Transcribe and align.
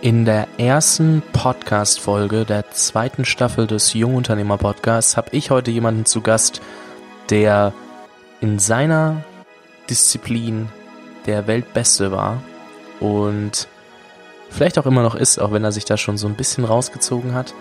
In 0.00 0.24
der 0.24 0.46
ersten 0.58 1.24
Podcast-Folge 1.32 2.44
der 2.44 2.70
zweiten 2.70 3.24
Staffel 3.24 3.66
des 3.66 3.94
Jungunternehmer-Podcasts 3.94 5.16
habe 5.16 5.30
ich 5.32 5.50
heute 5.50 5.72
jemanden 5.72 6.04
zu 6.04 6.20
Gast, 6.20 6.60
der 7.30 7.72
in 8.40 8.60
seiner 8.60 9.24
Disziplin 9.90 10.68
der 11.26 11.48
Weltbeste 11.48 12.12
war 12.12 12.40
und 13.00 13.66
vielleicht 14.50 14.78
auch 14.78 14.86
immer 14.86 15.02
noch 15.02 15.16
ist, 15.16 15.40
auch 15.40 15.50
wenn 15.50 15.64
er 15.64 15.72
sich 15.72 15.84
da 15.84 15.96
schon 15.96 16.16
so 16.16 16.28
ein 16.28 16.36
bisschen 16.36 16.64
rausgezogen 16.64 17.34
hat. 17.34 17.52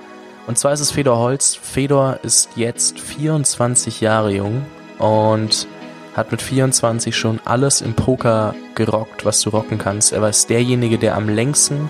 Und 0.45 0.59
zwar 0.59 0.73
ist 0.73 0.79
es 0.79 0.91
Fedor 0.91 1.17
Holz. 1.17 1.55
Fedor 1.55 2.19
ist 2.21 2.51
jetzt 2.55 2.99
24 2.99 3.99
Jahre 3.99 4.31
jung 4.31 4.63
und 4.99 5.67
hat 6.15 6.31
mit 6.31 6.43
24 6.43 7.17
schon 7.17 7.39
alles 7.45 7.81
im 7.81 7.95
Poker 7.95 8.53
gerockt, 8.75 9.25
was 9.25 9.41
du 9.41 9.49
rocken 9.49 9.79
kannst. 9.79 10.13
Er 10.13 10.21
war 10.21 10.31
derjenige, 10.47 10.99
der 10.99 11.15
am 11.15 11.29
längsten 11.29 11.89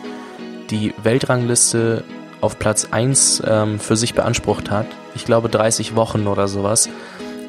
die 0.69 0.93
Weltrangliste 1.01 2.03
auf 2.41 2.59
Platz 2.59 2.87
1 2.91 3.43
ähm, 3.45 3.79
für 3.79 3.95
sich 3.95 4.13
beansprucht 4.13 4.69
hat. 4.69 4.85
Ich 5.15 5.25
glaube 5.25 5.49
30 5.49 5.95
Wochen 5.95 6.27
oder 6.27 6.47
sowas. 6.47 6.89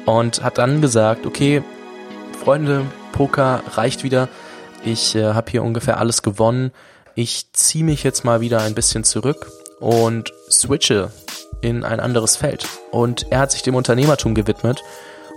Und 0.05 0.43
hat 0.43 0.57
dann 0.57 0.81
gesagt, 0.81 1.25
okay, 1.25 1.63
Freunde, 2.43 2.85
Poker 3.11 3.61
reicht 3.75 4.03
wieder. 4.03 4.29
Ich 4.83 5.15
äh, 5.15 5.33
habe 5.33 5.51
hier 5.51 5.63
ungefähr 5.63 5.99
alles 5.99 6.23
gewonnen. 6.23 6.71
Ich 7.15 7.51
ziehe 7.53 7.83
mich 7.83 8.03
jetzt 8.03 8.23
mal 8.23 8.41
wieder 8.41 8.61
ein 8.61 8.73
bisschen 8.73 9.03
zurück 9.03 9.51
und 9.79 10.33
switche 10.49 11.11
in 11.61 11.83
ein 11.83 11.99
anderes 11.99 12.37
Feld. 12.37 12.65
Und 12.91 13.27
er 13.29 13.39
hat 13.39 13.51
sich 13.51 13.61
dem 13.61 13.75
Unternehmertum 13.75 14.35
gewidmet. 14.35 14.81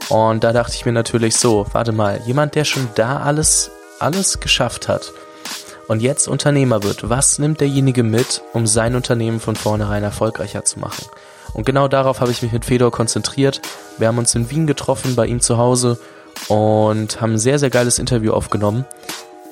Und 0.08 0.44
da 0.44 0.52
dachte 0.52 0.74
ich 0.74 0.86
mir 0.86 0.92
natürlich 0.92 1.36
so, 1.36 1.66
warte 1.72 1.92
mal, 1.92 2.20
jemand, 2.26 2.54
der 2.54 2.64
schon 2.64 2.88
da 2.94 3.20
alles, 3.20 3.70
alles 3.98 4.40
geschafft 4.40 4.88
hat, 4.88 5.12
und 5.88 6.00
jetzt 6.00 6.28
Unternehmer 6.28 6.82
wird, 6.82 7.08
was 7.08 7.38
nimmt 7.38 7.60
derjenige 7.60 8.02
mit, 8.02 8.42
um 8.52 8.66
sein 8.66 8.94
Unternehmen 8.94 9.40
von 9.40 9.56
vornherein 9.56 10.02
erfolgreicher 10.02 10.64
zu 10.64 10.78
machen? 10.78 11.06
Und 11.54 11.66
genau 11.66 11.88
darauf 11.88 12.20
habe 12.20 12.30
ich 12.30 12.42
mich 12.42 12.52
mit 12.52 12.64
Fedor 12.64 12.90
konzentriert. 12.90 13.60
Wir 13.98 14.08
haben 14.08 14.18
uns 14.18 14.34
in 14.34 14.50
Wien 14.50 14.66
getroffen, 14.66 15.16
bei 15.16 15.26
ihm 15.26 15.40
zu 15.40 15.58
Hause 15.58 15.98
und 16.48 17.20
haben 17.20 17.34
ein 17.34 17.38
sehr, 17.38 17.58
sehr 17.58 17.70
geiles 17.70 17.98
Interview 17.98 18.32
aufgenommen. 18.32 18.86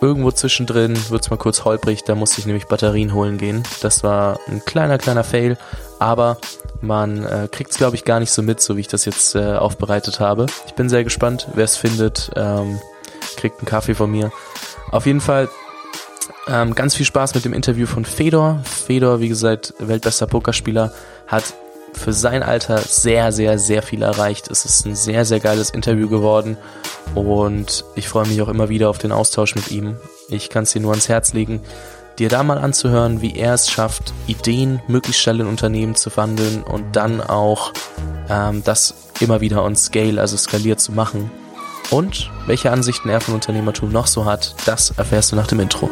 Irgendwo 0.00 0.30
zwischendrin 0.30 0.96
wird 1.10 1.22
es 1.22 1.30
mal 1.30 1.36
kurz 1.36 1.64
holprig, 1.64 2.04
da 2.04 2.14
musste 2.14 2.40
ich 2.40 2.46
nämlich 2.46 2.68
Batterien 2.68 3.12
holen 3.12 3.36
gehen. 3.36 3.64
Das 3.82 4.02
war 4.02 4.38
ein 4.48 4.64
kleiner, 4.64 4.96
kleiner 4.96 5.24
Fail, 5.24 5.58
aber 5.98 6.38
man 6.80 7.22
äh, 7.22 7.48
kriegt 7.52 7.72
es, 7.72 7.76
glaube 7.76 7.96
ich, 7.96 8.06
gar 8.06 8.18
nicht 8.18 8.30
so 8.30 8.42
mit, 8.42 8.62
so 8.62 8.78
wie 8.78 8.80
ich 8.80 8.88
das 8.88 9.04
jetzt 9.04 9.34
äh, 9.34 9.56
aufbereitet 9.56 10.18
habe. 10.18 10.46
Ich 10.66 10.72
bin 10.72 10.88
sehr 10.88 11.04
gespannt, 11.04 11.48
wer 11.52 11.64
es 11.64 11.76
findet. 11.76 12.30
Ähm, 12.34 12.80
kriegt 13.36 13.58
einen 13.58 13.66
Kaffee 13.66 13.94
von 13.94 14.10
mir. 14.10 14.32
Auf 14.90 15.04
jeden 15.04 15.20
Fall 15.20 15.50
ähm, 16.50 16.74
ganz 16.74 16.94
viel 16.94 17.06
Spaß 17.06 17.34
mit 17.34 17.44
dem 17.44 17.52
Interview 17.52 17.86
von 17.86 18.04
Fedor. 18.04 18.60
Fedor, 18.64 19.20
wie 19.20 19.28
gesagt, 19.28 19.74
weltbester 19.78 20.26
Pokerspieler, 20.26 20.92
hat 21.26 21.54
für 21.92 22.12
sein 22.12 22.42
Alter 22.42 22.78
sehr, 22.78 23.32
sehr, 23.32 23.58
sehr 23.58 23.82
viel 23.82 24.02
erreicht. 24.02 24.50
Es 24.50 24.64
ist 24.64 24.86
ein 24.86 24.94
sehr, 24.94 25.24
sehr 25.24 25.40
geiles 25.40 25.70
Interview 25.70 26.08
geworden 26.08 26.56
und 27.14 27.84
ich 27.94 28.08
freue 28.08 28.26
mich 28.26 28.40
auch 28.42 28.48
immer 28.48 28.68
wieder 28.68 28.90
auf 28.90 28.98
den 28.98 29.12
Austausch 29.12 29.54
mit 29.54 29.70
ihm. 29.70 29.96
Ich 30.28 30.50
kann 30.50 30.64
es 30.64 30.72
dir 30.72 30.80
nur 30.80 30.92
ans 30.92 31.08
Herz 31.08 31.32
legen, 31.32 31.60
dir 32.18 32.28
da 32.28 32.42
mal 32.42 32.58
anzuhören, 32.58 33.22
wie 33.22 33.36
er 33.36 33.54
es 33.54 33.70
schafft, 33.70 34.12
Ideen 34.26 34.80
möglichst 34.88 35.22
schnell 35.22 35.40
in 35.40 35.46
Unternehmen 35.46 35.94
zu 35.94 36.16
wandeln 36.16 36.62
und 36.62 36.96
dann 36.96 37.20
auch 37.20 37.72
ähm, 38.28 38.62
das 38.64 38.94
immer 39.20 39.40
wieder 39.40 39.64
on 39.64 39.76
Scale, 39.76 40.20
also 40.20 40.36
skaliert 40.36 40.80
zu 40.80 40.92
machen. 40.92 41.30
Und 41.90 42.30
welche 42.46 42.70
Ansichten 42.70 43.08
er 43.08 43.20
von 43.20 43.34
Unternehmertum 43.34 43.90
noch 43.90 44.06
so 44.06 44.24
hat, 44.24 44.54
das 44.64 44.92
erfährst 44.92 45.32
du 45.32 45.36
nach 45.36 45.48
dem 45.48 45.58
Intro. 45.60 45.90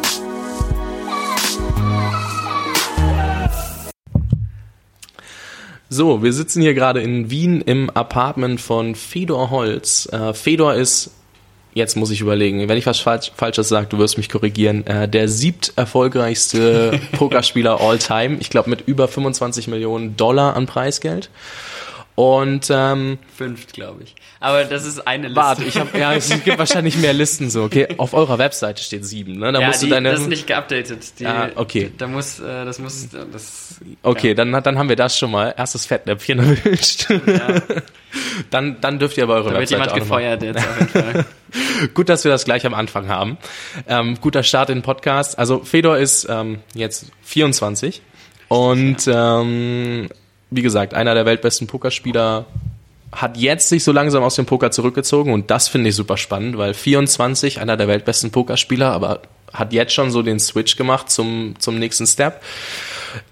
So, 5.91 6.21
wir 6.21 6.33
sitzen 6.33 6.61
hier 6.61 6.75
gerade 6.75 7.01
in 7.01 7.31
Wien 7.31 7.61
im 7.61 7.89
Apartment 7.89 8.61
von 8.61 8.93
Fedor 8.93 9.49
Holz. 9.49 10.07
Äh, 10.11 10.35
Fedor 10.35 10.75
ist, 10.75 11.09
jetzt 11.73 11.97
muss 11.97 12.11
ich 12.11 12.21
überlegen, 12.21 12.69
wenn 12.69 12.77
ich 12.77 12.85
was 12.85 12.99
Falsch, 12.99 13.31
Falsches 13.35 13.69
sage, 13.69 13.87
du 13.87 13.97
wirst 13.97 14.17
mich 14.17 14.29
korrigieren, 14.29 14.85
äh, 14.85 15.09
der 15.09 15.27
siebt 15.27 15.73
erfolgreichste 15.77 16.99
Pokerspieler 17.13 17.81
all 17.81 17.97
time. 17.97 18.37
Ich 18.39 18.51
glaube 18.51 18.69
mit 18.69 18.81
über 18.81 19.07
25 19.07 19.67
Millionen 19.67 20.15
Dollar 20.15 20.55
an 20.55 20.67
Preisgeld. 20.67 21.31
Und 22.19 22.67
ähm, 22.69 23.17
fünft, 23.33 23.71
glaube 23.71 24.03
ich. 24.03 24.13
Aber 24.41 24.65
das 24.65 24.85
ist 24.85 25.07
eine 25.07 25.27
Liste. 25.27 25.41
Warte, 25.41 25.63
ich 25.63 25.77
habe 25.79 25.97
ja, 25.97 26.13
es 26.13 26.27
gibt 26.43 26.59
wahrscheinlich 26.59 26.97
mehr 26.97 27.13
Listen 27.13 27.49
so. 27.49 27.63
Okay, 27.63 27.87
auf 27.95 28.13
eurer 28.13 28.37
Webseite 28.37 28.83
steht 28.83 29.05
sieben, 29.05 29.39
ne? 29.39 29.53
Da 29.53 29.61
ja, 29.61 29.67
musst 29.67 29.81
die, 29.81 29.85
du 29.85 29.93
deine. 29.93 30.11
Das 30.11 30.19
ist 30.19 30.27
nicht 30.27 30.45
geupdatet. 30.45 31.17
Die, 31.17 31.25
ah, 31.25 31.49
okay. 31.55 31.93
Da 31.97 32.07
muss, 32.07 32.41
äh, 32.41 32.65
das 32.65 32.79
muss, 32.79 33.07
das. 33.31 33.79
Okay, 34.03 34.29
ja. 34.29 34.33
dann 34.33 34.51
dann 34.51 34.77
haben 34.77 34.89
wir 34.89 34.97
das 34.97 35.17
schon 35.17 35.31
mal. 35.31 35.55
Erstes 35.57 35.85
Fettnäpfchen 35.85 36.39
erwischt. 36.65 37.09
Ja. 37.09 37.61
dann 38.49 38.81
dann 38.81 38.99
dürft 38.99 39.15
ihr 39.15 39.23
aber 39.23 39.35
eure 39.35 39.53
da 39.53 39.59
Webseite 39.61 39.79
wird 39.79 39.95
jemand 39.95 40.03
gefeuert 40.03 40.43
jetzt 40.43 40.57
auf 40.57 40.77
jeden 40.77 40.89
Fall. 40.89 41.25
Gut, 41.93 42.09
dass 42.09 42.25
wir 42.25 42.31
das 42.33 42.43
gleich 42.43 42.65
am 42.65 42.73
Anfang 42.73 43.07
haben. 43.07 43.37
Ähm, 43.87 44.17
guter 44.19 44.43
Start 44.43 44.69
in 44.69 44.79
den 44.79 44.83
Podcast. 44.83 45.39
Also 45.39 45.63
Fedor 45.63 45.97
ist 45.97 46.27
ähm, 46.29 46.59
jetzt 46.73 47.13
24 47.21 48.01
und 48.49 49.07
ähm, 49.07 50.09
wie 50.51 50.61
gesagt 50.61 50.93
einer 50.93 51.13
der 51.13 51.25
weltbesten 51.25 51.67
Pokerspieler 51.67 52.45
hat 53.11 53.37
jetzt 53.37 53.69
sich 53.69 53.83
so 53.83 53.91
langsam 53.91 54.23
aus 54.23 54.35
dem 54.35 54.45
Poker 54.45 54.71
zurückgezogen 54.71 55.33
und 55.33 55.49
das 55.49 55.67
finde 55.67 55.89
ich 55.89 55.95
super 55.95 56.17
spannend, 56.17 56.57
weil 56.57 56.73
24, 56.73 57.59
einer 57.59 57.75
der 57.75 57.87
weltbesten 57.87 58.31
Pokerspieler, 58.31 58.91
aber 58.91 59.21
hat 59.53 59.73
jetzt 59.73 59.93
schon 59.93 60.11
so 60.11 60.21
den 60.21 60.39
Switch 60.39 60.75
gemacht 60.75 61.09
zum, 61.09 61.55
zum 61.57 61.79
nächsten 61.79 62.05
Step 62.05 62.43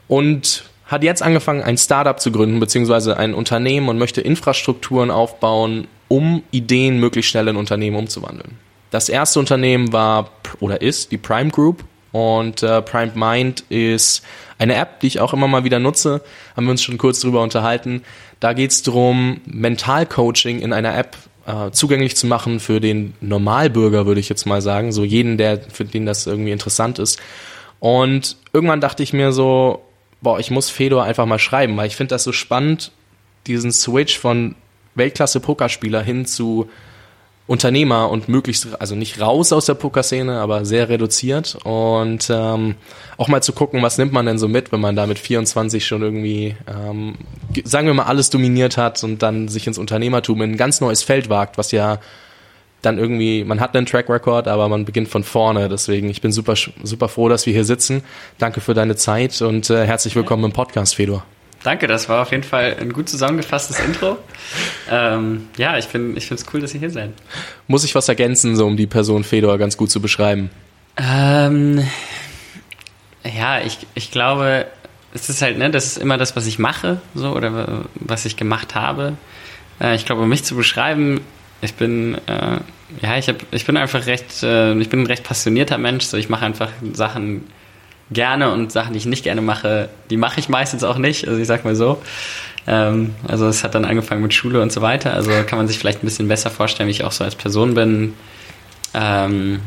und 0.08 0.64
hat 0.86 1.04
jetzt 1.04 1.22
angefangen, 1.22 1.62
ein 1.62 1.78
Startup 1.78 2.20
zu 2.20 2.32
gründen, 2.32 2.60
beziehungsweise 2.60 3.18
ein 3.18 3.34
Unternehmen 3.34 3.90
und 3.90 3.98
möchte 3.98 4.22
Infrastrukturen 4.22 5.12
aufbauen, 5.12 5.88
um 6.08 6.44
Ideen 6.52 7.00
möglichst 7.00 7.32
schnell 7.32 7.50
in 7.50 7.58
Unternehmen 7.58 7.98
umzuwandeln. 7.98 8.58
Das 8.90 9.10
erste 9.10 9.40
Unternehmen 9.40 9.92
war 9.92 10.32
oder 10.60 10.82
ist 10.82 11.12
die 11.12 11.18
Prime 11.18 11.52
Group 11.52 11.84
und 12.18 12.64
äh, 12.64 12.82
Prime 12.82 13.12
Mind 13.14 13.64
ist 13.70 14.24
eine 14.58 14.74
App, 14.74 15.02
die 15.02 15.08
ich 15.08 15.20
auch 15.20 15.34
immer 15.34 15.48
mal 15.48 15.64
wieder 15.66 15.78
nutze, 15.78 16.24
haben 16.56 16.66
wir 16.66 16.72
uns 16.72 16.82
schon 16.82 16.98
kurz 16.98 17.20
drüber 17.20 17.44
unterhalten. 17.44 18.02
Da 18.40 18.54
geht 18.54 18.72
es 18.72 18.82
darum, 18.82 19.40
Mentalcoaching 19.46 20.60
in 20.60 20.74
einer 20.74 20.98
App 20.98 21.16
äh, 21.46 21.70
zugänglich 21.70 22.16
zu 22.16 22.26
machen 22.26 22.60
für 22.60 22.82
den 22.82 23.14
Normalbürger, 23.22 24.08
würde 24.08 24.20
ich 24.20 24.30
jetzt 24.30 24.48
mal 24.48 24.64
sagen, 24.64 24.92
so 24.92 25.04
jeden, 25.04 25.38
der 25.38 25.62
für 25.62 25.86
den 25.86 26.08
das 26.08 26.26
irgendwie 26.26 26.50
interessant 26.50 26.98
ist. 26.98 27.20
Und 27.80 28.38
irgendwann 28.52 28.82
dachte 28.82 29.04
ich 29.04 29.14
mir 29.14 29.32
so, 29.32 29.84
boah, 30.20 30.40
ich 30.40 30.50
muss 30.50 30.72
Fedor 30.72 31.04
einfach 31.04 31.28
mal 31.28 31.38
schreiben, 31.38 31.78
weil 31.78 31.86
ich 31.86 31.96
finde 31.96 32.16
das 32.16 32.24
so 32.24 32.32
spannend, 32.32 32.92
diesen 33.46 33.72
Switch 33.72 34.18
von 34.18 34.56
Weltklasse-Pokerspieler 34.96 36.02
hin 36.02 36.26
zu 36.26 36.68
Unternehmer 37.47 38.09
und 38.09 38.28
möglichst, 38.28 38.80
also 38.80 38.96
nicht 38.96 39.22
raus 39.22 39.53
aus 39.53 39.66
der 39.66 39.74
Pokerszene, 39.74 40.40
aber 40.40 40.66
sehr 40.66 40.90
reduziert 40.90 41.58
und 41.63 42.30
ähm, 42.30 42.75
auch 43.16 43.30
mal 43.30 43.41
zu 43.41 43.53
gucken, 43.53 43.81
was 43.81 43.97
nimmt 43.97 44.12
man 44.12 44.25
denn 44.25 44.38
so 44.38 44.50
mit, 44.50 44.74
wenn 44.74 44.81
man 44.81 44.97
da 44.97 45.08
mit 45.08 45.18
24 45.18 45.86
schon 45.86 46.02
irgendwie, 46.02 46.57
ähm, 46.68 47.16
sagen 47.63 47.88
wir 47.88 47.94
mal, 47.94 48.03
alles 48.03 48.30
dominiert 48.30 48.75
hat 48.75 49.02
und 49.03 49.24
dann 49.24 49.47
sich 49.47 49.66
ins 49.66 49.78
Unternehmertum 49.78 50.41
in 50.41 50.52
ein 50.52 50.57
ganz 50.57 50.81
neues 50.81 51.03
Feld 51.03 51.30
wagt, 51.30 51.57
was 51.57 51.72
ja 51.72 52.00
dann 52.81 53.00
irgendwie, 53.00 53.44
man 53.44 53.59
hat 53.59 53.75
einen 53.75 53.86
Track 53.86 54.09
Record, 54.09 54.47
aber 54.47 54.68
man 54.69 54.86
beginnt 54.86 55.07
von 55.07 55.24
vorne. 55.24 55.69
Deswegen, 55.69 56.09
ich 56.09 56.22
bin 56.22 56.31
super, 56.31 56.56
super 56.84 57.07
froh, 57.07 57.30
dass 57.30 57.46
wir 57.46 57.53
hier 57.53 57.66
sitzen. 57.66 58.03
Danke 58.38 58.62
für 58.62 58.74
deine 58.74 58.96
Zeit 58.96 59.41
und 59.41 59.69
äh, 59.69 59.86
herzlich 59.86 60.16
willkommen 60.16 60.44
im 60.44 60.52
Podcast, 60.52 60.96
Fedor. 60.96 61.24
Danke, 61.68 61.88
das 61.88 62.08
war 62.08 62.22
auf 62.22 62.32
jeden 62.32 62.44
Fall 62.44 62.78
ein 62.80 62.94
gut 62.94 63.10
zusammengefasstes 63.10 63.78
Intro. 63.82 64.18
Ähm, 64.90 65.50
ja, 65.58 65.78
ich, 65.78 65.84
finde 65.84 66.18
es 66.18 66.46
cool, 66.54 66.62
dass 66.62 66.74
ihr 66.74 66.80
hier 66.80 66.90
seid. 66.90 67.10
Muss 67.68 67.84
ich 67.84 67.94
was 67.94 68.08
ergänzen, 68.08 68.56
so 68.56 68.66
um 68.66 68.78
die 68.78 68.88
Person 68.88 69.26
Fedor 69.26 69.58
ganz 69.58 69.76
gut 69.76 69.92
zu 69.92 70.00
beschreiben? 70.00 70.50
Ähm, 70.96 71.86
ja, 73.26 73.60
ich, 73.60 73.80
ich 73.96 74.12
glaube, 74.12 74.68
es 75.14 75.28
ist 75.28 75.42
halt, 75.42 75.58
ne, 75.58 75.69
das 75.69 75.88
ist 75.88 75.98
immer 75.98 76.18
das, 76.18 76.38
was 76.38 76.48
ich 76.48 76.58
mache, 76.58 77.02
so, 77.14 77.34
oder 77.34 77.84
was 77.96 78.24
ich 78.24 78.38
gemacht 78.38 78.74
habe. 78.74 79.18
Äh, 79.81 79.96
ich 79.96 80.06
glaube, 80.06 80.22
um 80.22 80.30
mich 80.30 80.46
zu 80.46 80.56
beschreiben, 80.56 81.20
ich 81.60 81.74
bin, 81.74 82.16
äh, 82.28 82.60
ja, 83.02 83.18
ich, 83.18 83.28
hab, 83.28 83.44
ich 83.52 83.66
bin 83.66 83.75
einfach 83.75 84.06
recht, 84.06 84.42
äh, 84.42 84.74
ich 84.80 84.88
bin 84.88 85.02
ein 85.02 85.08
recht 85.08 85.25
passionierter 85.25 85.78
Mensch, 85.78 86.06
so 86.06 86.16
ich 86.16 86.30
mache 86.30 86.46
einfach 86.46 86.70
Sachen 86.94 87.44
gerne 88.12 88.51
und 88.51 88.71
Sachen, 88.71 88.94
die 88.94 89.00
ich 89.00 89.06
nicht 89.06 89.24
gerne 89.24 89.42
mache, 89.42 89.89
die 90.09 90.18
mache 90.18 90.39
ich 90.39 90.50
meistens 90.50 90.83
auch 90.83 90.98
nicht. 90.98 91.27
Also 91.27 91.39
ich 91.39 91.48
sag 91.48 91.65
mal 91.65 91.75
so. 91.75 92.01
Ähm, 92.65 93.15
also 93.27 93.48
es 93.48 93.63
hat 93.63 93.75
dann 93.75 93.86
angefangen 93.86 94.21
mit 94.21 94.33
Schule 94.33 94.62
und 94.62 94.71
so 94.71 94.81
weiter. 94.81 95.13
Also 95.13 95.31
kann 95.45 95.57
man 95.57 95.68
sich 95.68 95.80
vielleicht 95.80 96.04
ein 96.04 96.07
bisschen 96.07 96.27
besser 96.27 96.50
vorstellen, 96.50 96.88
wie 96.88 96.92
ich 96.92 97.04
auch 97.04 97.12
so 97.12 97.24
als 97.24 97.36
Person 97.36 97.74
bin. 97.74 98.13
Ähm, 98.94 99.59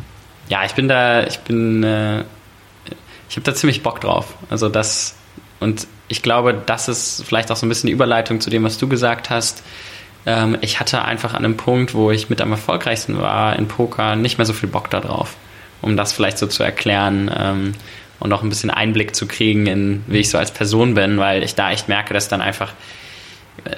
ja, 0.48 0.64
ich 0.64 0.72
bin 0.72 0.88
da, 0.88 1.24
ich 1.24 1.38
bin, 1.40 1.82
äh, 1.82 2.20
ich 3.28 3.36
habe 3.36 3.44
da 3.44 3.54
ziemlich 3.54 3.82
Bock 3.82 4.00
drauf. 4.00 4.34
Also 4.48 4.68
das 4.68 5.14
und 5.60 5.86
ich 6.08 6.22
glaube, 6.22 6.60
das 6.66 6.88
ist 6.88 7.24
vielleicht 7.24 7.52
auch 7.52 7.56
so 7.56 7.66
ein 7.66 7.68
bisschen 7.68 7.86
die 7.86 7.92
Überleitung 7.92 8.40
zu 8.40 8.50
dem, 8.50 8.64
was 8.64 8.78
du 8.78 8.88
gesagt 8.88 9.30
hast. 9.30 9.62
Ähm, 10.26 10.58
ich 10.60 10.80
hatte 10.80 11.04
einfach 11.04 11.34
an 11.34 11.44
einem 11.44 11.56
Punkt, 11.56 11.94
wo 11.94 12.10
ich 12.10 12.30
mit 12.30 12.40
am 12.40 12.50
erfolgreichsten 12.50 13.20
war 13.20 13.56
in 13.56 13.68
Poker, 13.68 14.16
nicht 14.16 14.38
mehr 14.38 14.46
so 14.46 14.52
viel 14.52 14.68
Bock 14.68 14.90
darauf. 14.90 15.36
Um 15.82 15.96
das 15.96 16.12
vielleicht 16.12 16.38
so 16.38 16.46
zu 16.46 16.62
erklären. 16.62 17.30
Und 18.20 18.32
auch 18.32 18.42
ein 18.42 18.48
bisschen 18.48 18.70
Einblick 18.70 19.16
zu 19.16 19.26
kriegen 19.26 19.66
in, 19.66 20.04
wie 20.06 20.18
ich 20.18 20.30
so 20.30 20.38
als 20.38 20.52
Person 20.52 20.94
bin, 20.94 21.18
weil 21.18 21.42
ich 21.42 21.54
da 21.54 21.72
echt 21.72 21.88
merke, 21.88 22.14
dass 22.14 22.28
dann 22.28 22.40
einfach 22.40 22.72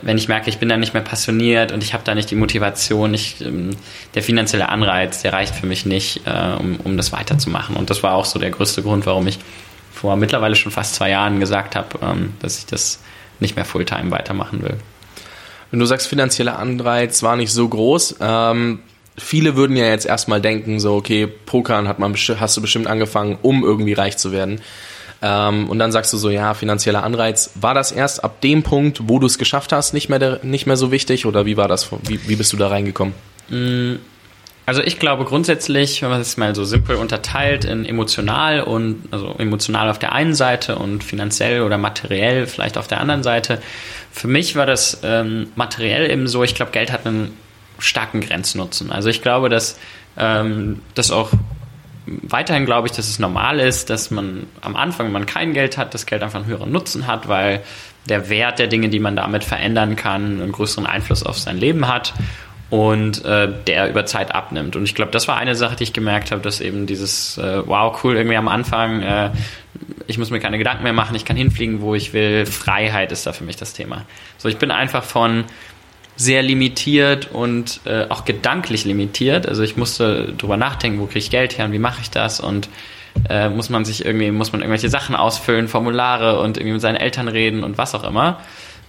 wenn 0.02 0.18
ich 0.18 0.28
merke, 0.28 0.48
ich 0.48 0.58
bin 0.58 0.68
da 0.68 0.76
nicht 0.76 0.94
mehr 0.94 1.02
passioniert 1.02 1.72
und 1.72 1.82
ich 1.82 1.94
habe 1.94 2.04
da 2.04 2.14
nicht 2.14 2.30
die 2.30 2.34
Motivation, 2.34 3.14
ich, 3.14 3.40
ähm, 3.40 3.70
der 4.14 4.22
finanzielle 4.22 4.68
Anreiz, 4.68 5.22
der 5.22 5.32
reicht 5.32 5.54
für 5.54 5.66
mich 5.66 5.86
nicht, 5.86 6.22
äh, 6.26 6.54
um, 6.58 6.76
um 6.84 6.96
das 6.96 7.12
weiterzumachen. 7.12 7.76
Und 7.76 7.90
das 7.90 8.02
war 8.02 8.14
auch 8.14 8.24
so 8.24 8.38
der 8.38 8.50
größte 8.50 8.82
Grund, 8.82 9.06
warum 9.06 9.26
ich 9.26 9.38
vor 9.92 10.16
mittlerweile 10.16 10.56
schon 10.56 10.72
fast 10.72 10.94
zwei 10.94 11.10
Jahren 11.10 11.40
gesagt 11.40 11.76
habe, 11.76 11.98
ähm, 12.02 12.34
dass 12.40 12.58
ich 12.58 12.66
das 12.66 13.00
nicht 13.40 13.56
mehr 13.56 13.64
Fulltime 13.64 14.10
weitermachen 14.10 14.62
will. 14.62 14.76
Wenn 15.70 15.80
du 15.80 15.86
sagst, 15.86 16.06
finanzieller 16.06 16.58
Anreiz 16.58 17.22
war 17.22 17.36
nicht 17.36 17.52
so 17.52 17.66
groß, 17.66 18.16
ähm, 18.20 18.80
viele 19.16 19.56
würden 19.56 19.76
ja 19.76 19.86
jetzt 19.86 20.06
erstmal 20.06 20.40
denken, 20.40 20.80
so, 20.80 20.94
okay, 20.94 21.26
Pokern 21.26 21.88
hat 21.88 21.98
man, 21.98 22.14
hast 22.14 22.56
du 22.56 22.60
bestimmt 22.60 22.86
angefangen, 22.86 23.38
um 23.42 23.64
irgendwie 23.64 23.92
reich 23.92 24.16
zu 24.16 24.32
werden. 24.32 24.60
Ähm, 25.22 25.70
und 25.70 25.78
dann 25.78 25.92
sagst 25.92 26.12
du 26.12 26.16
so, 26.16 26.30
ja, 26.30 26.54
finanzieller 26.54 27.04
Anreiz. 27.04 27.52
War 27.54 27.74
das 27.74 27.92
erst 27.92 28.24
ab 28.24 28.40
dem 28.40 28.62
Punkt, 28.62 29.08
wo 29.08 29.18
du 29.18 29.26
es 29.26 29.38
geschafft 29.38 29.72
hast, 29.72 29.94
nicht 29.94 30.08
mehr, 30.08 30.40
nicht 30.42 30.66
mehr 30.66 30.76
so 30.76 30.90
wichtig? 30.90 31.26
Oder 31.26 31.46
wie 31.46 31.56
war 31.56 31.68
das? 31.68 31.90
Wie, 32.02 32.28
wie 32.28 32.36
bist 32.36 32.52
du 32.52 32.56
da 32.56 32.68
reingekommen? 32.68 33.14
Mm, 33.48 33.94
also 34.66 34.82
ich 34.82 34.98
glaube 34.98 35.24
grundsätzlich, 35.24 36.02
wenn 36.02 36.10
man 36.10 36.20
es 36.20 36.36
mal 36.36 36.54
so 36.54 36.64
simpel 36.64 36.96
unterteilt 36.96 37.64
in 37.64 37.84
emotional 37.84 38.62
und 38.62 39.08
also 39.12 39.34
emotional 39.38 39.90
auf 39.90 39.98
der 39.98 40.12
einen 40.12 40.34
Seite 40.34 40.76
und 40.76 41.04
finanziell 41.04 41.62
oder 41.62 41.78
materiell 41.78 42.46
vielleicht 42.46 42.76
auf 42.76 42.88
der 42.88 43.00
anderen 43.00 43.22
Seite. 43.22 43.62
Für 44.10 44.28
mich 44.28 44.56
war 44.56 44.66
das 44.66 45.00
ähm, 45.04 45.48
materiell 45.54 46.10
eben 46.10 46.26
so, 46.26 46.42
ich 46.42 46.54
glaube, 46.54 46.72
Geld 46.72 46.90
hat 46.90 47.06
einen 47.06 47.36
starken 47.82 48.20
Grenznutzen. 48.20 48.90
Also 48.92 49.08
ich 49.08 49.22
glaube, 49.22 49.48
dass 49.48 49.78
ähm, 50.16 50.80
das 50.94 51.10
auch 51.10 51.30
weiterhin 52.06 52.66
glaube 52.66 52.88
ich, 52.88 52.92
dass 52.92 53.08
es 53.08 53.18
normal 53.18 53.60
ist, 53.60 53.90
dass 53.90 54.10
man 54.10 54.46
am 54.60 54.76
Anfang, 54.76 55.06
wenn 55.06 55.12
man 55.12 55.26
kein 55.26 55.52
Geld 55.52 55.78
hat, 55.78 55.94
das 55.94 56.06
Geld 56.06 56.22
einfach 56.22 56.40
einen 56.40 56.48
höheren 56.48 56.72
Nutzen 56.72 57.06
hat, 57.06 57.28
weil 57.28 57.62
der 58.08 58.28
Wert 58.28 58.58
der 58.58 58.66
Dinge, 58.66 58.88
die 58.88 58.98
man 58.98 59.16
damit 59.16 59.44
verändern 59.44 59.96
kann, 59.96 60.42
einen 60.42 60.52
größeren 60.52 60.86
Einfluss 60.86 61.22
auf 61.22 61.38
sein 61.38 61.58
Leben 61.58 61.86
hat 61.86 62.12
und 62.70 63.24
äh, 63.24 63.52
der 63.66 63.90
über 63.90 64.06
Zeit 64.06 64.34
abnimmt. 64.34 64.76
Und 64.76 64.84
ich 64.84 64.94
glaube, 64.94 65.12
das 65.12 65.28
war 65.28 65.36
eine 65.36 65.54
Sache, 65.54 65.76
die 65.76 65.84
ich 65.84 65.92
gemerkt 65.92 66.32
habe, 66.32 66.40
dass 66.40 66.60
eben 66.60 66.86
dieses 66.86 67.38
äh, 67.38 67.62
Wow, 67.66 68.02
cool, 68.02 68.16
irgendwie 68.16 68.36
am 68.36 68.48
Anfang, 68.48 69.02
äh, 69.02 69.30
ich 70.06 70.18
muss 70.18 70.30
mir 70.30 70.40
keine 70.40 70.58
Gedanken 70.58 70.82
mehr 70.82 70.92
machen, 70.92 71.14
ich 71.14 71.24
kann 71.24 71.36
hinfliegen, 71.36 71.82
wo 71.82 71.94
ich 71.94 72.12
will. 72.12 72.46
Freiheit 72.46 73.12
ist 73.12 73.26
da 73.26 73.32
für 73.32 73.44
mich 73.44 73.56
das 73.56 73.74
Thema. 73.74 74.06
So, 74.38 74.48
ich 74.48 74.56
bin 74.56 74.70
einfach 74.70 75.04
von 75.04 75.44
sehr 76.16 76.42
limitiert 76.42 77.30
und 77.32 77.80
äh, 77.84 78.06
auch 78.08 78.24
gedanklich 78.24 78.84
limitiert. 78.84 79.46
Also 79.46 79.62
ich 79.62 79.76
musste 79.76 80.32
drüber 80.36 80.56
nachdenken, 80.56 81.00
wo 81.00 81.06
kriege 81.06 81.20
ich 81.20 81.30
Geld 81.30 81.58
her 81.58 81.64
und 81.64 81.72
wie 81.72 81.78
mache 81.78 82.00
ich 82.02 82.10
das 82.10 82.40
und 82.40 82.68
äh, 83.28 83.48
muss 83.48 83.70
man 83.70 83.84
sich 83.84 84.04
irgendwie, 84.04 84.30
muss 84.30 84.52
man 84.52 84.60
irgendwelche 84.60 84.88
Sachen 84.88 85.14
ausfüllen, 85.14 85.68
Formulare 85.68 86.40
und 86.40 86.56
irgendwie 86.56 86.74
mit 86.74 86.80
seinen 86.80 86.96
Eltern 86.96 87.28
reden 87.28 87.64
und 87.64 87.78
was 87.78 87.94
auch 87.94 88.04
immer 88.04 88.40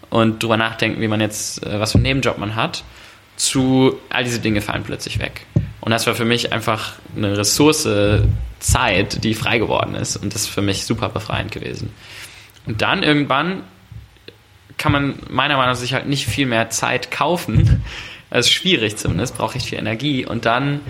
und 0.09 0.43
drüber 0.43 0.57
nachdenken, 0.57 1.01
wie 1.01 1.07
man 1.07 1.21
jetzt, 1.21 1.65
äh, 1.65 1.79
was 1.79 1.91
für 1.91 1.97
einen 1.97 2.03
Nebenjob 2.03 2.37
man 2.37 2.55
hat, 2.55 2.83
zu 3.35 3.97
all 4.09 4.23
diese 4.23 4.39
Dinge 4.39 4.61
fallen 4.61 4.83
plötzlich 4.83 5.19
weg. 5.19 5.45
Und 5.81 5.91
das 5.91 6.05
war 6.07 6.15
für 6.15 6.25
mich 6.25 6.53
einfach 6.53 6.93
eine 7.15 7.37
Ressource 7.37 7.87
Zeit, 8.59 9.23
die 9.23 9.33
frei 9.33 9.57
geworden 9.57 9.95
ist 9.95 10.15
und 10.15 10.33
das 10.33 10.43
ist 10.43 10.49
für 10.49 10.61
mich 10.61 10.85
super 10.85 11.09
befreiend 11.09 11.51
gewesen. 11.51 11.89
Und 12.65 12.81
dann 12.81 13.03
irgendwann 13.03 13.63
kann 14.77 14.91
man 14.91 15.19
meiner 15.29 15.55
Meinung 15.57 15.71
nach 15.71 15.79
sich 15.79 15.93
halt 15.93 16.07
nicht 16.07 16.27
viel 16.27 16.45
mehr 16.45 16.69
Zeit 16.69 17.11
kaufen. 17.11 17.83
Das 18.29 18.45
ist 18.47 18.51
schwierig 18.51 18.97
zumindest, 18.97 19.37
braucht 19.37 19.55
echt 19.55 19.67
viel 19.67 19.77
Energie. 19.77 20.25
Und 20.25 20.45
dann 20.45 20.81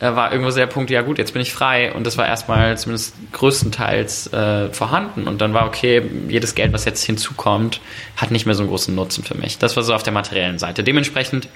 äh, 0.00 0.14
war 0.14 0.32
irgendwo 0.32 0.50
so 0.50 0.58
der 0.58 0.66
Punkt, 0.66 0.90
ja 0.90 1.02
gut, 1.02 1.18
jetzt 1.18 1.32
bin 1.32 1.42
ich 1.42 1.52
frei. 1.52 1.92
Und 1.92 2.06
das 2.06 2.18
war 2.18 2.26
erstmal 2.26 2.76
zumindest 2.78 3.14
größtenteils 3.32 4.32
äh, 4.32 4.68
vorhanden. 4.72 5.26
Und 5.26 5.40
dann 5.40 5.54
war 5.54 5.66
okay, 5.66 6.02
jedes 6.28 6.54
Geld, 6.54 6.72
was 6.72 6.84
jetzt 6.84 7.04
hinzukommt, 7.04 7.80
hat 8.16 8.30
nicht 8.30 8.46
mehr 8.46 8.54
so 8.54 8.62
einen 8.62 8.70
großen 8.70 8.94
Nutzen 8.94 9.24
für 9.24 9.34
mich. 9.34 9.58
Das 9.58 9.76
war 9.76 9.82
so 9.82 9.94
auf 9.94 10.02
der 10.02 10.12
materiellen 10.12 10.58
Seite. 10.58 10.84
Dementsprechend 10.84 11.48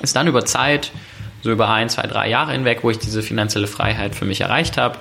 ist 0.00 0.16
dann 0.16 0.26
über 0.26 0.44
Zeit, 0.44 0.92
so 1.42 1.50
über 1.50 1.68
ein, 1.68 1.88
zwei, 1.88 2.02
drei 2.02 2.28
Jahre 2.28 2.52
hinweg, 2.52 2.80
wo 2.82 2.90
ich 2.90 2.98
diese 2.98 3.22
finanzielle 3.22 3.66
Freiheit 3.66 4.14
für 4.14 4.24
mich 4.24 4.40
erreicht 4.40 4.76
habe, 4.76 4.98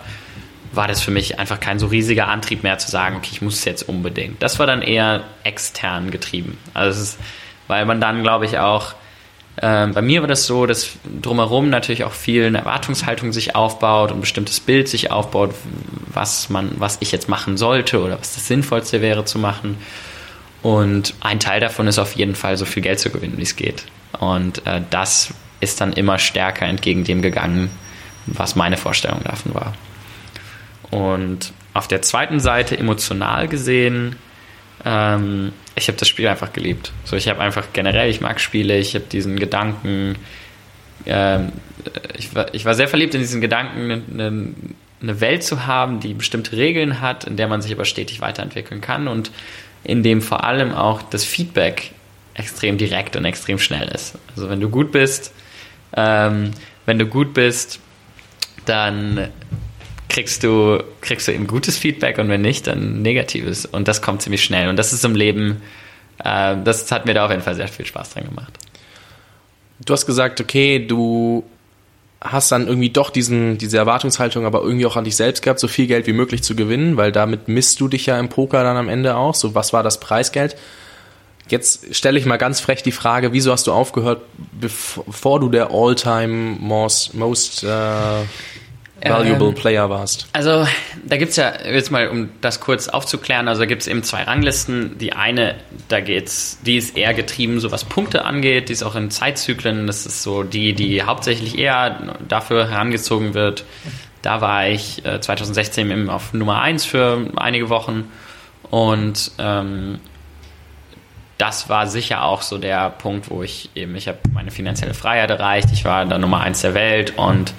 war 0.72 0.88
das 0.88 1.02
für 1.02 1.12
mich 1.12 1.40
einfach 1.40 1.60
kein 1.60 1.80
so 1.80 1.88
riesiger 1.88 2.28
Antrieb 2.28 2.64
mehr 2.64 2.78
zu 2.78 2.90
sagen, 2.90 3.18
okay, 3.18 3.30
ich 3.32 3.42
muss 3.42 3.56
es 3.56 3.66
jetzt 3.66 3.88
unbedingt. 3.88 4.42
Das 4.42 4.60
war 4.60 4.68
dann 4.68 4.82
eher 4.82 5.24
extern 5.44 6.12
getrieben. 6.12 6.58
Also 6.74 7.02
ist, 7.02 7.20
weil 7.68 7.86
man 7.86 8.02
dann, 8.02 8.24
glaube 8.24 8.46
ich, 8.46 8.60
auch, 8.60 8.94
äh, 9.58 9.88
bei 9.88 10.02
mir 10.02 10.22
war 10.22 10.28
das 10.28 10.46
so, 10.46 10.66
dass 10.66 10.92
drumherum 11.22 11.70
natürlich 11.70 12.04
auch 12.04 12.14
viel 12.14 12.46
eine 12.46 12.60
Erwartungshaltung 12.60 13.34
sich 13.34 13.56
aufbaut 13.56 14.12
und 14.12 14.20
ein 14.20 14.22
bestimmtes 14.22 14.60
Bild 14.60 14.88
sich 14.88 15.12
aufbaut, 15.12 15.54
was 16.14 16.50
man, 16.50 16.72
was 16.78 16.98
ich 17.02 17.12
jetzt 17.12 17.28
machen 17.28 17.58
sollte 17.58 18.02
oder 18.02 18.20
was 18.20 18.36
das 18.36 18.48
Sinnvollste 18.48 19.02
wäre 19.02 19.26
zu 19.26 19.40
machen. 19.40 19.78
Und 20.62 21.16
ein 21.22 21.40
Teil 21.40 21.60
davon 21.60 21.88
ist 21.88 22.00
auf 22.00 22.16
jeden 22.16 22.36
Fall, 22.36 22.58
so 22.58 22.66
viel 22.66 22.84
Geld 22.84 23.00
zu 23.00 23.10
gewinnen, 23.10 23.38
wie 23.38 23.44
es 23.44 23.56
geht. 23.56 23.86
Und 24.20 24.66
äh, 24.66 24.82
das 24.90 25.34
ist 25.60 25.82
dann 25.82 25.94
immer 25.94 26.20
stärker 26.20 26.66
entgegen 26.66 27.04
dem 27.04 27.22
gegangen, 27.22 27.70
was 28.26 28.56
meine 28.56 28.78
Vorstellung 28.78 29.24
davon 29.24 29.54
war. 29.54 29.74
Und 30.92 31.54
auf 31.74 31.88
der 31.88 32.02
zweiten 32.02 32.40
Seite 32.40 32.78
emotional 32.78 33.48
gesehen, 33.48 34.16
ähm, 34.86 35.52
ich 35.76 35.88
habe 35.88 35.98
das 35.98 36.08
Spiel 36.08 36.28
einfach 36.28 36.54
geliebt. 36.54 36.92
So, 37.04 37.16
ich 37.16 37.28
habe 37.28 37.42
einfach 37.42 37.68
generell, 37.74 38.10
ich 38.10 38.22
mag 38.22 38.40
Spiele, 38.40 38.78
ich 38.78 38.96
habe 38.96 39.06
diesen 39.06 39.38
Gedanken, 39.38 40.16
ähm, 41.06 41.52
ich, 42.18 42.34
war, 42.34 42.54
ich 42.54 42.66
war 42.66 42.74
sehr 42.74 42.88
verliebt 42.88 43.14
in 43.14 43.22
diesen 43.22 43.42
Gedanken, 43.42 43.92
eine, 43.92 44.54
eine 45.02 45.22
Welt 45.22 45.44
zu 45.44 45.68
haben, 45.68 46.00
die 46.00 46.14
bestimmte 46.14 46.58
Regeln 46.58 47.02
hat, 47.02 47.26
in 47.26 47.38
der 47.38 47.48
man 47.48 47.62
sich 47.62 47.72
aber 47.72 47.86
stetig 47.86 48.22
weiterentwickeln 48.22 48.82
kann 48.82 49.08
und 49.08 49.32
in 49.84 50.04
dem 50.04 50.22
vor 50.22 50.44
allem 50.44 50.74
auch 50.74 51.02
das 51.04 51.24
Feedback 51.24 51.92
extrem 52.34 52.78
direkt 52.78 53.16
und 53.16 53.26
extrem 53.26 53.60
schnell 53.60 53.88
ist. 53.90 54.18
Also 54.36 54.50
wenn 54.50 54.60
du 54.60 54.70
gut 54.70 54.92
bist, 54.92 55.34
ähm, 55.96 56.52
wenn 56.86 57.00
du 57.00 57.06
gut 57.06 57.34
bist, 57.34 57.80
dann 58.66 59.30
kriegst 60.10 60.44
du, 60.44 60.84
kriegst 61.02 61.28
du 61.28 61.34
eben 61.34 61.48
gutes 61.48 61.78
Feedback 61.78 62.18
und 62.18 62.30
wenn 62.30 62.42
nicht, 62.42 62.68
dann 62.68 63.02
negatives. 63.02 63.66
Und 63.66 63.88
das 63.88 64.02
kommt 64.02 64.22
ziemlich 64.22 64.44
schnell. 64.44 64.70
Und 64.70 64.78
das 64.78 64.94
ist 64.94 65.04
im 65.06 65.16
Leben, 65.16 65.62
äh, 66.24 66.56
das 66.64 66.92
hat 66.92 67.06
mir 67.06 67.14
da 67.14 67.26
auf 67.26 67.32
jeden 67.32 67.44
Fall 67.44 67.56
sehr 67.56 67.68
viel 67.68 67.86
Spaß 67.86 68.12
dran 68.12 68.26
gemacht. 68.26 68.54
Du 69.86 69.94
hast 69.94 70.06
gesagt, 70.06 70.42
okay, 70.42 70.86
du 70.86 71.44
hast 72.22 72.52
dann 72.52 72.68
irgendwie 72.68 72.90
doch 72.90 73.10
diesen, 73.10 73.58
diese 73.58 73.78
Erwartungshaltung, 73.78 74.46
aber 74.46 74.62
irgendwie 74.62 74.86
auch 74.86 74.96
an 74.96 75.04
dich 75.04 75.16
selbst 75.16 75.44
gehabt, 75.44 75.60
so 75.60 75.68
viel 75.68 75.88
Geld 75.88 76.08
wie 76.08 76.14
möglich 76.14 76.42
zu 76.42 76.56
gewinnen, 76.56 76.98
weil 76.98 77.12
damit 77.12 77.48
misst 77.48 77.80
du 77.80 77.88
dich 77.88 78.08
ja 78.08 78.20
im 78.20 78.30
Poker 78.30 78.64
dann 78.64 78.76
am 78.76 78.90
Ende 78.90 79.16
auch. 79.16 79.36
So, 79.36 79.54
was 79.54 79.74
war 79.74 79.84
das 79.84 80.00
Preisgeld? 80.00 80.56
Jetzt 81.48 81.96
stelle 81.96 82.20
ich 82.20 82.26
mal 82.26 82.38
ganz 82.38 82.60
frech 82.60 82.84
die 82.84 82.92
Frage, 82.92 83.32
wieso 83.34 83.52
hast 83.52 83.68
du 83.68 83.72
aufgehört, 83.72 84.22
bevor 84.60 85.40
du 85.40 85.50
der 85.50 85.72
All-Time 85.72 86.58
most, 86.60 87.14
most 87.14 87.64
äh, 87.64 88.24
valuable 89.04 89.50
ähm, 89.50 89.56
Player 89.56 89.90
warst? 89.90 90.28
Also 90.34 90.68
da 91.06 91.18
gibt 91.18 91.32
es 91.32 91.38
ja, 91.38 91.54
jetzt 91.66 91.92
mal 91.92 92.10
um 92.10 92.30
das 92.42 92.60
kurz 92.60 92.88
aufzuklären, 92.88 93.48
also 93.48 93.62
da 93.62 93.66
gibt 93.66 93.82
es 93.82 93.88
eben 93.88 94.04
zwei 94.04 94.24
Ranglisten. 94.24 94.98
Die 94.98 95.14
eine, 95.14 95.56
da 95.88 96.00
geht's, 96.00 96.60
die 96.66 96.78
ist 96.78 96.98
eher 96.98 97.14
getrieben, 97.14 97.60
so 97.60 97.72
was 97.72 97.86
Punkte 97.86 98.26
angeht, 98.26 98.70
die 98.70 98.74
ist 98.74 98.84
auch 98.84 98.96
in 98.96 99.12
Zeitzyklen, 99.12 99.88
das 99.88 100.06
ist 100.06 100.24
so 100.24 100.44
die, 100.44 100.74
die 100.74 101.04
hauptsächlich 101.04 101.58
eher 101.58 102.16
dafür 102.28 102.70
herangezogen 102.70 103.34
wird. 103.34 103.66
Da 104.22 104.42
war 104.42 104.68
ich 104.68 105.06
äh, 105.06 105.22
2016 105.22 105.90
eben 105.92 106.10
auf 106.10 106.34
Nummer 106.34 106.62
1 106.62 106.86
für 106.86 107.32
einige 107.36 107.70
Wochen 107.70 108.12
und 108.70 109.32
ähm, 109.38 110.00
das 111.38 111.70
war 111.70 111.88
sicher 111.88 112.24
auch 112.24 112.42
so 112.42 112.58
der 112.58 112.90
Punkt, 112.90 113.30
wo 113.30 113.44
ich 113.44 113.70
eben, 113.76 113.96
ich 113.96 114.08
habe 114.08 114.18
meine 114.34 114.52
finanzielle 114.52 114.94
Freiheit 114.94 115.30
erreicht, 115.30 115.70
ich 115.72 115.86
war 115.86 116.06
da 116.06 116.18
Nummer 116.18 116.42
1 116.42 116.62
der 116.62 116.74
Welt 116.74 117.14
und 117.18 117.54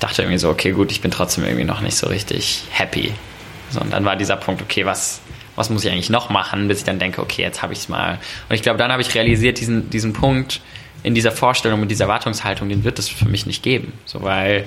ich 0.00 0.06
dachte 0.06 0.22
irgendwie 0.22 0.38
so, 0.38 0.48
okay, 0.48 0.72
gut, 0.72 0.90
ich 0.92 1.02
bin 1.02 1.10
trotzdem 1.10 1.44
irgendwie 1.44 1.64
noch 1.64 1.82
nicht 1.82 1.94
so 1.94 2.06
richtig 2.06 2.62
happy. 2.70 3.12
So, 3.68 3.82
und 3.82 3.92
dann 3.92 4.06
war 4.06 4.16
dieser 4.16 4.36
Punkt, 4.36 4.62
okay, 4.62 4.86
was, 4.86 5.20
was 5.56 5.68
muss 5.68 5.84
ich 5.84 5.92
eigentlich 5.92 6.08
noch 6.08 6.30
machen, 6.30 6.68
bis 6.68 6.78
ich 6.78 6.84
dann 6.84 6.98
denke, 6.98 7.20
okay, 7.20 7.42
jetzt 7.42 7.60
habe 7.60 7.74
ich 7.74 7.80
es 7.80 7.88
mal. 7.90 8.18
Und 8.48 8.54
ich 8.54 8.62
glaube, 8.62 8.78
dann 8.78 8.90
habe 8.90 9.02
ich 9.02 9.14
realisiert, 9.14 9.60
diesen, 9.60 9.90
diesen 9.90 10.14
Punkt 10.14 10.62
in 11.02 11.14
dieser 11.14 11.32
Vorstellung 11.32 11.82
und 11.82 11.88
dieser 11.88 12.04
Erwartungshaltung, 12.04 12.70
den 12.70 12.82
wird 12.82 12.98
es 12.98 13.10
für 13.10 13.28
mich 13.28 13.44
nicht 13.44 13.62
geben. 13.62 13.92
So, 14.06 14.22
weil 14.22 14.66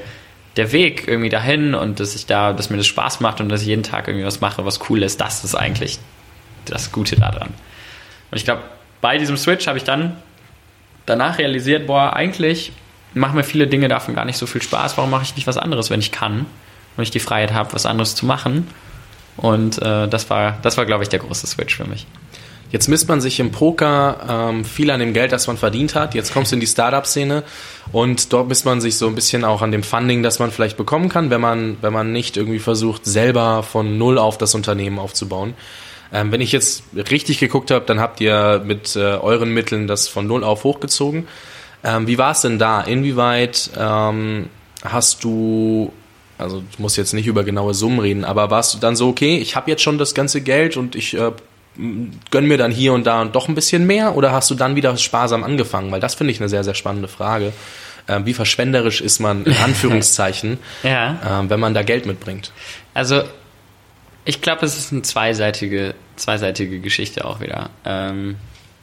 der 0.56 0.72
Weg 0.72 1.08
irgendwie 1.08 1.30
dahin 1.30 1.74
und 1.74 2.00
dass 2.00 2.14
ich 2.14 2.28
da, 2.28 2.54
dass 2.54 2.70
mir 2.70 2.78
das 2.78 2.86
Spaß 2.86 3.20
macht 3.20 3.42
und 3.42 3.50
dass 3.50 3.62
ich 3.62 3.68
jeden 3.68 3.82
Tag 3.82 4.08
irgendwie 4.08 4.28
was 4.28 4.40
mache, 4.40 4.64
was 4.66 4.88
cool 4.92 5.02
ist, 5.02 5.20
das 5.20 5.44
ist 5.44 5.56
eigentlich 5.56 5.98
das 6.66 6.92
Gute 6.92 7.16
daran. 7.16 7.50
Und 8.30 8.38
ich 8.38 8.46
glaube, 8.46 8.62
bei 9.02 9.18
diesem 9.18 9.38
Switch 9.38 9.66
habe 9.66 9.80
ich 9.80 9.84
dann 9.84 10.16
danach 11.08 11.40
realisiert, 11.40 11.88
boah, 11.88 12.14
eigentlich 12.14 12.72
machen 13.14 13.36
mir 13.36 13.44
viele 13.44 13.68
Dinge 13.68 13.88
davon 13.88 14.16
gar 14.16 14.26
nicht 14.26 14.38
so 14.38 14.46
viel 14.46 14.62
Spaß. 14.62 14.98
Warum 14.98 15.10
mache 15.10 15.24
ich 15.24 15.36
nicht 15.36 15.48
was 15.48 15.58
anderes, 15.58 15.90
wenn 15.90 16.00
ich 16.00 16.12
kann? 16.12 16.46
Wenn 16.96 17.04
ich 17.04 17.12
die 17.12 17.20
Freiheit 17.20 17.54
habe, 17.54 17.74
was 17.74 17.86
anderes 17.86 18.16
zu 18.16 18.26
machen. 18.26 18.68
Und 19.38 19.82
äh, 19.82 20.08
das 20.08 20.30
war, 20.30 20.58
das 20.62 20.78
war, 20.78 20.86
glaube 20.86 21.04
ich, 21.04 21.10
der 21.10 21.20
große 21.20 21.48
Switch 21.48 21.76
für 21.76 21.86
mich. 21.86 22.06
Jetzt 22.74 22.88
misst 22.88 23.08
man 23.08 23.22
sich 23.22 23.40
im 23.40 23.52
Poker 23.52 24.50
ähm, 24.50 24.66
viel 24.66 24.90
an 24.90 25.00
dem 25.00 25.14
Geld, 25.14 25.32
das 25.32 25.46
man 25.46 25.58
verdient 25.58 25.94
hat. 25.94 26.16
Jetzt 26.16 26.34
kommst 26.34 26.52
du 26.52 26.56
in 26.56 26.60
die 26.60 26.66
Startup-Szene 26.66 27.44
und 27.92 28.34
dort 28.34 28.48
misst 28.48 28.66
man 28.66 28.82
sich 28.82 28.98
so 28.98 29.06
ein 29.08 29.14
bisschen 29.14 29.46
auch 29.46 29.62
an 29.62 29.72
dem 29.72 29.84
Funding, 29.84 30.24
das 30.24 30.40
man 30.40 30.50
vielleicht 30.50 30.76
bekommen 30.76 31.08
kann, 31.08 31.30
wenn 31.30 31.40
man, 31.40 31.78
wenn 31.82 31.94
man 31.94 32.12
nicht 32.12 32.36
irgendwie 32.36 32.58
versucht, 32.58 33.06
selber 33.06 33.62
von 33.62 34.00
null 34.00 34.18
auf 34.18 34.40
das 34.40 34.56
Unternehmen 34.56 34.98
aufzubauen. 34.98 35.54
Ähm, 36.12 36.32
wenn 36.32 36.42
ich 36.42 36.52
jetzt 36.52 36.84
richtig 36.96 37.38
geguckt 37.38 37.70
habe, 37.70 37.86
dann 37.86 38.00
habt 38.00 38.20
ihr 38.22 38.64
mit 38.66 38.96
äh, 38.96 39.02
euren 39.02 39.54
Mitteln 39.54 39.86
das 39.86 40.08
von 40.08 40.26
null 40.26 40.44
auf 40.44 40.64
hochgezogen. 40.64 41.28
Ähm, 41.84 42.08
wie 42.08 42.18
war 42.18 42.32
es 42.32 42.42
denn 42.42 42.60
da? 42.60 42.82
Inwieweit 42.82 43.70
ähm, 43.78 44.50
hast 44.84 45.24
du 45.24 45.92
also 46.38 46.60
du 46.60 46.82
musst 46.82 46.98
jetzt 46.98 47.14
nicht 47.14 47.28
über 47.28 47.44
genaue 47.44 47.74
Summen 47.74 48.00
reden, 48.00 48.26
aber 48.26 48.50
warst 48.50 48.74
du 48.74 48.80
dann 48.80 48.96
so, 48.96 49.08
okay, 49.08 49.38
ich 49.38 49.56
habe 49.56 49.70
jetzt 49.70 49.82
schon 49.82 49.98
das 49.98 50.14
ganze 50.14 50.42
Geld 50.42 50.78
und 50.78 50.96
ich 50.96 51.14
äh, 51.14 51.32
gönn 52.32 52.48
mir 52.48 52.58
dann 52.58 52.72
hier 52.72 52.94
und 52.94 53.06
da 53.06 53.22
und 53.22 53.36
doch 53.36 53.48
ein 53.48 53.56
bisschen 53.56 53.88
mehr 53.88 54.16
oder 54.16 54.32
hast 54.32 54.50
du 54.50 54.56
dann 54.56 54.76
wieder 54.76 54.96
sparsam 54.98 55.44
angefangen? 55.44 55.92
Weil 55.92 56.00
das 56.00 56.16
finde 56.16 56.32
ich 56.32 56.40
eine 56.40 56.50
sehr, 56.50 56.64
sehr 56.64 56.74
spannende 56.74 57.08
Frage. 57.08 57.54
Ähm, 58.08 58.26
wie 58.26 58.34
verschwenderisch 58.34 59.02
ist 59.02 59.20
man, 59.20 59.46
in 59.46 59.56
Anführungszeichen, 59.64 60.60
ja. 60.84 61.40
ähm, 61.40 61.50
wenn 61.50 61.60
man 61.60 61.74
da 61.74 61.84
Geld 61.84 62.06
mitbringt? 62.06 62.52
Also, 62.94 63.24
ich 64.26 64.42
glaube, 64.42 64.66
es 64.66 64.78
ist 64.78 64.92
eine 64.92 65.04
zweiseitige, 65.04 65.96
zweiseitige 66.16 66.80
Geschichte 66.80 67.26
auch 67.26 67.40
wieder. 67.40 67.70
Ähm, 67.86 68.36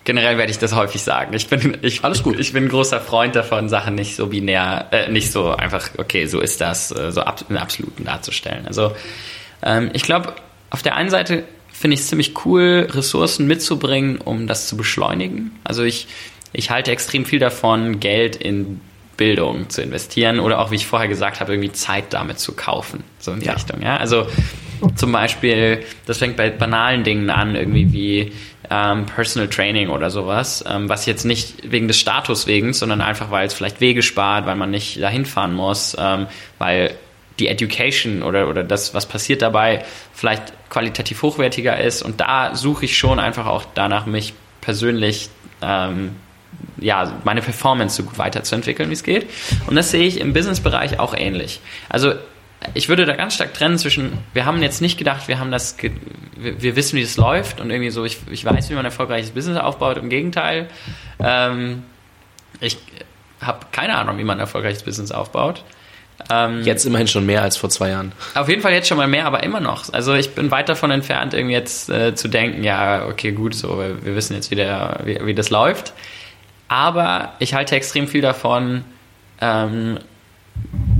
generell 0.04 0.38
werde 0.38 0.50
ich 0.50 0.58
das 0.58 0.74
häufig 0.74 1.02
sagen. 1.02 1.34
Ich 1.34 1.48
bin, 1.48 1.78
ich, 1.82 2.04
Alles 2.04 2.22
gut. 2.22 2.38
Ich 2.38 2.52
bin 2.52 2.64
ein 2.64 2.68
großer 2.68 3.00
Freund 3.00 3.36
davon, 3.36 3.68
Sachen 3.68 3.94
nicht 3.94 4.16
so 4.16 4.26
binär, 4.26 4.86
äh, 4.90 5.10
nicht 5.10 5.30
so 5.30 5.50
einfach, 5.50 5.90
okay, 5.98 6.26
so 6.26 6.40
ist 6.40 6.60
das, 6.60 6.90
äh, 6.90 7.12
so 7.12 7.22
ab, 7.22 7.44
in 7.48 7.56
Absoluten 7.56 8.04
darzustellen. 8.04 8.66
Also, 8.66 8.92
ähm, 9.62 9.90
ich 9.92 10.02
glaube, 10.02 10.34
auf 10.70 10.82
der 10.82 10.96
einen 10.96 11.10
Seite 11.10 11.44
finde 11.72 11.94
ich 11.94 12.00
es 12.00 12.08
ziemlich 12.08 12.44
cool, 12.44 12.88
Ressourcen 12.90 13.46
mitzubringen, 13.46 14.18
um 14.18 14.46
das 14.46 14.68
zu 14.68 14.76
beschleunigen. 14.76 15.52
Also 15.64 15.82
ich, 15.82 16.08
ich 16.52 16.70
halte 16.70 16.90
extrem 16.90 17.24
viel 17.24 17.38
davon, 17.38 18.00
Geld 18.00 18.36
in 18.36 18.80
Bildung 19.16 19.68
zu 19.68 19.82
investieren 19.82 20.40
oder 20.40 20.60
auch, 20.60 20.70
wie 20.70 20.76
ich 20.76 20.86
vorher 20.86 21.08
gesagt 21.08 21.40
habe, 21.40 21.52
irgendwie 21.52 21.72
Zeit 21.72 22.06
damit 22.10 22.38
zu 22.38 22.52
kaufen. 22.52 23.04
So 23.18 23.32
in 23.32 23.40
die 23.40 23.46
ja. 23.46 23.52
Richtung. 23.52 23.82
Ja? 23.82 23.96
Also 23.96 24.26
zum 24.96 25.12
Beispiel, 25.12 25.84
das 26.06 26.18
fängt 26.18 26.36
bei 26.36 26.50
banalen 26.50 27.04
Dingen 27.04 27.30
an, 27.30 27.54
irgendwie 27.54 27.92
wie 27.92 28.32
ähm, 28.70 29.06
Personal 29.06 29.48
Training 29.48 29.88
oder 29.88 30.10
sowas, 30.10 30.64
ähm, 30.68 30.88
was 30.88 31.04
jetzt 31.04 31.24
nicht 31.24 31.70
wegen 31.70 31.88
des 31.88 31.98
Status 31.98 32.46
wegen, 32.46 32.72
sondern 32.72 33.00
einfach, 33.00 33.30
weil 33.30 33.46
es 33.46 33.54
vielleicht 33.54 33.80
Wege 33.80 34.02
spart, 34.02 34.46
weil 34.46 34.56
man 34.56 34.70
nicht 34.70 35.02
dahin 35.02 35.26
fahren 35.26 35.54
muss, 35.54 35.96
ähm, 35.98 36.26
weil 36.58 36.94
die 37.40 37.48
Education 37.48 38.22
oder, 38.22 38.48
oder 38.48 38.62
das, 38.62 38.94
was 38.94 39.06
passiert 39.06 39.42
dabei, 39.42 39.84
vielleicht 40.12 40.52
qualitativ 40.68 41.22
hochwertiger 41.22 41.80
ist. 41.80 42.02
Und 42.02 42.20
da 42.20 42.54
suche 42.54 42.84
ich 42.84 42.96
schon 42.96 43.18
einfach 43.18 43.46
auch 43.46 43.64
danach, 43.74 44.06
mich 44.06 44.34
persönlich, 44.60 45.30
ähm, 45.62 46.14
ja, 46.78 47.12
meine 47.24 47.40
Performance 47.42 47.96
so 47.96 48.02
gut 48.04 48.18
weiterzuentwickeln, 48.18 48.90
wie 48.90 48.94
es 48.94 49.02
geht. 49.02 49.26
Und 49.66 49.74
das 49.74 49.90
sehe 49.90 50.06
ich 50.06 50.20
im 50.20 50.32
Businessbereich 50.32 51.00
auch 51.00 51.14
ähnlich. 51.16 51.60
Also 51.88 52.12
ich 52.74 52.88
würde 52.88 53.06
da 53.06 53.16
ganz 53.16 53.34
stark 53.34 53.54
trennen 53.54 53.78
zwischen, 53.78 54.12
wir 54.34 54.44
haben 54.44 54.62
jetzt 54.62 54.80
nicht 54.80 54.98
gedacht, 54.98 55.28
wir 55.28 55.38
haben 55.38 55.50
das, 55.50 55.76
wir, 56.36 56.62
wir 56.62 56.76
wissen, 56.76 56.96
wie 56.96 57.02
das 57.02 57.16
läuft 57.16 57.60
und 57.60 57.70
irgendwie 57.70 57.90
so, 57.90 58.04
ich, 58.04 58.18
ich 58.30 58.44
weiß, 58.44 58.68
wie 58.70 58.74
man 58.74 58.82
ein 58.82 58.86
erfolgreiches 58.86 59.30
Business 59.30 59.58
aufbaut. 59.58 59.96
Im 59.96 60.08
Gegenteil, 60.08 60.68
ähm, 61.18 61.84
ich 62.60 62.78
habe 63.40 63.66
keine 63.72 63.96
Ahnung, 63.96 64.18
wie 64.18 64.24
man 64.24 64.36
ein 64.36 64.40
erfolgreiches 64.40 64.82
Business 64.82 65.10
aufbaut. 65.10 65.64
Ähm, 66.28 66.62
jetzt 66.64 66.84
immerhin 66.84 67.08
schon 67.08 67.24
mehr 67.24 67.42
als 67.42 67.56
vor 67.56 67.70
zwei 67.70 67.90
Jahren. 67.90 68.12
Auf 68.34 68.48
jeden 68.48 68.60
Fall 68.60 68.72
jetzt 68.72 68.88
schon 68.88 68.98
mal 68.98 69.08
mehr, 69.08 69.24
aber 69.24 69.42
immer 69.42 69.60
noch. 69.60 69.90
Also 69.92 70.14
ich 70.14 70.34
bin 70.34 70.50
weit 70.50 70.68
davon 70.68 70.90
entfernt, 70.90 71.32
irgendwie 71.32 71.54
jetzt 71.54 71.88
äh, 71.88 72.14
zu 72.14 72.28
denken, 72.28 72.62
ja, 72.62 73.06
okay, 73.06 73.32
gut, 73.32 73.54
so, 73.54 73.78
wir, 73.78 74.04
wir 74.04 74.14
wissen 74.14 74.34
jetzt, 74.34 74.50
wie, 74.50 74.56
der, 74.56 75.00
wie, 75.04 75.18
wie, 75.24 75.34
das 75.34 75.48
läuft. 75.48 75.94
Aber 76.68 77.32
ich 77.38 77.54
halte 77.54 77.74
extrem 77.74 78.06
viel 78.06 78.20
davon, 78.20 78.84
ähm, 79.40 79.98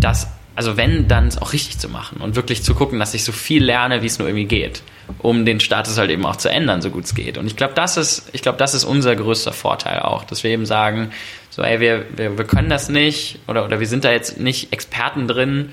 dass, 0.00 0.28
also 0.56 0.76
wenn, 0.76 1.08
dann 1.08 1.28
es 1.28 1.40
auch 1.40 1.52
richtig 1.52 1.78
zu 1.78 1.88
machen 1.88 2.20
und 2.20 2.36
wirklich 2.36 2.62
zu 2.62 2.74
gucken, 2.74 2.98
dass 2.98 3.14
ich 3.14 3.24
so 3.24 3.32
viel 3.32 3.64
lerne, 3.64 4.02
wie 4.02 4.06
es 4.06 4.18
nur 4.18 4.28
irgendwie 4.28 4.46
geht, 4.46 4.82
um 5.18 5.44
den 5.44 5.60
Status 5.60 5.98
halt 5.98 6.10
eben 6.10 6.26
auch 6.26 6.36
zu 6.36 6.50
ändern, 6.50 6.82
so 6.82 6.90
gut 6.90 7.04
es 7.04 7.14
geht. 7.14 7.38
Und 7.38 7.46
ich 7.46 7.56
glaube, 7.56 7.74
das 7.74 7.96
ist, 7.96 8.28
ich 8.32 8.42
glaube, 8.42 8.58
das 8.58 8.74
ist 8.74 8.84
unser 8.84 9.16
größter 9.16 9.52
Vorteil 9.52 10.00
auch, 10.00 10.24
dass 10.24 10.42
wir 10.44 10.50
eben 10.50 10.66
sagen, 10.66 11.10
so, 11.50 11.62
ey, 11.62 11.80
wir, 11.80 12.04
wir, 12.16 12.38
wir 12.38 12.44
können 12.44 12.68
das 12.68 12.88
nicht 12.88 13.38
oder, 13.48 13.64
oder 13.64 13.80
wir 13.80 13.86
sind 13.86 14.04
da 14.04 14.12
jetzt 14.12 14.38
nicht 14.38 14.72
Experten 14.72 15.28
drin 15.28 15.70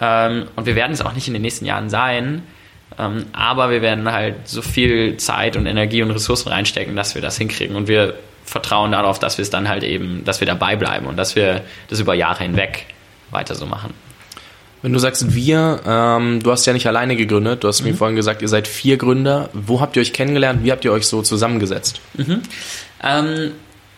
ähm, 0.00 0.46
und 0.56 0.66
wir 0.66 0.74
werden 0.74 0.92
es 0.92 1.00
auch 1.00 1.14
nicht 1.14 1.28
in 1.28 1.34
den 1.34 1.42
nächsten 1.42 1.64
Jahren 1.64 1.88
sein. 1.88 2.42
Ähm, 2.98 3.26
aber 3.32 3.70
wir 3.70 3.82
werden 3.82 4.10
halt 4.10 4.46
so 4.46 4.62
viel 4.62 5.16
Zeit 5.16 5.56
und 5.56 5.66
Energie 5.66 6.02
und 6.02 6.10
Ressourcen 6.10 6.48
reinstecken, 6.48 6.94
dass 6.94 7.14
wir 7.14 7.22
das 7.22 7.38
hinkriegen. 7.38 7.74
Und 7.74 7.88
wir 7.88 8.14
vertrauen 8.44 8.92
darauf, 8.92 9.18
dass 9.18 9.38
wir 9.38 9.42
es 9.42 9.50
dann 9.50 9.68
halt 9.68 9.82
eben, 9.82 10.24
dass 10.24 10.40
wir 10.40 10.46
dabei 10.46 10.76
bleiben 10.76 11.06
und 11.06 11.16
dass 11.16 11.34
wir 11.34 11.62
das 11.88 12.00
über 12.00 12.14
Jahre 12.14 12.44
hinweg 12.44 12.86
weiter 13.34 13.54
so 13.54 13.66
machen. 13.66 13.92
Wenn 14.82 14.92
du 14.92 14.98
sagst 14.98 15.34
wir, 15.34 15.80
ähm, 15.86 16.42
du 16.42 16.50
hast 16.50 16.66
ja 16.66 16.72
nicht 16.74 16.86
alleine 16.86 17.16
gegründet, 17.16 17.64
du 17.64 17.68
hast 17.68 17.80
mhm. 17.80 17.88
mir 17.88 17.94
vorhin 17.94 18.16
gesagt, 18.16 18.42
ihr 18.42 18.48
seid 18.48 18.68
vier 18.68 18.98
Gründer. 18.98 19.48
Wo 19.52 19.80
habt 19.80 19.96
ihr 19.96 20.02
euch 20.02 20.12
kennengelernt? 20.12 20.62
Wie 20.62 20.72
habt 20.72 20.84
ihr 20.84 20.92
euch 20.92 21.06
so 21.06 21.22
zusammengesetzt? 21.22 22.00
Mhm. 22.14 22.42
Ähm, 23.02 23.52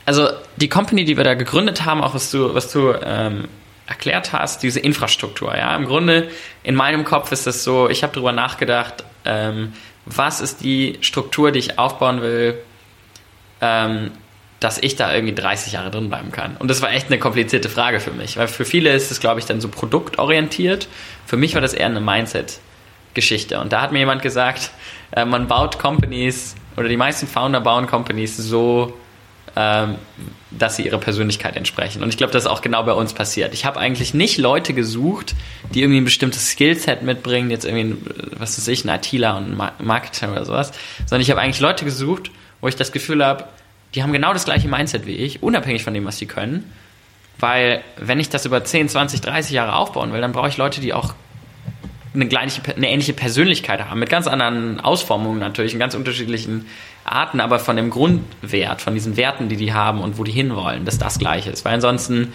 also 0.05 0.29
die 0.57 0.69
Company, 0.69 1.05
die 1.05 1.17
wir 1.17 1.25
da 1.25 1.35
gegründet 1.35 1.85
haben, 1.85 2.03
auch 2.03 2.15
was 2.15 2.31
du, 2.31 2.55
was 2.55 2.71
du 2.71 2.93
ähm, 3.03 3.49
erklärt 3.87 4.33
hast, 4.33 4.63
diese 4.63 4.81
Infrastruktur. 4.81 5.57
Ja, 5.57 5.75
im 5.75 5.87
Grunde 5.87 6.29
in 6.63 6.75
meinem 6.75 7.05
Kopf 7.05 7.33
ist 7.33 7.47
das 7.47 7.65
so. 7.65 7.89
Ich 7.89 8.03
habe 8.03 8.13
darüber 8.15 8.33
nachgedacht, 8.33 9.05
ähm, 9.25 9.73
was 10.05 10.41
ist 10.41 10.63
die 10.63 10.99
Struktur, 11.01 11.51
die 11.51 11.59
ich 11.59 11.79
aufbauen 11.79 12.23
will, 12.23 12.59
ähm, 13.61 14.13
dass 14.61 14.79
ich 14.79 14.97
da 14.97 15.15
irgendwie 15.15 15.35
30 15.35 15.73
Jahre 15.73 15.91
drin 15.91 16.09
bleiben 16.09 16.33
kann. 16.33 16.57
Und 16.57 16.69
das 16.69 16.81
war 16.83 16.91
echt 16.91 17.09
eine 17.09 17.19
komplizierte 17.19 17.69
Frage 17.69 18.01
für 18.01 18.13
mich, 18.13 18.37
weil 18.37 18.49
für 18.49 18.65
viele 18.65 18.93
ist 18.93 19.11
es, 19.11 19.21
glaube 19.21 19.41
ich, 19.41 19.47
dann 19.47 19.61
so 19.61 19.69
produktorientiert. 19.69 20.89
Für 21.27 21.37
mich 21.37 21.55
war 21.55 21.61
das 21.61 21.75
eher 21.75 21.87
eine 21.87 22.01
Mindset-Geschichte. 22.01 23.61
Und 23.61 23.73
da 23.73 23.83
hat 23.83 23.93
mir 23.93 23.99
jemand 23.99 24.23
gesagt, 24.23 24.71
äh, 25.13 25.25
man 25.25 25.47
baut 25.47 25.79
Companies 25.79 26.55
oder 26.77 26.89
die 26.89 26.97
meisten 26.97 27.27
Founder 27.27 27.61
bauen 27.61 27.87
Companies 27.87 28.37
so 28.37 28.95
ähm, 29.57 29.97
dass 30.51 30.77
sie 30.77 30.85
ihrer 30.85 30.99
Persönlichkeit 30.99 31.57
entsprechen. 31.57 32.03
Und 32.03 32.11
ich 32.11 32.19
glaube, 32.19 32.33
das 32.33 32.45
ist 32.45 32.51
auch 32.51 32.61
genau 32.61 32.83
bei 32.83 32.93
uns 32.93 33.15
passiert. 33.15 33.55
Ich 33.55 33.65
habe 33.65 33.81
eigentlich 33.81 34.13
nicht 34.13 34.37
Leute 34.37 34.75
gesucht, 34.75 35.35
die 35.73 35.81
irgendwie 35.81 36.01
ein 36.01 36.05
bestimmtes 36.05 36.51
Skillset 36.51 37.03
mitbringen, 37.03 37.51
jetzt 37.51 37.65
irgendwie, 37.65 37.97
was 38.39 38.59
weiß 38.59 38.69
ich, 38.69 38.85
ein 38.85 38.91
ITler 38.91 39.37
und 39.39 39.59
ein 39.59 39.73
Marketer 39.83 40.31
oder 40.31 40.45
sowas, 40.45 40.73
sondern 41.07 41.23
ich 41.23 41.31
habe 41.31 41.41
eigentlich 41.41 41.61
Leute 41.61 41.87
gesucht, 41.87 42.31
wo 42.61 42.69
ich 42.69 42.77
das 42.77 42.93
Gefühl 42.93 43.25
habe, 43.25 43.47
die 43.95 44.03
haben 44.03 44.13
genau 44.13 44.33
das 44.33 44.45
gleiche 44.45 44.69
Mindset 44.69 45.07
wie 45.07 45.17
ich, 45.17 45.43
unabhängig 45.43 45.85
von 45.85 45.95
dem, 45.95 46.05
was 46.05 46.19
sie 46.19 46.27
können. 46.27 46.71
Weil 47.39 47.83
wenn 47.99 48.19
ich 48.19 48.29
das 48.29 48.47
über 48.47 48.65
10, 48.65 48.89
20, 48.89 49.21
30 49.21 49.53
Jahre 49.53 49.77
aufbauen 49.77 50.13
will, 50.13 50.21
dann 50.21 50.33
brauche 50.33 50.49
ich 50.49 50.57
Leute, 50.57 50.81
die 50.81 50.95
auch 50.95 51.15
eine, 52.15 52.27
gleiche, 52.27 52.63
eine 52.75 52.91
ähnliche 52.91 53.13
Persönlichkeit 53.13 53.85
haben, 53.85 54.01
mit 54.01 54.09
ganz 54.09 54.27
anderen 54.27 54.81
Ausformungen 54.81 55.39
natürlich, 55.39 55.75
in 55.75 55.79
ganz 55.79 55.95
unterschiedlichen 55.95 56.67
Arten, 57.05 57.41
aber 57.41 57.59
von 57.59 57.77
dem 57.77 57.91
Grundwert, 57.91 58.81
von 58.81 58.95
diesen 58.95 59.17
Werten, 59.17 59.49
die 59.49 59.57
die 59.57 59.75
haben 59.75 60.01
und 60.01 60.19
wo 60.19 60.25
die 60.25 60.33
hinwollen, 60.33 60.85
dass 60.85 60.99
das 60.99 61.19
gleiche 61.19 61.51
ist. 61.51 61.65
Weil 61.65 61.75
ansonsten 61.75 62.33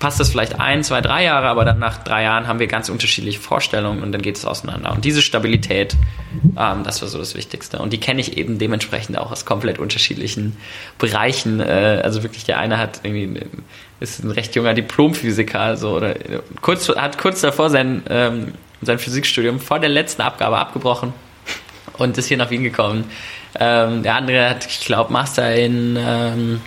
passt 0.00 0.18
das 0.18 0.30
vielleicht 0.30 0.58
ein, 0.58 0.82
zwei, 0.82 1.00
drei 1.02 1.24
Jahre, 1.24 1.46
aber 1.46 1.64
dann 1.64 1.78
nach 1.78 2.02
drei 2.02 2.24
Jahren 2.24 2.48
haben 2.48 2.58
wir 2.58 2.66
ganz 2.66 2.88
unterschiedliche 2.88 3.38
Vorstellungen 3.38 4.02
und 4.02 4.10
dann 4.12 4.22
geht 4.22 4.36
es 4.36 4.44
auseinander. 4.44 4.90
Und 4.92 5.04
diese 5.04 5.22
Stabilität, 5.22 5.94
ähm, 6.58 6.82
das 6.82 7.02
war 7.02 7.08
so 7.08 7.18
das 7.18 7.34
Wichtigste. 7.36 7.78
Und 7.78 7.92
die 7.92 8.00
kenne 8.00 8.20
ich 8.20 8.36
eben 8.36 8.58
dementsprechend 8.58 9.18
auch 9.18 9.30
aus 9.30 9.44
komplett 9.44 9.78
unterschiedlichen 9.78 10.56
Bereichen. 10.98 11.60
Äh, 11.60 12.00
also 12.02 12.22
wirklich, 12.22 12.44
der 12.44 12.58
eine 12.58 12.78
hat 12.78 13.00
irgendwie 13.04 13.42
ist 14.00 14.24
ein 14.24 14.30
recht 14.30 14.56
junger 14.56 14.72
Diplomphysiker, 14.72 15.60
also 15.60 15.90
oder 15.90 16.14
kurz 16.62 16.88
hat 16.88 17.18
kurz 17.18 17.42
davor 17.42 17.68
sein 17.68 18.02
ähm, 18.08 18.54
sein 18.80 18.98
Physikstudium 18.98 19.60
vor 19.60 19.78
der 19.78 19.90
letzten 19.90 20.22
Abgabe 20.22 20.56
abgebrochen 20.56 21.12
und 21.98 22.16
ist 22.16 22.28
hier 22.28 22.38
nach 22.38 22.50
Wien 22.50 22.64
gekommen. 22.64 23.04
Ähm, 23.58 24.02
der 24.02 24.14
andere 24.14 24.48
hat, 24.48 24.64
ich 24.64 24.80
glaube, 24.80 25.12
Master 25.12 25.54
in 25.54 25.98
ähm, 26.00 26.60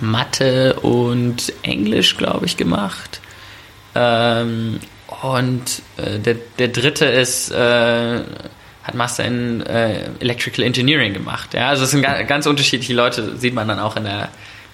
Mathe 0.00 0.74
und 0.80 1.52
Englisch, 1.62 2.16
glaube 2.16 2.46
ich, 2.46 2.56
gemacht. 2.56 3.20
Ähm, 3.94 4.80
und 5.22 5.82
äh, 5.96 6.18
der, 6.18 6.36
der 6.58 6.68
dritte 6.68 7.06
ist, 7.06 7.50
äh, 7.50 8.20
hat 8.82 8.94
Master 8.94 9.24
in 9.24 9.60
äh, 9.62 10.08
Electrical 10.20 10.64
Engineering 10.64 11.12
gemacht. 11.12 11.54
Ja, 11.54 11.68
also 11.68 11.84
es 11.84 11.90
sind 11.90 12.02
ganz, 12.02 12.26
ganz 12.28 12.46
unterschiedliche 12.46 12.94
Leute, 12.94 13.36
sieht 13.36 13.54
man 13.54 13.68
dann 13.68 13.78
auch 13.78 13.96
in 13.96 14.04
der, 14.04 14.30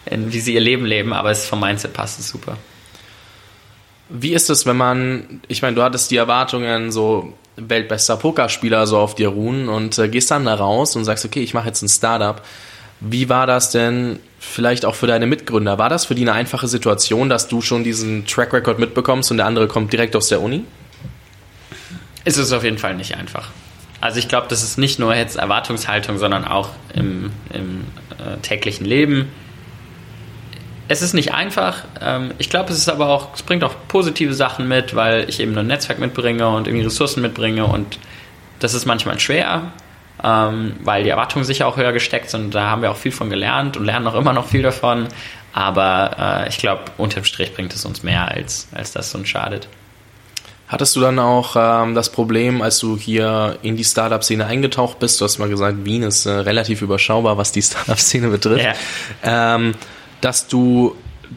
in, 0.06 0.32
wie 0.32 0.40
sie 0.40 0.54
ihr 0.54 0.60
Leben 0.60 0.86
leben, 0.86 1.12
aber 1.12 1.30
es 1.30 1.46
vom 1.46 1.60
Mindset 1.60 1.92
passt 1.92 2.18
es 2.18 2.28
super. 2.28 2.56
Wie 4.08 4.32
ist 4.32 4.48
es, 4.48 4.64
wenn 4.64 4.76
man, 4.76 5.42
ich 5.48 5.60
meine, 5.60 5.76
du 5.76 5.82
hattest 5.82 6.10
die 6.10 6.16
Erwartungen, 6.16 6.90
so 6.90 7.34
weltbester 7.56 8.16
Pokerspieler 8.16 8.86
so 8.86 8.98
auf 8.98 9.14
dir 9.14 9.28
ruhen 9.28 9.68
und 9.68 9.98
äh, 9.98 10.08
gehst 10.08 10.30
dann 10.30 10.46
da 10.46 10.54
raus 10.54 10.96
und 10.96 11.04
sagst, 11.04 11.24
okay, 11.24 11.40
ich 11.40 11.52
mache 11.52 11.66
jetzt 11.66 11.82
ein 11.82 11.88
Startup. 11.88 12.42
Wie 13.00 13.28
war 13.28 13.46
das 13.46 13.70
denn 13.70 14.18
vielleicht 14.38 14.84
auch 14.84 14.94
für 14.94 15.06
deine 15.06 15.26
Mitgründer? 15.26 15.78
War 15.78 15.88
das 15.88 16.06
für 16.06 16.14
die 16.14 16.22
eine 16.22 16.32
einfache 16.32 16.68
Situation, 16.68 17.28
dass 17.28 17.48
du 17.48 17.60
schon 17.60 17.84
diesen 17.84 18.26
Track 18.26 18.52
Record 18.52 18.78
mitbekommst 18.78 19.30
und 19.30 19.38
der 19.38 19.46
andere 19.46 19.68
kommt 19.68 19.92
direkt 19.92 20.14
aus 20.16 20.28
der 20.28 20.40
Uni? 20.40 20.64
Es 22.24 22.36
ist 22.36 22.52
auf 22.52 22.64
jeden 22.64 22.78
Fall 22.78 22.94
nicht 22.94 23.16
einfach. 23.16 23.50
Also 24.00 24.18
ich 24.18 24.28
glaube, 24.28 24.46
das 24.48 24.62
ist 24.62 24.78
nicht 24.78 24.98
nur 24.98 25.14
jetzt 25.14 25.36
Erwartungshaltung, 25.36 26.18
sondern 26.18 26.44
auch 26.44 26.70
im, 26.94 27.30
im 27.52 27.84
äh, 28.18 28.36
täglichen 28.42 28.86
Leben. 28.86 29.28
Es 30.86 31.02
ist 31.02 31.14
nicht 31.14 31.34
einfach. 31.34 31.84
Ähm, 32.00 32.32
ich 32.38 32.48
glaube, 32.48 32.72
es 32.72 32.78
ist 32.78 32.88
aber 32.88 33.08
auch, 33.08 33.34
es 33.34 33.42
bringt 33.42 33.64
auch 33.64 33.74
positive 33.88 34.34
Sachen 34.34 34.68
mit, 34.68 34.94
weil 34.94 35.28
ich 35.28 35.40
eben 35.40 35.56
ein 35.58 35.66
Netzwerk 35.66 35.98
mitbringe 35.98 36.48
und 36.48 36.68
irgendwie 36.68 36.84
Ressourcen 36.84 37.22
mitbringe 37.22 37.66
und 37.66 37.98
das 38.60 38.74
ist 38.74 38.86
manchmal 38.86 39.18
schwer, 39.20 39.72
ähm, 40.22 40.76
weil 40.82 41.04
die 41.04 41.10
Erwartungen 41.10 41.44
sicher 41.44 41.66
auch 41.66 41.76
höher 41.76 41.92
gesteckt 41.92 42.30
sind. 42.30 42.54
Da 42.54 42.70
haben 42.70 42.82
wir 42.82 42.90
auch 42.90 42.96
viel 42.96 43.12
von 43.12 43.30
gelernt 43.30 43.76
und 43.76 43.84
lernen 43.84 44.06
auch 44.06 44.14
immer 44.14 44.32
noch 44.32 44.46
viel 44.46 44.62
davon. 44.62 45.08
Aber 45.52 46.44
äh, 46.44 46.48
ich 46.48 46.58
glaube, 46.58 46.82
unterm 46.96 47.24
Strich 47.24 47.54
bringt 47.54 47.74
es 47.74 47.84
uns 47.84 48.02
mehr, 48.02 48.28
als, 48.28 48.68
als 48.72 48.92
das 48.92 49.14
uns 49.14 49.28
schadet. 49.28 49.68
Hattest 50.68 50.94
du 50.96 51.00
dann 51.00 51.18
auch 51.18 51.56
ähm, 51.56 51.94
das 51.94 52.12
Problem, 52.12 52.60
als 52.60 52.78
du 52.78 52.98
hier 52.98 53.58
in 53.62 53.76
die 53.76 53.84
Startup-Szene 53.84 54.44
eingetaucht 54.44 54.98
bist? 54.98 55.18
Du 55.20 55.24
hast 55.24 55.38
mal 55.38 55.48
gesagt, 55.48 55.84
Wien 55.84 56.02
ist 56.02 56.26
äh, 56.26 56.30
relativ 56.30 56.82
überschaubar, 56.82 57.38
was 57.38 57.52
die 57.52 57.62
Startup-Szene 57.62 58.28
betrifft. 58.28 58.64
Ja. 59.22 59.54
Ähm, 59.54 59.74
dass 60.20 60.46
du 60.46 60.94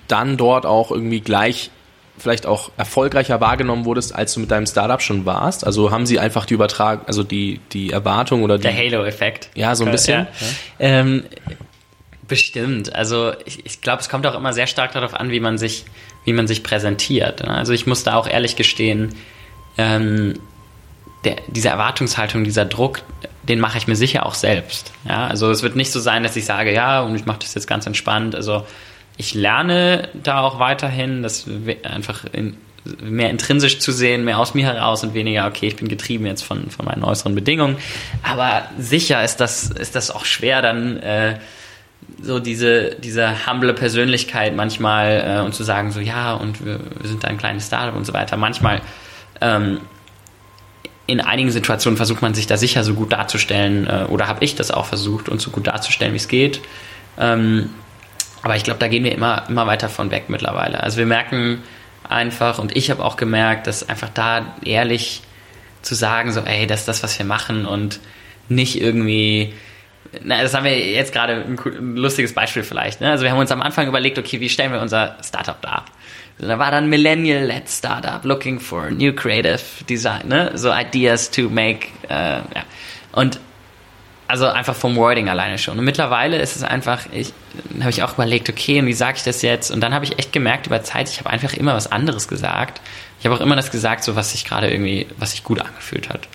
dann 0.08 0.36
dort 0.38 0.66
auch 0.66 0.92
irgendwie 0.92 1.22
gleich 1.22 1.72
vielleicht 2.22 2.46
auch 2.46 2.72
erfolgreicher 2.78 3.42
wahrgenommen 3.42 3.86
wurdest, 3.86 4.16
als 4.16 4.34
du 4.34 4.40
mit 4.40 4.52
deinem 4.52 4.66
Startup 4.66 5.02
schon 5.02 5.26
warst? 5.26 5.66
Also 5.66 5.92
haben 5.92 6.06
sie 6.06 6.20
einfach 6.20 6.46
die 6.46 6.54
Übertragung, 6.54 7.06
also 7.08 7.24
die, 7.24 7.60
die 7.72 7.92
Erwartung 7.92 8.44
oder 8.44 8.58
die. 8.58 8.64
Der 8.64 8.78
Halo-Effekt. 8.78 9.50
Ja, 9.56 9.76
so 9.76 9.86
ein 9.86 9.92
bisschen. 9.92 10.28
Ja. 10.28 10.28
Ähm, 10.80 11.24
bestimmt. 12.28 12.96
Also 12.96 13.34
ich, 13.46 13.66
ich 13.66 13.82
glaube, 13.82 14.02
es 14.02 14.10
kommt 14.10 14.26
auch 14.26 14.36
immer 14.36 14.54
sehr 14.54 14.68
stark 14.68 14.94
darauf 14.94 15.14
an, 15.14 15.32
wie 15.32 15.40
man 15.40 15.58
sich 15.58 15.86
wie 16.24 16.34
man 16.34 16.48
sich 16.48 16.64
präsentiert. 16.64 17.44
Ne? 17.44 17.50
Also 17.50 17.74
ich 17.74 17.88
muss 17.88 18.04
da 18.04 18.16
auch 18.16 18.28
ehrlich 18.28 18.56
gestehen, 18.56 19.16
ähm, 19.78 20.40
der, 21.24 21.38
diese 21.48 21.70
Erwartungshaltung, 21.70 22.44
dieser 22.44 22.66
Druck, 22.66 23.02
den 23.44 23.60
mache 23.60 23.78
ich 23.78 23.88
mir 23.88 23.96
sicher 23.96 24.26
auch 24.26 24.34
selbst. 24.34 24.92
Ja? 25.08 25.28
Also 25.28 25.50
es 25.52 25.64
wird 25.64 25.76
nicht 25.76 25.92
so 25.92 26.00
sein, 26.00 26.24
dass 26.24 26.36
ich 26.36 26.46
sage, 26.46 26.74
ja, 26.74 27.02
und 27.02 27.16
ich 27.16 27.26
mache 27.26 27.40
das 27.40 27.54
jetzt 27.54 27.68
ganz 27.68 27.86
entspannt. 27.86 28.36
Also 28.36 28.66
ich 29.22 29.36
lerne 29.36 30.10
da 30.16 30.42
auch 30.42 30.58
weiterhin, 30.58 31.22
das 31.22 31.46
einfach 31.84 32.26
in, 32.34 32.58
mehr 33.04 33.30
intrinsisch 33.30 33.78
zu 33.78 33.92
sehen, 33.92 34.26
mehr 34.26 34.40
aus 34.40 34.56
mir 34.56 34.66
heraus 34.66 35.04
und 35.04 35.14
weniger, 35.14 35.46
okay, 35.46 35.68
ich 35.68 35.76
bin 35.76 35.88
getrieben 35.88 36.26
jetzt 36.26 36.42
von, 36.42 36.72
von 36.72 36.86
meinen 36.86 37.04
äußeren 37.04 37.36
Bedingungen. 37.36 37.78
Aber 38.24 38.64
sicher 38.80 39.24
ist 39.24 39.38
das, 39.38 39.70
ist 39.70 39.96
das 39.96 40.10
auch 40.10 40.26
schwer, 40.26 40.64
dann 40.64 40.98
äh, 40.98 41.38
so 42.20 42.40
diese, 42.40 42.96
diese 42.96 43.46
humble 43.46 43.76
Persönlichkeit 43.76 44.56
manchmal 44.56 45.24
äh, 45.24 45.46
und 45.46 45.54
zu 45.54 45.64
sagen, 45.64 45.92
so 45.92 46.00
ja, 46.00 46.34
und 46.34 46.66
wir, 46.66 46.80
wir 47.00 47.08
sind 47.08 47.24
ein 47.24 47.38
kleines 47.38 47.68
Startup 47.68 47.96
und 47.96 48.06
so 48.06 48.14
weiter. 48.14 48.38
Manchmal 48.38 48.82
ähm, 49.40 49.82
in 51.06 51.22
einigen 51.22 51.52
Situationen 51.52 51.96
versucht 51.96 52.24
man 52.24 52.34
sich 52.34 52.48
da 52.48 52.58
sicher 52.58 52.84
so 52.84 52.96
gut 52.96 53.12
darzustellen, 53.12 53.86
äh, 53.86 54.06
oder 54.10 54.28
habe 54.28 54.44
ich 54.44 54.56
das 54.56 54.72
auch 54.72 54.88
versucht, 54.88 55.30
uns 55.30 55.44
so 55.44 55.52
gut 55.52 55.68
darzustellen, 55.68 56.14
wie 56.14 56.18
es 56.18 56.28
geht. 56.28 56.60
Ähm, 57.20 57.70
aber 58.42 58.56
ich 58.56 58.64
glaube, 58.64 58.80
da 58.80 58.88
gehen 58.88 59.04
wir 59.04 59.12
immer, 59.12 59.44
immer 59.48 59.68
weiter 59.68 59.90
von 59.90 60.12
weg 60.12 60.26
mittlerweile. 60.28 60.82
Also 60.82 60.98
wir 60.98 61.06
merken 61.06 61.62
einfach, 62.08 62.60
und 62.60 62.76
ich 62.76 62.90
habe 62.90 63.04
auch 63.04 63.18
gemerkt, 63.18 63.68
dass 63.68 63.88
einfach 63.88 64.10
da 64.10 64.56
ehrlich 64.64 65.22
zu 65.82 65.96
sagen, 65.96 66.32
so, 66.32 66.42
ey, 66.42 66.68
das 66.68 66.82
ist 66.82 66.88
das, 66.88 67.04
was 67.04 67.18
wir 67.18 67.26
machen 67.26 67.66
und 67.66 68.00
nicht 68.50 68.80
irgendwie 68.82 69.54
na, 70.24 70.42
das 70.42 70.54
haben 70.54 70.66
wir 70.66 70.78
jetzt 70.78 71.14
gerade 71.14 71.34
ein, 71.34 71.58
ein 71.58 71.96
lustiges 71.96 72.34
Beispiel 72.34 72.64
vielleicht. 72.64 73.02
Ne? 73.02 73.10
Also 73.10 73.24
wir 73.24 73.32
haben 73.32 73.40
uns 73.40 73.52
am 73.52 73.62
Anfang 73.62 73.88
überlegt, 73.88 74.20
okay, 74.20 74.40
wie 74.40 74.50
stellen 74.50 74.74
wir 74.74 74.82
unser 74.82 75.18
Startup 75.24 75.60
dar? 75.62 75.86
Da 76.38 76.60
war 76.60 76.72
dann 76.72 76.90
Millennial-led 76.90 77.70
Startup 77.70 78.24
looking 78.26 78.60
for 78.60 78.90
new 78.90 79.14
creative 79.14 79.62
design, 79.88 80.28
ne? 80.28 80.52
so 80.56 80.72
ideas 80.74 81.30
to 81.30 81.50
make, 81.50 81.88
äh, 82.10 82.38
ja. 82.38 82.64
Und 83.12 83.40
also 84.32 84.48
einfach 84.48 84.76
vom 84.76 84.96
Wording 84.96 85.28
alleine 85.28 85.58
schon. 85.58 85.78
Und 85.78 85.84
mittlerweile 85.84 86.38
ist 86.38 86.56
es 86.56 86.64
einfach, 86.64 87.02
ich 87.12 87.34
habe 87.82 87.90
ich 87.90 88.02
auch 88.02 88.14
überlegt, 88.14 88.50
okay, 88.50 88.80
und 88.80 88.86
wie 88.86 88.94
sage 88.94 89.18
ich 89.18 89.24
das 89.24 89.42
jetzt? 89.42 89.72
Und 89.72 89.82
dann 89.82 89.94
habe 89.94 90.06
ich 90.06 90.18
echt 90.20 90.32
gemerkt 90.32 90.68
über 90.68 90.82
Zeit, 90.84 91.10
ich 91.10 91.20
habe 91.20 91.30
einfach 91.30 91.54
immer 91.54 91.76
was 91.76 91.92
anderes 91.92 92.30
gesagt. 92.30 92.80
Ich 93.20 93.26
habe 93.26 93.36
auch 93.36 93.42
immer 93.42 93.58
das 93.58 93.72
gesagt, 93.72 94.06
so 94.06 94.16
was 94.16 94.32
sich 94.32 94.46
gerade 94.46 94.72
irgendwie, 94.72 95.06
was 95.18 95.32
sich 95.32 95.44
gut 95.44 95.60
angefühlt 95.60 96.08
hat. 96.08 96.30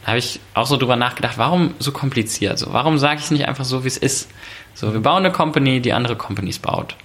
Da 0.00 0.08
habe 0.08 0.18
ich 0.18 0.40
auch 0.54 0.66
so 0.66 0.78
drüber 0.78 0.96
nachgedacht, 0.96 1.36
warum 1.36 1.74
so 1.78 1.92
kompliziert? 1.92 2.58
So, 2.58 2.72
warum 2.72 2.98
sage 2.98 3.18
ich 3.18 3.26
es 3.26 3.30
nicht 3.30 3.46
einfach 3.46 3.66
so, 3.66 3.84
wie 3.84 3.88
es 3.88 3.98
ist? 3.98 4.30
So, 4.74 4.94
wir 4.94 5.00
bauen 5.00 5.24
eine 5.24 5.30
Company, 5.30 5.80
die 5.80 5.92
andere 5.92 6.16
Companies 6.16 6.58
baut. 6.58 6.96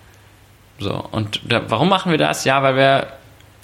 So, 0.80 0.94
und 1.12 1.42
da, 1.44 1.70
warum 1.70 1.90
machen 1.90 2.10
wir 2.10 2.18
das? 2.18 2.46
Ja, 2.46 2.64
weil 2.64 2.78
wir 2.78 3.08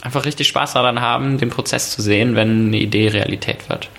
einfach 0.02 0.26
richtig 0.26 0.50
Spaß 0.50 0.74
daran 0.74 1.00
haben, 1.00 1.38
den 1.38 1.50
Prozess 1.50 1.92
zu 1.92 2.02
sehen, 2.02 2.36
wenn 2.36 2.68
eine 2.68 2.78
Idee 2.78 3.08
Realität 3.08 3.70
wird. 3.70 3.90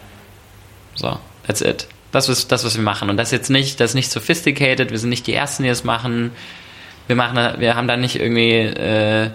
So, 0.95 1.19
that's 1.47 1.63
it. 1.63 1.89
Das 2.15 2.29
ist 2.29 2.53
das, 2.53 2.65
was 2.65 2.77
wir 2.77 2.85
machen. 2.85 3.11
Und 3.11 3.17
das 3.17 3.29
ist 3.29 3.33
jetzt 3.33 3.51
nicht, 3.51 3.81
das 3.81 3.91
ist 3.91 3.95
nicht 3.95 4.11
sophisticated, 4.11 4.93
wir 4.93 4.99
sind 4.99 5.11
nicht 5.11 5.27
die 5.27 5.35
Ersten, 5.35 5.65
die 5.65 5.69
das 5.69 5.83
machen. 5.83 6.31
Wir 7.09 7.17
machen, 7.17 7.61
wir 7.61 7.75
haben 7.75 7.89
da 7.89 7.97
nicht 7.97 8.21
irgendwie 8.21 8.53
äh, 8.53 9.31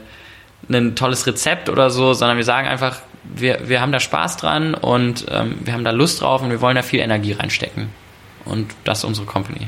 ein 0.70 0.96
tolles 0.96 1.28
Rezept 1.28 1.68
oder 1.68 1.90
so, 1.90 2.14
sondern 2.14 2.38
wir 2.38 2.46
sagen 2.46 2.70
einfach, 2.70 3.02
wir, 3.24 3.68
wir 3.68 3.82
haben 3.82 3.92
da 3.92 4.00
Spaß 4.00 4.38
dran 4.38 4.76
und 4.76 5.26
ähm, 5.30 5.58
wir 5.60 5.74
haben 5.74 5.84
da 5.84 5.92
Lust 5.92 6.22
drauf 6.22 6.42
und 6.42 6.52
wir 6.52 6.62
wollen 6.62 6.78
da 6.78 6.82
viel 6.82 7.02
Energie 7.02 7.34
reinstecken. 7.34 7.90
Und 8.46 8.72
das 8.86 9.00
ist 9.00 9.04
unsere 9.04 9.28
Company. 9.28 9.68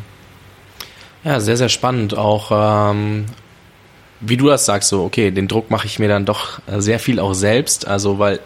Ja, 1.26 1.41
sehr, 1.41 1.58
sehr 1.58 1.69
spannend. 1.69 2.17
Auch 2.17 2.91
ähm, 2.93 3.26
wie 4.21 4.38
du 4.38 4.47
das 4.47 4.65
sagst, 4.65 4.88
so, 4.88 5.04
okay, 5.04 5.32
den 5.32 5.50
Druck 5.50 5.69
mache 5.69 5.86
ich 5.86 6.00
mir 6.00 6.08
dann 6.08 6.26
doch 6.26 6.62
sehr 6.78 6.97
viel 7.00 7.19
auch 7.19 7.34
selbst. 7.34 7.88
Also, 7.88 8.19
weil 8.19 8.39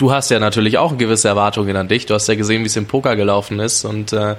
du 0.00 0.12
hast 0.12 0.30
ja 0.30 0.38
natürlich 0.38 0.78
auch 0.78 0.96
gewisse 0.96 1.28
Erwartungen 1.28 1.76
an 1.76 1.88
dich. 1.88 2.06
Du 2.06 2.14
hast 2.14 2.26
ja 2.26 2.34
gesehen, 2.34 2.62
wie 2.62 2.66
es 2.66 2.76
im 2.76 2.86
Poker 2.86 3.16
gelaufen 3.16 3.60
ist 3.60 3.84
und 3.84 4.12
äh, 4.12 4.36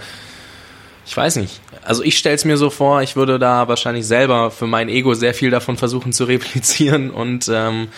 ich 1.05 1.15
weiß 1.15 1.35
nicht. 1.37 1.61
Also 1.83 2.03
ich 2.03 2.17
stelle 2.17 2.35
es 2.35 2.45
mir 2.45 2.57
so 2.57 2.69
vor, 2.69 3.01
ich 3.01 3.15
würde 3.15 3.37
da 3.37 3.67
wahrscheinlich 3.67 4.05
selber 4.05 4.51
für 4.51 4.67
mein 4.67 4.89
Ego 4.89 5.13
sehr 5.13 5.33
viel 5.33 5.51
davon 5.51 5.77
versuchen 5.77 6.13
zu 6.13 6.23
replizieren 6.25 7.11
und 7.11 7.49
ähm, 7.53 7.89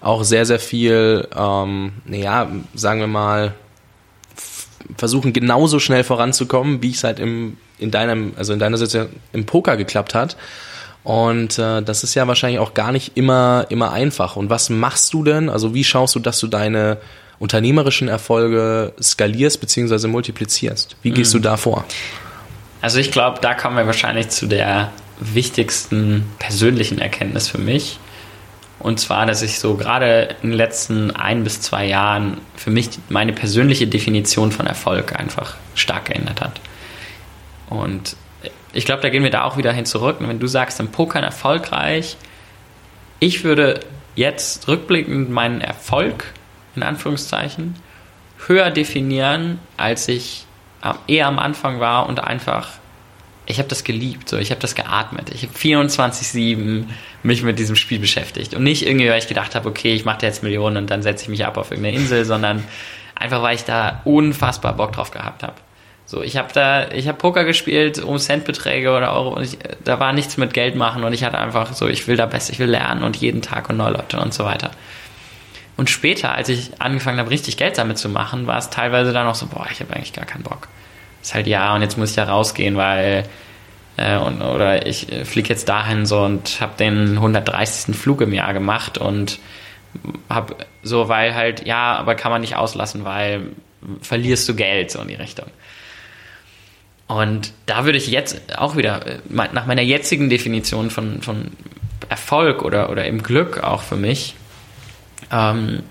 auch 0.00 0.24
sehr, 0.24 0.46
sehr 0.46 0.58
viel, 0.58 1.28
ähm, 1.36 1.92
naja, 2.06 2.50
sagen 2.74 3.00
wir 3.00 3.06
mal, 3.06 3.54
versuchen 4.96 5.32
genauso 5.32 5.78
schnell 5.78 6.04
voranzukommen, 6.04 6.82
wie 6.82 6.90
es 6.90 7.04
halt 7.04 7.18
im, 7.18 7.58
in 7.78 7.90
deinem, 7.90 8.32
also 8.36 8.54
in 8.54 8.58
deiner 8.58 8.78
Situation 8.78 9.14
im 9.32 9.44
Poker 9.44 9.76
geklappt 9.76 10.14
hat. 10.14 10.36
Und 11.02 11.58
äh, 11.58 11.82
das 11.82 12.04
ist 12.04 12.14
ja 12.14 12.28
wahrscheinlich 12.28 12.60
auch 12.60 12.74
gar 12.74 12.92
nicht 12.92 13.16
immer, 13.16 13.66
immer 13.70 13.92
einfach. 13.92 14.36
Und 14.36 14.50
was 14.50 14.68
machst 14.70 15.14
du 15.14 15.24
denn? 15.24 15.48
Also 15.48 15.74
wie 15.74 15.84
schaust 15.84 16.14
du, 16.14 16.20
dass 16.20 16.38
du 16.40 16.46
deine 16.46 16.98
unternehmerischen 17.38 18.08
Erfolge 18.08 18.92
skalierst 19.00 19.60
bzw. 19.60 20.08
multiplizierst? 20.08 20.96
Wie 21.02 21.10
gehst 21.10 21.34
mhm. 21.34 21.38
du 21.38 21.48
da 21.48 21.56
vor? 21.56 21.84
Also 22.82 22.98
ich 22.98 23.10
glaube, 23.10 23.40
da 23.40 23.54
kommen 23.54 23.76
wir 23.76 23.86
wahrscheinlich 23.86 24.28
zu 24.28 24.46
der 24.46 24.90
wichtigsten 25.20 26.30
persönlichen 26.38 26.98
Erkenntnis 26.98 27.48
für 27.48 27.58
mich. 27.58 27.98
Und 28.78 28.98
zwar, 28.98 29.26
dass 29.26 29.42
ich 29.42 29.58
so 29.58 29.74
gerade 29.74 30.36
in 30.42 30.50
den 30.50 30.56
letzten 30.56 31.10
ein 31.10 31.44
bis 31.44 31.60
zwei 31.60 31.84
Jahren 31.86 32.38
für 32.56 32.70
mich 32.70 32.88
meine 33.10 33.34
persönliche 33.34 33.86
Definition 33.86 34.52
von 34.52 34.66
Erfolg 34.66 35.18
einfach 35.18 35.56
stark 35.74 36.06
geändert 36.06 36.40
hat. 36.40 36.60
Und 37.68 38.16
ich 38.72 38.84
glaube, 38.84 39.02
da 39.02 39.08
gehen 39.08 39.22
wir 39.22 39.30
da 39.30 39.44
auch 39.44 39.56
wieder 39.56 39.72
hin 39.72 39.86
zurück. 39.86 40.20
Und 40.20 40.28
wenn 40.28 40.38
du 40.38 40.46
sagst, 40.46 40.80
im 40.80 40.88
Pokern 40.88 41.24
erfolgreich, 41.24 42.16
ich 43.18 43.44
würde 43.44 43.80
jetzt 44.16 44.68
rückblickend 44.68 45.30
meinen 45.30 45.60
Erfolg, 45.60 46.32
in 46.76 46.82
Anführungszeichen, 46.82 47.74
höher 48.46 48.70
definieren, 48.70 49.58
als 49.76 50.08
ich 50.08 50.46
eher 51.06 51.26
am 51.26 51.38
Anfang 51.38 51.80
war 51.80 52.08
und 52.08 52.20
einfach 52.20 52.80
ich 53.50 53.58
habe 53.58 53.68
das 53.68 53.84
geliebt, 53.84 54.28
so 54.28 54.38
ich 54.38 54.50
habe 54.50 54.60
das 54.60 54.74
geatmet. 54.74 55.30
Ich 55.34 55.42
habe 55.42 55.52
24/7 55.52 56.86
mich 57.22 57.42
mit 57.42 57.58
diesem 57.58 57.76
Spiel 57.76 57.98
beschäftigt 57.98 58.54
und 58.54 58.62
nicht 58.62 58.86
irgendwie, 58.86 59.08
weil 59.08 59.18
ich 59.18 59.28
gedacht 59.28 59.54
habe, 59.54 59.68
okay, 59.68 59.92
ich 59.92 60.04
mache 60.04 60.24
jetzt 60.24 60.42
Millionen 60.42 60.76
und 60.78 60.90
dann 60.90 61.02
setze 61.02 61.24
ich 61.24 61.28
mich 61.28 61.44
ab 61.44 61.56
auf 61.56 61.70
irgendeine 61.70 61.96
Insel, 61.96 62.24
sondern 62.24 62.64
einfach, 63.14 63.42
weil 63.42 63.56
ich 63.56 63.64
da 63.64 64.00
unfassbar 64.04 64.74
Bock 64.74 64.92
drauf 64.92 65.10
gehabt 65.10 65.42
habe. 65.42 65.54
So, 66.10 66.24
ich 66.24 66.36
habe 66.36 66.48
da, 66.52 66.90
ich 66.90 67.06
habe 67.06 67.18
Poker 67.18 67.44
gespielt 67.44 68.00
um 68.00 68.18
Centbeträge 68.18 68.90
oder 68.90 69.12
Euro 69.12 69.28
und 69.28 69.44
ich, 69.44 69.58
da 69.84 70.00
war 70.00 70.12
nichts 70.12 70.36
mit 70.38 70.52
Geld 70.52 70.74
machen 70.74 71.04
und 71.04 71.12
ich 71.12 71.22
hatte 71.22 71.38
einfach 71.38 71.72
so, 71.72 71.86
ich 71.86 72.08
will 72.08 72.16
da 72.16 72.26
besser, 72.26 72.52
ich 72.52 72.58
will 72.58 72.66
lernen 72.66 73.04
und 73.04 73.14
jeden 73.14 73.42
Tag 73.42 73.70
und 73.70 73.76
neue 73.76 73.92
Leute 73.92 74.18
und 74.18 74.34
so 74.34 74.44
weiter. 74.44 74.72
Und 75.76 75.88
später, 75.88 76.34
als 76.34 76.48
ich 76.48 76.72
angefangen 76.80 77.20
habe, 77.20 77.30
richtig 77.30 77.56
Geld 77.56 77.78
damit 77.78 77.96
zu 77.96 78.08
machen, 78.08 78.48
war 78.48 78.58
es 78.58 78.70
teilweise 78.70 79.12
dann 79.12 79.28
auch 79.28 79.36
so, 79.36 79.46
boah, 79.46 79.68
ich 79.70 79.78
habe 79.78 79.94
eigentlich 79.94 80.12
gar 80.12 80.24
keinen 80.24 80.42
Bock. 80.42 80.66
Ist 81.22 81.32
halt 81.32 81.46
ja, 81.46 81.76
und 81.76 81.82
jetzt 81.82 81.96
muss 81.96 82.10
ich 82.10 82.16
ja 82.16 82.24
rausgehen, 82.24 82.76
weil 82.76 83.22
äh, 83.96 84.16
und, 84.16 84.42
oder 84.42 84.88
ich 84.88 85.12
äh, 85.12 85.24
fliege 85.24 85.50
jetzt 85.50 85.68
dahin 85.68 86.06
so 86.06 86.22
und 86.22 86.60
habe 86.60 86.72
den 86.76 87.18
130. 87.18 87.94
Flug 87.94 88.20
im 88.20 88.32
Jahr 88.32 88.52
gemacht 88.52 88.98
und 88.98 89.38
habe 90.28 90.56
so, 90.82 91.08
weil 91.08 91.36
halt, 91.36 91.68
ja, 91.68 91.94
aber 91.94 92.16
kann 92.16 92.32
man 92.32 92.40
nicht 92.40 92.56
auslassen, 92.56 93.04
weil 93.04 93.52
verlierst 94.02 94.48
du 94.48 94.56
Geld 94.56 94.90
so 94.90 95.00
in 95.00 95.06
die 95.06 95.14
Richtung. 95.14 95.46
Und 97.10 97.52
da 97.66 97.86
würde 97.86 97.98
ich 97.98 98.06
jetzt 98.06 98.56
auch 98.56 98.76
wieder, 98.76 99.04
äh, 99.04 99.18
nach 99.52 99.66
meiner 99.66 99.82
jetzigen 99.82 100.30
Definition 100.30 100.90
von, 100.90 101.22
von 101.22 101.50
Erfolg 102.08 102.62
oder, 102.62 102.88
oder 102.88 103.04
im 103.04 103.20
Glück 103.24 103.64
auch 103.64 103.82
für 103.82 103.96
mich, 103.96 104.36
ähm, 105.32 105.82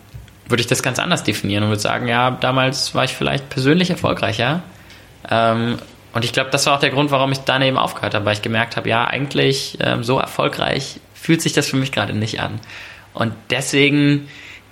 würde 0.48 0.62
ich 0.62 0.68
das 0.68 0.82
ganz 0.82 0.98
anders 0.98 1.26
definieren 1.26 1.64
und 1.64 1.72
würde 1.72 1.82
sagen, 1.82 2.08
ja, 2.08 2.32
damals 2.32 2.96
war 2.96 3.04
ich 3.04 3.12
vielleicht 3.12 3.50
persönlich 3.50 3.90
erfolgreicher. 3.90 4.64
Ähm, 5.30 5.80
und 6.14 6.24
ich 6.24 6.32
glaube, 6.32 6.52
das 6.52 6.66
war 6.68 6.76
auch 6.76 6.80
der 6.80 6.90
Grund, 6.90 7.12
warum 7.12 7.34
ich 7.34 7.40
dann 7.40 7.62
eben 7.64 7.78
aufgehört 7.78 8.16
habe, 8.16 8.24
weil 8.24 8.34
ich 8.36 8.42
gemerkt 8.42 8.78
habe, 8.78 8.88
ja, 8.88 9.04
eigentlich 9.04 9.78
ähm, 9.82 10.06
so 10.06 10.20
erfolgreich 10.20 11.02
fühlt 11.14 11.42
sich 11.42 11.52
das 11.52 11.68
für 11.68 11.76
mich 11.76 11.92
gerade 11.92 12.14
nicht 12.14 12.40
an. 12.40 12.62
Und 13.14 13.34
deswegen, 13.50 14.30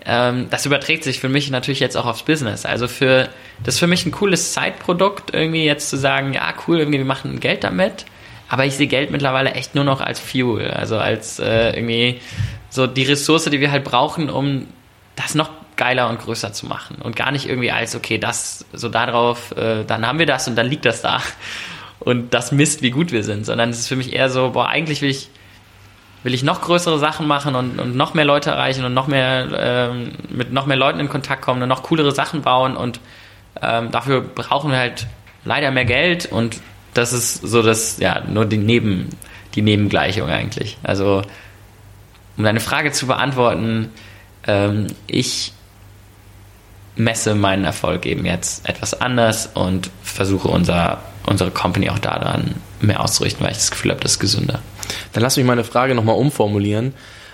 ähm, 0.07 0.47
das 0.49 0.65
überträgt 0.65 1.03
sich 1.03 1.19
für 1.19 1.27
mich 1.27 1.51
natürlich 1.51 1.81
jetzt 1.81 1.97
auch 1.97 2.05
aufs 2.05 2.23
Business. 2.23 2.65
Also 2.65 2.87
für, 2.87 3.27
das 3.63 3.75
ist 3.75 3.79
für 3.79 3.87
mich 3.87 4.05
ein 4.05 4.11
cooles 4.11 4.53
Zeitprodukt, 4.53 5.33
irgendwie 5.33 5.65
jetzt 5.65 5.89
zu 5.89 5.97
sagen, 5.97 6.33
ja, 6.33 6.53
cool, 6.67 6.79
irgendwie 6.79 6.99
wir 6.99 7.05
machen 7.05 7.41
Geld 7.41 7.65
damit. 7.65 8.05
Aber 8.47 8.65
ich 8.65 8.75
sehe 8.75 8.87
Geld 8.87 9.11
mittlerweile 9.11 9.51
echt 9.51 9.75
nur 9.75 9.83
noch 9.83 9.99
als 9.99 10.21
Fuel, 10.21 10.71
also 10.71 10.97
als 10.97 11.39
äh, 11.39 11.75
irgendwie 11.75 12.21
so 12.69 12.87
die 12.87 13.03
Ressource, 13.03 13.45
die 13.45 13.59
wir 13.59 13.71
halt 13.71 13.83
brauchen, 13.83 14.29
um 14.29 14.67
das 15.17 15.35
noch 15.35 15.49
geiler 15.75 16.09
und 16.09 16.19
größer 16.19 16.53
zu 16.53 16.65
machen 16.65 16.97
und 17.03 17.17
gar 17.17 17.31
nicht 17.31 17.49
irgendwie 17.49 17.71
als, 17.71 17.93
okay, 17.93 18.17
das, 18.17 18.65
so 18.71 18.87
darauf, 18.87 19.51
äh, 19.57 19.83
dann 19.83 20.07
haben 20.07 20.19
wir 20.19 20.25
das 20.25 20.47
und 20.47 20.55
dann 20.55 20.67
liegt 20.67 20.85
das 20.85 21.01
da 21.01 21.21
und 21.99 22.33
das 22.33 22.53
misst, 22.53 22.81
wie 22.81 22.91
gut 22.91 23.11
wir 23.11 23.23
sind, 23.23 23.45
sondern 23.45 23.69
es 23.69 23.79
ist 23.79 23.87
für 23.89 23.97
mich 23.97 24.13
eher 24.13 24.29
so, 24.29 24.51
boah, 24.51 24.69
eigentlich 24.69 25.01
will 25.01 25.09
ich, 25.09 25.29
will 26.23 26.33
ich 26.33 26.43
noch 26.43 26.61
größere 26.61 26.99
Sachen 26.99 27.27
machen 27.27 27.55
und, 27.55 27.79
und 27.79 27.95
noch 27.95 28.13
mehr 28.13 28.25
Leute 28.25 28.49
erreichen 28.49 28.83
und 28.83 28.93
noch 28.93 29.07
mehr, 29.07 29.47
ähm, 29.57 30.11
mit 30.29 30.51
noch 30.51 30.65
mehr 30.65 30.77
Leuten 30.77 30.99
in 30.99 31.09
Kontakt 31.09 31.41
kommen 31.41 31.61
und 31.61 31.69
noch 31.69 31.83
coolere 31.83 32.11
Sachen 32.11 32.41
bauen 32.41 32.75
und 32.75 32.99
ähm, 33.61 33.91
dafür 33.91 34.21
brauchen 34.21 34.71
wir 34.71 34.77
halt 34.77 35.07
leider 35.45 35.71
mehr 35.71 35.85
Geld 35.85 36.25
und 36.25 36.59
das 36.93 37.13
ist 37.13 37.35
so 37.35 37.61
das, 37.61 37.99
ja, 37.99 38.21
nur 38.27 38.45
die 38.45 38.57
Neben, 38.57 39.09
die 39.55 39.61
Nebengleichung 39.61 40.29
eigentlich. 40.29 40.77
Also, 40.83 41.21
um 42.37 42.43
deine 42.43 42.59
Frage 42.59 42.91
zu 42.91 43.07
beantworten, 43.07 43.91
ähm, 44.45 44.87
ich 45.05 45.53
messe 46.95 47.35
meinen 47.35 47.63
Erfolg 47.63 48.05
eben 48.05 48.25
jetzt 48.25 48.67
etwas 48.67 48.99
anders 48.99 49.51
und 49.53 49.91
versuche 50.01 50.47
unser, 50.47 50.99
unsere 51.27 51.51
Company 51.51 51.89
auch 51.89 51.99
daran 51.99 52.55
mehr 52.79 52.99
auszurichten, 53.01 53.43
weil 53.43 53.51
ich 53.51 53.57
das 53.57 53.71
Gefühl 53.71 53.91
habe, 53.91 54.01
das 54.01 54.13
ist 54.13 54.19
gesünder. 54.19 54.59
Dann 55.13 55.23
lass 55.23 55.37
mich 55.37 55.45
meine 55.45 55.63
Frage 55.63 55.95
nochmal 55.95 56.17
umformulieren. 56.17 56.93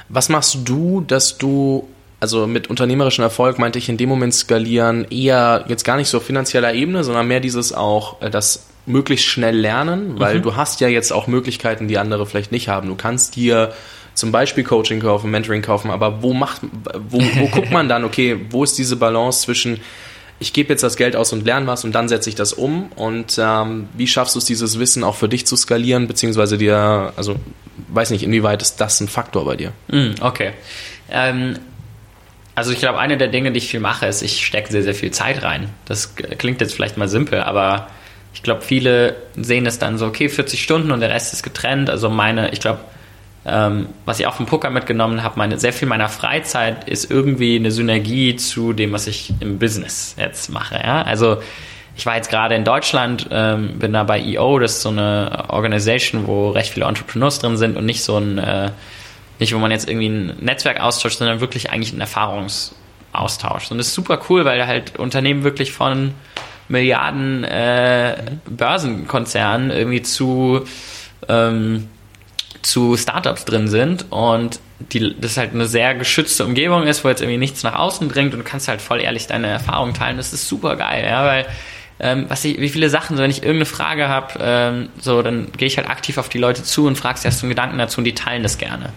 Was 0.09 0.29
machst 0.29 0.57
du, 0.65 1.01
dass 1.01 1.37
du, 1.37 1.87
also 2.19 2.47
mit 2.47 2.69
unternehmerischem 2.69 3.23
Erfolg 3.23 3.59
meinte 3.59 3.79
ich 3.79 3.89
in 3.89 3.97
dem 3.97 4.09
Moment 4.09 4.33
skalieren, 4.33 5.05
eher 5.09 5.65
jetzt 5.67 5.83
gar 5.83 5.97
nicht 5.97 6.07
so 6.07 6.17
auf 6.17 6.25
finanzieller 6.25 6.73
Ebene, 6.73 7.03
sondern 7.03 7.27
mehr 7.27 7.39
dieses 7.39 7.73
auch, 7.73 8.21
äh, 8.21 8.29
das 8.29 8.67
möglichst 8.85 9.25
schnell 9.25 9.55
lernen, 9.55 10.19
weil 10.19 10.39
mhm. 10.39 10.41
du 10.43 10.55
hast 10.55 10.81
ja 10.81 10.87
jetzt 10.87 11.13
auch 11.13 11.27
Möglichkeiten, 11.27 11.87
die 11.87 11.97
andere 11.97 12.25
vielleicht 12.25 12.51
nicht 12.51 12.67
haben. 12.67 12.89
Du 12.89 12.95
kannst 12.95 13.35
dir 13.35 13.73
zum 14.13 14.31
Beispiel 14.31 14.63
Coaching 14.63 14.99
kaufen, 14.99 15.31
Mentoring 15.31 15.61
kaufen, 15.61 15.89
aber 15.89 16.21
wo 16.21 16.33
macht, 16.33 16.61
wo, 17.09 17.19
wo 17.19 17.47
guckt 17.47 17.71
man 17.71 17.89
dann, 17.89 18.03
okay, 18.03 18.45
wo 18.49 18.63
ist 18.63 18.77
diese 18.77 18.97
Balance 18.97 19.41
zwischen 19.41 19.79
ich 20.39 20.53
gebe 20.53 20.69
jetzt 20.69 20.83
das 20.83 20.97
Geld 20.97 21.15
aus 21.15 21.31
und 21.33 21.45
lerne 21.45 21.67
was 21.67 21.83
und 21.85 21.93
dann 21.93 22.09
setze 22.09 22.29
ich 22.29 22.35
das 22.35 22.53
um 22.53 22.91
und 22.93 23.39
ähm, 23.41 23.87
wie 23.93 24.07
schaffst 24.07 24.35
du 24.35 24.39
es, 24.39 24.45
dieses 24.45 24.79
Wissen 24.79 25.03
auch 25.03 25.15
für 25.15 25.29
dich 25.29 25.45
zu 25.45 25.55
skalieren, 25.55 26.07
beziehungsweise 26.07 26.57
dir, 26.57 27.13
also 27.15 27.37
weiß 27.89 28.09
nicht, 28.09 28.23
inwieweit 28.23 28.61
ist 28.61 28.77
das 28.77 28.99
ein 28.99 29.07
Faktor 29.07 29.45
bei 29.45 29.55
dir? 29.55 29.71
Mm, 29.87 30.15
okay. 30.21 30.51
Ähm, 31.09 31.59
also 32.55 32.71
ich 32.71 32.79
glaube, 32.79 32.99
eine 32.99 33.17
der 33.17 33.29
Dinge, 33.29 33.51
die 33.51 33.57
ich 33.57 33.69
viel 33.69 33.79
mache, 33.79 34.05
ist, 34.05 34.21
ich 34.21 34.45
stecke 34.45 34.71
sehr, 34.71 34.83
sehr 34.83 34.93
viel 34.93 35.11
Zeit 35.11 35.43
rein. 35.43 35.69
Das 35.85 36.15
klingt 36.15 36.61
jetzt 36.61 36.73
vielleicht 36.73 36.97
mal 36.97 37.07
simpel, 37.07 37.41
aber 37.41 37.87
ich 38.33 38.43
glaube, 38.43 38.61
viele 38.61 39.15
sehen 39.35 39.65
es 39.65 39.79
dann 39.79 39.97
so, 39.97 40.05
okay, 40.05 40.29
40 40.29 40.61
Stunden 40.61 40.91
und 40.91 40.99
der 40.99 41.09
Rest 41.09 41.33
ist 41.33 41.43
getrennt. 41.43 41.89
Also 41.89 42.09
meine, 42.09 42.51
ich 42.51 42.59
glaube, 42.59 42.79
ähm, 43.45 43.88
was 44.06 44.19
ich 44.19 44.27
auch 44.27 44.36
vom 44.36 44.45
Poker 44.45 44.69
mitgenommen 44.69 45.23
habe, 45.23 45.38
meine, 45.38 45.60
sehr 45.60 45.73
viel 45.73 45.88
meiner 45.88 46.10
Freizeit 46.10 46.88
ist 46.88 47.12
irgendwie 47.12 47.58
eine 47.58 47.71
Synergie 47.71 48.36
zu 48.36 48.73
dem, 48.73 48.93
was 48.93 49.08
ich 49.08 49.34
im 49.41 49.60
Business 49.60 50.15
jetzt 50.17 50.49
mache. 50.49 50.75
Ja? 50.75 51.01
Also 51.01 51.38
ich 51.95 52.06
war 52.06 52.15
jetzt 52.15 52.29
gerade 52.29 52.56
in 52.56 52.63
Deutschland, 52.63 53.27
ähm, 53.32 53.79
bin 53.79 53.93
da 53.93 54.03
bei 54.03 54.19
EO, 54.21 54.60
das 54.60 54.77
ist 54.77 54.82
so 54.82 54.89
eine 54.89 55.45
Organisation, 55.49 56.25
wo 56.25 56.49
recht 56.51 56.73
viele 56.73 56.86
Entrepreneurs 56.86 57.39
drin 57.39 57.58
sind 57.58 57.77
und 57.77 57.86
nicht 57.86 58.03
so 58.03 58.17
ein, 58.17 58.38
äh, 58.38 58.71
nicht 59.39 59.53
wo 59.53 59.60
man 59.60 59.71
jetzt 59.71 59.89
irgendwie 59.89 60.08
ein 60.08 60.38
Netzwerk 60.39 60.79
austauscht, 60.79 61.17
sondern 61.17 61.41
wirklich 61.41 61.69
eigentlich 61.69 61.93
ein 61.93 62.01
Erfahrungsaustausch. 62.01 63.69
Und 63.71 63.77
das 63.77 63.88
ist 63.88 63.93
super 63.93 64.19
cool, 64.29 64.45
weil 64.45 64.65
halt 64.65 64.97
Unternehmen 64.97 65.43
wirklich 65.43 65.71
von 65.73 66.13
Milliarden 66.69 67.43
äh, 67.43 68.15
Börsenkonzernen 68.45 69.69
irgendwie 69.69 70.01
zu 70.01 70.62
ähm, 71.27 71.89
zu 72.63 72.97
Startups 72.97 73.45
drin 73.45 73.67
sind 73.67 74.12
und 74.12 74.60
die, 74.91 75.15
das 75.19 75.38
halt 75.38 75.54
eine 75.54 75.67
sehr 75.67 75.93
geschützte 75.95 76.45
Umgebung 76.45 76.84
ist, 76.84 77.04
wo 77.04 77.10
jetzt 77.10 77.21
irgendwie 77.21 77.38
nichts 77.38 77.63
nach 77.63 77.76
außen 77.76 78.10
dringt 78.10 78.34
und 78.34 78.39
du 78.39 78.45
kannst 78.45 78.67
halt 78.67 78.82
voll 78.82 79.02
ehrlich 79.02 79.28
deine 79.28 79.47
Erfahrungen 79.47 79.93
teilen. 79.93 80.17
Das 80.17 80.34
ist 80.34 80.47
super 80.47 80.76
geil, 80.76 81.06
ja, 81.06 81.26
weil 81.26 81.45
ähm, 81.99 82.26
was 82.28 82.43
ich, 82.43 82.60
wie 82.60 82.69
viele 82.69 82.89
Sachen, 82.89 83.15
so 83.15 83.23
wenn 83.23 83.30
ich 83.30 83.43
irgendeine 83.43 83.65
Frage 83.65 84.10
habe, 84.10 84.34
ähm, 84.39 84.89
so 84.99 85.21
dann 85.21 85.52
gehe 85.52 85.67
ich 85.67 85.78
halt 85.78 85.89
aktiv 85.89 86.17
auf 86.17 86.30
die 86.30 86.39
Leute 86.39 86.63
zu 86.63 86.88
und 86.88 86.97
fragst 86.97 87.23
erst 87.23 87.39
so 87.39 87.45
einen 87.45 87.52
Gedanken 87.52 87.78
dazu 87.78 87.99
und 87.99 88.06
die 88.06 88.15
teilen 88.15 88.43
das 88.43 88.58
gerne. 88.58 88.91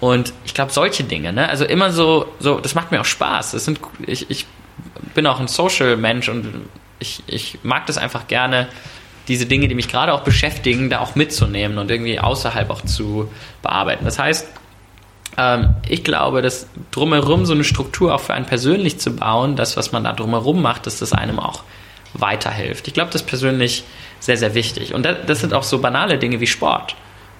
Und 0.00 0.32
ich 0.44 0.52
glaube, 0.52 0.72
solche 0.72 1.04
Dinge, 1.04 1.32
ne? 1.32 1.48
Also 1.48 1.64
immer 1.64 1.90
so, 1.90 2.30
so, 2.38 2.60
das 2.60 2.74
macht 2.74 2.90
mir 2.90 3.00
auch 3.00 3.06
Spaß. 3.06 3.52
Das 3.52 3.64
sind, 3.64 3.80
ich, 4.06 4.30
ich 4.30 4.46
bin 5.14 5.26
auch 5.26 5.40
ein 5.40 5.48
Social-Mensch 5.48 6.28
und 6.28 6.66
ich, 6.98 7.22
ich 7.26 7.58
mag 7.62 7.86
das 7.86 7.96
einfach 7.96 8.26
gerne, 8.26 8.68
diese 9.28 9.46
Dinge, 9.46 9.68
die 9.68 9.74
mich 9.74 9.88
gerade 9.88 10.12
auch 10.12 10.20
beschäftigen, 10.20 10.90
da 10.90 11.00
auch 11.00 11.14
mitzunehmen 11.14 11.78
und 11.78 11.90
irgendwie 11.90 12.18
außerhalb 12.18 12.70
auch 12.70 12.82
zu 12.82 13.30
bearbeiten. 13.62 14.04
Das 14.04 14.18
heißt, 14.18 14.46
ähm, 15.36 15.74
ich 15.88 16.04
glaube, 16.04 16.42
dass 16.42 16.68
drumherum 16.90 17.46
so 17.46 17.54
eine 17.54 17.64
Struktur 17.64 18.14
auch 18.14 18.20
für 18.20 18.34
einen 18.34 18.46
persönlich 18.46 18.98
zu 18.98 19.16
bauen, 19.16 19.56
das, 19.56 19.76
was 19.76 19.92
man 19.92 20.04
da 20.04 20.12
drumherum 20.12 20.62
macht, 20.62 20.86
dass 20.86 20.98
das 20.98 21.12
einem 21.12 21.38
auch 21.38 21.62
weiterhilft. 22.14 22.88
Ich 22.88 22.94
glaube, 22.94 23.10
das 23.10 23.22
ist 23.22 23.28
persönlich 23.28 23.84
sehr, 24.20 24.36
sehr 24.36 24.54
wichtig. 24.54 24.94
Und 24.94 25.04
das, 25.04 25.40
sind 25.40 25.52
auch 25.52 25.62
so 25.62 25.78
banale 25.78 26.18
Dinge 26.18 26.40
wie 26.40 26.46
Sport. 26.46 26.96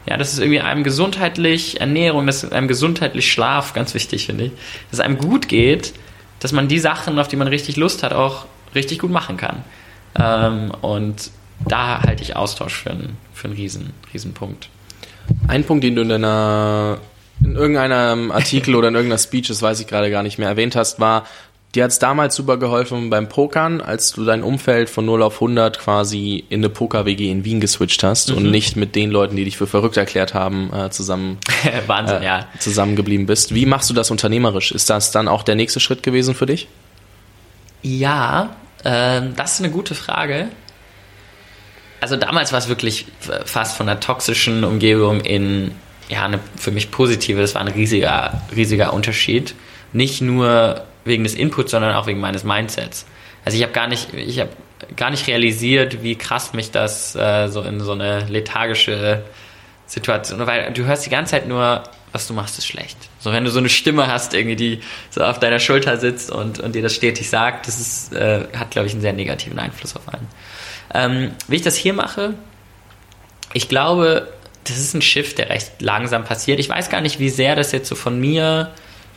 Ja, 0.08 0.16
das 0.16 0.32
ist 0.32 0.38
irgendwie 0.38 0.60
einem 0.60 0.84
gesundheitlich, 0.84 1.80
Ernährung, 1.80 2.26
das 2.26 2.44
ist 2.44 2.52
einem 2.52 2.68
gesundheitlich 2.68 3.32
Schlaf, 3.32 3.72
ganz 3.72 3.94
wichtig, 3.94 4.26
finde 4.26 4.44
ich. 4.46 4.52
Dass 4.90 4.98
es 4.98 5.00
einem 5.00 5.18
gut 5.18 5.48
geht, 5.48 5.94
dass 6.38 6.52
man 6.52 6.68
die 6.68 6.78
Sachen, 6.78 7.18
auf 7.18 7.28
die 7.28 7.36
man 7.36 7.48
richtig 7.48 7.76
Lust 7.76 8.02
hat, 8.02 8.12
auch 8.12 8.46
richtig 8.74 9.00
gut 9.00 9.10
machen 9.10 9.36
kann. 9.36 9.64
Ähm, 10.18 10.70
und 10.80 11.30
da 11.66 12.02
halte 12.02 12.22
ich 12.22 12.36
Austausch 12.36 12.74
für 12.74 12.90
einen, 12.90 13.16
für 13.32 13.48
einen 13.48 13.56
riesen, 13.56 13.92
riesen 14.12 14.34
Punkt. 14.34 14.68
Ein 15.48 15.64
Punkt, 15.64 15.84
den 15.84 15.96
du 15.96 16.02
in 16.02 16.08
deiner 16.08 16.98
in 17.44 17.54
irgendeinem 17.54 18.30
Artikel 18.32 18.74
oder 18.74 18.88
in 18.88 18.94
irgendeiner 18.94 19.18
Speech, 19.18 19.48
das 19.48 19.60
weiß 19.60 19.80
ich 19.80 19.86
gerade 19.86 20.10
gar 20.10 20.22
nicht 20.22 20.38
mehr, 20.38 20.48
erwähnt 20.48 20.74
hast, 20.74 21.00
war, 21.00 21.26
dir 21.74 21.84
hat 21.84 21.90
es 21.90 21.98
damals 21.98 22.34
super 22.34 22.56
geholfen 22.56 23.10
beim 23.10 23.28
Pokern, 23.28 23.82
als 23.82 24.12
du 24.12 24.24
dein 24.24 24.42
Umfeld 24.42 24.88
von 24.88 25.04
0 25.04 25.22
auf 25.22 25.34
100 25.34 25.78
quasi 25.78 26.44
in 26.48 26.60
eine 26.60 26.70
Poker-WG 26.70 27.30
in 27.30 27.44
Wien 27.44 27.60
geswitcht 27.60 28.02
hast 28.02 28.30
mhm. 28.30 28.36
und 28.38 28.50
nicht 28.50 28.76
mit 28.76 28.94
den 28.94 29.10
Leuten, 29.10 29.36
die 29.36 29.44
dich 29.44 29.58
für 29.58 29.66
verrückt 29.66 29.98
erklärt 29.98 30.32
haben, 30.32 30.72
äh, 30.72 30.90
zusammen, 30.90 31.38
Wahnsinn, 31.86 32.22
äh, 32.22 32.24
ja. 32.24 32.46
zusammengeblieben 32.58 33.26
bist. 33.26 33.54
Wie 33.54 33.66
machst 33.66 33.90
du 33.90 33.94
das 33.94 34.10
unternehmerisch? 34.10 34.72
Ist 34.72 34.88
das 34.88 35.10
dann 35.10 35.28
auch 35.28 35.42
der 35.42 35.56
nächste 35.56 35.80
Schritt 35.80 36.02
gewesen 36.02 36.34
für 36.34 36.46
dich? 36.46 36.68
Ja, 37.82 38.56
äh, 38.82 39.20
das 39.36 39.54
ist 39.54 39.60
eine 39.60 39.70
gute 39.70 39.94
Frage 39.94 40.48
also 42.06 42.16
damals 42.16 42.52
war 42.52 42.60
es 42.60 42.68
wirklich 42.68 43.06
fast 43.44 43.76
von 43.76 43.88
einer 43.88 43.98
toxischen 43.98 44.62
Umgebung 44.62 45.20
in 45.22 45.72
ja 46.08 46.24
eine 46.24 46.38
für 46.56 46.70
mich 46.70 46.92
positive. 46.92 47.40
Das 47.40 47.56
war 47.56 47.62
ein 47.62 47.68
riesiger 47.68 48.42
riesiger 48.54 48.92
Unterschied. 48.92 49.56
Nicht 49.92 50.20
nur 50.20 50.84
wegen 51.04 51.24
des 51.24 51.34
Inputs, 51.34 51.72
sondern 51.72 51.96
auch 51.96 52.06
wegen 52.06 52.20
meines 52.20 52.44
Mindsets. 52.44 53.06
Also 53.44 53.58
ich 53.58 53.64
habe 53.64 53.72
gar 53.72 53.88
nicht 53.88 54.14
ich 54.14 54.38
habe 54.38 54.50
gar 54.94 55.10
nicht 55.10 55.26
realisiert, 55.26 56.04
wie 56.04 56.14
krass 56.14 56.52
mich 56.52 56.70
das 56.70 57.16
äh, 57.16 57.48
so 57.48 57.62
in 57.62 57.80
so 57.80 57.90
eine 57.92 58.26
lethargische 58.26 59.24
Situation, 59.86 60.46
weil 60.46 60.72
du 60.72 60.84
hörst 60.84 61.06
die 61.06 61.10
ganze 61.10 61.32
Zeit 61.32 61.48
nur, 61.48 61.82
was 62.12 62.28
du 62.28 62.34
machst, 62.34 62.56
ist 62.58 62.68
schlecht. 62.68 62.96
So 63.18 63.32
wenn 63.32 63.42
du 63.42 63.50
so 63.50 63.58
eine 63.58 63.68
Stimme 63.68 64.06
hast, 64.06 64.32
irgendwie 64.32 64.56
die 64.56 64.80
so 65.10 65.24
auf 65.24 65.40
deiner 65.40 65.58
Schulter 65.58 65.96
sitzt 65.96 66.30
und, 66.30 66.60
und 66.60 66.76
dir 66.76 66.82
das 66.82 66.94
stetig 66.94 67.28
sagt, 67.28 67.66
das 67.66 67.80
ist, 67.80 68.12
äh, 68.12 68.44
hat 68.56 68.70
glaube 68.70 68.86
ich 68.86 68.92
einen 68.92 69.02
sehr 69.02 69.12
negativen 69.12 69.58
Einfluss 69.58 69.96
auf 69.96 70.08
einen. 70.08 70.28
Ähm, 70.94 71.32
wie 71.48 71.56
ich 71.56 71.62
das 71.62 71.76
hier 71.76 71.92
mache, 71.92 72.34
ich 73.52 73.68
glaube, 73.68 74.28
das 74.64 74.78
ist 74.78 74.94
ein 74.94 75.02
Shift, 75.02 75.38
der 75.38 75.50
recht 75.50 75.80
langsam 75.80 76.24
passiert. 76.24 76.58
Ich 76.58 76.68
weiß 76.68 76.90
gar 76.90 77.00
nicht, 77.00 77.18
wie 77.20 77.28
sehr 77.28 77.56
das 77.56 77.72
jetzt 77.72 77.88
so 77.88 77.94
von 77.94 78.18
mir, 78.18 78.72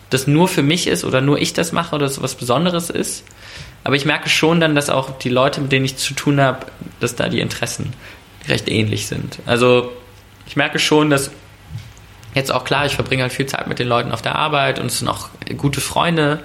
das 0.09 0.27
nur 0.27 0.47
für 0.47 0.63
mich 0.63 0.87
ist 0.87 1.03
oder 1.03 1.21
nur 1.21 1.39
ich 1.39 1.53
das 1.53 1.71
mache 1.71 1.95
oder 1.95 2.07
so 2.07 2.21
was 2.21 2.35
Besonderes 2.35 2.89
ist. 2.89 3.23
Aber 3.83 3.95
ich 3.95 4.05
merke 4.05 4.29
schon 4.29 4.59
dann, 4.59 4.75
dass 4.75 4.89
auch 4.89 5.17
die 5.19 5.29
Leute, 5.29 5.61
mit 5.61 5.71
denen 5.71 5.85
ich 5.85 5.97
zu 5.97 6.13
tun 6.13 6.39
habe, 6.39 6.65
dass 6.99 7.15
da 7.15 7.29
die 7.29 7.39
Interessen 7.39 7.93
recht 8.47 8.69
ähnlich 8.69 9.07
sind. 9.07 9.39
Also 9.45 9.91
ich 10.45 10.55
merke 10.55 10.79
schon, 10.79 11.09
dass 11.09 11.31
jetzt 12.33 12.51
auch 12.51 12.65
klar, 12.65 12.85
ich 12.85 12.95
verbringe 12.95 13.23
halt 13.23 13.33
viel 13.33 13.45
Zeit 13.45 13.67
mit 13.67 13.79
den 13.79 13.87
Leuten 13.87 14.11
auf 14.11 14.21
der 14.21 14.35
Arbeit 14.35 14.79
und 14.79 14.87
es 14.87 14.99
sind 14.99 15.07
auch 15.07 15.29
gute 15.57 15.81
Freunde. 15.81 16.39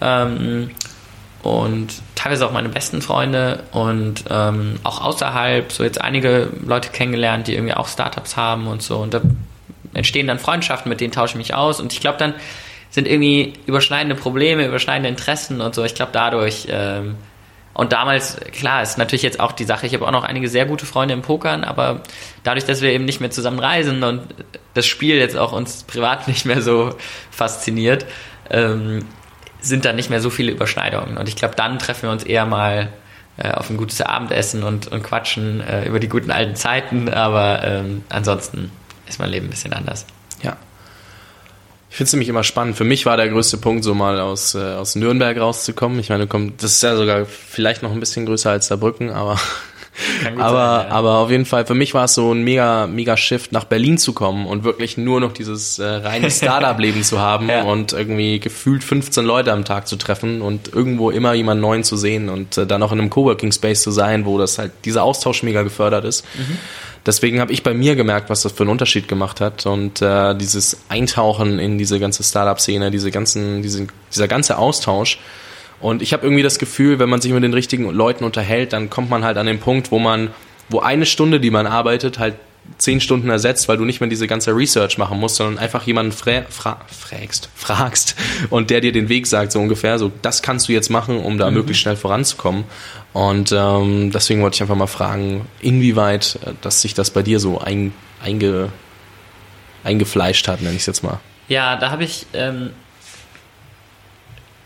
Ähm, 0.00 0.70
und 1.42 1.94
teilweise 2.20 2.46
auch 2.46 2.52
meine 2.52 2.68
besten 2.68 3.02
Freunde 3.02 3.62
und 3.72 4.24
ähm, 4.30 4.78
auch 4.82 5.00
außerhalb 5.00 5.72
so 5.72 5.84
jetzt 5.84 6.00
einige 6.00 6.50
Leute 6.64 6.90
kennengelernt, 6.90 7.46
die 7.46 7.54
irgendwie 7.54 7.74
auch 7.74 7.88
Startups 7.88 8.36
haben 8.36 8.66
und 8.66 8.82
so 8.82 8.98
und 8.98 9.14
da 9.14 9.20
entstehen 9.94 10.26
dann 10.26 10.38
Freundschaften, 10.38 10.88
mit 10.88 11.00
denen 11.00 11.12
tausche 11.12 11.32
ich 11.32 11.38
mich 11.38 11.54
aus 11.54 11.80
und 11.80 11.92
ich 11.92 12.00
glaube 12.00 12.18
dann 12.18 12.34
sind 12.90 13.06
irgendwie 13.06 13.54
überschneidende 13.66 14.16
Probleme, 14.16 14.66
überschneidende 14.66 15.08
Interessen 15.08 15.60
und 15.60 15.74
so. 15.74 15.84
Ich 15.84 15.94
glaube, 15.94 16.12
dadurch. 16.12 16.66
Ähm, 16.68 17.16
und 17.72 17.92
damals, 17.92 18.36
klar, 18.52 18.82
ist 18.82 18.98
natürlich 18.98 19.22
jetzt 19.22 19.38
auch 19.38 19.52
die 19.52 19.64
Sache, 19.64 19.86
ich 19.86 19.94
habe 19.94 20.04
auch 20.06 20.10
noch 20.10 20.24
einige 20.24 20.48
sehr 20.48 20.66
gute 20.66 20.84
Freunde 20.84 21.14
im 21.14 21.22
Pokern, 21.22 21.62
aber 21.62 22.02
dadurch, 22.42 22.64
dass 22.64 22.82
wir 22.82 22.90
eben 22.90 23.04
nicht 23.04 23.20
mehr 23.20 23.30
zusammen 23.30 23.60
reisen 23.60 24.02
und 24.02 24.22
das 24.74 24.86
Spiel 24.86 25.16
jetzt 25.16 25.36
auch 25.36 25.52
uns 25.52 25.84
privat 25.84 26.26
nicht 26.28 26.44
mehr 26.44 26.62
so 26.62 26.94
fasziniert, 27.30 28.06
ähm, 28.50 29.06
sind 29.60 29.84
da 29.84 29.92
nicht 29.92 30.10
mehr 30.10 30.20
so 30.20 30.30
viele 30.30 30.52
Überschneidungen. 30.52 31.16
Und 31.16 31.28
ich 31.28 31.36
glaube, 31.36 31.54
dann 31.56 31.78
treffen 31.78 32.04
wir 32.04 32.10
uns 32.10 32.22
eher 32.22 32.46
mal 32.46 32.90
äh, 33.36 33.52
auf 33.52 33.70
ein 33.70 33.76
gutes 33.76 34.00
Abendessen 34.00 34.62
und, 34.62 34.88
und 34.88 35.02
quatschen 35.02 35.60
äh, 35.60 35.86
über 35.86 36.00
die 36.00 36.08
guten 36.08 36.30
alten 36.30 36.56
Zeiten, 36.56 37.08
aber 37.08 37.62
ähm, 37.64 38.04
ansonsten 38.08 38.70
ist 39.08 39.18
mein 39.18 39.30
Leben 39.30 39.46
ein 39.46 39.50
bisschen 39.50 39.72
anders. 39.72 40.06
Ja. 40.42 40.56
Ich 41.90 41.96
finde 41.96 42.06
es 42.06 42.12
nämlich 42.12 42.28
immer 42.28 42.44
spannend. 42.44 42.76
Für 42.76 42.84
mich 42.84 43.04
war 43.04 43.16
der 43.16 43.28
größte 43.28 43.56
Punkt, 43.56 43.82
so 43.82 43.94
mal 43.94 44.20
aus, 44.20 44.54
äh, 44.54 44.58
aus 44.58 44.94
Nürnberg 44.94 45.36
rauszukommen. 45.38 45.98
Ich 45.98 46.08
meine, 46.08 46.26
das 46.26 46.72
ist 46.72 46.82
ja 46.82 46.96
sogar 46.96 47.24
vielleicht 47.26 47.82
noch 47.82 47.90
ein 47.90 48.00
bisschen 48.00 48.26
größer 48.26 48.50
als 48.50 48.68
Saarbrücken, 48.68 49.10
aber 49.10 49.40
aber, 50.38 50.78
sein, 50.78 50.88
ja. 50.88 50.88
aber 50.88 51.18
auf 51.18 51.30
jeden 51.30 51.44
Fall, 51.44 51.66
für 51.66 51.74
mich 51.74 51.94
war 51.94 52.04
es 52.04 52.14
so 52.14 52.32
ein 52.32 52.42
mega, 52.42 52.86
mega 52.86 53.16
Shift, 53.16 53.52
nach 53.52 53.64
Berlin 53.64 53.98
zu 53.98 54.12
kommen 54.12 54.46
und 54.46 54.64
wirklich 54.64 54.96
nur 54.96 55.20
noch 55.20 55.32
dieses 55.32 55.78
äh, 55.78 55.84
reine 55.84 56.30
Startup-Leben 56.30 57.02
zu 57.02 57.18
haben 57.20 57.48
ja. 57.48 57.62
und 57.64 57.92
irgendwie 57.92 58.40
gefühlt 58.40 58.84
15 58.84 59.24
Leute 59.24 59.52
am 59.52 59.64
Tag 59.64 59.88
zu 59.88 59.96
treffen 59.96 60.42
und 60.42 60.72
irgendwo 60.72 61.10
immer 61.10 61.34
jemanden 61.34 61.62
neuen 61.62 61.84
zu 61.84 61.96
sehen 61.96 62.28
und 62.28 62.56
äh, 62.56 62.66
dann 62.66 62.82
auch 62.82 62.92
in 62.92 63.00
einem 63.00 63.10
Coworking 63.10 63.52
Space 63.52 63.82
zu 63.82 63.90
sein, 63.90 64.24
wo 64.26 64.38
das 64.38 64.58
halt 64.58 64.72
dieser 64.84 65.02
Austausch 65.02 65.42
mega 65.42 65.62
gefördert 65.62 66.04
ist. 66.04 66.24
Mhm 66.36 66.58
deswegen 67.06 67.40
habe 67.40 67.52
ich 67.52 67.62
bei 67.62 67.74
mir 67.74 67.96
gemerkt, 67.96 68.30
was 68.30 68.42
das 68.42 68.52
für 68.52 68.62
einen 68.62 68.70
Unterschied 68.70 69.08
gemacht 69.08 69.40
hat 69.40 69.66
und 69.66 70.02
äh, 70.02 70.34
dieses 70.34 70.78
Eintauchen 70.88 71.58
in 71.58 71.78
diese 71.78 71.98
ganze 71.98 72.22
Startup-Szene, 72.22 72.90
diese 72.90 73.10
ganzen, 73.10 73.62
diese, 73.62 73.86
dieser 74.12 74.28
ganze 74.28 74.58
Austausch. 74.58 75.18
Und 75.80 76.02
ich 76.02 76.12
habe 76.12 76.24
irgendwie 76.24 76.42
das 76.42 76.58
Gefühl, 76.58 76.98
wenn 76.98 77.08
man 77.08 77.20
sich 77.20 77.32
mit 77.32 77.42
den 77.42 77.54
richtigen 77.54 77.90
Leuten 77.90 78.24
unterhält, 78.24 78.72
dann 78.72 78.90
kommt 78.90 79.10
man 79.10 79.24
halt 79.24 79.38
an 79.38 79.46
den 79.46 79.60
Punkt, 79.60 79.90
wo 79.90 79.98
man, 79.98 80.30
wo 80.68 80.80
eine 80.80 81.06
Stunde, 81.06 81.40
die 81.40 81.50
man 81.50 81.66
arbeitet, 81.66 82.18
halt 82.18 82.34
zehn 82.78 83.00
Stunden 83.00 83.28
ersetzt, 83.30 83.68
weil 83.68 83.76
du 83.76 83.84
nicht 83.84 84.00
mehr 84.00 84.08
diese 84.08 84.26
ganze 84.26 84.54
Research 84.54 84.98
machen 84.98 85.18
musst, 85.18 85.36
sondern 85.36 85.58
einfach 85.58 85.86
jemanden 85.86 86.12
fra 86.12 86.42
fra 86.48 86.80
fragst, 86.88 87.50
fragst 87.54 88.16
und 88.50 88.70
der 88.70 88.80
dir 88.80 88.92
den 88.92 89.08
Weg 89.08 89.26
sagt, 89.26 89.52
so 89.52 89.60
ungefähr, 89.60 89.98
so 89.98 90.10
das 90.22 90.42
kannst 90.42 90.68
du 90.68 90.72
jetzt 90.72 90.90
machen, 90.90 91.18
um 91.18 91.38
da 91.38 91.48
mhm. 91.48 91.56
möglichst 91.56 91.82
schnell 91.82 91.96
voranzukommen. 91.96 92.64
Und 93.12 93.52
ähm, 93.52 94.12
deswegen 94.12 94.40
wollte 94.42 94.56
ich 94.56 94.62
einfach 94.62 94.76
mal 94.76 94.86
fragen, 94.86 95.46
inwieweit, 95.60 96.38
äh, 96.44 96.52
dass 96.60 96.82
sich 96.82 96.94
das 96.94 97.10
bei 97.10 97.22
dir 97.22 97.40
so 97.40 97.58
ein, 97.58 97.92
einge, 98.22 98.70
eingefleischt 99.82 100.46
hat, 100.46 100.62
nenne 100.62 100.74
ich 100.74 100.82
es 100.82 100.86
jetzt 100.86 101.02
mal. 101.02 101.18
Ja, 101.48 101.76
da 101.76 101.90
habe 101.90 102.04
ich, 102.04 102.26
ähm, 102.32 102.70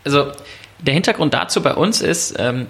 also 0.03 0.31
der 0.79 0.93
Hintergrund 0.93 1.33
dazu 1.33 1.61
bei 1.61 1.73
uns 1.73 2.01
ist, 2.01 2.35
ähm, 2.37 2.67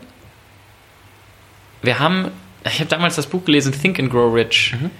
wir 1.81 1.99
haben, 1.99 2.31
ich 2.65 2.79
habe 2.79 2.89
damals 2.89 3.15
das 3.15 3.27
Buch 3.27 3.45
gelesen, 3.45 3.71
Think 3.71 3.99
and 3.99 4.11
Grow 4.11 4.33
Rich. 4.33 4.75
Mhm. 4.79 4.91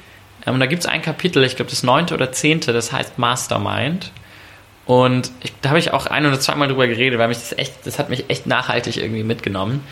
Ähm, 0.45 0.53
und 0.55 0.59
da 0.59 0.65
gibt 0.65 0.81
es 0.81 0.85
ein 0.85 1.01
Kapitel, 1.01 1.43
ich 1.43 1.55
glaube 1.55 1.71
das 1.71 1.83
neunte 1.83 2.13
oder 2.13 2.31
zehnte, 2.31 2.73
das 2.73 2.91
heißt 2.91 3.17
Mastermind. 3.17 4.11
Und 4.85 5.31
ich, 5.41 5.51
da 5.61 5.69
habe 5.69 5.79
ich 5.79 5.91
auch 5.93 6.05
ein 6.05 6.25
oder 6.25 6.39
zweimal 6.39 6.67
drüber 6.67 6.87
geredet, 6.87 7.17
weil 7.17 7.27
mich 7.27 7.39
das 7.39 7.57
echt, 7.57 7.73
das 7.85 7.97
hat 7.97 8.09
mich 8.09 8.29
echt 8.29 8.45
nachhaltig 8.45 8.97
irgendwie 8.97 9.23
mitgenommen. 9.23 9.83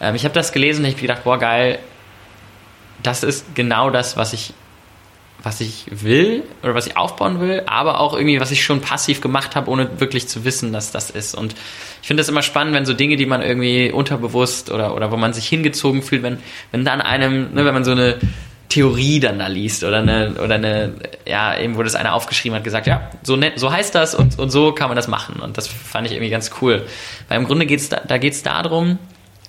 Ähm, 0.00 0.14
ich 0.14 0.24
habe 0.24 0.34
das 0.34 0.52
gelesen 0.52 0.80
und 0.80 0.88
ich 0.88 0.94
habe 0.94 1.02
gedacht, 1.02 1.24
boah, 1.24 1.38
geil, 1.38 1.78
das 3.02 3.22
ist 3.22 3.54
genau 3.54 3.90
das, 3.90 4.16
was 4.16 4.32
ich, 4.32 4.52
was 5.42 5.60
ich 5.60 5.86
will 5.90 6.42
oder 6.62 6.74
was 6.74 6.86
ich 6.86 6.96
aufbauen 6.96 7.40
will, 7.40 7.62
aber 7.66 8.00
auch 8.00 8.14
irgendwie, 8.14 8.40
was 8.40 8.50
ich 8.50 8.62
schon 8.62 8.80
passiv 8.80 9.20
gemacht 9.20 9.56
habe, 9.56 9.70
ohne 9.70 10.00
wirklich 10.00 10.28
zu 10.28 10.44
wissen, 10.44 10.72
dass 10.72 10.92
das 10.92 11.10
ist. 11.10 11.34
Und 11.34 11.54
ich 12.02 12.06
finde 12.06 12.20
das 12.20 12.28
immer 12.28 12.42
spannend, 12.42 12.74
wenn 12.74 12.84
so 12.84 12.94
Dinge, 12.94 13.16
die 13.16 13.26
man 13.26 13.42
irgendwie 13.42 13.90
unterbewusst 13.90 14.70
oder, 14.70 14.94
oder 14.94 15.10
wo 15.10 15.16
man 15.16 15.32
sich 15.32 15.48
hingezogen 15.48 16.02
fühlt, 16.02 16.22
wenn, 16.22 16.38
wenn 16.72 16.84
dann 16.84 17.00
einem, 17.00 17.54
ne, 17.54 17.64
wenn 17.64 17.74
man 17.74 17.84
so 17.84 17.92
eine 17.92 18.18
Theorie 18.68 19.18
dann 19.18 19.38
da 19.38 19.48
liest 19.48 19.82
oder 19.82 19.98
eine, 19.98 20.34
oder 20.42 20.54
eine, 20.54 20.94
ja, 21.26 21.58
eben 21.58 21.76
wo 21.76 21.82
das 21.82 21.96
einer 21.96 22.14
aufgeschrieben 22.14 22.56
hat, 22.56 22.64
gesagt, 22.64 22.86
ja, 22.86 23.10
so, 23.22 23.36
ne, 23.36 23.52
so 23.56 23.72
heißt 23.72 23.94
das 23.94 24.14
und, 24.14 24.38
und 24.38 24.50
so 24.50 24.72
kann 24.72 24.88
man 24.88 24.96
das 24.96 25.08
machen. 25.08 25.40
Und 25.40 25.58
das 25.58 25.66
fand 25.66 26.06
ich 26.06 26.12
irgendwie 26.12 26.30
ganz 26.30 26.52
cool. 26.60 26.86
Weil 27.28 27.38
im 27.38 27.46
Grunde 27.46 27.66
geht's 27.66 27.88
da, 27.88 28.00
da 28.06 28.18
geht's 28.18 28.42
darum, 28.42 28.98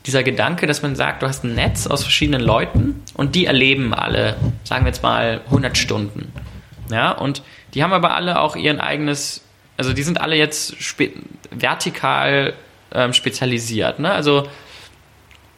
dieser 0.06 0.24
Gedanke, 0.24 0.68
dass 0.68 0.82
man 0.82 0.96
sagt, 0.96 1.22
du 1.22 1.28
hast 1.28 1.44
ein 1.44 1.56
Netz 1.56 1.88
aus 1.88 2.04
verschiedenen 2.04 2.42
Leuten 2.42 3.04
und 3.14 3.36
die 3.36 3.46
erleben 3.46 3.94
alle, 3.94 4.36
sagen 4.64 4.86
wir 4.86 4.90
jetzt 4.90 5.04
mal 5.04 5.42
100 5.46 5.78
Stunden. 5.78 6.34
Ja, 6.90 7.12
und 7.12 7.44
die 7.74 7.84
haben 7.84 7.94
aber 7.94 8.16
alle 8.16 8.40
auch 8.40 8.56
ihren 8.56 8.80
eigenes, 8.80 9.44
also 9.78 9.94
die 9.94 10.04
sind 10.04 10.20
alle 10.20 10.36
jetzt 10.36 10.76
vertikal 11.52 12.54
ähm, 12.94 13.14
spezialisiert. 13.14 14.00
Ne? 14.00 14.12
Also 14.12 14.48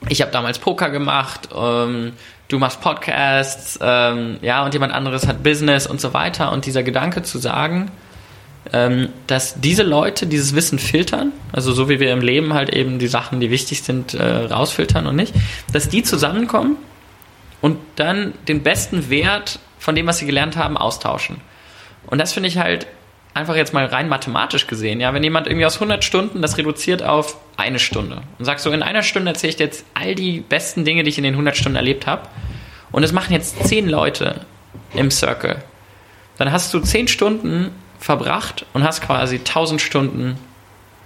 ich 0.09 0.21
habe 0.21 0.31
damals 0.31 0.59
Poker 0.59 0.89
gemacht, 0.89 1.49
ähm, 1.55 2.13
du 2.49 2.59
machst 2.59 2.81
Podcasts, 2.81 3.79
ähm, 3.81 4.37
ja, 4.41 4.63
und 4.63 4.73
jemand 4.73 4.93
anderes 4.93 5.27
hat 5.27 5.43
Business 5.43 5.87
und 5.87 6.01
so 6.01 6.13
weiter. 6.13 6.51
Und 6.51 6.65
dieser 6.65 6.83
Gedanke 6.83 7.23
zu 7.23 7.39
sagen, 7.39 7.89
dass 8.71 9.59
diese 9.59 9.83
Leute 9.83 10.25
dieses 10.25 10.55
Wissen 10.55 10.79
filtern, 10.79 11.33
also 11.51 11.73
so 11.73 11.89
wie 11.89 11.99
wir 11.99 12.13
im 12.13 12.21
Leben 12.21 12.53
halt 12.53 12.73
eben 12.73 12.97
die 12.97 13.07
Sachen, 13.07 13.39
die 13.39 13.51
wichtig 13.51 13.83
sind, 13.83 14.13
äh, 14.13 14.23
rausfiltern 14.23 15.05
und 15.05 15.15
nicht, 15.15 15.33
dass 15.71 15.89
die 15.89 16.01
zusammenkommen 16.01 16.77
und 17.61 17.77
dann 17.97 18.33
den 18.47 18.63
besten 18.63 19.09
Wert 19.09 19.59
von 19.79 19.95
dem, 19.95 20.07
was 20.07 20.19
sie 20.19 20.25
gelernt 20.25 20.55
haben, 20.55 20.77
austauschen. 20.77 21.37
Und 22.07 22.19
das 22.19 22.33
finde 22.33 22.47
ich 22.47 22.57
halt 22.57 22.87
einfach 23.33 23.55
jetzt 23.55 23.73
mal 23.73 23.85
rein 23.85 24.07
mathematisch 24.07 24.67
gesehen, 24.67 24.99
ja, 24.99 25.13
wenn 25.13 25.23
jemand 25.23 25.47
irgendwie 25.47 25.65
aus 25.65 25.75
100 25.75 26.03
Stunden 26.03 26.41
das 26.41 26.57
reduziert 26.57 27.03
auf 27.03 27.37
eine 27.57 27.79
Stunde 27.79 28.21
und 28.37 28.45
sagt 28.45 28.59
so, 28.59 28.71
in 28.71 28.83
einer 28.83 29.01
Stunde 29.01 29.31
erzähle 29.31 29.49
ich 29.49 29.55
dir 29.57 29.65
jetzt 29.65 29.85
all 29.93 30.15
die 30.15 30.39
besten 30.39 30.85
Dinge, 30.85 31.03
die 31.03 31.09
ich 31.09 31.17
in 31.17 31.23
den 31.23 31.33
100 31.33 31.57
Stunden 31.57 31.75
erlebt 31.75 32.07
habe 32.07 32.27
und 32.91 33.03
es 33.03 33.11
machen 33.11 33.33
jetzt 33.33 33.65
10 33.67 33.89
Leute 33.89 34.41
im 34.93 35.09
Circle, 35.09 35.63
dann 36.37 36.51
hast 36.51 36.73
du 36.73 36.79
10 36.79 37.07
Stunden 37.07 37.71
verbracht 38.03 38.65
und 38.73 38.83
hast 38.83 39.01
quasi 39.01 39.37
1000 39.37 39.79
Stunden 39.79 40.37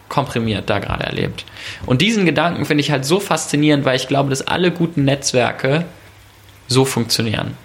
komprimiert 0.09 0.67
da 0.67 0.79
gerade 0.79 1.03
erlebt. 1.03 1.45
Und 1.85 2.01
diesen 2.01 2.25
Gedanken 2.25 2.65
finde 2.65 2.81
ich 2.81 2.89
halt 2.89 3.05
so 3.05 3.19
faszinierend, 3.19 3.85
weil 3.85 3.95
ich 3.95 4.07
glaube, 4.07 4.31
dass 4.31 4.47
alle 4.47 4.71
guten 4.71 5.03
Netzwerke 5.05 5.85
so 6.67 6.85
funktionieren. 6.85 7.55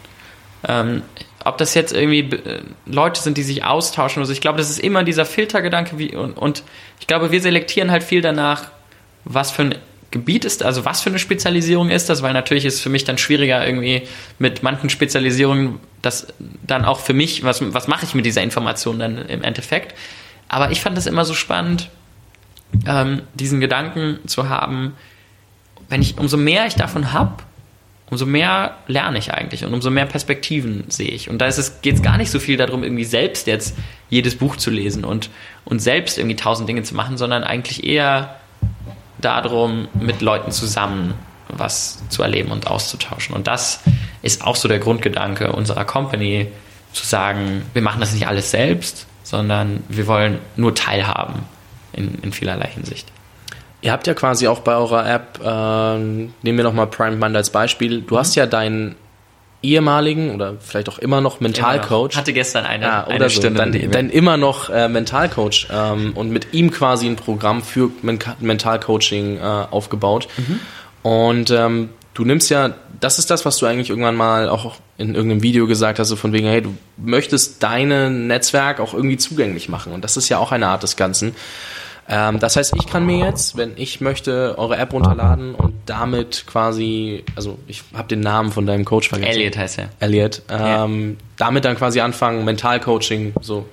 Ähm, 0.69 1.03
ob 1.45 1.57
das 1.57 1.73
jetzt 1.73 1.95
irgendwie 1.95 2.37
äh, 2.37 2.61
Leute 2.85 3.23
sind, 3.23 3.39
die 3.39 3.43
sich 3.43 3.65
austauschen 3.65 4.21
oder 4.21 4.27
so. 4.27 4.33
Ich 4.33 4.43
glaube, 4.43 4.59
das 4.59 4.69
ist 4.69 4.81
immer 4.81 5.03
dieser 5.03 5.25
Filtergedanke 5.25 5.99
wie, 5.99 6.15
und, 6.15 6.37
und 6.37 6.63
ich 7.01 7.07
glaube, 7.07 7.33
wir 7.33 7.41
selektieren 7.41 7.91
halt 7.91 8.03
viel 8.03 8.21
danach, 8.21 8.71
was 9.25 9.51
für 9.51 9.63
ein 9.63 9.75
Gebiet 10.13 10.45
ist, 10.45 10.63
also 10.63 10.85
was 10.85 11.01
für 11.01 11.11
eine 11.11 11.19
Spezialisierung 11.19 11.91
ist 11.91 12.09
das, 12.09 12.23
weil 12.23 12.33
natürlich 12.33 12.65
ist 12.65 12.75
es 12.75 12.81
für 12.81 12.91
mich 12.91 13.05
dann 13.05 13.19
schwieriger 13.19 13.67
irgendwie 13.67 14.03
mit 14.39 14.63
manchen 14.63 14.91
Spezialisierungen 14.91 15.81
das 16.03 16.29
dann 16.63 16.85
auch 16.85 17.01
für 17.01 17.15
mich, 17.15 17.43
was, 17.43 17.63
was 17.73 17.89
mache 17.89 18.05
ich 18.05 18.15
mit 18.15 18.25
dieser 18.25 18.43
Information 18.43 18.99
dann 18.99 19.19
im 19.19 19.43
Endeffekt. 19.43 19.97
Aber 20.49 20.71
ich 20.71 20.81
fand 20.81 20.97
das 20.97 21.07
immer 21.07 21.25
so 21.25 21.35
spannend, 21.35 21.91
ähm, 22.87 23.23
diesen 23.35 23.61
Gedanken 23.61 24.19
zu 24.27 24.49
haben, 24.49 24.95
wenn 25.89 26.03
ich, 26.03 26.19
umso 26.19 26.37
mehr 26.37 26.67
ich 26.67 26.75
davon 26.75 27.13
habe, 27.13 27.43
umso 28.11 28.27
mehr 28.27 28.77
lerne 28.89 29.19
ich 29.19 29.33
eigentlich 29.33 29.65
und 29.65 29.73
umso 29.73 29.91
mehr 29.91 30.05
Perspektiven 30.05 30.85
sehe 30.89 31.09
ich. 31.09 31.31
Und 31.31 31.39
da 31.39 31.49
geht 31.81 31.95
es 31.95 32.03
gar 32.03 32.19
nicht 32.19 32.31
so 32.31 32.39
viel 32.39 32.59
darum, 32.59 32.83
irgendwie 32.83 33.05
selbst 33.05 33.47
jetzt 33.47 33.77
jedes 34.11 34.37
Buch 34.37 34.57
zu 34.57 34.71
lesen 34.71 35.05
und, 35.05 35.31
und 35.65 35.81
selbst 35.81 36.19
irgendwie 36.19 36.37
tausend 36.37 36.69
Dinge 36.69 36.83
zu 36.83 36.95
machen, 36.95 37.17
sondern 37.17 37.43
eigentlich 37.43 37.85
eher 37.85 38.37
darum, 39.25 39.89
mit 39.95 40.21
Leuten 40.21 40.51
zusammen 40.53 41.15
was 41.49 42.03
zu 42.09 42.23
erleben 42.23 42.51
und 42.51 42.67
auszutauschen. 42.67 43.35
Und 43.35 43.47
das 43.47 43.81
ist 44.23 44.43
auch 44.43 44.57
so 44.57 44.69
der 44.69 44.79
Grundgedanke 44.79 45.53
unserer 45.53 45.85
Company, 45.85 46.49
zu 46.93 47.07
sagen, 47.07 47.63
wir 47.73 47.83
machen 47.83 48.01
das 48.01 48.13
nicht 48.13 48.27
alles 48.27 48.51
selbst, 48.51 49.07
sondern 49.23 49.83
wir 49.89 50.07
wollen 50.07 50.39
nur 50.57 50.75
teilhaben 50.75 51.45
in, 51.93 52.19
in 52.23 52.33
vielerlei 52.33 52.69
Hinsicht. 52.69 53.09
Ihr 53.81 53.93
habt 53.93 54.07
ja 54.07 54.15
quasi 54.15 54.47
auch 54.47 54.61
bei 54.61 54.75
eurer 54.75 55.09
App, 55.09 55.41
äh, 55.43 55.99
nehmen 55.99 56.59
wir 56.59 56.65
nochmal 56.65 56.87
Prime 56.87 57.17
Mind 57.17 57.35
als 57.35 57.51
Beispiel, 57.51 58.03
du 58.03 58.15
mhm. 58.15 58.19
hast 58.19 58.35
ja 58.37 58.47
deinen 58.47 58.95
ehemaligen 59.63 60.35
oder 60.35 60.55
vielleicht 60.61 60.89
auch 60.89 60.99
immer 60.99 61.21
noch 61.21 61.41
Mentalcoach. 61.41 62.17
Hatte 62.17 62.33
gestern 62.33 62.65
eine, 62.65 62.85
ja, 62.85 63.07
oder 63.07 63.15
eine 63.15 63.31
so, 63.31 63.41
Stunde. 63.41 63.59
Dann, 63.59 63.91
dann 63.91 64.11
immer 64.11 64.37
noch 64.37 64.71
äh, 64.71 64.89
Mentalcoach 64.89 65.69
ähm, 65.73 66.13
und 66.15 66.31
mit 66.31 66.53
ihm 66.53 66.71
quasi 66.71 67.07
ein 67.07 67.17
Programm 67.17 67.63
für 67.63 67.91
Men 68.03 68.19
Mentalcoaching 68.41 69.39
äh, 69.39 69.41
aufgebaut. 69.41 70.29
Mhm. 70.37 70.61
Und 71.03 71.51
ähm, 71.51 71.91
du 72.15 72.25
nimmst 72.25 72.51
ja, 72.51 72.75
das 73.01 73.19
ist 73.19 73.31
das, 73.31 73.45
was 73.45 73.59
du 73.59 73.67
eigentlich 73.67 73.91
irgendwann 73.91 74.17
mal 74.17 74.49
auch 74.49 74.77
in 74.99 75.15
irgendeinem 75.15 75.43
Video 75.43 75.67
gesagt 75.67 75.99
hast, 75.99 76.09
so 76.09 76.17
von 76.17 76.33
wegen, 76.33 76.47
hey, 76.47 76.63
du 76.63 76.75
möchtest 76.97 77.63
dein 77.63 78.27
Netzwerk 78.27 78.81
auch 78.81 78.95
irgendwie 78.95 79.17
zugänglich 79.17 79.69
machen. 79.69 79.93
Und 79.93 80.05
das 80.05 80.17
ist 80.17 80.29
ja 80.29 80.39
auch 80.39 80.53
eine 80.53 80.69
Art 80.69 80.83
des 80.83 80.97
Ganzen. 80.97 81.35
Ähm, 82.15 82.39
das 82.41 82.57
heißt, 82.57 82.75
ich 82.77 82.87
kann 82.87 83.07
mir 83.07 83.25
jetzt, 83.25 83.57
wenn 83.57 83.73
ich 83.77 84.03
möchte, 84.03 84.57
eure 84.59 84.77
App 84.77 84.93
runterladen 84.93 85.55
und 85.55 85.73
damit 85.87 86.45
quasi, 86.47 87.25
also 87.37 87.59
ich 87.67 87.83
habe 87.95 88.07
den 88.07 88.21
Namen 88.21 88.53
von 88.53 88.67
deinem 88.67 88.85
Coach 88.85 89.09
vergessen. 89.09 89.33
Elliot 89.33 89.57
heißt 89.57 89.79
er. 89.79 89.89
Elliot. 89.99 90.43
Ähm, 90.51 91.13
ja. 91.13 91.25
Damit 91.39 91.65
dann 91.65 91.75
quasi 91.75 92.01
anfangen, 92.01 92.45
Mentalcoaching, 92.45 93.33
so 93.41 93.65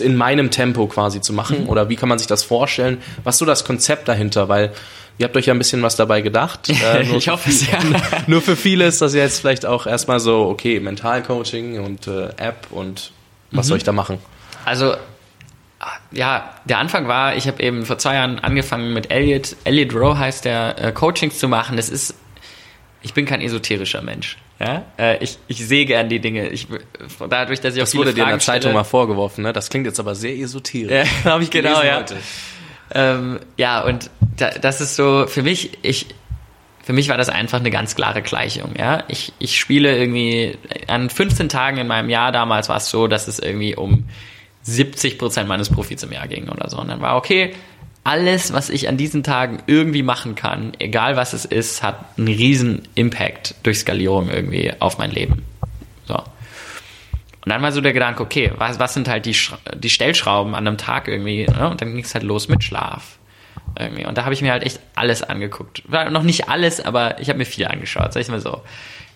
in 0.00 0.16
meinem 0.16 0.50
Tempo 0.50 0.88
quasi 0.88 1.20
zu 1.20 1.32
machen? 1.32 1.62
Mhm. 1.62 1.68
Oder 1.68 1.88
wie 1.88 1.94
kann 1.94 2.08
man 2.08 2.18
sich 2.18 2.26
das 2.26 2.42
vorstellen? 2.42 2.98
Was 3.22 3.36
ist 3.36 3.38
so 3.38 3.44
das 3.46 3.64
Konzept 3.64 4.08
dahinter? 4.08 4.48
Weil 4.48 4.72
ihr 5.18 5.24
habt 5.24 5.36
euch 5.36 5.46
ja 5.46 5.54
ein 5.54 5.58
bisschen 5.58 5.82
was 5.82 5.94
dabei 5.94 6.22
gedacht. 6.22 6.68
Äh, 6.82 7.16
ich 7.16 7.28
hoffe 7.28 7.48
es, 7.48 7.70
ja. 7.70 7.78
nur 8.26 8.42
für 8.42 8.56
viele 8.56 8.86
ist 8.86 9.02
das 9.02 9.14
jetzt 9.14 9.38
vielleicht 9.38 9.66
auch 9.66 9.86
erstmal 9.86 10.18
so, 10.18 10.48
okay, 10.48 10.80
Mentalcoaching 10.80 11.78
und 11.78 12.08
äh, 12.08 12.30
App 12.38 12.66
und 12.70 13.12
was 13.52 13.66
mhm. 13.66 13.68
soll 13.68 13.78
ich 13.78 13.84
da 13.84 13.92
machen? 13.92 14.18
Also 14.64 14.94
ja, 16.10 16.54
der 16.64 16.78
Anfang 16.78 17.08
war, 17.08 17.36
ich 17.36 17.46
habe 17.46 17.62
eben 17.62 17.86
vor 17.86 17.98
zwei 17.98 18.14
Jahren 18.14 18.38
angefangen 18.38 18.92
mit 18.92 19.10
Elliot, 19.10 19.56
Elliot 19.64 19.94
Rowe 19.94 20.18
heißt 20.18 20.44
der, 20.44 20.76
äh, 20.78 20.92
Coachings 20.92 21.38
zu 21.38 21.48
machen. 21.48 21.76
Das 21.76 21.88
ist, 21.88 22.14
ich 23.02 23.14
bin 23.14 23.24
kein 23.24 23.40
esoterischer 23.40 24.02
Mensch. 24.02 24.36
Ja? 24.58 24.84
Äh, 24.98 25.24
ich, 25.24 25.38
ich 25.48 25.66
sehe 25.66 25.86
gern 25.86 26.10
die 26.10 26.20
Dinge. 26.20 26.48
Ich, 26.48 26.66
dadurch, 27.30 27.60
dass 27.60 27.74
ich 27.74 27.80
das 27.80 27.94
auch 27.94 27.98
wurde 27.98 28.12
dir 28.12 28.24
in 28.24 28.28
der 28.28 28.38
Zeitung 28.40 28.60
stelle, 28.62 28.74
mal 28.74 28.84
vorgeworfen, 28.84 29.42
ne? 29.42 29.54
Das 29.54 29.70
klingt 29.70 29.86
jetzt 29.86 29.98
aber 29.98 30.14
sehr 30.14 30.36
esoterisch. 30.36 31.08
Ja, 31.24 31.24
habe 31.32 31.42
ich 31.42 31.50
genau, 31.50 31.82
ja. 31.82 32.04
Ähm, 32.92 33.40
ja, 33.56 33.82
und 33.82 34.10
da, 34.36 34.50
das 34.50 34.82
ist 34.82 34.96
so, 34.96 35.26
für 35.26 35.42
mich, 35.42 35.78
ich, 35.80 36.06
für 36.82 36.92
mich 36.92 37.08
war 37.08 37.16
das 37.16 37.30
einfach 37.30 37.60
eine 37.60 37.70
ganz 37.70 37.94
klare 37.94 38.20
Gleichung. 38.20 38.74
Ja? 38.78 39.04
Ich, 39.08 39.32
ich 39.38 39.58
spiele 39.58 39.96
irgendwie 39.96 40.58
an 40.88 41.08
15 41.08 41.48
Tagen 41.48 41.78
in 41.78 41.86
meinem 41.86 42.10
Jahr 42.10 42.32
damals 42.32 42.68
war 42.68 42.76
es 42.76 42.90
so, 42.90 43.06
dass 43.06 43.28
es 43.28 43.38
irgendwie 43.38 43.76
um 43.76 44.04
70 44.62 45.18
Prozent 45.18 45.48
meines 45.48 45.70
Profits 45.70 46.02
im 46.02 46.12
Jahr 46.12 46.28
ging 46.28 46.48
oder 46.48 46.68
so. 46.68 46.78
Und 46.78 46.88
dann 46.88 47.00
war 47.00 47.16
okay, 47.16 47.54
alles, 48.04 48.52
was 48.52 48.70
ich 48.70 48.88
an 48.88 48.96
diesen 48.96 49.22
Tagen 49.22 49.62
irgendwie 49.66 50.02
machen 50.02 50.34
kann, 50.34 50.72
egal 50.78 51.16
was 51.16 51.32
es 51.32 51.44
ist, 51.44 51.82
hat 51.82 52.18
einen 52.18 52.28
riesen 52.28 52.82
Impact 52.94 53.54
durch 53.62 53.80
Skalierung 53.80 54.30
irgendwie 54.30 54.72
auf 54.80 54.98
mein 54.98 55.10
Leben. 55.10 55.44
So. 56.06 56.16
Und 56.16 56.24
dann 57.46 57.62
war 57.62 57.72
so 57.72 57.80
der 57.80 57.92
Gedanke, 57.92 58.22
okay, 58.22 58.52
was, 58.56 58.78
was 58.78 58.94
sind 58.94 59.08
halt 59.08 59.26
die, 59.26 59.36
die 59.74 59.90
Stellschrauben 59.90 60.54
an 60.54 60.66
einem 60.66 60.78
Tag 60.78 61.08
irgendwie? 61.08 61.46
Ne? 61.46 61.70
Und 61.70 61.80
dann 61.80 61.94
ging 61.94 62.04
es 62.04 62.14
halt 62.14 62.24
los 62.24 62.48
mit 62.48 62.64
Schlaf. 62.64 63.18
Irgendwie. 63.78 64.04
Und 64.04 64.18
da 64.18 64.24
habe 64.24 64.34
ich 64.34 64.42
mir 64.42 64.52
halt 64.52 64.64
echt 64.64 64.80
alles 64.94 65.22
angeguckt. 65.22 65.82
Noch 65.88 66.22
nicht 66.22 66.48
alles, 66.48 66.84
aber 66.84 67.20
ich 67.20 67.28
habe 67.28 67.38
mir 67.38 67.44
viel 67.44 67.66
angeschaut, 67.66 68.12
sag 68.12 68.20
ich 68.20 68.28
mal 68.28 68.40
so 68.40 68.62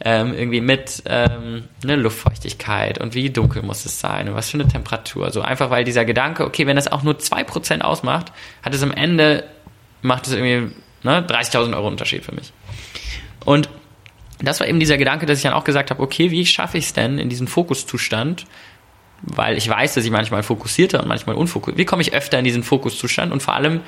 ähm, 0.00 0.35
irgendwie 0.35 0.61
mit 0.61 1.02
ähm, 1.07 1.64
ne, 1.85 1.96
Luftfeuchtigkeit 1.96 2.98
und 2.98 3.14
wie 3.14 3.30
dunkel 3.30 3.62
muss 3.62 3.85
es 3.87 4.00
sein 4.00 4.28
und 4.28 4.35
was 4.35 4.50
für 4.50 4.59
eine 4.59 4.68
Temperatur. 4.68 5.30
So 5.30 5.40
einfach, 5.42 5.70
weil 5.70 5.85
dieser 5.85 6.04
Gedanke, 6.04 6.44
okay, 6.44 6.66
wenn 6.66 6.76
das 6.76 6.90
auch 6.90 7.02
nur 7.02 7.14
2% 7.14 7.80
ausmacht, 7.80 8.33
hat 8.62 8.74
es 8.74 8.83
am 8.83 8.92
Ende, 8.92 9.44
macht 10.02 10.26
es 10.26 10.33
irgendwie 10.33 10.74
ne, 11.02 11.26
30.000 11.26 11.74
Euro 11.74 11.88
Unterschied 11.88 12.24
für 12.24 12.35
mich. 12.35 12.52
Und 13.44 13.68
das 14.40 14.61
war 14.61 14.66
eben 14.66 14.80
dieser 14.80 14.98
Gedanke, 14.98 15.26
dass 15.26 15.38
ich 15.38 15.44
dann 15.44 15.52
auch 15.52 15.64
gesagt 15.64 15.90
habe, 15.90 16.02
okay, 16.02 16.30
wie 16.30 16.44
schaffe 16.44 16.78
ich 16.78 16.87
es 16.87 16.92
denn 16.92 17.18
in 17.18 17.28
diesen 17.28 17.46
Fokuszustand, 17.46 18.46
weil 19.22 19.57
ich 19.57 19.68
weiß, 19.68 19.94
dass 19.94 20.04
ich 20.04 20.11
manchmal 20.11 20.42
fokussierter 20.42 21.00
und 21.00 21.09
manchmal 21.09 21.37
unfokussiert, 21.37 21.78
wie 21.78 21.85
komme 21.85 22.02
ich 22.02 22.12
öfter 22.12 22.38
in 22.38 22.44
diesen 22.44 22.62
Fokuszustand 22.62 23.33
und 23.33 23.42
vor 23.42 23.54
allem, 23.54 23.80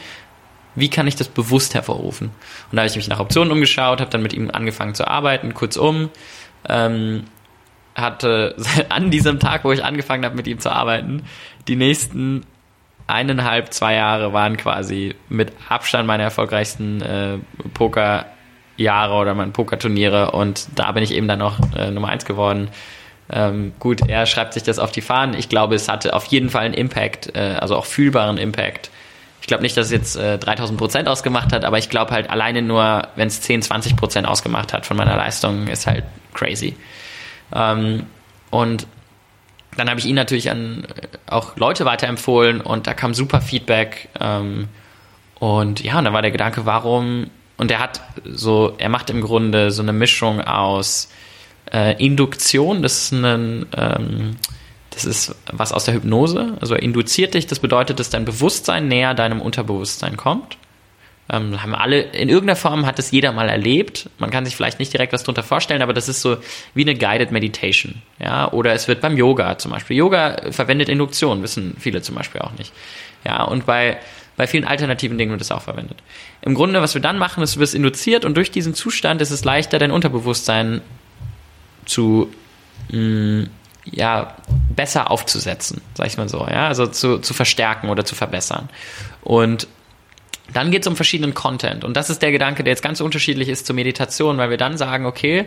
wie 0.77 0.89
kann 0.89 1.07
ich 1.07 1.17
das 1.17 1.29
bewusst 1.29 1.75
hervorrufen? 1.75 2.29
Und 2.71 2.77
da 2.77 2.83
habe 2.83 2.89
ich 2.89 2.97
mich 2.97 3.09
nach 3.09 3.19
Optionen 3.19 3.51
umgeschaut, 3.51 4.01
habe 4.01 4.11
dann 4.11 4.23
mit 4.23 4.33
ihm 4.33 4.51
angefangen 4.51 4.95
zu 4.95 5.09
arbeiten, 5.09 5.55
kurzum, 5.55 6.11
ähm, 6.69 7.25
hatte 7.95 8.55
an 8.91 9.11
diesem 9.11 9.41
Tag, 9.41 9.65
wo 9.65 9.73
ich 9.73 9.85
angefangen 9.85 10.25
habe, 10.25 10.37
mit 10.37 10.47
ihm 10.47 10.61
zu 10.61 10.71
arbeiten, 10.71 11.25
die 11.67 11.77
nächsten 11.77 12.45
eineinhalb, 13.07 13.73
zwei 13.73 13.95
Jahre 13.95 14.33
waren 14.33 14.57
quasi 14.57 15.15
mit 15.29 15.53
Abstand 15.69 16.07
meine 16.07 16.25
erfolgreichsten 16.25 17.01
äh, 17.01 17.39
Pokerjahre 17.75 19.15
oder 19.15 19.35
meine 19.35 19.53
Pokerturniere 19.53 20.33
und 20.33 20.69
da 20.75 20.93
bin 20.93 21.03
ich 21.03 21.15
eben 21.15 21.29
dann 21.29 21.39
noch 21.39 21.59
äh, 21.77 21.91
Nummer 21.91 22.09
eins 22.09 22.25
geworden. 22.25 22.69
Ähm, 23.31 23.73
gut, 23.79 24.09
er 24.09 24.27
schreibt 24.27 24.55
sich 24.55 24.62
das 24.62 24.79
auf 24.79 24.93
die 24.93 25.01
Fahnen. 25.01 25.35
Ich 25.35 25.49
glaube, 25.49 25.75
es 25.75 25.89
hatte 25.89 26.15
auf 26.15 26.27
jeden 26.27 26.49
Fall 26.49 26.65
einen 26.65 26.75
Impact, 26.75 27.35
äh, 27.35 27.57
also 27.61 27.77
auch 27.77 27.85
fühlbaren 27.85 28.39
Impact 28.39 28.91
ich 29.47 29.49
glaube 29.49 29.63
nicht, 29.63 29.77
dass 29.77 29.87
es 29.87 29.93
jetzt 29.93 30.17
äh, 30.17 30.39
3000 30.39 30.77
Prozent 30.77 31.09
ausgemacht 31.09 31.53
hat, 31.53 31.65
aber 31.65 31.79
ich 31.79 31.89
glaube 31.89 32.11
halt 32.11 32.29
alleine 32.31 32.63
nur, 32.63 33.07
wenn 33.15 33.29
es 33.29 33.41
10, 33.43 33.63
20 33.63 33.95
Prozent 33.95 34.27
ausgemacht 34.27 34.73
hat 34.73 34.87
von 34.87 34.97
meiner 34.97 35.15
Leistung, 35.15 35.69
ist 35.69 35.87
halt 35.87 36.03
crazy. 36.35 36.75
Ähm, 37.55 38.07
und 38.51 38.89
dann 39.77 39.89
habe 39.89 40.01
ich 40.01 40.07
ihn 40.07 40.17
natürlich 40.17 40.51
an 40.51 40.85
äh, 40.97 41.07
auch 41.31 41.57
Leute 41.57 41.85
weiterempfohlen 41.85 42.61
und 42.61 42.89
da 42.89 42.95
kam 42.95 43.15
super 43.15 43.41
Feedback. 43.41 44.09
Ähm, 44.19 44.67
und 45.39 45.81
ja, 45.81 45.97
und 45.97 46.07
dann 46.07 46.13
war 46.13 46.23
der 46.23 46.33
Gedanke, 46.33 46.67
warum, 46.67 47.31
und 47.57 47.71
er 47.71 47.79
hat 47.79 48.01
so, 48.25 48.75
er 48.79 48.89
macht 48.89 49.11
im 49.11 49.21
Grunde 49.21 49.71
so 49.71 49.81
eine 49.81 49.93
Mischung 49.93 50.41
aus 50.41 51.09
äh, 51.73 52.05
Induktion, 52.05 52.83
das 52.83 52.97
ist 52.99 53.13
ein, 53.13 53.67
ähm, 53.77 54.39
das 54.97 55.05
ist 55.05 55.35
was 55.53 55.73
aus 55.73 55.85
der 55.85 55.93
Hypnose. 55.93 56.57
Also 56.63 56.75
er 56.75 56.83
induziert 56.83 57.35
dich, 57.35 57.47
das 57.47 57.59
bedeutet, 57.59 58.01
dass 58.01 58.09
dein 58.09 58.25
Bewusstsein 58.25 58.89
näher 58.89 59.13
deinem 59.13 59.43
Unterbewusstsein 59.43 60.17
kommt. 60.17 60.57
Ähm, 61.29 61.63
haben 61.63 61.75
alle, 61.75 62.01
in 62.01 62.31
irgendeiner 62.31 62.57
Form 62.57 62.87
hat 62.87 62.99
es 62.99 63.11
jeder 63.11 63.33
mal 63.33 63.51
erlebt. 63.51 64.09
Man 64.19 64.31
kann 64.31 64.47
sich 64.47 64.57
vielleicht 64.57 64.79
nicht 64.79 64.95
direkt 64.95 65.13
was 65.13 65.23
darunter 65.23 65.43
vorstellen, 65.43 65.83
aber 65.83 65.93
das 65.93 66.09
ist 66.09 66.23
so 66.23 66.39
wie 66.73 66.81
eine 66.81 66.95
Guided 66.95 67.31
Meditation. 67.31 67.97
Ja, 68.19 68.51
oder 68.53 68.73
es 68.73 68.89
wird 68.89 69.03
beim 69.03 69.19
Yoga 69.19 69.59
zum 69.59 69.73
Beispiel. 69.73 69.99
Yoga 69.99 70.51
verwendet 70.51 70.89
Induktion, 70.89 71.43
wissen 71.43 71.77
viele 71.79 72.01
zum 72.01 72.15
Beispiel 72.15 72.41
auch 72.41 72.53
nicht. 72.53 72.73
Ja, 73.23 73.43
und 73.43 73.67
bei, 73.67 73.99
bei 74.39 74.47
vielen 74.47 74.65
alternativen 74.65 75.19
Dingen 75.19 75.33
wird 75.33 75.43
es 75.43 75.53
auch 75.53 75.63
verwendet. 75.63 75.99
Im 76.41 76.55
Grunde, 76.55 76.81
was 76.81 76.95
wir 76.95 77.03
dann 77.03 77.19
machen, 77.19 77.43
ist, 77.43 77.57
du 77.57 77.61
wirst 77.61 77.75
induziert 77.75 78.25
und 78.25 78.35
durch 78.35 78.51
diesen 78.51 78.73
Zustand 78.73 79.21
ist 79.21 79.31
es 79.31 79.45
leichter, 79.45 79.79
dein 79.79 79.91
Unterbewusstsein 79.91 80.81
zu 81.85 82.33
mh, 82.91 82.99
mm, 82.99 83.51
ja, 83.93 84.35
besser 84.77 85.11
aufzusetzen, 85.11 85.81
sag 85.95 86.07
ich 86.07 86.19
mal 86.19 86.29
so, 86.29 86.47
ja, 86.49 86.69
also 86.69 86.87
zu, 86.87 87.19
zu 87.19 87.35
verstärken 87.35 87.89
oder 87.89 88.05
zu 88.05 88.15
verbessern. 88.15 88.69
Und 89.23 89.67
dann 90.53 90.71
geht 90.71 90.83
es 90.83 90.87
um 90.87 90.95
verschiedenen 90.95 91.35
Content. 91.35 91.83
Und 91.83 91.97
das 91.97 92.11
ist 92.11 92.23
der 92.23 92.31
Gedanke, 92.31 92.62
der 92.62 92.73
jetzt 92.73 92.83
ganz 92.83 93.01
unterschiedlich 93.01 93.49
ist 93.49 93.67
zur 93.67 93.75
Meditation, 93.75 94.39
weil 94.39 94.51
wir 94.51 94.59
dann 94.59 94.77
sagen, 94.77 95.07
okay, 95.07 95.47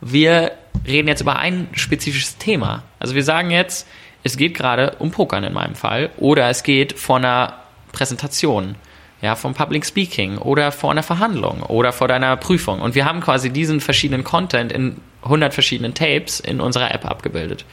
wir 0.00 0.52
reden 0.86 1.08
jetzt 1.08 1.20
über 1.20 1.36
ein 1.36 1.68
spezifisches 1.72 2.36
Thema. 2.38 2.82
Also 2.98 3.14
wir 3.14 3.22
sagen 3.22 3.50
jetzt, 3.50 3.86
es 4.22 4.36
geht 4.36 4.54
gerade 4.54 4.96
um 4.98 5.10
Pokern 5.10 5.44
in 5.44 5.52
meinem 5.52 5.74
Fall 5.74 6.10
oder 6.16 6.48
es 6.48 6.62
geht 6.62 6.98
vor 6.98 7.16
einer 7.16 7.58
Präsentation, 7.92 8.74
ja, 9.22 9.36
vom 9.36 9.54
Public 9.54 9.86
Speaking 9.86 10.38
oder 10.38 10.72
vor 10.72 10.90
einer 10.90 11.02
Verhandlung 11.02 11.62
oder 11.62 11.92
vor 11.92 12.08
deiner 12.08 12.36
Prüfung. 12.36 12.80
Und 12.80 12.94
wir 12.94 13.04
haben 13.04 13.20
quasi 13.20 13.50
diesen 13.50 13.80
verschiedenen 13.80 14.24
Content 14.24 14.72
in 14.72 15.00
100 15.22 15.54
verschiedenen 15.54 15.94
Tapes 15.94 16.40
in 16.40 16.60
unserer 16.60 16.92
App 16.92 17.06
abgebildet. 17.06 17.64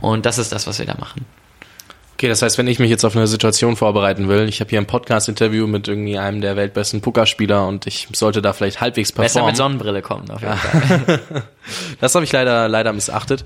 Und 0.00 0.26
das 0.26 0.38
ist 0.38 0.52
das, 0.52 0.66
was 0.66 0.78
wir 0.78 0.86
da 0.86 0.96
machen. 0.98 1.24
Okay, 2.16 2.28
das 2.28 2.40
heißt, 2.40 2.56
wenn 2.56 2.66
ich 2.66 2.78
mich 2.78 2.88
jetzt 2.88 3.04
auf 3.04 3.14
eine 3.14 3.26
Situation 3.26 3.76
vorbereiten 3.76 4.26
will, 4.28 4.48
ich 4.48 4.60
habe 4.60 4.70
hier 4.70 4.80
ein 4.80 4.86
Podcast-Interview 4.86 5.66
mit 5.66 5.86
irgendwie 5.86 6.18
einem 6.18 6.40
der 6.40 6.56
weltbesten 6.56 7.02
Pokerspieler 7.02 7.66
und 7.66 7.86
ich 7.86 8.08
sollte 8.14 8.40
da 8.40 8.54
vielleicht 8.54 8.80
halbwegs 8.80 9.12
performen. 9.12 9.32
Besser 9.32 9.46
mit 9.46 9.56
Sonnenbrille 9.56 10.00
kommen, 10.00 10.30
auf 10.30 10.40
jeden. 10.40 10.56
Fall. 10.56 11.20
das 12.00 12.14
habe 12.14 12.24
ich 12.24 12.32
leider, 12.32 12.68
leider 12.68 12.94
missachtet. 12.94 13.44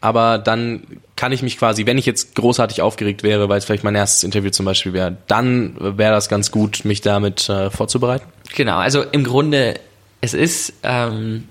Aber 0.00 0.38
dann 0.38 0.82
kann 1.16 1.32
ich 1.32 1.42
mich 1.42 1.58
quasi, 1.58 1.84
wenn 1.86 1.98
ich 1.98 2.06
jetzt 2.06 2.36
großartig 2.36 2.80
aufgeregt 2.80 3.24
wäre, 3.24 3.48
weil 3.48 3.58
es 3.58 3.64
vielleicht 3.64 3.82
mein 3.82 3.96
erstes 3.96 4.22
Interview 4.22 4.50
zum 4.50 4.66
Beispiel 4.66 4.92
wäre, 4.92 5.16
dann 5.26 5.74
wäre 5.78 6.12
das 6.12 6.28
ganz 6.28 6.52
gut, 6.52 6.84
mich 6.84 7.00
damit 7.00 7.48
äh, 7.48 7.70
vorzubereiten. 7.70 8.26
Genau, 8.54 8.78
also 8.78 9.02
im 9.02 9.24
Grunde, 9.24 9.80
es 10.20 10.34
ist, 10.34 10.74
ähm, 10.84 11.48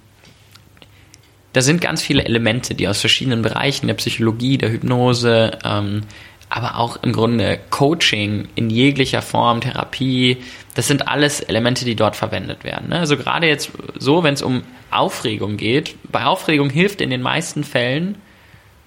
da 1.54 1.62
sind 1.62 1.82
ganz 1.82 2.02
viele 2.02 2.24
Elemente, 2.24 2.76
die 2.76 2.88
aus 2.88 3.00
verschiedenen 3.00 3.42
Bereichen 3.42 3.88
der 3.88 3.94
Psychologie, 3.96 4.58
der 4.58 4.72
Hypnose, 4.72 5.58
ähm, 5.64 6.02
aber 6.50 6.78
auch 6.78 7.02
im 7.02 7.14
Grunde 7.14 7.60
Coaching 7.70 8.50
in 8.56 8.70
jeglicher 8.70 9.22
Form, 9.22 9.62
Therapie, 9.62 10.38
das 10.76 10.88
sind 10.88 11.08
alles 11.08 11.40
Elemente, 11.40 11.86
die 11.86 11.96
dort 11.96 12.16
verwendet 12.16 12.64
werden. 12.64 12.90
Ne? 12.90 13.00
Also 13.00 13.16
gerade 13.16 13.48
jetzt 13.48 13.72
so, 13.98 14.24
wenn 14.24 14.34
es 14.34 14.42
um 14.42 14.64
Aufregung 14.90 15.56
geht, 15.56 15.96
bei 16.12 16.26
Aufregung 16.26 16.70
hilft 16.70 17.00
in 17.00 17.10
den 17.10 17.22
meisten 17.22 17.64
Fällen, 17.64 18.18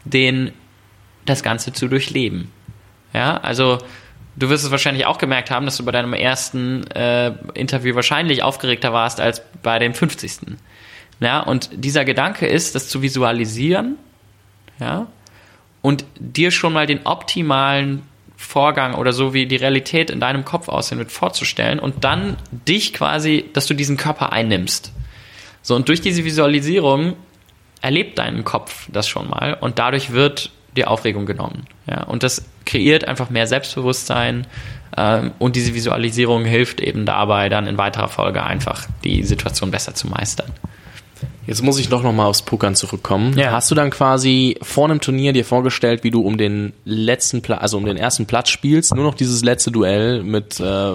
den 0.05 0.53
das 1.25 1.43
Ganze 1.43 1.73
zu 1.73 1.89
durchleben. 1.89 2.51
Ja, 3.15 3.39
also 3.39 3.79
du 4.37 4.51
wirst 4.51 4.65
es 4.65 4.71
wahrscheinlich 4.71 5.07
auch 5.07 5.19
gemerkt 5.19 5.51
haben, 5.51 5.65
dass 5.65 5.77
du 5.77 5.85
bei 5.85 5.93
deinem 5.93 6.13
ersten 6.13 6.87
äh, 6.91 7.33
Interview 7.55 7.95
wahrscheinlich 7.95 8.43
aufgeregter 8.43 8.93
warst 8.93 9.21
als 9.21 9.43
bei 9.63 9.79
dem 9.79 9.95
50. 9.95 10.57
Ja, 11.21 11.41
und 11.41 11.71
dieser 11.73 12.05
Gedanke 12.05 12.47
ist, 12.47 12.75
das 12.75 12.89
zu 12.89 13.03
visualisieren, 13.03 13.97
ja, 14.81 15.07
und 15.83 16.05
dir 16.19 16.51
schon 16.51 16.73
mal 16.73 16.87
den 16.87 17.07
optimalen 17.07 18.03
Vorgang 18.37 18.95
oder 18.95 19.13
so 19.13 19.33
wie 19.33 19.47
die 19.47 19.57
Realität 19.57 20.11
in 20.11 20.21
deinem 20.21 20.45
Kopf 20.45 20.69
aussehen 20.69 20.99
wird, 20.99 21.13
vorzustellen 21.13 21.79
und 21.79 22.05
dann 22.05 22.37
dich 22.51 22.93
quasi, 22.93 23.45
dass 23.53 23.67
du 23.67 23.75
diesen 23.75 23.97
Körper 23.97 24.33
einnimmst. 24.33 24.93
So, 25.63 25.75
und 25.75 25.89
durch 25.89 26.01
diese 26.01 26.25
Visualisierung 26.25 27.17
erlebt 27.81 28.19
dein 28.19 28.45
Kopf 28.45 28.89
das 28.93 29.09
schon 29.09 29.29
mal 29.29 29.55
und 29.61 29.79
dadurch 29.79 30.13
wird 30.13 30.51
die 30.77 30.85
Aufregung 30.87 31.27
genommen. 31.27 31.67
Ja, 31.87 32.03
und 32.05 32.23
das 32.23 32.45
kreiert 32.67 33.07
einfach 33.07 33.31
mehr 33.31 33.47
Selbstbewusstsein 33.47 34.47
ähm, 34.97 35.33
und 35.39 35.57
diese 35.57 35.75
Visualisierung 35.75 36.45
hilft 36.45 36.81
eben 36.81 37.07
dabei, 37.07 37.49
dann 37.49 37.67
in 37.67 37.79
weiterer 37.79 38.09
Folge 38.09 38.43
einfach 38.43 38.87
die 39.05 39.23
Situation 39.23 39.71
besser 39.71 39.95
zu 39.95 40.09
meistern. 40.09 40.51
Jetzt 41.47 41.63
muss 41.63 41.79
ich 41.79 41.89
doch 41.89 42.03
noch 42.03 42.13
mal 42.13 42.27
aufs 42.27 42.43
Pokern 42.43 42.75
zurückkommen. 42.75 43.39
Ja. 43.39 43.53
Hast 43.53 43.71
du 43.71 43.75
dann 43.75 43.91
quasi 43.91 44.57
vor 44.63 44.85
einem 44.87 45.01
Turnier 45.01 45.33
dir 45.33 45.45
vorgestellt, 45.45 46.05
wie 46.05 46.11
du 46.11 46.23
um 46.23 46.39
den 46.39 46.73
letzten 46.85 47.43
Platz, 47.43 47.61
also 47.63 47.77
um 47.77 47.85
den 47.85 47.97
ersten 47.97 48.27
Platz 48.27 48.49
spielst, 48.51 48.95
nur 48.95 49.05
noch 49.05 49.15
dieses 49.15 49.45
letzte 49.45 49.71
Duell 49.71 50.23
mit 50.23 50.59
äh, 50.61 50.93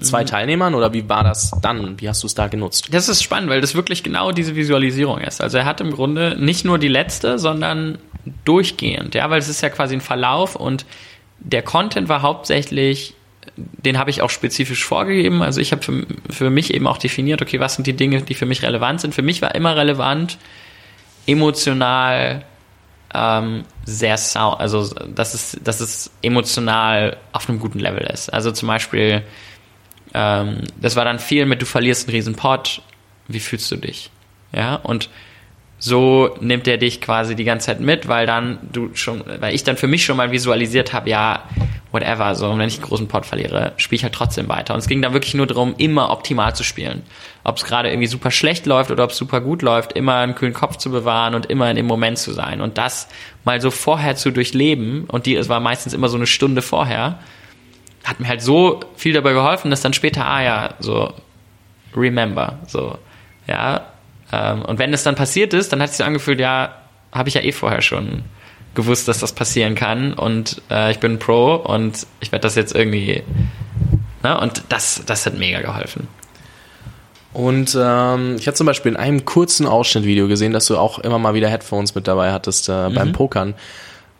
zwei 0.00 0.22
Mhm. 0.22 0.26
Teilnehmern 0.26 0.74
oder 0.74 0.92
wie 0.92 1.08
war 1.08 1.24
das 1.24 1.52
dann? 1.62 2.00
Wie 2.00 2.08
hast 2.08 2.22
du 2.22 2.26
es 2.26 2.34
da 2.34 2.48
genutzt? 2.48 2.88
Das 2.90 3.08
ist 3.08 3.22
spannend, 3.22 3.50
weil 3.50 3.60
das 3.60 3.74
wirklich 3.74 4.02
genau 4.02 4.32
diese 4.32 4.56
Visualisierung 4.56 5.20
ist. 5.20 5.40
Also 5.40 5.58
er 5.58 5.64
hat 5.64 5.80
im 5.80 5.92
Grunde 5.92 6.36
nicht 6.38 6.64
nur 6.64 6.78
die 6.78 6.88
letzte, 6.88 7.38
sondern 7.38 7.98
durchgehend, 8.44 9.14
ja, 9.14 9.30
weil 9.30 9.38
es 9.38 9.48
ist 9.48 9.60
ja 9.60 9.68
quasi 9.68 9.94
ein 9.94 10.00
Verlauf 10.00 10.56
und 10.56 10.84
der 11.38 11.62
Content 11.62 12.08
war 12.08 12.22
hauptsächlich, 12.22 13.14
den 13.56 13.98
habe 13.98 14.10
ich 14.10 14.22
auch 14.22 14.30
spezifisch 14.30 14.84
vorgegeben. 14.84 15.42
Also 15.42 15.60
ich 15.60 15.72
habe 15.72 15.82
für, 15.82 16.06
für 16.30 16.50
mich 16.50 16.74
eben 16.74 16.86
auch 16.86 16.98
definiert, 16.98 17.42
okay, 17.42 17.60
was 17.60 17.74
sind 17.74 17.86
die 17.86 17.94
Dinge, 17.96 18.22
die 18.22 18.34
für 18.34 18.46
mich 18.46 18.62
relevant 18.62 19.00
sind. 19.00 19.14
Für 19.14 19.22
mich 19.22 19.42
war 19.42 19.54
immer 19.54 19.76
relevant, 19.76 20.38
emotional 21.26 22.44
ähm, 23.14 23.64
sehr 23.84 24.18
sau, 24.18 24.50
also 24.50 24.92
dass 24.92 25.34
es, 25.34 25.58
dass 25.62 25.80
es 25.80 26.10
emotional 26.22 27.16
auf 27.32 27.48
einem 27.48 27.58
guten 27.58 27.78
Level 27.78 28.02
ist. 28.02 28.32
Also 28.32 28.52
zum 28.52 28.68
Beispiel, 28.68 29.22
ähm, 30.12 30.62
das 30.80 30.96
war 30.96 31.04
dann 31.04 31.18
viel 31.18 31.46
mit, 31.46 31.62
du 31.62 31.66
verlierst 31.66 32.08
einen 32.08 32.16
riesen 32.16 32.34
Pot, 32.34 32.82
wie 33.28 33.40
fühlst 33.40 33.70
du 33.70 33.76
dich? 33.76 34.10
Ja, 34.52 34.76
und 34.76 35.08
so 35.78 36.34
nimmt 36.40 36.66
er 36.66 36.78
dich 36.78 37.00
quasi 37.00 37.36
die 37.36 37.44
ganze 37.44 37.66
Zeit 37.66 37.80
mit, 37.80 38.08
weil 38.08 38.26
dann 38.26 38.58
du 38.72 38.90
schon, 38.94 39.22
weil 39.40 39.54
ich 39.54 39.62
dann 39.62 39.76
für 39.76 39.86
mich 39.86 40.04
schon 40.04 40.16
mal 40.16 40.30
visualisiert 40.30 40.92
habe, 40.92 41.10
ja, 41.10 41.44
whatever, 41.92 42.34
so, 42.34 42.48
und 42.48 42.58
wenn 42.58 42.68
ich 42.68 42.76
einen 42.76 42.84
großen 42.84 43.08
Pot 43.08 43.26
verliere, 43.26 43.72
spiele 43.76 43.96
ich 43.96 44.02
halt 44.02 44.14
trotzdem 44.14 44.48
weiter. 44.48 44.74
Und 44.74 44.80
es 44.80 44.88
ging 44.88 45.02
dann 45.02 45.12
wirklich 45.12 45.34
nur 45.34 45.46
darum, 45.46 45.74
immer 45.78 46.10
optimal 46.10 46.54
zu 46.54 46.62
spielen. 46.62 47.02
Ob 47.44 47.56
es 47.56 47.64
gerade 47.64 47.90
irgendwie 47.90 48.06
super 48.06 48.30
schlecht 48.30 48.66
läuft 48.66 48.90
oder 48.90 49.04
ob 49.04 49.10
es 49.10 49.16
super 49.16 49.40
gut 49.40 49.62
läuft, 49.62 49.92
immer 49.92 50.16
einen 50.16 50.34
kühlen 50.34 50.54
Kopf 50.54 50.76
zu 50.76 50.90
bewahren 50.90 51.34
und 51.34 51.46
immer 51.46 51.70
in 51.70 51.76
dem 51.76 51.86
Moment 51.86 52.18
zu 52.18 52.32
sein. 52.32 52.60
Und 52.60 52.78
das 52.78 53.08
mal 53.44 53.60
so 53.60 53.70
vorher 53.70 54.16
zu 54.16 54.30
durchleben, 54.30 55.04
und 55.04 55.26
die, 55.26 55.36
es 55.36 55.48
war 55.48 55.60
meistens 55.60 55.92
immer 55.92 56.08
so 56.08 56.16
eine 56.16 56.26
Stunde 56.26 56.62
vorher, 56.62 57.18
hat 58.04 58.20
mir 58.20 58.28
halt 58.28 58.42
so 58.42 58.80
viel 58.96 59.12
dabei 59.12 59.32
geholfen, 59.32 59.70
dass 59.70 59.80
dann 59.80 59.92
später, 59.92 60.26
ah 60.26 60.42
ja, 60.42 60.74
so, 60.80 61.12
remember, 61.94 62.58
so, 62.66 62.98
ja. 63.46 63.86
Ähm, 64.32 64.62
und 64.62 64.78
wenn 64.78 64.92
es 64.92 65.02
dann 65.02 65.14
passiert 65.14 65.54
ist, 65.54 65.72
dann 65.72 65.80
hat 65.80 65.90
es 65.90 65.96
sich 65.96 66.04
so 66.04 66.04
angefühlt, 66.04 66.40
ja, 66.40 66.74
habe 67.12 67.28
ich 67.28 67.34
ja 67.34 67.42
eh 67.42 67.52
vorher 67.52 67.82
schon 67.82 68.24
gewusst, 68.74 69.08
dass 69.08 69.20
das 69.20 69.32
passieren 69.32 69.74
kann 69.74 70.12
und 70.12 70.60
äh, 70.70 70.90
ich 70.90 70.98
bin 70.98 71.12
ein 71.12 71.18
Pro 71.18 71.54
und 71.54 72.06
ich 72.20 72.30
werde 72.30 72.42
das 72.42 72.54
jetzt 72.56 72.74
irgendwie, 72.74 73.22
ne, 74.22 74.38
und 74.38 74.64
das, 74.68 75.02
das 75.06 75.24
hat 75.26 75.38
mega 75.38 75.62
geholfen. 75.62 76.08
Und 77.32 77.76
ähm, 77.78 78.36
ich 78.38 78.46
hatte 78.46 78.56
zum 78.56 78.66
Beispiel 78.66 78.92
in 78.92 78.96
einem 78.96 79.26
kurzen 79.26 79.66
Ausschnittvideo 79.66 80.26
gesehen, 80.26 80.52
dass 80.52 80.66
du 80.66 80.78
auch 80.78 80.98
immer 81.00 81.18
mal 81.18 81.34
wieder 81.34 81.48
Headphones 81.50 81.94
mit 81.94 82.08
dabei 82.08 82.32
hattest 82.32 82.70
äh, 82.70 82.88
beim 82.88 83.12
Pokern. 83.12 83.54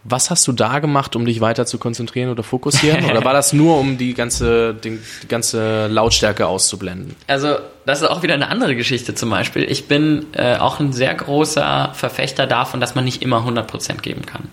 Was 0.08 0.30
hast 0.30 0.46
du 0.46 0.52
da 0.52 0.78
gemacht, 0.78 1.16
um 1.16 1.26
dich 1.26 1.40
weiter 1.40 1.66
zu 1.66 1.78
konzentrieren 1.78 2.30
oder 2.30 2.42
fokussieren? 2.42 3.04
oder 3.10 3.24
war 3.24 3.32
das 3.32 3.52
nur, 3.52 3.78
um 3.78 3.98
die 3.98 4.14
ganze, 4.14 4.74
die, 4.74 4.98
die 5.22 5.28
ganze 5.28 5.88
Lautstärke 5.88 6.46
auszublenden? 6.46 7.16
Also, 7.26 7.56
das 7.86 8.02
ist 8.02 8.08
auch 8.08 8.22
wieder 8.22 8.34
eine 8.34 8.48
andere 8.48 8.76
Geschichte 8.76 9.14
zum 9.14 9.30
Beispiel. 9.30 9.64
Ich 9.64 9.88
bin 9.88 10.26
äh, 10.32 10.56
auch 10.56 10.78
ein 10.78 10.92
sehr 10.92 11.14
großer 11.14 11.90
Verfechter 11.94 12.46
davon, 12.46 12.80
dass 12.80 12.94
man 12.94 13.04
nicht 13.04 13.22
immer 13.22 13.46
100% 13.46 14.00
geben 14.00 14.24
kann. 14.26 14.48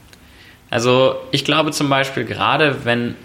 Also, 0.70 1.16
ich 1.32 1.46
glaube 1.46 1.72
zum 1.72 1.88
Beispiel 1.90 2.26
gerade, 2.26 2.84
wenn 2.84 3.16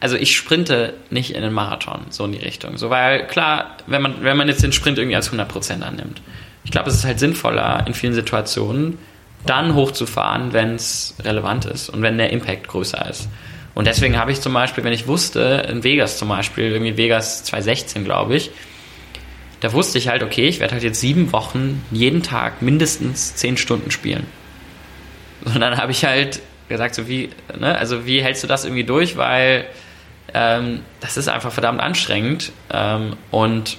also 0.00 0.16
ich 0.16 0.36
sprinte 0.36 0.94
nicht 1.10 1.34
in 1.34 1.42
den 1.42 1.52
Marathon, 1.52 2.02
so 2.10 2.24
in 2.24 2.32
die 2.32 2.38
Richtung. 2.38 2.76
So, 2.76 2.90
weil 2.90 3.26
klar, 3.26 3.76
wenn 3.86 4.02
man, 4.02 4.22
wenn 4.22 4.36
man 4.36 4.48
jetzt 4.48 4.62
den 4.62 4.72
Sprint 4.72 4.98
irgendwie 4.98 5.16
als 5.16 5.32
100% 5.32 5.82
annimmt. 5.82 6.22
Ich 6.64 6.70
glaube, 6.70 6.90
es 6.90 6.96
ist 6.96 7.04
halt 7.04 7.18
sinnvoller 7.18 7.84
in 7.86 7.94
vielen 7.94 8.14
Situationen, 8.14 8.98
dann 9.46 9.74
hochzufahren, 9.74 10.52
wenn 10.52 10.74
es 10.74 11.14
relevant 11.20 11.64
ist 11.64 11.88
und 11.88 12.02
wenn 12.02 12.18
der 12.18 12.30
Impact 12.30 12.68
größer 12.68 13.08
ist. 13.08 13.28
Und 13.74 13.86
deswegen 13.86 14.18
habe 14.18 14.32
ich 14.32 14.40
zum 14.40 14.52
Beispiel, 14.52 14.82
wenn 14.82 14.92
ich 14.92 15.06
wusste, 15.06 15.66
in 15.70 15.84
Vegas 15.84 16.18
zum 16.18 16.28
Beispiel, 16.28 16.72
irgendwie 16.72 16.96
Vegas 16.96 17.44
2016, 17.44 18.04
glaube 18.04 18.36
ich, 18.36 18.50
da 19.60 19.72
wusste 19.72 19.98
ich 19.98 20.08
halt, 20.08 20.22
okay, 20.22 20.48
ich 20.48 20.60
werde 20.60 20.74
halt 20.74 20.82
jetzt 20.82 21.00
sieben 21.00 21.32
Wochen 21.32 21.84
jeden 21.90 22.22
Tag 22.22 22.62
mindestens 22.62 23.34
zehn 23.36 23.56
Stunden 23.56 23.90
spielen. 23.90 24.26
Und 25.44 25.60
dann 25.60 25.76
habe 25.76 25.92
ich 25.92 26.04
halt 26.04 26.40
gesagt, 26.68 26.94
so 26.94 27.08
wie, 27.08 27.30
ne, 27.58 27.76
also 27.76 28.06
wie 28.06 28.22
hältst 28.22 28.42
du 28.42 28.46
das 28.46 28.64
irgendwie 28.64 28.84
durch, 28.84 29.16
weil 29.16 29.66
ähm, 30.34 30.80
das 31.00 31.16
ist 31.16 31.28
einfach 31.28 31.52
verdammt 31.52 31.80
anstrengend 31.80 32.52
ähm, 32.72 33.16
und 33.30 33.78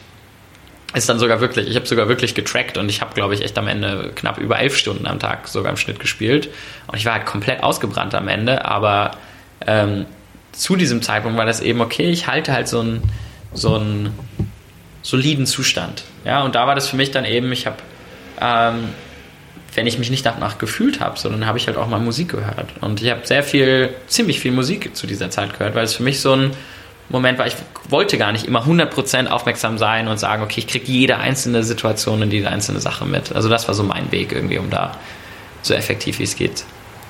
ist 0.94 1.08
dann 1.08 1.20
sogar 1.20 1.40
wirklich, 1.40 1.68
ich 1.68 1.76
habe 1.76 1.86
sogar 1.86 2.08
wirklich 2.08 2.34
getrackt 2.36 2.78
und 2.78 2.90
ich 2.90 3.02
habe, 3.02 3.14
glaube 3.14 3.34
ich, 3.34 3.42
echt 3.42 3.58
am 3.58 3.68
Ende 3.68 4.12
knapp 4.16 4.38
über 4.38 4.60
elf 4.60 4.76
Stunden 4.76 5.06
am 5.06 5.20
Tag 5.20 5.48
sogar 5.48 5.72
im 5.72 5.78
Schnitt 5.78 6.00
gespielt. 6.00 6.50
Und 6.88 6.98
ich 6.98 7.06
war 7.06 7.14
halt 7.14 7.26
komplett 7.26 7.64
ausgebrannt 7.64 8.16
am 8.16 8.28
Ende, 8.28 8.66
aber 8.66 9.12
ähm, 9.66 10.06
zu 10.52 10.76
diesem 10.76 11.02
Zeitpunkt 11.02 11.38
war 11.38 11.46
das 11.46 11.62
eben 11.62 11.82
okay, 11.82 12.10
ich 12.10 12.28
halte 12.28 12.54
halt 12.54 12.68
so 12.68 12.80
einen 12.80 13.04
so 13.54 13.82
soliden 15.02 15.46
Zustand, 15.46 16.04
ja, 16.26 16.44
und 16.44 16.56
da 16.56 16.68
war 16.68 16.76
das 16.76 16.88
für 16.88 16.96
mich 16.96 17.12
dann 17.12 17.26
eben, 17.26 17.52
ich 17.52 17.66
habe 17.66 17.78
ähm, 18.42 18.90
wenn 19.76 19.88
ich 19.88 20.00
mich 20.00 20.10
nicht 20.10 20.26
danach 20.26 20.58
gefühlt 20.58 21.00
habe, 21.00 21.20
sondern 21.20 21.46
habe 21.46 21.58
ich 21.58 21.68
halt 21.68 21.78
auch 21.78 21.88
mal 21.88 22.00
Musik 22.00 22.30
gehört. 22.30 22.74
Und 22.82 23.02
ich 23.02 23.10
habe 23.10 23.22
sehr 23.26 23.44
viel, 23.44 23.94
ziemlich 24.08 24.40
viel 24.40 24.52
Musik 24.52 24.96
zu 24.96 25.08
dieser 25.08 25.30
Zeit 25.30 25.58
gehört, 25.58 25.76
weil 25.76 25.86
es 25.86 25.94
für 25.94 26.04
mich 26.04 26.22
so 26.22 26.34
ein 26.34 26.52
Moment 27.10 27.40
war, 27.40 27.48
ich 27.48 27.56
wollte 27.90 28.18
gar 28.18 28.32
nicht 28.32 28.46
immer 28.46 28.66
100% 28.66 29.28
aufmerksam 29.28 29.78
sein 29.78 30.08
und 30.08 30.20
sagen, 30.20 30.44
okay, 30.44 30.60
ich 30.60 30.68
kriege 30.68 30.86
jede 30.86 31.18
einzelne 31.18 31.64
Situation 31.64 32.22
und 32.22 32.32
jede 32.32 32.50
einzelne 32.50 32.80
Sache 32.80 33.06
mit. 33.06 33.34
Also 33.34 33.50
das 33.50 33.68
war 33.68 33.74
so 33.74 33.84
mein 33.84 34.12
Weg 34.12 34.32
irgendwie, 34.32 34.60
um 34.60 34.70
da 34.70 34.92
so 35.62 35.74
effektiv 35.74 36.20
wie 36.20 36.24
es 36.24 36.36
geht 36.36 36.64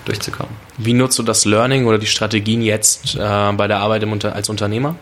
durchzukommen. 0.05 0.55
Wie 0.77 0.93
nutzt 0.93 1.19
du 1.19 1.23
das 1.23 1.45
Learning 1.45 1.85
oder 1.85 1.97
die 1.97 2.07
Strategien 2.07 2.61
jetzt 2.61 3.15
äh, 3.15 3.51
bei 3.53 3.67
der 3.67 3.79
Arbeit 3.79 4.03
Unter 4.05 4.33
als 4.33 4.49
Unternehmer? 4.49 4.95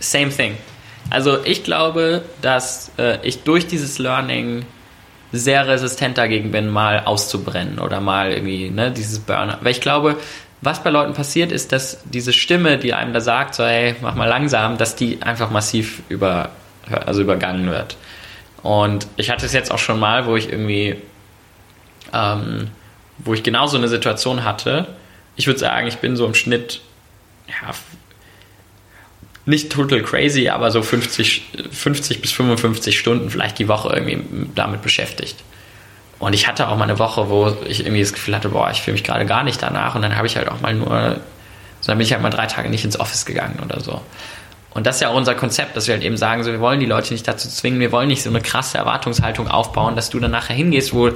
Same 0.00 0.30
thing. 0.30 0.56
Also 1.10 1.44
ich 1.44 1.62
glaube, 1.62 2.22
dass 2.42 2.90
äh, 2.98 3.18
ich 3.26 3.44
durch 3.44 3.66
dieses 3.66 3.98
Learning 3.98 4.64
sehr 5.32 5.66
resistent 5.66 6.18
dagegen 6.18 6.50
bin, 6.50 6.68
mal 6.68 7.00
auszubrennen 7.04 7.78
oder 7.78 8.00
mal 8.00 8.32
irgendwie, 8.32 8.70
ne, 8.70 8.90
dieses 8.90 9.20
Burner. 9.20 9.58
Weil 9.62 9.72
ich 9.72 9.80
glaube, 9.80 10.16
was 10.62 10.82
bei 10.82 10.90
Leuten 10.90 11.12
passiert, 11.12 11.50
ist, 11.52 11.72
dass 11.72 11.98
diese 12.04 12.32
Stimme, 12.32 12.78
die 12.78 12.94
einem 12.94 13.12
da 13.12 13.20
sagt, 13.20 13.56
so, 13.56 13.64
hey, 13.64 13.96
mach 14.00 14.14
mal 14.14 14.28
langsam, 14.28 14.78
dass 14.78 14.94
die 14.94 15.20
einfach 15.20 15.50
massiv 15.50 16.02
über, 16.08 16.50
also 16.88 17.20
übergangen 17.20 17.68
wird. 17.68 17.96
Und 18.62 19.08
ich 19.16 19.30
hatte 19.30 19.44
es 19.44 19.52
jetzt 19.52 19.72
auch 19.72 19.78
schon 19.78 19.98
mal, 19.98 20.26
wo 20.26 20.36
ich 20.36 20.50
irgendwie, 20.50 20.96
ähm, 22.12 22.68
wo 23.18 23.34
ich 23.34 23.42
genau 23.42 23.66
so 23.66 23.76
eine 23.76 23.88
Situation 23.88 24.44
hatte. 24.44 24.86
Ich 25.34 25.48
würde 25.48 25.58
sagen, 25.58 25.88
ich 25.88 25.98
bin 25.98 26.14
so 26.14 26.24
im 26.26 26.34
Schnitt, 26.34 26.80
ja, 27.48 27.72
nicht 29.44 29.72
total 29.72 30.02
crazy, 30.02 30.48
aber 30.48 30.70
so 30.70 30.82
50, 30.82 31.42
50 31.72 32.22
bis 32.22 32.30
55 32.30 32.96
Stunden 32.96 33.30
vielleicht 33.30 33.58
die 33.58 33.66
Woche 33.66 33.92
irgendwie 33.92 34.22
damit 34.54 34.82
beschäftigt. 34.82 35.36
Und 36.22 36.34
ich 36.34 36.46
hatte 36.46 36.68
auch 36.68 36.76
mal 36.76 36.84
eine 36.84 37.00
Woche, 37.00 37.30
wo 37.30 37.52
ich 37.66 37.80
irgendwie 37.80 38.00
das 38.00 38.12
Gefühl 38.12 38.36
hatte, 38.36 38.50
boah, 38.50 38.70
ich 38.70 38.80
fühle 38.80 38.92
mich 38.92 39.02
gerade 39.02 39.26
gar 39.26 39.42
nicht 39.42 39.60
danach. 39.60 39.96
Und 39.96 40.02
dann 40.02 40.14
habe 40.16 40.28
ich 40.28 40.36
halt 40.36 40.48
auch 40.48 40.60
mal 40.60 40.72
nur, 40.72 41.16
dann 41.84 41.98
bin 41.98 42.06
ich 42.06 42.12
halt 42.12 42.22
mal 42.22 42.30
drei 42.30 42.46
Tage 42.46 42.70
nicht 42.70 42.84
ins 42.84 43.00
Office 43.00 43.26
gegangen 43.26 43.58
oder 43.60 43.80
so. 43.80 44.00
Und 44.70 44.86
das 44.86 44.96
ist 44.96 45.02
ja 45.02 45.08
auch 45.08 45.16
unser 45.16 45.34
Konzept, 45.34 45.76
dass 45.76 45.88
wir 45.88 45.94
halt 45.94 46.04
eben 46.04 46.16
sagen, 46.16 46.44
so, 46.44 46.52
wir 46.52 46.60
wollen 46.60 46.78
die 46.78 46.86
Leute 46.86 47.12
nicht 47.12 47.26
dazu 47.26 47.48
zwingen, 47.48 47.80
wir 47.80 47.90
wollen 47.90 48.06
nicht 48.06 48.22
so 48.22 48.30
eine 48.30 48.40
krasse 48.40 48.78
Erwartungshaltung 48.78 49.48
aufbauen, 49.48 49.96
dass 49.96 50.10
du 50.10 50.20
dann 50.20 50.30
nachher 50.30 50.54
hingehst, 50.54 50.94
wo 50.94 51.10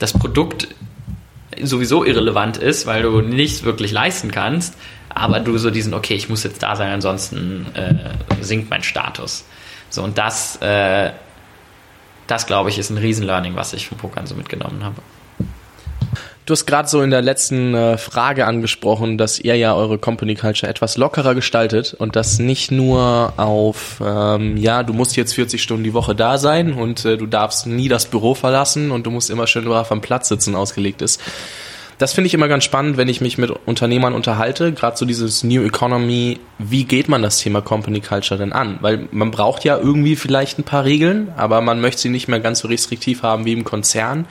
das 0.00 0.12
Produkt 0.12 0.66
sowieso 1.62 2.04
irrelevant 2.04 2.56
ist, 2.56 2.86
weil 2.86 3.02
du 3.02 3.20
nichts 3.20 3.62
wirklich 3.62 3.92
leisten 3.92 4.32
kannst, 4.32 4.74
aber 5.08 5.38
du 5.38 5.56
so 5.56 5.70
diesen, 5.70 5.94
okay, 5.94 6.14
ich 6.14 6.28
muss 6.28 6.42
jetzt 6.42 6.64
da 6.64 6.74
sein, 6.74 6.90
ansonsten 6.90 7.66
äh, 7.74 7.94
sinkt 8.42 8.70
mein 8.70 8.82
Status. 8.82 9.44
So, 9.88 10.02
und 10.02 10.18
das, 10.18 10.56
äh, 10.62 11.12
das 12.30 12.46
glaube 12.46 12.70
ich, 12.70 12.78
ist 12.78 12.90
ein 12.90 12.98
Riesen-Learning, 12.98 13.56
was 13.56 13.72
ich 13.72 13.88
vom 13.88 13.98
Pokern 13.98 14.26
so 14.26 14.34
mitgenommen 14.34 14.84
habe. 14.84 14.96
Du 16.46 16.52
hast 16.52 16.66
gerade 16.66 16.88
so 16.88 17.00
in 17.02 17.10
der 17.10 17.22
letzten 17.22 17.74
äh, 17.74 17.96
Frage 17.96 18.44
angesprochen, 18.46 19.18
dass 19.18 19.38
ihr 19.38 19.56
ja 19.56 19.74
eure 19.74 19.98
Company 19.98 20.34
Culture 20.34 20.68
etwas 20.68 20.96
lockerer 20.96 21.36
gestaltet 21.36 21.94
und 21.94 22.16
das 22.16 22.40
nicht 22.40 22.72
nur 22.72 23.34
auf, 23.36 24.02
ähm, 24.04 24.56
ja, 24.56 24.82
du 24.82 24.92
musst 24.92 25.16
jetzt 25.16 25.34
40 25.34 25.62
Stunden 25.62 25.84
die 25.84 25.94
Woche 25.94 26.16
da 26.16 26.38
sein 26.38 26.72
und 26.72 27.04
äh, 27.04 27.16
du 27.16 27.26
darfst 27.26 27.68
nie 27.68 27.88
das 27.88 28.06
Büro 28.06 28.34
verlassen 28.34 28.90
und 28.90 29.06
du 29.06 29.12
musst 29.12 29.30
immer 29.30 29.46
schön 29.46 29.64
brav 29.64 29.92
am 29.92 30.00
Platz 30.00 30.28
sitzen 30.28 30.56
ausgelegt 30.56 31.02
ist. 31.02 31.20
Das 32.00 32.14
finde 32.14 32.28
ich 32.28 32.34
immer 32.34 32.48
ganz 32.48 32.64
spannend, 32.64 32.96
wenn 32.96 33.10
ich 33.10 33.20
mich 33.20 33.36
mit 33.36 33.50
Unternehmern 33.50 34.14
unterhalte, 34.14 34.72
gerade 34.72 34.96
so 34.96 35.04
dieses 35.04 35.44
New 35.44 35.62
Economy, 35.62 36.40
wie 36.58 36.84
geht 36.84 37.10
man 37.10 37.20
das 37.20 37.40
Thema 37.40 37.60
Company 37.60 38.00
Culture 38.00 38.40
denn 38.40 38.54
an? 38.54 38.78
Weil 38.80 39.06
man 39.10 39.30
braucht 39.30 39.64
ja 39.64 39.76
irgendwie 39.76 40.16
vielleicht 40.16 40.58
ein 40.58 40.64
paar 40.64 40.86
Regeln, 40.86 41.30
aber 41.36 41.60
man 41.60 41.82
möchte 41.82 42.00
sie 42.00 42.08
nicht 42.08 42.26
mehr 42.26 42.40
ganz 42.40 42.60
so 42.60 42.68
restriktiv 42.68 43.22
haben 43.22 43.44
wie 43.44 43.52
im 43.52 43.64
Konzern. 43.64 44.26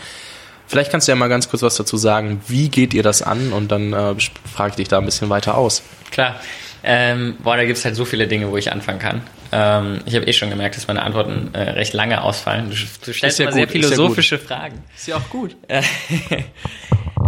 Vielleicht 0.66 0.90
kannst 0.90 1.08
du 1.08 1.12
ja 1.12 1.16
mal 1.16 1.30
ganz 1.30 1.48
kurz 1.48 1.62
was 1.62 1.76
dazu 1.76 1.96
sagen. 1.96 2.42
Wie 2.48 2.70
geht 2.70 2.96
ihr 2.96 3.04
das 3.04 3.22
an? 3.22 3.54
Und 3.54 3.72
dann 3.72 3.94
äh, 3.94 4.16
frage 4.52 4.72
ich 4.72 4.76
dich 4.78 4.88
da 4.88 4.98
ein 4.98 5.06
bisschen 5.06 5.30
weiter 5.30 5.56
aus. 5.56 5.84
Klar. 6.10 6.40
Ähm, 6.82 7.36
boah, 7.44 7.56
da 7.56 7.66
gibt 7.66 7.78
es 7.78 7.86
halt 7.86 7.96
so 7.96 8.04
viele 8.04 8.28
Dinge, 8.28 8.50
wo 8.50 8.58
ich 8.58 8.72
anfangen 8.72 9.00
kann. 9.00 9.22
Ähm, 9.52 10.00
ich 10.08 10.16
habe 10.16 10.26
eh 10.26 10.34
schon 10.34 10.50
gemerkt, 10.50 10.76
dass 10.76 10.88
meine 10.88 11.04
Antworten 11.04 11.50
äh, 11.54 11.72
recht 11.72 11.94
lange 11.94 12.24
ausfallen. 12.24 12.72
Du, 12.72 12.76
du 13.06 13.14
stellst 13.14 13.38
ja 13.38 13.46
mal 13.46 13.52
gut, 13.52 13.58
sehr 13.60 13.68
philosophische 13.68 14.38
ja 14.38 14.42
Fragen. 14.42 14.84
Ist 14.96 15.08
ja 15.08 15.18
auch 15.18 15.30
gut. 15.30 15.56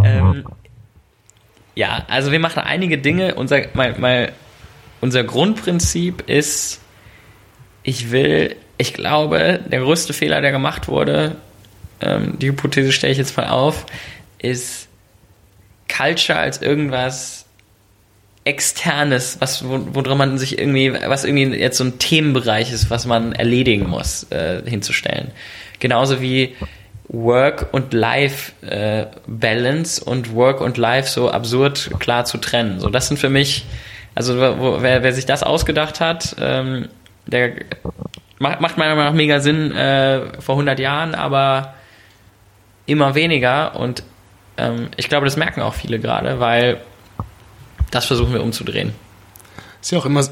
ähm, 0.03 0.45
ja, 1.75 2.05
also 2.07 2.31
wir 2.31 2.39
machen 2.39 2.59
einige 2.59 2.97
Dinge. 2.97 3.35
Unser, 3.35 3.61
mal, 3.73 3.97
mal, 3.97 4.31
unser 4.99 5.23
Grundprinzip 5.23 6.29
ist, 6.29 6.81
ich 7.83 8.11
will, 8.11 8.55
ich 8.77 8.93
glaube, 8.93 9.59
der 9.65 9.79
größte 9.79 10.13
Fehler, 10.13 10.41
der 10.41 10.51
gemacht 10.51 10.87
wurde, 10.87 11.37
ähm, 12.01 12.37
die 12.39 12.47
Hypothese 12.47 12.91
stelle 12.91 13.11
ich 13.11 13.17
jetzt 13.17 13.37
mal 13.37 13.47
auf, 13.47 13.85
ist 14.39 14.87
Culture 15.87 16.39
als 16.39 16.61
irgendwas 16.61 17.45
Externes, 18.43 19.37
was, 19.39 19.63
woran 19.63 20.17
man 20.17 20.37
sich 20.39 20.57
irgendwie, 20.57 20.93
was 20.93 21.25
irgendwie 21.25 21.59
jetzt 21.59 21.77
so 21.77 21.83
ein 21.83 21.99
Themenbereich 21.99 22.71
ist, 22.73 22.89
was 22.89 23.05
man 23.05 23.33
erledigen 23.33 23.87
muss, 23.87 24.23
äh, 24.31 24.63
hinzustellen. 24.65 25.31
Genauso 25.79 26.21
wie 26.21 26.55
Work 27.11 27.67
und 27.73 27.93
Life 27.93 28.53
äh, 28.65 29.05
Balance 29.27 30.03
und 30.03 30.33
Work 30.33 30.61
und 30.61 30.77
Life 30.77 31.09
so 31.09 31.29
absurd 31.29 31.91
klar 31.99 32.23
zu 32.25 32.37
trennen. 32.37 32.79
So, 32.79 32.89
das 32.89 33.09
sind 33.09 33.17
für 33.17 33.29
mich, 33.29 33.65
also 34.15 34.39
wo, 34.39 34.81
wer, 34.81 35.03
wer 35.03 35.11
sich 35.11 35.25
das 35.25 35.43
ausgedacht 35.43 35.99
hat, 35.99 36.35
ähm, 36.39 36.87
der 37.27 37.53
macht, 38.39 38.61
macht 38.61 38.77
meiner 38.77 38.95
Meinung 38.95 39.11
nach 39.11 39.17
mega 39.17 39.41
Sinn 39.41 39.71
äh, 39.75 40.41
vor 40.41 40.55
100 40.55 40.79
Jahren, 40.79 41.13
aber 41.13 41.73
immer 42.85 43.13
weniger 43.13 43.75
und 43.75 44.03
ähm, 44.57 44.89
ich 44.95 45.09
glaube, 45.09 45.25
das 45.25 45.35
merken 45.35 45.61
auch 45.61 45.73
viele 45.73 45.99
gerade, 45.99 46.39
weil 46.39 46.79
das 47.91 48.05
versuchen 48.05 48.33
wir 48.33 48.41
umzudrehen. 48.41 48.93
Ist 49.81 49.91
ja 49.91 49.97
auch 49.97 50.05
immer 50.05 50.23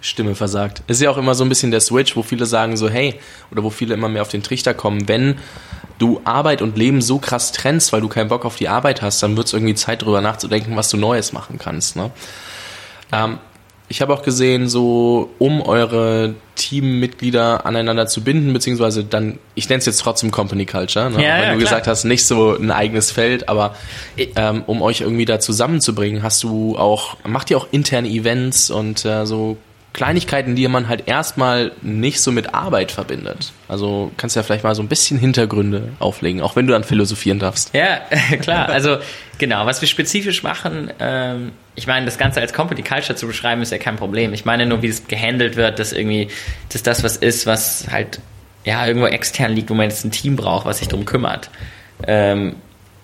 Stimme 0.00 0.34
versagt. 0.34 0.82
Ist 0.86 1.00
ja 1.00 1.10
auch 1.10 1.18
immer 1.18 1.34
so 1.34 1.44
ein 1.44 1.48
bisschen 1.48 1.70
der 1.70 1.80
Switch, 1.80 2.16
wo 2.16 2.22
viele 2.22 2.46
sagen 2.46 2.76
so, 2.76 2.88
hey, 2.88 3.14
oder 3.50 3.62
wo 3.62 3.70
viele 3.70 3.94
immer 3.94 4.08
mehr 4.08 4.22
auf 4.22 4.28
den 4.28 4.42
Trichter 4.42 4.74
kommen, 4.74 5.08
wenn 5.08 5.36
du 5.98 6.20
Arbeit 6.24 6.62
und 6.62 6.76
Leben 6.76 7.00
so 7.00 7.18
krass 7.18 7.52
trennst, 7.52 7.92
weil 7.92 8.00
du 8.00 8.08
keinen 8.08 8.28
Bock 8.28 8.44
auf 8.44 8.56
die 8.56 8.68
Arbeit 8.68 9.02
hast, 9.02 9.22
dann 9.22 9.36
wird 9.36 9.46
es 9.46 9.52
irgendwie 9.52 9.74
Zeit 9.74 10.02
drüber 10.02 10.20
nachzudenken, 10.20 10.76
was 10.76 10.90
du 10.90 10.96
Neues 10.96 11.32
machen 11.32 11.58
kannst. 11.58 11.96
Ne? 11.96 12.10
Ähm, 13.12 13.38
ich 13.88 14.02
habe 14.02 14.12
auch 14.12 14.22
gesehen, 14.22 14.68
so 14.68 15.30
um 15.38 15.62
eure 15.62 16.34
Teammitglieder 16.56 17.64
aneinander 17.66 18.08
zu 18.08 18.22
binden, 18.22 18.52
beziehungsweise 18.52 19.04
dann, 19.04 19.38
ich 19.54 19.68
nenne 19.68 19.78
es 19.78 19.86
jetzt 19.86 20.00
trotzdem 20.00 20.32
Company 20.32 20.66
Culture, 20.66 21.08
ne? 21.08 21.22
ja, 21.22 21.34
wenn 21.36 21.42
ja, 21.42 21.52
du 21.52 21.58
klar. 21.58 21.58
gesagt 21.58 21.86
hast, 21.86 22.04
nicht 22.04 22.26
so 22.26 22.56
ein 22.56 22.72
eigenes 22.72 23.12
Feld, 23.12 23.48
aber 23.48 23.76
ähm, 24.16 24.64
um 24.66 24.82
euch 24.82 25.02
irgendwie 25.02 25.24
da 25.24 25.38
zusammenzubringen, 25.38 26.24
hast 26.24 26.42
du 26.42 26.76
auch, 26.76 27.16
macht 27.24 27.50
ihr 27.50 27.58
auch 27.58 27.68
interne 27.70 28.08
Events 28.08 28.70
und 28.70 29.04
äh, 29.04 29.24
so 29.24 29.56
Kleinigkeiten, 29.96 30.54
die 30.54 30.68
man 30.68 30.88
halt 30.88 31.08
erstmal 31.08 31.72
nicht 31.80 32.20
so 32.20 32.30
mit 32.30 32.52
Arbeit 32.52 32.92
verbindet. 32.92 33.52
Also 33.66 34.12
kannst 34.18 34.36
du 34.36 34.40
ja 34.40 34.44
vielleicht 34.44 34.62
mal 34.62 34.74
so 34.74 34.82
ein 34.82 34.88
bisschen 34.88 35.18
Hintergründe 35.18 35.88
auflegen, 35.98 36.42
auch 36.42 36.54
wenn 36.54 36.66
du 36.66 36.74
dann 36.74 36.84
philosophieren 36.84 37.38
darfst. 37.38 37.74
Ja, 37.74 38.00
klar. 38.40 38.68
Also 38.68 38.98
genau, 39.38 39.64
was 39.64 39.80
wir 39.80 39.88
spezifisch 39.88 40.42
machen, 40.42 40.90
ähm, 41.00 41.52
ich 41.74 41.86
meine, 41.86 42.04
das 42.04 42.18
Ganze 42.18 42.42
als 42.42 42.52
Company 42.52 42.82
Culture 42.82 43.16
zu 43.16 43.26
beschreiben, 43.26 43.62
ist 43.62 43.72
ja 43.72 43.78
kein 43.78 43.96
Problem. 43.96 44.34
Ich 44.34 44.44
meine 44.44 44.66
nur, 44.66 44.82
wie 44.82 44.88
es 44.88 45.08
gehandelt 45.08 45.56
wird, 45.56 45.78
dass 45.78 45.94
irgendwie, 45.94 46.28
dass 46.68 46.82
das 46.82 47.02
was 47.02 47.16
ist, 47.16 47.46
was 47.46 47.86
halt 47.90 48.20
ja 48.66 48.86
irgendwo 48.86 49.06
extern 49.06 49.52
liegt, 49.52 49.70
wo 49.70 49.74
man 49.74 49.88
jetzt 49.88 50.04
ein 50.04 50.10
Team 50.10 50.36
braucht, 50.36 50.66
was 50.66 50.78
sich 50.78 50.88
darum 50.88 51.06
kümmert. 51.06 51.48
Ähm, 52.06 52.56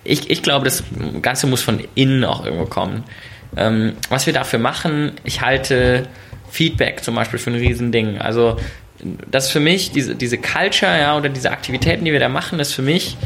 ich, 0.03 0.29
ich 0.29 0.43
glaube, 0.43 0.65
das 0.65 0.83
Ganze 1.23 1.47
muss 1.47 1.63
von 1.63 1.83
innen 1.95 2.23
auch 2.23 2.45
irgendwo 2.45 2.65
kommen. 2.65 3.03
Ähm, 3.57 3.93
was 4.09 4.27
wir 4.27 4.33
dafür 4.33 4.59
machen, 4.59 5.13
ich 5.23 5.41
halte 5.41 6.07
Feedback 6.53 7.03
zum 7.03 7.15
Beispiel 7.15 7.39
für 7.39 7.49
ein 7.49 7.55
Riesending. 7.55 8.19
Also 8.19 8.57
das 9.29 9.45
ist 9.45 9.51
für 9.51 9.59
mich, 9.59 9.91
diese, 9.91 10.15
diese 10.15 10.37
Culture, 10.37 10.99
ja, 10.99 11.17
oder 11.17 11.29
diese 11.29 11.51
Aktivitäten, 11.51 12.05
die 12.05 12.11
wir 12.11 12.19
da 12.19 12.29
machen, 12.29 12.59
ist 12.59 12.73
für 12.73 12.83
mich 12.83 13.17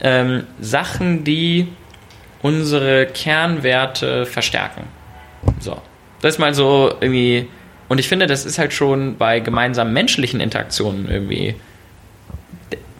ähm, 0.00 0.44
Sachen, 0.60 1.22
die 1.22 1.68
unsere 2.42 3.06
Kernwerte 3.06 4.26
verstärken. 4.26 4.82
So. 5.60 5.80
Das 6.20 6.34
ist 6.34 6.38
mal 6.40 6.52
so 6.52 6.92
irgendwie, 7.00 7.48
und 7.88 8.00
ich 8.00 8.08
finde, 8.08 8.26
das 8.26 8.44
ist 8.44 8.58
halt 8.58 8.72
schon 8.72 9.16
bei 9.16 9.38
gemeinsamen 9.38 9.92
menschlichen 9.92 10.40
Interaktionen 10.40 11.08
irgendwie, 11.08 11.54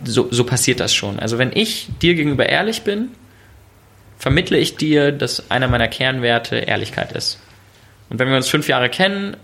so, 0.04 0.28
so 0.30 0.44
passiert 0.44 0.78
das 0.78 0.94
schon. 0.94 1.18
Also 1.18 1.36
wenn 1.36 1.50
ich 1.52 1.88
dir 2.00 2.14
gegenüber 2.14 2.48
ehrlich 2.48 2.82
bin, 2.82 3.08
vermittle 4.18 4.56
ich 4.56 4.76
dir, 4.76 5.10
dass 5.10 5.50
einer 5.50 5.66
meiner 5.66 5.88
Kernwerte 5.88 6.58
Ehrlichkeit 6.58 7.10
ist. 7.10 7.40
Und 8.08 8.20
wenn 8.20 8.28
wir 8.28 8.36
uns 8.36 8.48
fünf 8.48 8.68
Jahre 8.68 8.88
kennen, 8.88 9.36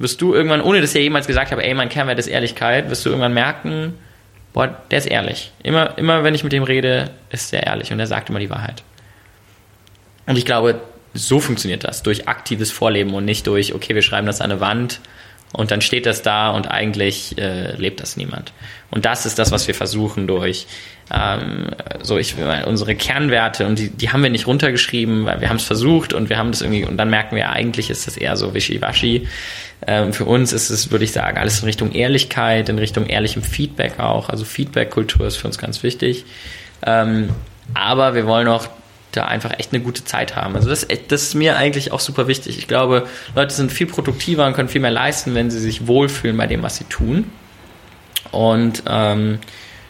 wirst 0.00 0.20
du 0.22 0.34
irgendwann, 0.34 0.62
ohne 0.62 0.80
dass 0.80 0.94
ich 0.94 1.02
jemals 1.02 1.26
gesagt 1.26 1.52
habe, 1.52 1.62
ey, 1.62 1.74
mein 1.74 1.90
Kernwert 1.90 2.18
ist 2.18 2.26
Ehrlichkeit, 2.26 2.88
wirst 2.88 3.04
du 3.04 3.10
irgendwann 3.10 3.34
merken, 3.34 3.94
boah, 4.54 4.74
der 4.90 4.98
ist 4.98 5.06
ehrlich. 5.06 5.52
Immer, 5.62 5.96
immer 5.98 6.24
wenn 6.24 6.34
ich 6.34 6.42
mit 6.42 6.52
dem 6.52 6.62
rede, 6.62 7.10
ist 7.30 7.52
der 7.52 7.64
ehrlich 7.64 7.92
und 7.92 8.00
er 8.00 8.06
sagt 8.06 8.30
immer 8.30 8.38
die 8.38 8.50
Wahrheit. 8.50 8.82
Und 10.26 10.38
ich 10.38 10.46
glaube, 10.46 10.80
so 11.12 11.38
funktioniert 11.38 11.84
das, 11.84 12.02
durch 12.02 12.28
aktives 12.28 12.70
Vorleben 12.70 13.12
und 13.12 13.26
nicht 13.26 13.46
durch, 13.46 13.74
okay, 13.74 13.94
wir 13.94 14.02
schreiben 14.02 14.26
das 14.26 14.40
an 14.40 14.50
eine 14.50 14.60
Wand 14.60 15.00
und 15.52 15.70
dann 15.70 15.80
steht 15.80 16.06
das 16.06 16.22
da 16.22 16.50
und 16.50 16.70
eigentlich 16.70 17.36
äh, 17.38 17.74
lebt 17.76 18.00
das 18.00 18.16
niemand. 18.16 18.52
Und 18.90 19.04
das 19.04 19.26
ist 19.26 19.38
das, 19.38 19.50
was 19.52 19.66
wir 19.66 19.74
versuchen 19.74 20.26
durch 20.26 20.66
ähm, 21.12 21.70
so 22.02 22.18
ich 22.18 22.36
unsere 22.66 22.94
Kernwerte 22.94 23.66
und 23.66 23.78
die, 23.78 23.90
die 23.90 24.10
haben 24.10 24.22
wir 24.22 24.30
nicht 24.30 24.46
runtergeschrieben, 24.46 25.24
weil 25.26 25.40
wir 25.40 25.48
haben 25.48 25.56
es 25.56 25.64
versucht 25.64 26.12
und 26.12 26.28
wir 26.28 26.38
haben 26.38 26.52
das 26.52 26.62
irgendwie 26.62 26.84
und 26.84 26.96
dann 26.96 27.10
merken 27.10 27.34
wir 27.34 27.50
eigentlich 27.50 27.90
ist 27.90 28.06
das 28.06 28.16
eher 28.16 28.36
so 28.36 28.54
wischiwaschi. 28.54 29.26
Ähm, 29.86 30.12
für 30.12 30.24
uns 30.24 30.52
ist 30.52 30.70
es, 30.70 30.90
würde 30.90 31.04
ich 31.04 31.12
sagen, 31.12 31.38
alles 31.38 31.60
in 31.60 31.64
Richtung 31.64 31.92
Ehrlichkeit, 31.92 32.68
in 32.68 32.78
Richtung 32.78 33.06
ehrlichem 33.06 33.42
Feedback 33.42 33.98
auch. 33.98 34.28
Also 34.28 34.44
Feedback-Kultur 34.44 35.26
ist 35.26 35.36
für 35.36 35.48
uns 35.48 35.58
ganz 35.58 35.82
wichtig. 35.82 36.24
Ähm, 36.86 37.30
aber 37.74 38.14
wir 38.14 38.26
wollen 38.26 38.46
auch 38.46 38.68
da 39.12 39.24
einfach 39.24 39.58
echt 39.58 39.72
eine 39.72 39.82
gute 39.82 40.04
Zeit 40.04 40.36
haben. 40.36 40.54
Also 40.56 40.68
das, 40.68 40.86
das 41.08 41.22
ist 41.22 41.34
mir 41.34 41.56
eigentlich 41.56 41.92
auch 41.92 42.00
super 42.00 42.28
wichtig. 42.28 42.58
Ich 42.58 42.68
glaube, 42.68 43.06
Leute 43.34 43.54
sind 43.54 43.72
viel 43.72 43.86
produktiver 43.86 44.46
und 44.46 44.54
können 44.54 44.68
viel 44.68 44.80
mehr 44.80 44.90
leisten, 44.90 45.34
wenn 45.34 45.50
sie 45.50 45.58
sich 45.58 45.86
wohlfühlen 45.86 46.36
bei 46.36 46.46
dem, 46.46 46.62
was 46.62 46.76
sie 46.76 46.84
tun. 46.84 47.30
Und 48.30 48.82
ähm, 48.86 49.38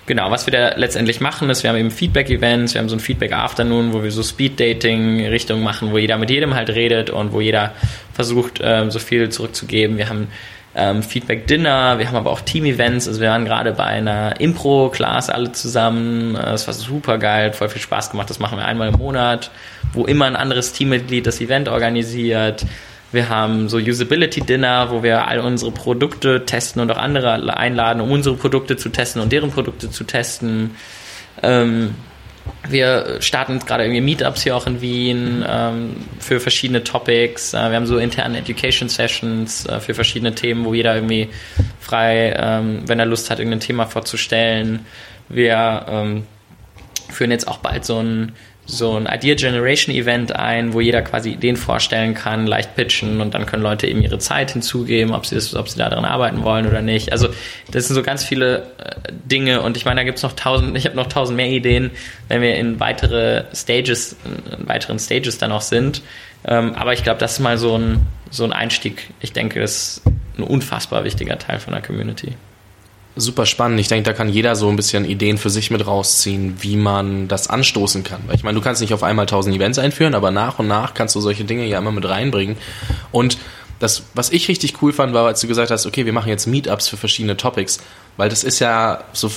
genau, 0.06 0.30
was 0.30 0.46
wir 0.46 0.52
da 0.52 0.76
letztendlich 0.76 1.20
machen, 1.20 1.50
ist, 1.50 1.62
wir 1.62 1.70
haben 1.70 1.76
eben 1.76 1.90
Feedback-Events, 1.90 2.74
wir 2.74 2.80
haben 2.80 2.88
so 2.88 2.96
ein 2.96 3.00
Feedback-Afternoon, 3.00 3.92
wo 3.92 4.02
wir 4.02 4.10
so 4.10 4.22
Speed-Dating-Richtungen 4.22 5.62
machen, 5.62 5.92
wo 5.92 5.98
jeder 5.98 6.16
mit 6.16 6.30
jedem 6.30 6.54
halt 6.54 6.70
redet 6.70 7.10
und 7.10 7.32
wo 7.32 7.40
jeder 7.40 7.74
versucht, 8.14 8.60
ähm, 8.62 8.90
so 8.90 8.98
viel 8.98 9.28
zurückzugeben. 9.28 9.98
Wir 9.98 10.08
haben 10.08 10.28
ähm, 10.74 11.02
Feedback-Dinner, 11.02 11.98
wir 11.98 12.06
haben 12.06 12.16
aber 12.16 12.30
auch 12.30 12.40
Team-Events, 12.40 13.08
also 13.08 13.20
wir 13.20 13.30
waren 13.30 13.44
gerade 13.44 13.72
bei 13.72 13.84
einer 13.84 14.40
Impro-Class 14.40 15.28
alle 15.28 15.52
zusammen, 15.52 16.34
das 16.34 16.66
war 16.66 16.74
super 16.74 17.18
geil, 17.18 17.52
voll 17.52 17.68
viel 17.68 17.82
Spaß 17.82 18.10
gemacht, 18.10 18.30
das 18.30 18.38
machen 18.38 18.58
wir 18.58 18.64
einmal 18.64 18.88
im 18.88 18.98
Monat, 18.98 19.50
wo 19.92 20.06
immer 20.06 20.26
ein 20.26 20.36
anderes 20.36 20.72
Teammitglied 20.72 21.26
das 21.26 21.40
Event 21.40 21.68
organisiert. 21.68 22.64
Wir 23.12 23.28
haben 23.28 23.68
so 23.68 23.78
Usability-Dinner, 23.78 24.90
wo 24.90 25.02
wir 25.02 25.26
all 25.26 25.40
unsere 25.40 25.72
Produkte 25.72 26.46
testen 26.46 26.80
und 26.80 26.92
auch 26.92 26.98
andere 26.98 27.56
einladen, 27.56 28.00
um 28.00 28.12
unsere 28.12 28.36
Produkte 28.36 28.76
zu 28.76 28.90
testen 28.90 29.20
und 29.20 29.32
deren 29.32 29.50
Produkte 29.50 29.90
zu 29.90 30.04
testen. 30.04 30.76
Ähm, 31.42 31.96
wir 32.68 33.20
starten 33.20 33.58
gerade 33.60 33.84
irgendwie 33.84 34.00
Meetups 34.00 34.42
hier 34.42 34.56
auch 34.56 34.66
in 34.66 34.80
Wien 34.80 35.44
ähm, 35.48 35.96
für 36.18 36.40
verschiedene 36.40 36.84
Topics. 36.84 37.54
Äh, 37.54 37.70
wir 37.70 37.76
haben 37.76 37.86
so 37.86 37.98
interne 37.98 38.38
Education 38.38 38.88
Sessions 38.88 39.66
äh, 39.66 39.80
für 39.80 39.94
verschiedene 39.94 40.34
Themen, 40.34 40.64
wo 40.64 40.74
jeder 40.74 40.94
irgendwie 40.94 41.28
frei, 41.80 42.34
ähm, 42.36 42.82
wenn 42.86 42.98
er 42.98 43.06
Lust 43.06 43.30
hat, 43.30 43.38
irgendein 43.38 43.60
Thema 43.60 43.86
vorzustellen. 43.86 44.86
Wir 45.28 45.86
ähm, 45.88 46.26
führen 47.10 47.30
jetzt 47.30 47.48
auch 47.48 47.58
bald 47.58 47.84
so 47.84 47.98
ein 47.98 48.32
so 48.70 48.96
ein 48.96 49.06
Idea 49.06 49.34
Generation 49.34 49.94
Event 49.94 50.34
ein, 50.34 50.72
wo 50.72 50.80
jeder 50.80 51.02
quasi 51.02 51.30
Ideen 51.32 51.56
vorstellen 51.56 52.14
kann, 52.14 52.46
leicht 52.46 52.74
pitchen 52.76 53.20
und 53.20 53.34
dann 53.34 53.46
können 53.46 53.62
Leute 53.62 53.86
eben 53.86 54.02
ihre 54.02 54.18
Zeit 54.18 54.52
hinzugeben, 54.52 55.12
ob 55.14 55.26
sie 55.26 55.34
das, 55.34 55.54
ob 55.54 55.68
sie 55.68 55.78
daran 55.78 56.04
arbeiten 56.04 56.42
wollen 56.42 56.66
oder 56.66 56.82
nicht. 56.82 57.12
Also 57.12 57.28
das 57.70 57.86
sind 57.86 57.94
so 57.94 58.02
ganz 58.02 58.24
viele 58.24 58.62
äh, 58.78 59.12
Dinge 59.24 59.62
und 59.62 59.76
ich 59.76 59.84
meine, 59.84 60.00
da 60.00 60.04
gibt's 60.04 60.22
noch 60.22 60.32
tausend, 60.32 60.76
ich 60.76 60.86
habe 60.86 60.96
noch 60.96 61.08
tausend 61.08 61.36
mehr 61.36 61.48
Ideen, 61.48 61.90
wenn 62.28 62.42
wir 62.42 62.54
in 62.54 62.80
weitere 62.80 63.44
Stages, 63.54 64.16
in 64.58 64.68
weiteren 64.68 64.98
Stages 64.98 65.38
dann 65.38 65.52
auch 65.52 65.62
sind. 65.62 66.02
Ähm, 66.44 66.74
aber 66.74 66.92
ich 66.92 67.02
glaube, 67.02 67.20
das 67.20 67.32
ist 67.32 67.40
mal 67.40 67.58
so 67.58 67.76
ein, 67.76 68.06
so 68.30 68.44
ein 68.44 68.52
Einstieg. 68.52 69.10
Ich 69.20 69.32
denke, 69.32 69.60
das 69.60 69.98
ist 69.98 70.02
ein 70.38 70.44
unfassbar 70.44 71.04
wichtiger 71.04 71.38
Teil 71.38 71.58
von 71.58 71.72
der 71.72 71.82
Community 71.82 72.34
super 73.16 73.46
spannend. 73.46 73.80
Ich 73.80 73.88
denke, 73.88 74.04
da 74.04 74.12
kann 74.12 74.28
jeder 74.28 74.56
so 74.56 74.68
ein 74.68 74.76
bisschen 74.76 75.04
Ideen 75.04 75.38
für 75.38 75.50
sich 75.50 75.70
mit 75.70 75.86
rausziehen, 75.86 76.56
wie 76.60 76.76
man 76.76 77.28
das 77.28 77.48
anstoßen 77.48 78.04
kann. 78.04 78.20
Weil 78.26 78.36
ich 78.36 78.44
meine, 78.44 78.58
du 78.58 78.64
kannst 78.64 78.80
nicht 78.80 78.94
auf 78.94 79.02
einmal 79.02 79.26
tausend 79.26 79.54
Events 79.54 79.78
einführen, 79.78 80.14
aber 80.14 80.30
nach 80.30 80.58
und 80.58 80.68
nach 80.68 80.94
kannst 80.94 81.14
du 81.14 81.20
solche 81.20 81.44
Dinge 81.44 81.66
ja 81.66 81.78
immer 81.78 81.92
mit 81.92 82.08
reinbringen. 82.08 82.56
Und 83.12 83.38
das, 83.78 84.04
was 84.14 84.30
ich 84.30 84.48
richtig 84.48 84.82
cool 84.82 84.92
fand, 84.92 85.14
war, 85.14 85.26
als 85.26 85.40
du 85.40 85.48
gesagt 85.48 85.70
hast, 85.70 85.86
okay, 85.86 86.06
wir 86.06 86.12
machen 86.12 86.28
jetzt 86.28 86.46
Meetups 86.46 86.88
für 86.88 86.96
verschiedene 86.96 87.36
Topics, 87.36 87.80
weil 88.16 88.28
das 88.28 88.44
ist 88.44 88.58
ja 88.58 89.04
so 89.12 89.30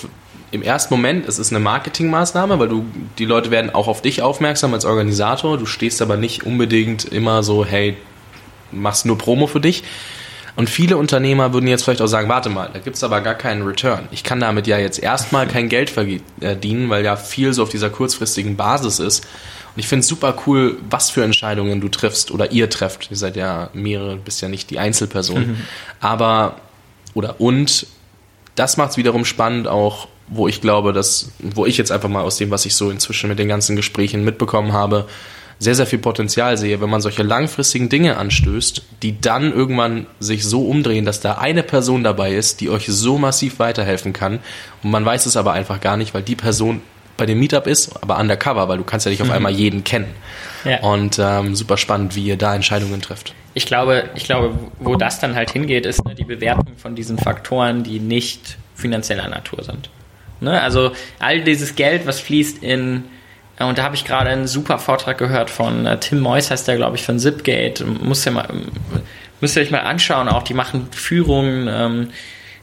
im 0.52 0.62
ersten 0.62 0.94
Moment, 0.94 1.28
es 1.28 1.40
ist 1.40 1.52
eine 1.52 1.60
Marketingmaßnahme, 1.62 2.60
weil 2.60 2.68
du, 2.68 2.86
die 3.18 3.26
Leute 3.26 3.50
werden 3.50 3.74
auch 3.74 3.88
auf 3.88 4.04
dich 4.04 4.22
aufmerksam 4.22 4.74
als 4.74 4.86
Organisator. 4.86 5.58
Du 5.58 5.66
stehst 5.66 6.00
aber 6.02 6.16
nicht 6.16 6.44
unbedingt 6.46 7.06
immer 7.06 7.42
so, 7.42 7.66
hey, 7.66 7.98
machst 8.72 9.06
nur 9.08 9.18
Promo 9.18 9.48
für 9.48 9.60
dich. 9.60 9.84
Und 10.56 10.70
viele 10.70 10.98
Unternehmer 10.98 11.54
würden 11.54 11.68
jetzt 11.68 11.84
vielleicht 11.84 12.02
auch 12.02 12.08
sagen, 12.08 12.30
warte 12.30 12.50
mal, 12.50 12.70
da 12.72 12.80
gibt's 12.80 13.04
aber 13.04 13.22
gar 13.22 13.34
keinen 13.34 13.64
Return. 13.64 14.08
Ich 14.12 14.24
kann 14.24 14.40
damit 14.40 14.68
ja 14.68 14.78
jetzt 14.78 15.02
erstmal 15.02 15.48
kein 15.48 15.68
Geld 15.68 15.90
verdienen, 15.90 16.90
weil 16.90 17.04
ja 17.04 17.16
viel 17.16 17.54
so 17.54 17.64
auf 17.64 17.70
dieser 17.70 17.90
kurzfristigen 17.90 18.56
Basis 18.56 19.00
ist. 19.00 19.26
Und 19.76 19.80
ich 19.80 19.88
finde 19.88 20.02
es 20.02 20.08
super 20.08 20.36
cool, 20.46 20.78
was 20.90 21.10
für 21.10 21.24
Entscheidungen 21.24 21.82
du 21.82 21.90
triffst 21.90 22.30
oder 22.30 22.52
ihr 22.52 22.70
trefft. 22.70 23.10
Ihr 23.10 23.18
seid 23.18 23.36
ja 23.36 23.72
mehrere, 23.74 24.18
bist 24.18 24.42
ja 24.42 24.48
nicht 24.48 24.70
die 24.70 24.78
Einzelperson. 24.78 25.48
Mhm. 25.48 25.58
Aber, 26.00 26.58
oder 27.16 27.42
und, 27.42 27.88
das 28.54 28.78
macht 28.78 28.92
es 28.92 28.98
wiederum 28.98 29.26
spannend 29.26 29.68
auch, 29.68 30.08
wo 30.28 30.48
ich 30.48 30.62
glaube, 30.62 30.94
dass, 30.94 31.32
wo 31.40 31.66
ich 31.66 31.78
jetzt 31.78 31.92
einfach 31.92 32.10
mal 32.10 32.22
aus 32.22 32.38
dem, 32.38 32.52
was 32.52 32.68
ich 32.68 32.76
so 32.76 32.92
inzwischen 32.92 33.30
mit 33.30 33.40
den 33.40 33.48
ganzen 33.48 33.76
Gesprächen 33.76 34.24
mitbekommen 34.24 34.74
habe, 34.74 35.08
sehr, 35.60 35.76
sehr 35.76 35.86
viel 35.86 36.00
Potenzial 36.00 36.58
sehe, 36.58 36.82
wenn 36.82 36.90
man 36.90 37.02
solche 37.02 37.24
langfristigen 37.24 37.90
Dinge 37.90 38.18
anstößt, 38.18 38.82
die 39.02 39.20
dann 39.20 39.54
irgendwann 39.54 40.08
sich 40.20 40.44
so 40.44 40.68
umdrehen, 40.68 41.06
dass 41.06 41.20
da 41.20 41.34
eine 41.36 41.64
Person 41.64 42.04
dabei 42.04 42.34
ist, 42.34 42.62
die 42.62 42.70
euch 42.70 42.88
so 42.88 43.18
massiv 43.18 43.60
weiterhelfen 43.60 44.14
kann. 44.14 44.40
Und 44.84 44.92
man 44.92 45.06
weiß 45.06 45.26
es 45.26 45.38
aber 45.38 45.54
einfach 45.54 45.80
gar 45.80 45.98
nicht, 45.98 46.14
weil 46.14 46.24
die 46.24 46.36
Person 46.36 46.82
bei 47.16 47.26
dem 47.26 47.40
Meetup 47.40 47.68
ist, 47.68 47.92
aber 48.02 48.18
undercover, 48.18 48.68
weil 48.68 48.78
du 48.78 48.84
kannst 48.84 49.06
ja 49.06 49.12
nicht 49.12 49.22
auf 49.22 49.28
mhm. 49.28 49.36
einmal 49.36 49.52
jeden 49.52 49.84
kennen. 49.84 50.08
Ja. 50.66 50.80
Und 50.82 51.20
ähm, 51.20 51.56
super 51.56 51.78
spannend, 51.78 52.16
wie 52.16 52.26
ihr 52.26 52.38
da 52.38 52.56
Entscheidungen 52.56 53.02
trifft. 53.02 53.34
Ich 53.54 53.66
glaube, 53.66 54.10
ich 54.16 54.24
glaube, 54.24 54.58
wo 54.80 54.96
das 54.96 55.20
dann 55.20 55.36
halt 55.36 55.52
hingeht, 55.52 55.86
ist 55.86 56.04
ne, 56.06 56.16
die 56.16 56.24
Bewertung 56.24 56.76
von 56.78 56.96
diesen 56.96 57.18
Faktoren, 57.18 57.84
die 57.84 58.00
nicht 58.00 58.58
finanzieller 58.76 59.28
Natur 59.28 59.64
sind. 59.64 59.90
Ne? 60.40 60.60
Also 60.60 60.92
all 61.20 61.42
dieses 61.42 61.76
Geld, 61.76 62.08
was 62.08 62.20
fließt 62.20 62.64
in 62.64 63.04
und 63.60 63.78
da 63.78 63.84
habe 63.84 63.96
ich 63.96 64.04
gerade 64.04 64.30
einen 64.30 64.48
super 64.48 64.80
Vortrag 64.80 65.18
gehört 65.18 65.50
von 65.50 65.86
äh, 65.86 66.00
Tim 66.00 66.20
Moyes, 66.20 66.50
heißt 66.50 66.68
der, 66.68 66.76
glaube 66.76 66.96
ich, 66.96 67.04
von 67.04 67.20
Zipgate. 67.20 67.86
Muss 67.86 68.26
ja 68.26 68.32
mal, 68.32 68.48
müsst 69.42 69.56
ihr 69.56 69.62
euch 69.62 69.72
mal 69.72 69.80
anschauen. 69.80 70.28
Auch 70.28 70.44
die 70.44 70.56
machen 70.56 70.88
Führungen 70.92 71.68
ähm, 71.68 72.10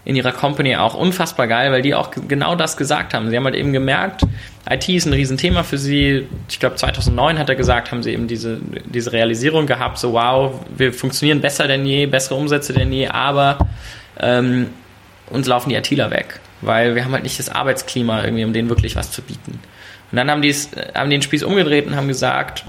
in 0.04 0.16
ihrer 0.16 0.32
Company 0.32 0.76
auch 0.76 0.94
unfassbar 0.94 1.46
geil, 1.46 1.70
weil 1.70 1.82
die 1.82 1.94
auch 1.94 2.10
genau 2.26 2.54
das 2.56 2.76
gesagt 2.76 3.14
haben. 3.14 3.30
Sie 3.30 3.36
haben 3.36 3.44
halt 3.44 3.54
eben 3.54 3.72
gemerkt, 3.72 4.22
IT 4.68 4.88
ist 4.88 5.06
ein 5.06 5.12
Riesenthema 5.12 5.62
für 5.62 5.78
sie. 5.78 6.26
Ich 6.48 6.58
glaube, 6.58 6.76
2009 6.76 7.38
hat 7.38 7.48
er 7.48 7.54
gesagt, 7.54 7.92
haben 7.92 8.02
sie 8.02 8.12
eben 8.12 8.26
diese, 8.26 8.58
diese 8.86 9.12
Realisierung 9.12 9.66
gehabt, 9.66 9.98
so 9.98 10.14
wow, 10.14 10.54
wir 10.76 10.92
funktionieren 10.92 11.40
besser 11.40 11.68
denn 11.68 11.84
je, 11.84 12.06
bessere 12.06 12.34
Umsätze 12.34 12.72
denn 12.72 12.92
je, 12.92 13.08
aber 13.08 13.58
ähm, 14.18 14.68
uns 15.28 15.46
laufen 15.46 15.68
die 15.68 15.76
ITler 15.76 16.10
weg, 16.10 16.40
weil 16.62 16.94
wir 16.94 17.04
haben 17.04 17.12
halt 17.12 17.22
nicht 17.22 17.38
das 17.38 17.50
Arbeitsklima 17.50 18.24
irgendwie, 18.24 18.44
um 18.44 18.52
denen 18.52 18.68
wirklich 18.70 18.96
was 18.96 19.12
zu 19.12 19.22
bieten. 19.22 19.60
Und 20.10 20.16
dann 20.16 20.30
haben 20.30 20.42
die 20.42 20.54
haben 20.94 21.10
den 21.10 21.22
Spieß 21.22 21.42
umgedreht 21.42 21.86
und 21.86 21.96
haben 21.96 22.08
gesagt, 22.08 22.64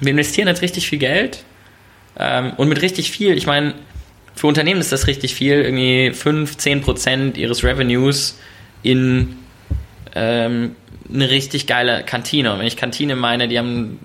wir 0.00 0.10
investieren 0.10 0.48
jetzt 0.48 0.62
richtig 0.62 0.88
viel 0.88 0.98
Geld 0.98 1.44
ähm, 2.18 2.52
und 2.56 2.68
mit 2.68 2.80
richtig 2.82 3.10
viel, 3.10 3.36
ich 3.36 3.46
meine, 3.46 3.74
für 4.34 4.46
Unternehmen 4.48 4.80
ist 4.80 4.92
das 4.92 5.06
richtig 5.06 5.34
viel, 5.34 5.60
irgendwie 5.60 6.12
5, 6.12 6.56
10 6.56 6.80
Prozent 6.80 7.38
ihres 7.38 7.62
Revenues 7.62 8.38
in 8.82 9.36
ähm, 10.14 10.74
eine 11.12 11.30
richtig 11.30 11.66
geile 11.66 12.02
Kantine. 12.04 12.52
Und 12.52 12.58
wenn 12.58 12.66
ich 12.66 12.76
Kantine 12.76 13.14
meine, 13.14 13.46
die 13.46 13.58
haben 13.58 13.82
ein 13.82 13.98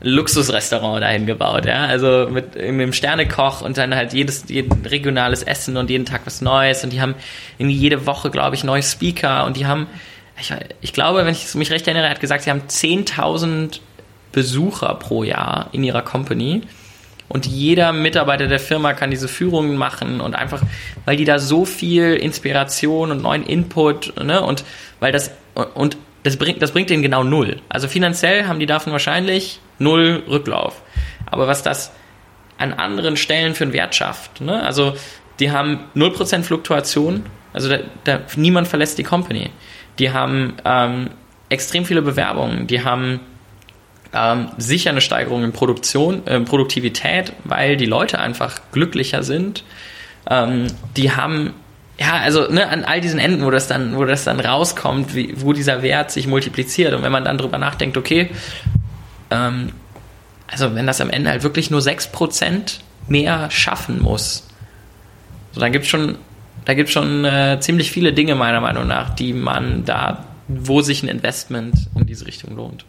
Luxusrestaurant 0.00 1.02
dahin 1.02 1.26
gebaut, 1.26 1.66
ja, 1.66 1.86
also 1.86 2.28
mit 2.30 2.56
einem 2.56 2.92
Sternekoch 2.92 3.62
und 3.62 3.78
dann 3.78 3.94
halt 3.94 4.12
jedes, 4.12 4.44
jeden 4.48 4.84
regionales 4.86 5.42
Essen 5.42 5.76
und 5.76 5.90
jeden 5.90 6.04
Tag 6.04 6.22
was 6.26 6.42
Neues 6.42 6.84
und 6.84 6.92
die 6.92 7.00
haben 7.00 7.14
irgendwie 7.58 7.76
jede 7.76 8.06
Woche, 8.06 8.30
glaube 8.30 8.54
ich, 8.54 8.62
neue 8.62 8.82
Speaker 8.82 9.46
und 9.46 9.56
die 9.56 9.66
haben 9.66 9.86
ich, 10.38 10.52
ich 10.80 10.92
glaube, 10.92 11.24
wenn 11.24 11.32
ich 11.32 11.54
mich 11.54 11.70
recht 11.70 11.86
erinnere, 11.86 12.06
er 12.06 12.10
hat 12.10 12.20
gesagt, 12.20 12.44
sie 12.44 12.50
haben 12.50 12.62
10.000 12.68 13.80
Besucher 14.32 14.94
pro 14.94 15.24
Jahr 15.24 15.68
in 15.72 15.82
ihrer 15.82 16.02
Company. 16.02 16.62
Und 17.28 17.46
jeder 17.46 17.92
Mitarbeiter 17.92 18.46
der 18.46 18.60
Firma 18.60 18.92
kann 18.92 19.10
diese 19.10 19.28
Führungen 19.28 19.76
machen 19.76 20.20
und 20.20 20.34
einfach, 20.36 20.62
weil 21.06 21.16
die 21.16 21.24
da 21.24 21.38
so 21.38 21.64
viel 21.64 22.14
Inspiration 22.14 23.10
und 23.10 23.22
neuen 23.22 23.42
Input, 23.42 24.14
ne, 24.22 24.42
und 24.42 24.64
weil 25.00 25.10
das, 25.10 25.32
und 25.74 25.96
das 26.22 26.36
bringt, 26.36 26.62
das 26.62 26.70
bringt 26.70 26.90
denen 26.90 27.02
genau 27.02 27.24
null. 27.24 27.60
Also 27.68 27.88
finanziell 27.88 28.46
haben 28.46 28.60
die 28.60 28.66
davon 28.66 28.92
wahrscheinlich 28.92 29.58
null 29.78 30.22
Rücklauf. 30.28 30.82
Aber 31.24 31.48
was 31.48 31.62
das 31.62 31.90
an 32.58 32.72
anderen 32.72 33.16
Stellen 33.16 33.54
für 33.54 33.64
einen 33.64 33.72
Wert 33.72 33.94
schafft, 33.94 34.40
ne, 34.40 34.62
also 34.62 34.94
die 35.40 35.50
haben 35.50 35.80
0% 35.96 36.42
Fluktuation, 36.42 37.26
also 37.52 37.68
da, 37.68 37.78
da, 38.04 38.20
niemand 38.36 38.68
verlässt 38.68 38.98
die 38.98 39.02
Company 39.02 39.50
die 39.98 40.12
haben 40.12 40.54
ähm, 40.64 41.10
extrem 41.48 41.84
viele 41.84 42.02
Bewerbungen, 42.02 42.66
die 42.66 42.84
haben 42.84 43.20
ähm, 44.12 44.48
sicher 44.58 44.90
eine 44.90 45.00
Steigerung 45.00 45.44
in 45.44 45.52
Produktion, 45.52 46.26
äh, 46.26 46.40
Produktivität, 46.40 47.32
weil 47.44 47.76
die 47.76 47.86
Leute 47.86 48.18
einfach 48.18 48.60
glücklicher 48.72 49.22
sind. 49.22 49.64
Ähm, 50.28 50.66
die 50.96 51.12
haben 51.12 51.54
ja, 51.98 52.14
also 52.18 52.50
ne, 52.50 52.68
an 52.68 52.84
all 52.84 53.00
diesen 53.00 53.18
Enden, 53.18 53.44
wo 53.44 53.50
das 53.50 53.68
dann, 53.68 53.96
wo 53.96 54.04
das 54.04 54.24
dann 54.24 54.38
rauskommt, 54.38 55.14
wie, 55.14 55.34
wo 55.40 55.52
dieser 55.52 55.82
Wert 55.82 56.10
sich 56.10 56.26
multipliziert 56.26 56.92
und 56.92 57.02
wenn 57.02 57.12
man 57.12 57.24
dann 57.24 57.38
drüber 57.38 57.58
nachdenkt, 57.58 57.96
okay, 57.96 58.30
ähm, 59.30 59.72
also 60.46 60.74
wenn 60.74 60.86
das 60.86 61.00
am 61.00 61.10
Ende 61.10 61.30
halt 61.30 61.42
wirklich 61.42 61.70
nur 61.70 61.80
6% 61.80 62.80
mehr 63.08 63.50
schaffen 63.50 64.00
muss, 64.00 64.46
so 65.52 65.60
dann 65.60 65.72
gibt 65.72 65.84
es 65.84 65.90
schon 65.90 66.18
da 66.66 66.74
gibt 66.74 66.88
es 66.88 66.92
schon 66.92 67.24
äh, 67.24 67.58
ziemlich 67.60 67.90
viele 67.90 68.12
Dinge, 68.12 68.34
meiner 68.34 68.60
Meinung 68.60 68.86
nach, 68.86 69.10
die 69.10 69.32
man 69.32 69.84
da, 69.84 70.24
wo 70.48 70.82
sich 70.82 71.02
ein 71.02 71.08
Investment 71.08 71.88
in 71.98 72.06
diese 72.06 72.26
Richtung 72.26 72.56
lohnt. 72.56 72.84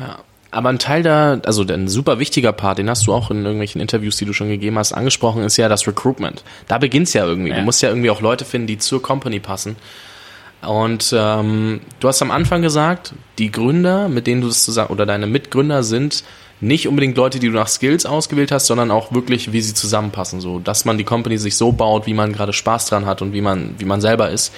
Ja. 0.00 0.18
Aber 0.50 0.68
ein 0.70 0.78
Teil 0.78 1.02
da, 1.02 1.40
also 1.44 1.64
ein 1.64 1.88
super 1.88 2.18
wichtiger 2.18 2.52
Part, 2.52 2.78
den 2.78 2.88
hast 2.88 3.06
du 3.06 3.12
auch 3.12 3.30
in 3.30 3.38
irgendwelchen 3.38 3.80
Interviews, 3.80 4.16
die 4.16 4.24
du 4.24 4.32
schon 4.32 4.48
gegeben 4.48 4.78
hast, 4.78 4.92
angesprochen, 4.92 5.42
ist 5.42 5.56
ja 5.56 5.68
das 5.68 5.86
Recruitment. 5.86 6.44
Da 6.68 6.78
beginnt's 6.78 7.12
ja 7.12 7.26
irgendwie. 7.26 7.50
Ja. 7.50 7.56
Du 7.56 7.62
musst 7.62 7.82
ja 7.82 7.88
irgendwie 7.88 8.08
auch 8.08 8.20
Leute 8.20 8.44
finden, 8.44 8.68
die 8.68 8.78
zur 8.78 9.02
Company 9.02 9.40
passen. 9.40 9.76
Und 10.62 11.14
ähm, 11.14 11.80
du 12.00 12.08
hast 12.08 12.22
am 12.22 12.30
Anfang 12.30 12.62
gesagt, 12.62 13.12
die 13.38 13.50
Gründer, 13.50 14.08
mit 14.08 14.26
denen 14.26 14.40
du 14.40 14.48
das 14.48 14.64
zusammen 14.64 14.90
oder 14.90 15.04
deine 15.04 15.26
Mitgründer 15.26 15.82
sind 15.82 16.24
nicht 16.60 16.88
unbedingt 16.88 17.16
Leute, 17.16 17.38
die 17.38 17.48
du 17.48 17.54
nach 17.54 17.68
Skills 17.68 18.06
ausgewählt 18.06 18.52
hast, 18.52 18.66
sondern 18.66 18.90
auch 18.90 19.12
wirklich, 19.12 19.52
wie 19.52 19.60
sie 19.60 19.74
zusammenpassen. 19.74 20.40
So, 20.40 20.58
dass 20.58 20.84
man 20.84 20.98
die 20.98 21.04
Company 21.04 21.38
sich 21.38 21.56
so 21.56 21.72
baut, 21.72 22.06
wie 22.06 22.14
man 22.14 22.32
gerade 22.32 22.52
Spaß 22.52 22.86
dran 22.86 23.06
hat 23.06 23.22
und 23.22 23.32
wie 23.32 23.40
man, 23.40 23.74
wie 23.78 23.84
man 23.84 24.00
selber 24.00 24.30
ist. 24.30 24.52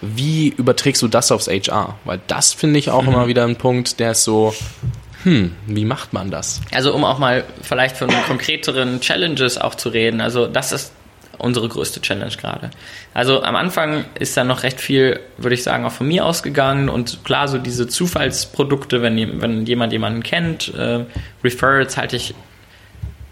Wie 0.00 0.48
überträgst 0.48 1.00
du 1.02 1.08
das 1.08 1.30
aufs 1.30 1.46
HR? 1.46 1.96
Weil 2.04 2.20
das 2.26 2.52
finde 2.52 2.78
ich 2.78 2.90
auch 2.90 3.02
mhm. 3.02 3.08
immer 3.08 3.26
wieder 3.28 3.44
ein 3.44 3.56
Punkt, 3.56 4.00
der 4.00 4.12
ist 4.12 4.24
so, 4.24 4.54
hm, 5.22 5.52
wie 5.66 5.84
macht 5.84 6.12
man 6.12 6.30
das? 6.30 6.60
Also 6.72 6.92
um 6.92 7.04
auch 7.04 7.18
mal 7.18 7.44
vielleicht 7.62 7.96
von 7.96 8.08
konkreteren 8.26 9.00
Challenges 9.00 9.58
auch 9.58 9.74
zu 9.74 9.90
reden. 9.90 10.20
Also 10.20 10.46
das 10.46 10.72
ist 10.72 10.92
unsere 11.42 11.68
größte 11.68 12.00
Challenge 12.00 12.34
gerade. 12.36 12.70
Also 13.14 13.42
am 13.42 13.56
Anfang 13.56 14.04
ist 14.14 14.36
da 14.36 14.44
noch 14.44 14.62
recht 14.62 14.80
viel, 14.80 15.20
würde 15.36 15.54
ich 15.54 15.64
sagen, 15.64 15.84
auch 15.84 15.92
von 15.92 16.06
mir 16.06 16.24
ausgegangen 16.24 16.88
und 16.88 17.24
klar, 17.24 17.48
so 17.48 17.58
diese 17.58 17.88
Zufallsprodukte, 17.88 19.02
wenn, 19.02 19.42
wenn 19.42 19.66
jemand 19.66 19.92
jemanden 19.92 20.22
kennt, 20.22 20.72
äh, 20.74 21.04
Referrals 21.42 21.96
halte 21.96 22.16
ich 22.16 22.34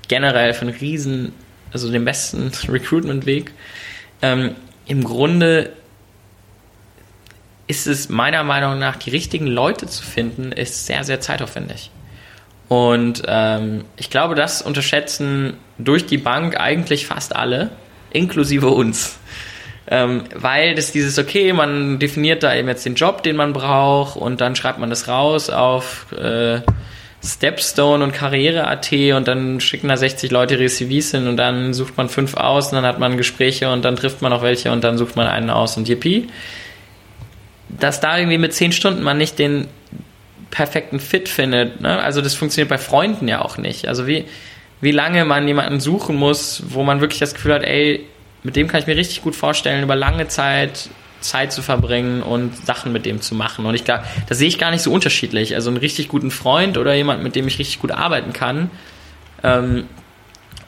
generell 0.08 0.52
für 0.54 0.62
einen 0.62 0.74
riesen, 0.74 1.32
also 1.72 1.90
den 1.90 2.04
besten 2.04 2.50
Recruitment-Weg. 2.68 3.52
Ähm, 4.22 4.56
Im 4.86 5.04
Grunde 5.04 5.70
ist 7.68 7.86
es 7.86 8.08
meiner 8.08 8.42
Meinung 8.42 8.80
nach, 8.80 8.96
die 8.96 9.10
richtigen 9.10 9.46
Leute 9.46 9.86
zu 9.86 10.02
finden, 10.02 10.50
ist 10.50 10.86
sehr, 10.86 11.04
sehr 11.04 11.20
zeitaufwendig. 11.20 11.92
Und 12.66 13.22
ähm, 13.26 13.84
ich 13.96 14.10
glaube, 14.10 14.34
das 14.34 14.62
unterschätzen 14.62 15.54
durch 15.78 16.06
die 16.06 16.18
Bank 16.18 16.58
eigentlich 16.58 17.06
fast 17.06 17.36
alle 17.36 17.70
inklusive 18.12 18.68
uns. 18.68 19.18
Ähm, 19.92 20.24
weil 20.34 20.74
das 20.74 20.92
dieses, 20.92 21.18
okay, 21.18 21.52
man 21.52 21.98
definiert 21.98 22.42
da 22.42 22.54
eben 22.54 22.68
jetzt 22.68 22.86
den 22.86 22.94
Job, 22.94 23.22
den 23.22 23.34
man 23.34 23.52
braucht 23.52 24.16
und 24.16 24.40
dann 24.40 24.54
schreibt 24.54 24.78
man 24.78 24.88
das 24.88 25.08
raus 25.08 25.50
auf 25.50 26.12
äh, 26.12 26.60
Stepstone 27.24 28.02
und 28.02 28.12
Karriere.at 28.12 28.92
und 28.92 29.28
dann 29.28 29.60
schicken 29.60 29.88
da 29.88 29.96
60 29.96 30.30
Leute 30.30 30.54
ihre 30.54 30.66
CVs 30.66 31.10
hin 31.10 31.26
und 31.26 31.36
dann 31.36 31.74
sucht 31.74 31.96
man 31.96 32.08
fünf 32.08 32.34
aus 32.34 32.68
und 32.68 32.76
dann 32.76 32.84
hat 32.84 32.98
man 32.98 33.16
Gespräche 33.16 33.70
und 33.70 33.84
dann 33.84 33.96
trifft 33.96 34.22
man 34.22 34.32
auch 34.32 34.42
welche 34.42 34.70
und 34.70 34.84
dann 34.84 34.96
sucht 34.96 35.16
man 35.16 35.26
einen 35.26 35.50
aus 35.50 35.76
und 35.76 35.88
yippie. 35.88 36.28
Dass 37.68 38.00
da 38.00 38.16
irgendwie 38.16 38.38
mit 38.38 38.54
10 38.54 38.72
Stunden 38.72 39.02
man 39.02 39.18
nicht 39.18 39.38
den 39.38 39.68
perfekten 40.50 40.98
Fit 40.98 41.28
findet, 41.28 41.80
ne? 41.80 42.00
also 42.00 42.22
das 42.22 42.34
funktioniert 42.34 42.68
bei 42.68 42.78
Freunden 42.78 43.28
ja 43.28 43.42
auch 43.42 43.58
nicht. 43.58 43.86
Also 43.86 44.06
wie, 44.06 44.24
wie 44.80 44.92
lange 44.92 45.24
man 45.24 45.46
jemanden 45.46 45.80
suchen 45.80 46.16
muss, 46.16 46.62
wo 46.68 46.82
man 46.82 47.00
wirklich 47.00 47.20
das 47.20 47.34
Gefühl 47.34 47.54
hat, 47.54 47.62
ey, 47.62 48.06
mit 48.42 48.56
dem 48.56 48.68
kann 48.68 48.80
ich 48.80 48.86
mir 48.86 48.96
richtig 48.96 49.22
gut 49.22 49.36
vorstellen, 49.36 49.82
über 49.82 49.96
lange 49.96 50.28
Zeit 50.28 50.88
Zeit 51.20 51.52
zu 51.52 51.62
verbringen 51.62 52.22
und 52.22 52.56
Sachen 52.66 52.92
mit 52.92 53.06
dem 53.06 53.20
zu 53.20 53.34
machen. 53.34 53.66
Und 53.66 53.74
ich 53.74 53.84
glaube, 53.84 54.04
das 54.28 54.38
sehe 54.38 54.48
ich 54.48 54.58
gar 54.58 54.70
nicht 54.70 54.82
so 54.82 54.92
unterschiedlich. 54.92 55.54
Also 55.54 55.70
einen 55.70 55.76
richtig 55.76 56.08
guten 56.08 56.30
Freund 56.30 56.78
oder 56.78 56.94
jemand, 56.94 57.22
mit 57.22 57.36
dem 57.36 57.46
ich 57.46 57.58
richtig 57.58 57.78
gut 57.78 57.92
arbeiten 57.92 58.32
kann. 58.32 58.70
Ähm, 59.42 59.84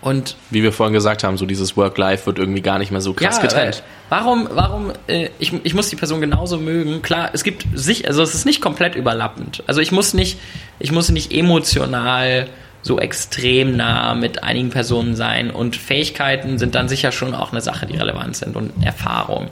und 0.03 0.37
wie 0.51 0.63
wir 0.63 0.73
vorhin 0.73 0.93
gesagt 0.93 1.23
haben, 1.23 1.39
so 1.39 1.47
dieses 1.47 1.77
Work-Life 1.77 2.27
wird 2.27 2.39
irgendwie 2.39 2.61
gar 2.61 2.79
nicht 2.79 2.91
mehr 2.91 3.01
so 3.01 3.15
krass 3.15 3.37
ja, 3.37 3.43
getrennt. 3.43 3.77
Äh, 3.77 3.83
warum, 4.09 4.49
warum, 4.51 4.93
äh, 5.07 5.29
ich, 5.39 5.53
ich 5.63 5.75
muss 5.75 5.89
die 5.91 5.97
Person 5.97 6.21
genauso 6.21 6.59
mögen. 6.59 7.03
Klar, 7.03 7.31
es 7.33 7.45
gibt 7.45 7.67
sich, 7.73 8.09
also 8.09 8.23
es 8.23 8.35
ist 8.35 8.45
nicht 8.45 8.61
komplett 8.61 8.97
überlappend. 8.97 9.63
Also 9.69 9.81
ich 9.81 9.93
muss 9.93 10.13
nicht, 10.13 10.39
ich 10.81 10.91
muss 10.91 11.09
nicht 11.11 11.33
emotional 11.33 12.49
so 12.83 12.99
extrem 12.99 13.77
nah 13.77 14.15
mit 14.15 14.43
einigen 14.43 14.71
Personen 14.71 15.15
sein 15.15 15.51
und 15.51 15.77
Fähigkeiten 15.77 16.59
sind 16.59 16.75
dann 16.75 16.89
sicher 16.89 17.13
schon 17.13 17.35
auch 17.35 17.53
eine 17.53 17.61
Sache, 17.61 17.87
die 17.87 17.97
relevant 17.97 18.37
sind 18.37 18.57
und 18.57 18.85
Erfahrung. 18.85 19.51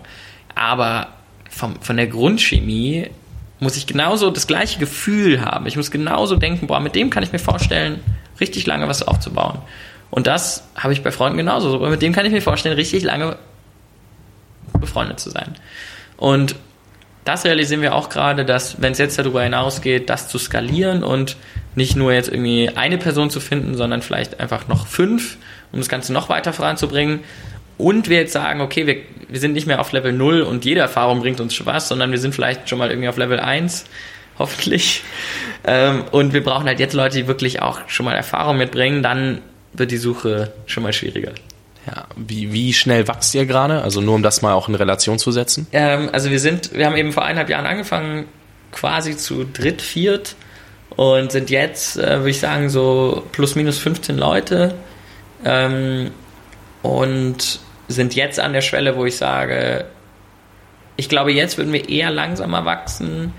Aber 0.55 1.09
vom, 1.49 1.81
von 1.81 1.97
der 1.97 2.09
Grundchemie 2.09 3.09
muss 3.61 3.76
ich 3.76 3.87
genauso 3.87 4.31
das 4.31 4.47
gleiche 4.47 4.78
Gefühl 4.78 5.45
haben. 5.45 5.66
Ich 5.66 5.76
muss 5.76 5.91
genauso 5.91 6.37
denken, 6.37 6.66
boah, 6.66 6.81
mit 6.81 6.95
dem 6.95 7.11
kann 7.11 7.22
ich 7.22 7.33
mir 7.33 7.39
vorstellen, 7.39 8.01
richtig 8.41 8.66
lange 8.66 8.89
was 8.89 9.03
aufzubauen. 9.03 9.59
Und 10.11 10.26
das 10.26 10.64
habe 10.74 10.93
ich 10.93 11.03
bei 11.03 11.12
Freunden 11.12 11.37
genauso. 11.37 11.78
Mit 11.78 12.03
dem 12.03 12.12
kann 12.12 12.26
ich 12.26 12.33
mir 12.33 12.43
vorstellen, 12.43 12.74
richtig 12.74 13.05
lange 13.05 13.37
befreundet 14.81 15.20
zu 15.20 15.31
sein. 15.31 15.55
Und 16.16 16.57
das 17.24 17.45
realisieren 17.45 17.83
wir 17.83 17.95
auch 17.95 18.09
gerade, 18.09 18.45
dass 18.45 18.81
wenn 18.81 18.93
es 18.93 18.99
jetzt 18.99 19.18
darüber 19.18 19.43
hinausgeht, 19.43 20.11
das 20.11 20.28
zu 20.28 20.39
skalieren 20.39 21.05
und 21.05 21.37
nicht 21.74 21.96
nur 21.96 22.12
jetzt 22.12 22.28
irgendwie 22.28 22.70
eine 22.70 22.98
Person 22.98 23.30
zu 23.30 23.40
finden, 23.40 23.76
sondern 23.76 24.02
vielleicht 24.02 24.40
einfach 24.40 24.68
noch 24.68 24.86
fünf, 24.86 25.36
um 25.72 25.78
das 25.78 25.88
Ganze 25.88 26.12
noch 26.12 26.28
weiter 26.28 26.52
voranzubringen. 26.52 27.20
Und 27.78 28.08
wir 28.08 28.18
jetzt 28.18 28.32
sagen, 28.32 28.60
okay, 28.60 28.86
wir, 28.86 28.96
wir 29.28 29.40
sind 29.40 29.52
nicht 29.52 29.66
mehr 29.66 29.80
auf 29.80 29.92
Level 29.92 30.12
0 30.12 30.42
und 30.42 30.64
jede 30.64 30.80
Erfahrung 30.80 31.20
bringt 31.20 31.40
uns 31.40 31.54
schon 31.54 31.66
was, 31.66 31.88
sondern 31.88 32.10
wir 32.10 32.18
sind 32.18 32.34
vielleicht 32.34 32.68
schon 32.68 32.78
mal 32.78 32.90
irgendwie 32.90 33.08
auf 33.08 33.16
Level 33.16 33.40
1, 33.40 33.84
hoffentlich. 34.38 35.02
Ähm, 35.64 36.04
und 36.10 36.34
wir 36.34 36.44
brauchen 36.44 36.66
halt 36.66 36.80
jetzt 36.80 36.92
Leute, 36.92 37.16
die 37.16 37.26
wirklich 37.26 37.62
auch 37.62 37.80
schon 37.86 38.04
mal 38.04 38.14
Erfahrung 38.14 38.58
mitbringen, 38.58 39.02
dann 39.02 39.40
wird 39.72 39.92
die 39.92 39.96
Suche 39.96 40.52
schon 40.66 40.82
mal 40.82 40.92
schwieriger. 40.92 41.32
Ja, 41.86 42.04
wie, 42.16 42.52
wie 42.52 42.74
schnell 42.74 43.08
wächst 43.08 43.34
ihr 43.34 43.46
gerade? 43.46 43.80
Also 43.80 44.02
nur 44.02 44.14
um 44.14 44.22
das 44.22 44.42
mal 44.42 44.52
auch 44.52 44.68
in 44.68 44.74
Relation 44.74 45.18
zu 45.18 45.32
setzen. 45.32 45.66
Ähm, 45.72 46.10
also 46.12 46.30
wir 46.30 46.40
sind, 46.40 46.74
wir 46.74 46.84
haben 46.84 46.96
eben 46.96 47.12
vor 47.12 47.24
eineinhalb 47.24 47.48
Jahren 47.48 47.66
angefangen, 47.66 48.26
quasi 48.72 49.16
zu 49.16 49.44
dritt, 49.44 49.80
viert 49.80 50.36
und 51.01 51.32
sind 51.32 51.48
jetzt, 51.48 51.96
äh, 51.96 52.18
würde 52.18 52.28
ich 52.28 52.40
sagen, 52.40 52.68
so 52.68 53.26
plus 53.32 53.55
minus 53.55 53.78
15 53.78 54.18
Leute 54.18 54.74
ähm, 55.46 56.11
und 56.82 57.59
sind 57.88 58.14
jetzt 58.14 58.38
an 58.38 58.53
der 58.53 58.61
Schwelle, 58.61 58.96
wo 58.96 59.07
ich 59.07 59.16
sage, 59.16 59.86
ich 60.96 61.09
glaube, 61.09 61.32
jetzt 61.32 61.57
würden 61.57 61.72
wir 61.72 61.88
eher 61.88 62.11
langsamer 62.11 62.66
wachsen, 62.66 63.32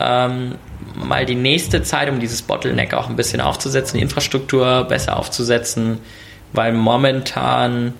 ähm, 0.00 0.54
mal 0.94 1.26
die 1.26 1.34
nächste 1.34 1.82
Zeit, 1.82 2.08
um 2.08 2.20
dieses 2.20 2.40
Bottleneck 2.40 2.94
auch 2.94 3.10
ein 3.10 3.16
bisschen 3.16 3.42
aufzusetzen, 3.42 3.98
die 3.98 4.02
Infrastruktur 4.02 4.84
besser 4.84 5.18
aufzusetzen, 5.18 5.98
weil 6.54 6.72
momentan 6.72 7.92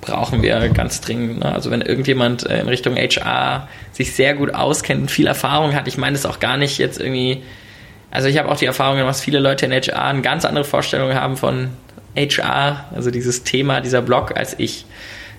brauchen 0.00 0.42
wir 0.42 0.70
ganz 0.70 1.00
dringend. 1.00 1.38
Ne? 1.38 1.54
Also 1.54 1.70
wenn 1.70 1.82
irgendjemand 1.82 2.50
äh, 2.50 2.58
in 2.58 2.68
Richtung 2.68 2.96
HR 2.96 3.68
sich 3.92 4.12
sehr 4.12 4.34
gut 4.34 4.52
auskennt 4.52 5.02
und 5.02 5.10
viel 5.12 5.28
Erfahrung 5.28 5.72
hat, 5.72 5.86
ich 5.86 5.98
meine 5.98 6.14
das 6.14 6.26
auch 6.26 6.40
gar 6.40 6.56
nicht 6.56 6.78
jetzt 6.78 6.98
irgendwie, 6.98 7.44
also 8.10 8.28
ich 8.28 8.38
habe 8.38 8.48
auch 8.48 8.56
die 8.56 8.66
Erfahrung 8.66 8.96
gemacht, 8.96 9.14
dass 9.14 9.22
viele 9.22 9.38
Leute 9.38 9.66
in 9.66 9.72
HR 9.72 10.04
eine 10.04 10.22
ganz 10.22 10.44
andere 10.44 10.64
Vorstellung 10.64 11.14
haben 11.14 11.36
von 11.36 11.68
HR, 12.16 12.86
also 12.94 13.10
dieses 13.10 13.44
Thema, 13.44 13.80
dieser 13.80 14.02
Blog, 14.02 14.36
als 14.36 14.58
ich. 14.58 14.84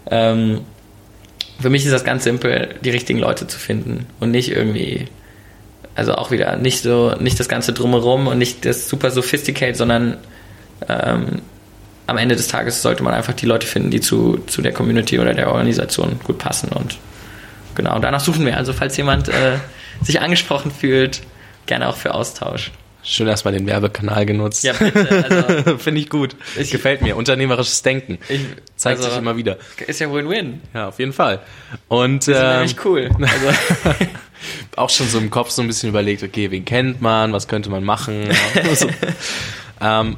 Ähm, 0.10 0.62
für 1.60 1.70
mich 1.70 1.86
ist 1.86 1.92
das 1.92 2.04
ganz 2.04 2.24
simpel, 2.24 2.76
die 2.82 2.90
richtigen 2.90 3.20
Leute 3.20 3.46
zu 3.46 3.60
finden 3.60 4.08
und 4.20 4.32
nicht 4.32 4.52
irgendwie, 4.52 5.08
also 5.96 6.16
auch 6.16 6.32
wieder 6.32 6.56
nicht 6.56 6.82
so, 6.82 7.16
nicht 7.20 7.40
das 7.40 7.50
Ganze 7.50 7.74
drumherum 7.74 8.28
und 8.28 8.38
nicht 8.38 8.66
das 8.66 8.90
super 8.90 9.12
sophisticated, 9.12 9.76
sondern 9.76 10.18
ähm, 10.88 11.42
am 12.08 12.18
Ende 12.18 12.36
des 12.36 12.48
Tages 12.48 12.82
sollte 12.82 13.04
man 13.04 13.14
einfach 13.14 13.34
die 13.34 13.46
Leute 13.46 13.68
finden, 13.68 13.92
die 13.92 14.02
zu, 14.02 14.40
zu 14.48 14.62
der 14.62 14.74
Community 14.74 15.20
oder 15.20 15.34
der 15.34 15.50
Organisation 15.50 16.20
gut 16.24 16.40
passen 16.40 16.70
und 16.70 16.98
genau, 17.76 18.00
danach 18.00 18.22
suchen 18.22 18.46
wir. 18.46 18.58
Also 18.58 18.74
falls 18.74 18.98
jemand 18.98 19.30
äh, 19.30 19.58
sich 20.02 20.20
angesprochen 20.20 20.72
fühlt, 20.72 21.22
gerne 21.72 21.88
auch 21.88 21.96
für 21.96 22.14
Austausch. 22.14 22.72
Schön 23.04 23.28
erstmal 23.28 23.54
den 23.54 23.66
Werbekanal 23.66 24.26
genutzt. 24.26 24.64
Ja, 24.64 24.74
bitte. 24.74 25.26
Also, 25.56 25.78
Finde 25.80 26.02
ich 26.02 26.10
gut. 26.10 26.36
Ich- 26.60 26.70
Gefällt 26.70 27.02
mir. 27.02 27.16
Unternehmerisches 27.16 27.82
Denken. 27.82 28.20
ich, 28.30 28.42
Zeigt 28.76 28.98
also, 29.00 29.10
sich 29.10 29.18
immer 29.18 29.38
wieder. 29.38 29.58
Ist 29.88 30.00
ja 30.02 30.12
Win-Win. 30.14 30.62
Ja, 30.74 30.90
auf 30.90 31.00
jeden 31.00 31.14
Fall. 31.14 31.40
Und 31.88 32.28
Das 32.28 32.36
ist 32.36 32.42
ähm, 32.44 32.50
nämlich 32.52 32.86
cool. 32.86 33.10
Also, 33.22 34.06
auch 34.76 34.90
schon 34.90 35.08
so 35.08 35.18
im 35.20 35.30
Kopf 35.30 35.50
so 35.52 35.62
ein 35.62 35.68
bisschen 35.68 35.90
überlegt, 35.90 36.24
okay, 36.24 36.52
wen 36.52 36.66
kennt 36.66 37.02
man, 37.02 37.32
was 37.32 37.48
könnte 37.48 37.70
man 37.70 37.84
machen. 37.84 38.28
So. 38.76 38.88
ähm, 39.80 40.18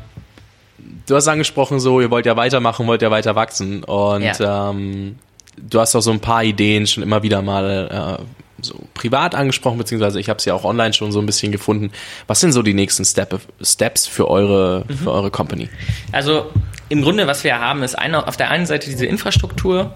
du 1.05 1.15
hast 1.15 1.27
angesprochen, 1.27 1.79
so, 1.79 2.01
ihr 2.01 2.09
wollt 2.09 2.25
ja 2.25 2.35
weitermachen, 2.35 2.87
wollt 2.87 3.01
ja 3.01 3.11
weiter 3.11 3.35
wachsen. 3.35 3.83
Und 3.83 4.23
Ja. 4.39 4.71
ähm, 4.71 5.19
du 5.57 5.79
hast 5.79 5.95
auch 5.95 6.01
so 6.01 6.11
ein 6.11 6.19
paar 6.19 6.43
Ideen 6.43 6.87
schon 6.87 7.03
immer 7.03 7.21
wieder 7.23 7.41
mal 7.41 8.17
äh, 8.19 8.23
so 8.63 8.79
privat 8.93 9.35
angesprochen, 9.35 9.77
beziehungsweise 9.77 10.19
ich 10.19 10.29
habe 10.29 10.37
es 10.37 10.45
ja 10.45 10.53
auch 10.53 10.63
online 10.63 10.93
schon 10.93 11.11
so 11.11 11.19
ein 11.19 11.25
bisschen 11.25 11.51
gefunden. 11.51 11.91
Was 12.27 12.39
sind 12.39 12.51
so 12.51 12.61
die 12.61 12.73
nächsten 12.73 13.05
Step 13.05 13.39
Steps 13.61 14.07
für 14.07 14.29
eure, 14.29 14.85
für 15.03 15.11
eure 15.11 15.31
Company? 15.31 15.69
Also 16.11 16.51
im 16.89 17.01
Grunde, 17.01 17.27
was 17.27 17.43
wir 17.43 17.59
haben, 17.59 17.83
ist 17.83 17.95
eine, 17.95 18.27
auf 18.27 18.37
der 18.37 18.49
einen 18.49 18.65
Seite 18.65 18.89
diese 18.89 19.05
Infrastruktur, 19.05 19.93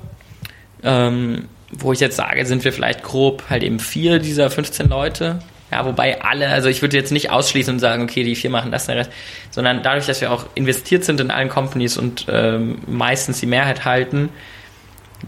ähm, 0.84 1.46
wo 1.72 1.94
ich 1.94 2.00
jetzt 2.00 2.16
sage, 2.16 2.46
sind 2.46 2.64
wir 2.64 2.74
vielleicht 2.74 3.04
grob 3.04 3.44
halt 3.50 3.64
eben 3.64 3.80
vier 3.80 4.20
dieser 4.20 4.50
15 4.50 4.88
Leute. 4.90 5.40
Ja, 5.72 5.86
wobei 5.86 6.22
alle, 6.22 6.48
also 6.48 6.70
ich 6.70 6.82
würde 6.82 6.96
jetzt 6.96 7.12
nicht 7.12 7.30
ausschließen 7.30 7.74
und 7.74 7.80
sagen, 7.80 8.04
okay, 8.04 8.24
die 8.24 8.36
vier 8.36 8.50
machen 8.50 8.72
das, 8.72 8.86
der 8.86 8.96
Rest, 8.96 9.12
sondern 9.52 9.84
dadurch, 9.84 10.06
dass 10.06 10.22
wir 10.22 10.32
auch 10.32 10.46
investiert 10.56 11.04
sind 11.04 11.20
in 11.20 11.30
allen 11.30 11.50
Companies 11.50 11.98
und 11.98 12.26
ähm, 12.30 12.78
meistens 12.88 13.42
die 13.42 13.48
Mehrheit 13.48 13.84
halten, 13.84 14.30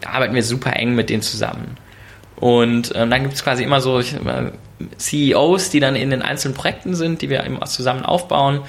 arbeiten 0.06 0.34
wir 0.34 0.44
super 0.44 0.76
eng 0.78 0.96
mit 0.96 1.10
denen 1.10 1.22
zusammen. 1.22 1.78
Und 2.40 2.94
ähm, 2.96 3.10
dann 3.10 3.24
gibt 3.24 3.34
es 3.34 3.44
quasi 3.44 3.64
immer 3.64 3.82
so 3.82 4.02
CEOs, 4.98 5.70
die 5.70 5.80
dann 5.80 5.96
in 5.96 6.10
den 6.10 6.22
einzelnen 6.22 6.56
Projekten 6.56 6.96
sind, 6.96 7.22
die 7.22 7.30
wir 7.30 7.44
eben 7.46 7.64
zusammen 7.66 8.06
aufbauen. 8.06 8.62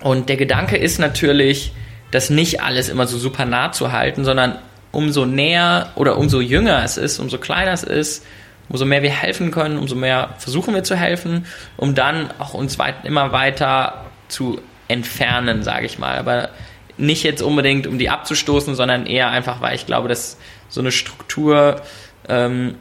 Und 0.00 0.28
der 0.28 0.36
Gedanke 0.36 0.76
ist 0.76 0.98
natürlich, 0.98 1.72
das 2.10 2.30
nicht 2.30 2.62
alles 2.62 2.88
immer 2.88 3.06
so 3.06 3.18
super 3.18 3.44
nah 3.44 3.72
zu 3.72 3.92
halten, 3.92 4.24
sondern 4.24 4.58
umso 4.92 5.24
näher 5.24 5.92
oder 5.94 6.18
umso 6.18 6.40
jünger 6.40 6.82
es 6.84 6.96
ist, 6.96 7.18
umso 7.18 7.38
kleiner 7.38 7.72
es 7.72 7.82
ist, 7.82 8.24
umso 8.68 8.84
mehr 8.84 9.02
wir 9.02 9.10
helfen 9.10 9.50
können, 9.50 9.78
umso 9.78 9.94
mehr 9.94 10.34
versuchen 10.38 10.74
wir 10.74 10.84
zu 10.84 10.96
helfen, 10.96 11.46
um 11.76 11.94
dann 11.94 12.30
auch 12.38 12.54
uns 12.54 12.78
weit, 12.78 13.04
immer 13.04 13.32
weiter 13.32 14.06
zu 14.28 14.60
entfernen, 14.88 15.62
sage 15.62 15.86
ich 15.86 15.98
mal. 15.98 16.16
Aber 16.16 16.50
nicht 16.96 17.22
jetzt 17.22 17.42
unbedingt, 17.42 17.86
um 17.86 17.98
die 17.98 18.10
abzustoßen, 18.10 18.74
sondern 18.74 19.06
eher 19.06 19.30
einfach, 19.30 19.60
weil 19.60 19.74
ich 19.74 19.86
glaube, 19.86 20.08
dass 20.08 20.38
so 20.68 20.80
eine 20.80 20.92
Struktur, 20.92 21.82
ähm, 22.28 22.74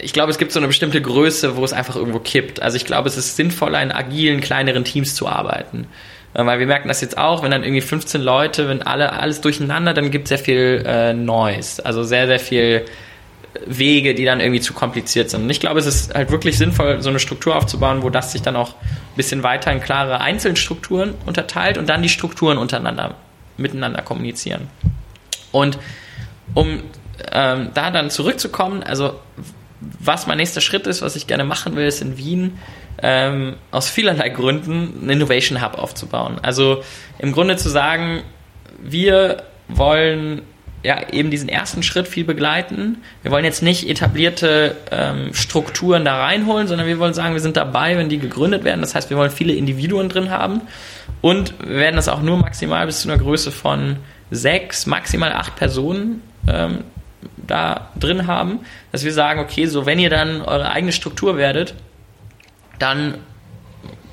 ich 0.00 0.12
glaube, 0.12 0.30
es 0.30 0.38
gibt 0.38 0.52
so 0.52 0.58
eine 0.58 0.66
bestimmte 0.66 1.00
Größe, 1.00 1.56
wo 1.56 1.64
es 1.64 1.72
einfach 1.72 1.96
irgendwo 1.96 2.18
kippt. 2.18 2.60
Also 2.60 2.76
ich 2.76 2.84
glaube, 2.84 3.08
es 3.08 3.16
ist 3.16 3.36
sinnvoller, 3.36 3.82
in 3.82 3.92
agilen, 3.92 4.40
kleineren 4.40 4.84
Teams 4.84 5.14
zu 5.14 5.28
arbeiten. 5.28 5.86
Äh, 6.34 6.44
Weil 6.44 6.58
wir 6.58 6.66
merken 6.66 6.88
das 6.88 7.00
jetzt 7.00 7.16
auch, 7.18 7.42
wenn 7.42 7.50
dann 7.50 7.62
irgendwie 7.62 7.80
15 7.80 8.20
Leute, 8.20 8.68
wenn 8.68 8.82
alle 8.82 9.12
alles 9.12 9.40
durcheinander, 9.40 9.94
dann 9.94 10.10
gibt 10.10 10.24
es 10.24 10.28
sehr 10.30 10.38
viel 10.38 10.82
äh, 10.86 11.12
Noise. 11.12 11.84
Also 11.84 12.02
sehr, 12.02 12.26
sehr 12.26 12.40
viel 12.40 12.84
Wege, 13.64 14.14
die 14.14 14.24
dann 14.24 14.40
irgendwie 14.40 14.60
zu 14.60 14.74
kompliziert 14.74 15.30
sind. 15.30 15.44
Und 15.44 15.50
ich 15.50 15.60
glaube, 15.60 15.78
es 15.78 15.86
ist 15.86 16.14
halt 16.14 16.30
wirklich 16.30 16.58
sinnvoll, 16.58 17.00
so 17.00 17.08
eine 17.08 17.18
Struktur 17.18 17.56
aufzubauen, 17.56 18.02
wo 18.02 18.10
das 18.10 18.32
sich 18.32 18.42
dann 18.42 18.56
auch 18.56 18.70
ein 18.70 19.16
bisschen 19.16 19.42
weiter 19.42 19.72
in 19.72 19.80
klare 19.80 20.20
Einzelstrukturen 20.20 21.14
unterteilt 21.24 21.78
und 21.78 21.88
dann 21.88 22.02
die 22.02 22.08
Strukturen 22.08 22.58
untereinander 22.58 23.14
miteinander 23.56 24.02
kommunizieren. 24.02 24.68
Und 25.52 25.78
um 26.54 26.82
ähm, 27.32 27.70
da 27.74 27.90
dann 27.90 28.10
zurückzukommen, 28.10 28.82
also 28.82 29.18
was 29.80 30.26
mein 30.26 30.38
nächster 30.38 30.60
Schritt 30.60 30.86
ist, 30.86 31.02
was 31.02 31.16
ich 31.16 31.26
gerne 31.26 31.44
machen 31.44 31.76
will, 31.76 31.86
ist 31.86 32.00
in 32.00 32.16
Wien 32.16 32.58
ähm, 33.02 33.56
aus 33.70 33.88
vielerlei 33.88 34.30
Gründen 34.30 34.94
einen 35.00 35.10
Innovation 35.10 35.62
Hub 35.62 35.78
aufzubauen. 35.78 36.38
Also 36.42 36.82
im 37.18 37.32
Grunde 37.32 37.56
zu 37.56 37.68
sagen, 37.68 38.22
wir 38.82 39.42
wollen 39.68 40.42
ja 40.82 41.08
eben 41.10 41.30
diesen 41.30 41.48
ersten 41.48 41.82
Schritt 41.82 42.06
viel 42.06 42.24
begleiten. 42.24 42.98
Wir 43.22 43.32
wollen 43.32 43.44
jetzt 43.44 43.62
nicht 43.62 43.88
etablierte 43.88 44.76
ähm, 44.90 45.34
Strukturen 45.34 46.04
da 46.04 46.22
reinholen, 46.22 46.68
sondern 46.68 46.86
wir 46.86 46.98
wollen 46.98 47.14
sagen, 47.14 47.34
wir 47.34 47.40
sind 47.40 47.56
dabei, 47.56 47.98
wenn 47.98 48.08
die 48.08 48.18
gegründet 48.18 48.64
werden. 48.64 48.80
Das 48.80 48.94
heißt, 48.94 49.10
wir 49.10 49.16
wollen 49.16 49.30
viele 49.30 49.52
Individuen 49.52 50.08
drin 50.08 50.30
haben 50.30 50.62
und 51.20 51.54
wir 51.58 51.78
werden 51.78 51.96
das 51.96 52.08
auch 52.08 52.22
nur 52.22 52.38
maximal 52.38 52.86
bis 52.86 53.00
zu 53.00 53.10
einer 53.10 53.18
Größe 53.18 53.50
von 53.50 53.96
sechs, 54.30 54.86
maximal 54.86 55.32
acht 55.32 55.56
Personen 55.56 56.22
ähm, 56.48 56.84
da 57.36 57.90
drin 57.98 58.26
haben, 58.26 58.60
dass 58.92 59.04
wir 59.04 59.12
sagen, 59.12 59.40
okay, 59.40 59.66
so 59.66 59.86
wenn 59.86 59.98
ihr 59.98 60.10
dann 60.10 60.42
eure 60.42 60.70
eigene 60.70 60.92
Struktur 60.92 61.36
werdet, 61.36 61.74
dann 62.78 63.18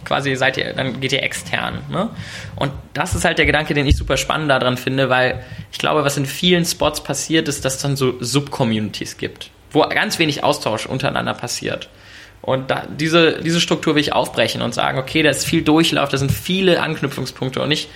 quasi 0.06 0.36
seid 0.36 0.58
ihr, 0.58 0.74
dann 0.74 1.00
geht 1.00 1.14
ihr 1.14 1.24
extern. 1.24 1.80
Ne? 1.90 2.10
Und 2.56 2.72
das 2.94 3.16
ist 3.16 3.26
halt 3.26 3.38
der 3.38 3.46
Gedanke, 3.46 3.74
den 3.74 3.88
ich 3.88 3.96
super 3.96 4.18
spannend 4.18 4.50
daran 4.50 4.78
finde, 4.78 5.10
weil 5.10 5.44
ich 5.72 5.78
glaube, 5.78 6.04
was 6.04 6.18
in 6.18 6.26
vielen 6.26 6.66
Spots 6.66 7.04
passiert, 7.04 7.48
ist, 7.48 7.66
dass 7.66 7.76
es 7.76 7.82
dann 7.82 7.96
so 7.96 8.16
Subcommunities 8.20 9.18
gibt, 9.18 9.50
wo 9.72 9.82
ganz 9.82 10.20
wenig 10.20 10.44
Austausch 10.44 10.86
untereinander 10.86 11.34
passiert. 11.34 11.90
Und 12.42 12.70
da, 12.72 12.86
diese, 12.88 13.42
diese 13.42 13.62
Struktur 13.62 13.96
will 13.96 14.02
ich 14.02 14.12
aufbrechen 14.12 14.62
und 14.62 14.74
sagen, 14.74 14.98
okay, 14.98 15.24
da 15.24 15.30
ist 15.30 15.46
viel 15.46 15.62
Durchlauf, 15.62 16.10
da 16.10 16.18
sind 16.18 16.32
viele 16.32 16.82
Anknüpfungspunkte 16.82 17.62
und 17.62 17.72
ich 17.72 17.88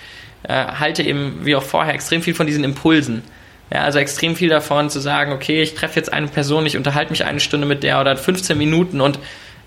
äh, 0.44 0.54
halte 0.54 1.02
eben, 1.02 1.44
wie 1.44 1.54
auch 1.54 1.62
vorher, 1.62 1.92
extrem 1.92 2.22
viel 2.22 2.34
von 2.34 2.46
diesen 2.46 2.64
Impulsen. 2.64 3.22
Ja, 3.72 3.82
also 3.82 3.98
extrem 3.98 4.34
viel 4.34 4.48
davon 4.48 4.88
zu 4.88 5.00
sagen, 5.00 5.32
okay, 5.32 5.62
ich 5.62 5.74
treffe 5.74 5.96
jetzt 5.96 6.12
eine 6.12 6.28
Person, 6.28 6.64
ich 6.64 6.76
unterhalte 6.76 7.10
mich 7.10 7.24
eine 7.24 7.40
Stunde 7.40 7.66
mit 7.66 7.82
der 7.82 8.00
oder 8.00 8.16
15 8.16 8.56
Minuten 8.56 9.00
und 9.00 9.18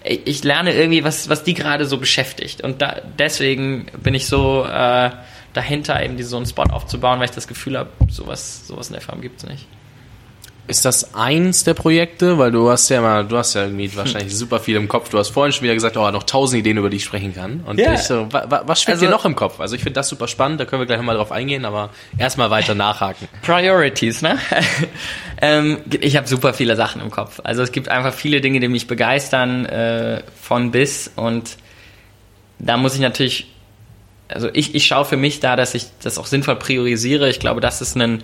ich, 0.04 0.44
lerne 0.44 0.74
irgendwie, 0.74 1.04
was, 1.04 1.30
was 1.30 1.44
die 1.44 1.54
gerade 1.54 1.86
so 1.86 1.98
beschäftigt. 2.00 2.62
Und 2.62 2.82
da, 2.82 3.02
deswegen 3.20 3.86
bin 4.02 4.16
ich 4.16 4.26
so 4.26 4.66
äh, 4.66 5.12
dahinter, 5.54 6.04
eben 6.04 6.22
so 6.24 6.38
einen 6.38 6.48
Spot 6.48 6.64
aufzubauen, 6.64 7.20
weil 7.20 7.26
ich 7.26 7.36
das 7.36 7.48
Gefühl 7.48 7.78
habe, 7.78 7.92
sowas, 8.10 8.66
sowas 8.68 8.88
in 8.88 8.94
der 8.94 9.02
Form 9.02 9.22
gibt 9.22 9.44
es 9.44 9.48
nicht. 9.48 9.68
Ist 10.68 10.86
das 10.86 11.16
eins 11.16 11.64
der 11.66 11.74
Projekte? 11.74 12.38
Weil 12.38 12.52
du 12.52 12.70
hast 12.70 12.88
ja 12.90 13.02
mal, 13.02 13.26
du 13.26 13.36
hast 13.38 13.56
ja 13.56 13.64
irgendwie 13.64 13.94
wahrscheinlich 13.96 14.34
super 14.38 14.60
viel 14.60 14.78
im 14.78 14.88
Kopf. 14.88 15.10
Du 15.10 15.18
hast 15.18 15.30
vorhin 15.30 15.52
schon 15.52 15.64
wieder 15.64 15.74
gesagt, 15.74 15.98
oh, 15.98 16.10
noch 16.12 16.24
tausend 16.24 16.60
Ideen, 16.60 16.78
über 16.78 16.90
die 16.90 16.98
ich 16.98 17.04
sprechen 17.04 17.34
kann. 17.36 17.62
Und 17.66 17.80
Ja. 17.80 17.94
ich 17.94 18.02
so, 18.02 18.32
wa, 18.32 18.46
wa, 18.48 18.62
was 18.66 18.82
schwebt 18.82 18.96
Also- 18.98 19.06
dir 19.08 19.12
noch 19.12 19.26
im 19.26 19.36
Kopf? 19.36 19.60
Also 19.60 19.76
ich 19.76 19.82
finde 19.82 19.96
das 19.96 20.08
super 20.08 20.28
spannend, 20.30 20.60
da 20.62 20.66
können 20.66 20.82
wir 20.82 20.86
gleich 20.86 20.98
nochmal 21.00 21.18
drauf 21.18 21.32
eingehen, 21.32 21.66
aber 21.66 21.90
erstmal 22.18 22.52
weiter 22.52 22.74
nachhaken. 22.76 23.28
Priorities, 23.42 24.22
ne? 24.22 24.38
ähm, 25.42 25.80
ich 26.00 26.16
habe 26.16 26.28
super 26.28 26.54
viele 26.54 26.76
Sachen 26.76 27.02
im 27.02 27.12
Kopf. 27.12 27.42
Also 27.44 27.64
es 27.64 27.72
gibt 27.72 27.90
einfach 27.90 28.14
viele 28.14 28.40
Dinge, 28.40 28.60
die 28.60 28.68
mich 28.70 28.88
begeistern, 28.88 29.66
äh, 29.66 30.22
von 30.42 30.72
bis. 30.72 31.12
Und 31.16 31.58
da 32.60 32.78
muss 32.78 32.94
ich 32.96 33.02
natürlich, 33.02 33.48
also 34.30 34.48
ich, 34.54 34.74
ich 34.76 34.86
schaue 34.86 35.06
für 35.06 35.18
mich 35.18 35.40
da, 35.42 35.56
dass 35.56 35.74
ich 35.74 35.86
das 36.04 36.18
auch 36.18 36.28
sinnvoll 36.28 36.56
priorisiere. 36.58 37.30
Ich 37.30 37.40
glaube, 37.40 37.60
das 37.62 37.82
ist 37.82 37.98
ein, 37.98 38.24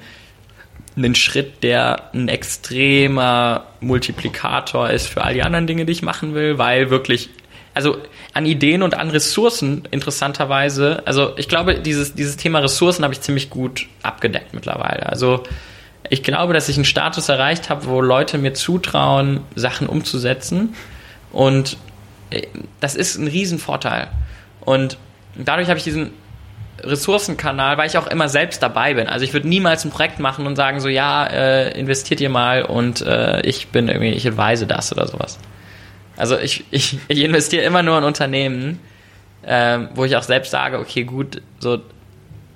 ein 1.06 1.16
Schritt, 1.16 1.64
der 1.64 2.10
ein 2.14 2.28
extremer 2.28 3.68
Multiplikator 3.80 4.89
ist 4.89 5.08
für 5.08 5.24
all 5.24 5.34
die 5.34 5.43
anderen 5.43 5.68
Dinge, 5.68 5.86
die 5.86 5.91
ich 5.91 6.02
machen 6.02 6.34
will, 6.34 6.58
weil 6.58 6.89
wirklich, 6.89 7.30
also 7.74 7.98
an 8.34 8.45
Ideen 8.45 8.82
und 8.82 8.95
an 8.95 9.12
Ressourcen 9.12 9.88
interessanterweise, 9.91 11.04
also 11.06 11.38
ich 11.38 11.48
glaube, 11.48 11.76
dieses, 11.76 12.16
dieses 12.16 12.38
Thema 12.38 12.60
Ressourcen 12.60 13.04
habe 13.04 13.14
ich 13.14 13.22
ziemlich 13.22 13.50
gut 13.50 13.88
abgedeckt 14.02 14.54
mittlerweile. 14.54 15.06
Also 15.06 15.43
ich 16.10 16.24
glaube, 16.24 16.54
dass 16.54 16.70
ich 16.70 16.78
einen 16.78 16.86
Status 16.86 17.30
erreicht 17.30 17.70
habe, 17.70 17.86
wo 17.86 18.02
Leute 18.02 18.38
mir 18.39 18.54
zutrauen, 18.54 19.41
Sachen 19.56 19.88
umzusetzen 19.88 20.76
und 21.32 21.78
äh, 22.32 22.48
das 22.80 22.95
ist 22.95 23.18
ein 23.18 23.28
Riesenvorteil. 23.28 24.08
Und 24.62 24.98
dadurch 25.36 25.70
habe 25.70 25.78
ich 25.78 25.84
diesen 25.84 26.12
Ressourcenkanal, 26.84 27.78
weil 27.78 27.88
ich 27.88 27.97
auch 27.97 28.07
immer 28.07 28.30
selbst 28.30 28.61
dabei 28.61 28.93
bin. 28.93 29.07
Also 29.07 29.25
ich 29.25 29.34
würde 29.34 29.47
niemals 29.47 29.84
ein 29.86 29.91
Projekt 29.91 30.19
machen 30.19 30.45
und 30.45 30.55
sagen 30.55 30.80
so, 30.80 30.89
ja, 30.89 31.25
äh, 31.25 31.80
investiert 31.80 32.21
ihr 32.21 32.30
mal 32.30 32.63
und 32.63 33.01
äh, 33.01 33.41
ich 33.41 33.69
bin 33.69 33.88
irgendwie, 33.88 34.11
ich 34.11 34.28
advise 34.28 34.67
das 34.67 34.91
oder 34.91 35.07
sowas. 35.07 35.39
Also 36.15 36.38
ich, 36.38 36.65
ich, 36.71 36.99
ich 37.07 37.21
investiere 37.21 37.63
immer 37.63 37.84
nur 37.84 37.97
in 37.97 38.03
Unternehmen, 38.03 38.80
ähm, 39.45 39.89
wo 39.95 40.05
ich 40.05 40.15
auch 40.15 40.23
selbst 40.23 40.51
sage, 40.51 40.80
okay, 40.80 41.03
gut, 41.03 41.41
so, 41.59 41.80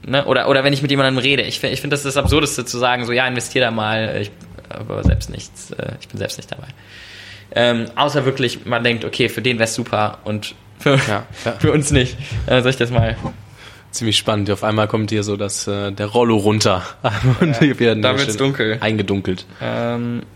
ne, 0.06 0.26
oder, 0.26 0.50
oder 0.50 0.64
wenn 0.64 0.74
ich 0.74 0.82
mit 0.82 0.92
jemandem 0.92 1.18
rede. 1.18 1.44
Ich, 1.44 1.64
ich 1.64 1.82
finde 1.82 1.96
das 1.96 2.04
das 2.04 2.18
Absurdeste 2.18 2.66
zu 2.66 2.78
sagen, 2.78 3.06
so, 3.06 3.12
ja, 3.12 3.28
investier 3.28 3.62
da 3.62 3.72
mal, 3.72 4.18
ich 4.22 4.32
aber 4.70 5.04
selbst 5.04 5.30
nichts, 5.30 5.72
äh, 5.72 5.94
ich 6.00 6.08
bin 6.08 6.18
selbst 6.18 6.38
nicht 6.38 6.52
dabei. 6.52 6.68
Ähm, 7.54 7.86
außer 7.96 8.26
wirklich, 8.26 8.66
man 8.66 8.84
denkt, 8.84 9.04
okay, 9.04 9.30
für 9.30 9.42
den 9.42 9.58
wäre 9.58 9.66
es 9.66 9.76
super 9.76 10.20
und 10.24 10.56
für, 10.80 10.96
Ja, 11.08 11.26
ja. 11.46 11.52
für 11.60 11.72
uns 11.72 11.92
nicht. 11.92 12.18
Äh, 12.48 12.62
soll 12.62 12.72
ich 12.72 12.78
das 12.78 12.92
mal 12.92 13.16
Ziemlich 13.92 14.18
spannend. 14.18 14.50
Auf 14.50 14.64
einmal 14.64 14.88
kommt 14.88 15.10
hier 15.10 15.22
so 15.24 15.36
das, 15.36 15.68
äh, 15.68 15.92
der 15.92 16.06
Rollo 16.08 16.38
runter. 16.38 16.84
Und 17.42 17.60
wir 17.60 17.78
werden 17.80 18.02
da 18.02 18.18
wird's 18.18 18.38
dunkel. 18.38 18.78
Eingedunkelt. 18.80 19.46
Ähm, 19.62 20.24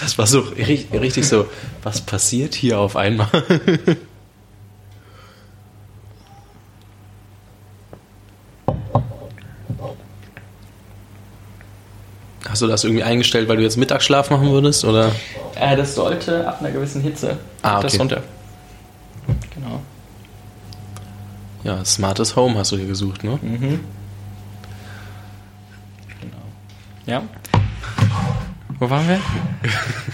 Das 0.00 0.18
war 0.18 0.26
so 0.26 0.40
ri- 0.40 0.86
richtig 0.98 1.26
so, 1.26 1.48
was 1.82 2.00
passiert 2.02 2.54
hier 2.54 2.78
auf 2.78 2.96
einmal? 2.96 3.28
Hast 12.48 12.62
du 12.62 12.66
das 12.68 12.84
irgendwie 12.84 13.02
eingestellt, 13.02 13.48
weil 13.48 13.56
du 13.56 13.62
jetzt 13.62 13.76
Mittagsschlaf 13.76 14.30
machen 14.30 14.50
würdest? 14.50 14.84
Oder? 14.84 15.10
äh, 15.56 15.76
das 15.76 15.94
sollte 15.94 16.46
ab 16.46 16.58
einer 16.60 16.70
gewissen 16.70 17.00
Hitze 17.02 17.38
Ah, 17.62 17.80
das 17.80 17.94
okay. 17.94 17.98
runter. 18.02 18.22
Genau. 19.54 19.82
Ja, 21.64 21.84
smartes 21.84 22.36
Home 22.36 22.58
hast 22.58 22.72
du 22.72 22.76
hier 22.76 22.86
gesucht, 22.86 23.24
ne? 23.24 23.38
Mhm. 23.42 23.80
Genau. 26.20 26.42
Ja. 27.06 27.22
Wo 28.78 28.90
waren 28.90 29.08
wir? 29.08 29.20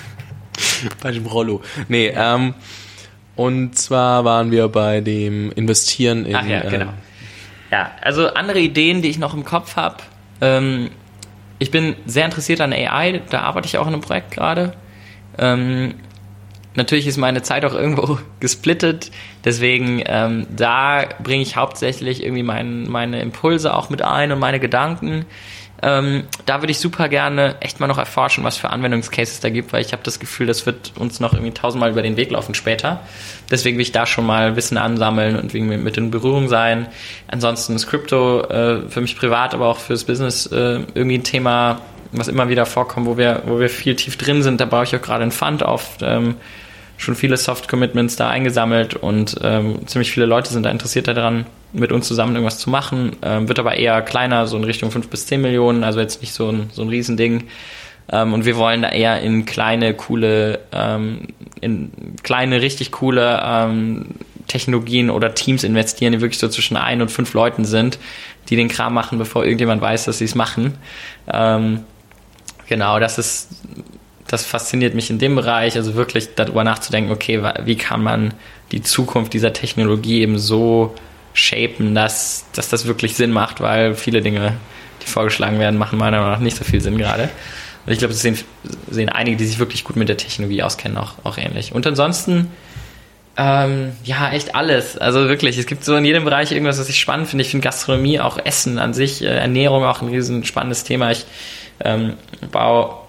Bei 1.02 1.10
dem 1.10 1.26
Rollo. 1.26 1.60
Nee, 1.88 2.12
ähm, 2.14 2.54
und 3.36 3.78
zwar 3.78 4.24
waren 4.24 4.50
wir 4.50 4.68
bei 4.68 5.00
dem 5.00 5.52
Investieren 5.52 6.26
in. 6.26 6.36
Ach 6.36 6.44
ja, 6.44 6.64
äh, 6.64 6.70
genau. 6.70 6.92
Ja, 7.70 7.90
also 8.02 8.28
andere 8.34 8.58
Ideen, 8.58 9.00
die 9.00 9.08
ich 9.08 9.18
noch 9.18 9.32
im 9.32 9.44
Kopf 9.44 9.76
habe. 9.76 9.96
Ähm, 10.40 10.90
ich 11.58 11.70
bin 11.70 11.96
sehr 12.04 12.24
interessiert 12.24 12.60
an 12.60 12.72
AI, 12.72 13.22
da 13.30 13.42
arbeite 13.42 13.66
ich 13.66 13.78
auch 13.78 13.86
in 13.86 13.94
einem 13.94 14.02
Projekt 14.02 14.32
gerade. 14.32 14.74
Ähm, 15.38 15.94
natürlich 16.74 17.06
ist 17.06 17.16
meine 17.16 17.42
Zeit 17.42 17.64
auch 17.64 17.74
irgendwo 17.74 18.18
gesplittet, 18.40 19.10
deswegen 19.44 20.02
ähm, 20.06 20.46
da 20.54 21.04
bringe 21.22 21.42
ich 21.42 21.56
hauptsächlich 21.56 22.22
irgendwie 22.22 22.42
mein, 22.42 22.88
meine 22.88 23.20
Impulse 23.20 23.74
auch 23.74 23.90
mit 23.90 24.02
ein 24.02 24.32
und 24.32 24.38
meine 24.38 24.60
Gedanken. 24.60 25.26
Ähm, 25.84 26.24
da 26.46 26.62
würde 26.62 26.70
ich 26.70 26.78
super 26.78 27.08
gerne 27.08 27.56
echt 27.58 27.80
mal 27.80 27.88
noch 27.88 27.98
erforschen, 27.98 28.44
was 28.44 28.56
für 28.56 28.70
Anwendungscases 28.70 29.40
da 29.40 29.50
gibt, 29.50 29.72
weil 29.72 29.80
ich 29.80 29.92
habe 29.92 30.04
das 30.04 30.20
Gefühl, 30.20 30.46
das 30.46 30.64
wird 30.64 30.92
uns 30.96 31.18
noch 31.18 31.32
irgendwie 31.32 31.52
tausendmal 31.52 31.90
über 31.90 32.02
den 32.02 32.16
Weg 32.16 32.30
laufen 32.30 32.54
später. 32.54 33.00
Deswegen 33.50 33.78
will 33.78 33.82
ich 33.82 33.90
da 33.90 34.06
schon 34.06 34.24
mal 34.24 34.54
Wissen 34.54 34.78
ansammeln 34.78 35.34
und 35.36 35.52
irgendwie 35.52 35.76
mit 35.76 35.96
in 35.96 36.12
Berührung 36.12 36.48
sein. 36.48 36.86
Ansonsten 37.26 37.74
ist 37.74 37.88
Krypto 37.88 38.42
äh, 38.42 38.88
für 38.88 39.00
mich 39.00 39.16
privat, 39.16 39.54
aber 39.54 39.66
auch 39.66 39.78
fürs 39.78 40.04
Business 40.04 40.46
äh, 40.46 40.80
irgendwie 40.94 41.18
ein 41.18 41.24
Thema, 41.24 41.80
was 42.12 42.28
immer 42.28 42.48
wieder 42.48 42.64
vorkommt, 42.64 43.08
wo 43.08 43.18
wir, 43.18 43.42
wo 43.46 43.58
wir 43.58 43.68
viel 43.68 43.96
tief 43.96 44.16
drin 44.16 44.44
sind. 44.44 44.60
Da 44.60 44.66
baue 44.66 44.84
ich 44.84 44.94
auch 44.94 45.02
gerade 45.02 45.22
einen 45.22 45.32
Fund 45.32 45.64
auf. 45.64 45.96
Ähm, 46.00 46.36
schon 47.02 47.16
viele 47.16 47.36
Soft 47.36 47.68
Commitments 47.68 48.14
da 48.14 48.30
eingesammelt 48.30 48.94
und 48.94 49.36
ähm, 49.42 49.86
ziemlich 49.86 50.12
viele 50.12 50.26
Leute 50.26 50.52
sind 50.52 50.62
da 50.62 50.70
interessiert 50.70 51.08
daran, 51.08 51.46
mit 51.72 51.90
uns 51.90 52.06
zusammen 52.06 52.36
irgendwas 52.36 52.58
zu 52.58 52.70
machen. 52.70 53.16
Ähm, 53.22 53.48
wird 53.48 53.58
aber 53.58 53.74
eher 53.74 54.02
kleiner, 54.02 54.46
so 54.46 54.56
in 54.56 54.62
Richtung 54.62 54.92
5 54.92 55.08
bis 55.08 55.26
10 55.26 55.40
Millionen, 55.40 55.82
also 55.82 55.98
jetzt 55.98 56.20
nicht 56.20 56.32
so 56.32 56.48
ein, 56.48 56.70
so 56.72 56.82
ein 56.82 56.88
Riesending. 56.88 57.48
Ähm, 58.08 58.32
und 58.32 58.44
wir 58.44 58.56
wollen 58.56 58.82
da 58.82 58.90
eher 58.90 59.20
in 59.20 59.44
kleine, 59.46 59.94
coole, 59.94 60.60
ähm, 60.70 61.28
in 61.60 61.90
kleine, 62.22 62.62
richtig 62.62 62.92
coole 62.92 63.42
ähm, 63.44 64.06
Technologien 64.46 65.10
oder 65.10 65.34
Teams 65.34 65.64
investieren, 65.64 66.12
die 66.12 66.20
wirklich 66.20 66.38
so 66.38 66.48
zwischen 66.48 66.76
ein 66.76 67.02
und 67.02 67.10
fünf 67.10 67.34
Leuten 67.34 67.64
sind, 67.64 67.98
die 68.48 68.54
den 68.54 68.68
Kram 68.68 68.94
machen, 68.94 69.18
bevor 69.18 69.42
irgendjemand 69.42 69.82
weiß, 69.82 70.04
dass 70.04 70.18
sie 70.18 70.26
es 70.26 70.36
machen. 70.36 70.74
Ähm, 71.32 71.80
genau, 72.68 73.00
das 73.00 73.18
ist 73.18 73.48
das 74.32 74.46
fasziniert 74.46 74.94
mich 74.94 75.10
in 75.10 75.18
dem 75.18 75.36
Bereich, 75.36 75.76
also 75.76 75.94
wirklich 75.94 76.34
darüber 76.34 76.64
nachzudenken, 76.64 77.12
okay, 77.12 77.42
wie 77.64 77.76
kann 77.76 78.02
man 78.02 78.32
die 78.72 78.80
Zukunft 78.80 79.34
dieser 79.34 79.52
Technologie 79.52 80.22
eben 80.22 80.38
so 80.38 80.94
shapen, 81.34 81.94
dass, 81.94 82.46
dass 82.54 82.70
das 82.70 82.86
wirklich 82.86 83.14
Sinn 83.14 83.30
macht, 83.30 83.60
weil 83.60 83.94
viele 83.94 84.22
Dinge, 84.22 84.54
die 85.02 85.06
vorgeschlagen 85.06 85.58
werden, 85.58 85.78
machen 85.78 85.98
meiner 85.98 86.20
Meinung 86.20 86.32
nach 86.32 86.40
nicht 86.40 86.56
so 86.56 86.64
viel 86.64 86.80
Sinn 86.80 86.96
gerade. 86.96 87.28
Und 87.84 87.92
ich 87.92 87.98
glaube, 87.98 88.14
das 88.14 88.22
sehen, 88.22 88.38
sehen 88.90 89.10
einige, 89.10 89.36
die 89.36 89.44
sich 89.44 89.58
wirklich 89.58 89.84
gut 89.84 89.96
mit 89.96 90.08
der 90.08 90.16
Technologie 90.16 90.62
auskennen, 90.62 90.96
auch, 90.96 91.12
auch 91.24 91.36
ähnlich. 91.36 91.74
Und 91.74 91.86
ansonsten, 91.86 92.50
ähm, 93.36 93.92
ja, 94.02 94.32
echt 94.32 94.54
alles. 94.54 94.96
Also 94.96 95.28
wirklich, 95.28 95.58
es 95.58 95.66
gibt 95.66 95.84
so 95.84 95.94
in 95.94 96.06
jedem 96.06 96.24
Bereich 96.24 96.52
irgendwas, 96.52 96.78
was 96.78 96.88
ich 96.88 96.98
spannend 96.98 97.28
finde. 97.28 97.42
Ich 97.42 97.50
finde 97.50 97.64
Gastronomie, 97.64 98.18
auch 98.18 98.38
Essen 98.42 98.78
an 98.78 98.94
sich, 98.94 99.20
äh, 99.20 99.26
Ernährung 99.26 99.84
auch 99.84 100.00
ein 100.00 100.08
riesen 100.08 100.42
spannendes 100.44 100.84
Thema. 100.84 101.10
Ich 101.10 101.26
ähm, 101.84 102.14
baue 102.50 103.01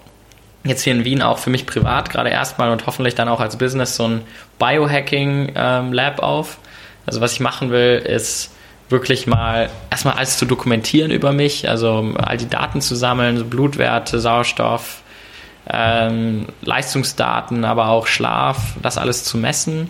jetzt 0.63 0.83
hier 0.83 0.93
in 0.93 1.05
Wien 1.05 1.21
auch 1.21 1.37
für 1.37 1.49
mich 1.49 1.65
privat 1.65 2.09
gerade 2.09 2.29
erstmal 2.29 2.71
und 2.71 2.85
hoffentlich 2.85 3.15
dann 3.15 3.27
auch 3.27 3.39
als 3.39 3.57
Business 3.57 3.95
so 3.95 4.07
ein 4.07 4.21
Biohacking-Lab 4.59 6.19
auf. 6.19 6.57
Also 7.05 7.21
was 7.21 7.33
ich 7.33 7.39
machen 7.39 7.69
will, 7.69 7.97
ist 7.97 8.51
wirklich 8.89 9.27
mal 9.27 9.69
erstmal 9.89 10.15
alles 10.15 10.37
zu 10.37 10.45
dokumentieren 10.45 11.11
über 11.11 11.31
mich, 11.31 11.67
also 11.69 12.13
all 12.17 12.37
die 12.37 12.49
Daten 12.49 12.79
zu 12.79 12.95
sammeln, 12.95 13.37
so 13.37 13.45
Blutwerte, 13.45 14.19
Sauerstoff, 14.19 15.01
ähm, 15.69 16.47
Leistungsdaten, 16.61 17.65
aber 17.65 17.89
auch 17.89 18.07
Schlaf, 18.07 18.75
das 18.81 18.97
alles 18.97 19.23
zu 19.23 19.37
messen 19.37 19.89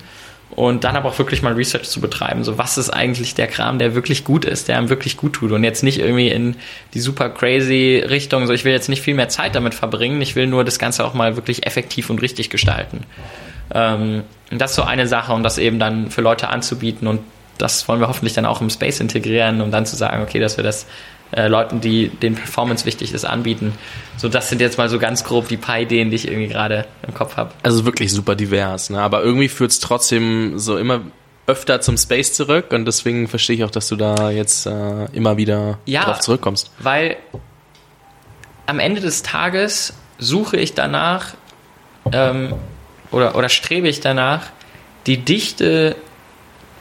und 0.56 0.84
dann 0.84 0.96
aber 0.96 1.10
auch 1.10 1.18
wirklich 1.18 1.42
mal 1.42 1.54
Research 1.54 1.90
zu 1.90 2.00
betreiben. 2.02 2.44
So, 2.44 2.58
was 2.58 2.78
ist 2.78 2.90
eigentlich 2.90 3.36
der 3.36 3.48
Kram, 3.48 3.80
der 3.80 3.96
wirklich 3.96 4.24
gut 4.24 4.46
ist, 4.46 4.68
der 4.68 4.78
einem 4.78 4.90
wirklich 4.90 5.18
gut 5.18 5.34
tut 5.34 5.52
und 5.52 5.64
jetzt 5.64 5.84
nicht 5.84 6.00
irgendwie 6.00 6.30
in 6.30 6.56
die 6.94 7.00
super 7.00 7.30
crazy 7.30 8.04
Richtung. 8.08 8.46
So, 8.48 8.54
ich 8.54 8.66
will 8.66 8.72
jetzt 8.72 8.90
nicht 8.90 9.02
viel 9.02 9.16
mehr 9.16 9.30
Zeit 9.30 9.56
damit 9.56 9.74
verbringen. 9.74 10.22
Ich 10.22 10.36
will 10.36 10.48
nur 10.48 10.64
das 10.64 10.80
Ganze 10.80 11.06
auch 11.06 11.14
mal 11.14 11.36
wirklich 11.36 11.66
effektiv 11.66 12.10
und 12.10 12.22
richtig 12.22 12.50
gestalten. 12.50 13.02
Ähm, 13.74 14.24
und 14.52 14.62
das 14.62 14.72
ist 14.72 14.76
so 14.76 14.84
eine 14.84 15.08
Sache, 15.08 15.34
um 15.34 15.44
das 15.44 15.58
eben 15.58 15.80
dann 15.80 16.12
für 16.12 16.22
Leute 16.22 16.50
anzubieten 16.50 17.08
und 17.08 17.22
das 17.58 17.88
wollen 17.88 18.00
wir 18.00 18.08
hoffentlich 18.08 18.34
dann 18.34 18.46
auch 18.46 18.62
im 18.62 18.70
Space 18.70 19.00
integrieren, 19.00 19.62
um 19.62 19.72
dann 19.72 19.86
zu 19.86 19.96
sagen, 19.96 20.24
okay, 20.24 20.40
dass 20.40 20.58
wir 20.58 20.64
das 20.64 20.88
äh, 21.36 21.48
Leuten, 21.48 21.82
die 21.82 22.10
den 22.10 22.36
Performance 22.36 22.86
wichtig 22.86 23.14
ist, 23.14 23.26
anbieten. 23.26 23.74
So, 24.18 24.30
das 24.30 24.50
sind 24.50 24.62
jetzt 24.62 24.78
mal 24.78 24.90
so 24.90 25.00
ganz 25.00 25.24
grob 25.24 25.48
die 25.48 25.58
paar 25.58 25.80
Ideen, 25.80 26.10
die 26.10 26.16
ich 26.16 26.28
irgendwie 26.28 26.48
gerade 26.48 26.86
im 27.08 27.14
Kopf 27.14 27.38
habe. 27.38 27.52
Also 27.64 27.86
wirklich 27.86 28.12
super 28.12 28.36
divers, 28.36 28.90
ne? 28.90 29.02
Aber 29.02 29.24
irgendwie 29.24 29.48
führt 29.50 29.72
es 29.72 29.80
trotzdem 29.80 30.60
so 30.60 30.78
immer 30.78 31.02
öfter 31.46 31.82
zum 31.82 31.98
Space 31.98 32.34
zurück 32.34 32.68
und 32.72 32.86
deswegen 32.86 33.28
verstehe 33.28 33.58
ich 33.58 33.64
auch, 33.66 33.72
dass 33.72 33.90
du 33.90 33.96
da 33.98 34.30
jetzt 34.30 34.66
äh, 34.66 35.06
immer 35.14 35.36
wieder 35.38 35.80
Ja. 35.86 36.06
drauf 36.06 36.20
zurückkommst. 36.20 36.72
Weil 36.80 37.18
am 38.66 38.80
Ende 38.80 39.02
des 39.02 39.24
Tages 39.24 39.94
suche 40.20 40.56
ich 40.58 40.74
danach, 40.74 41.34
ähm, 42.12 42.54
oder, 43.12 43.36
oder 43.36 43.50
strebe 43.50 43.90
ich 43.90 44.00
danach, 44.00 44.48
die 45.06 45.18
Dichte 45.18 45.96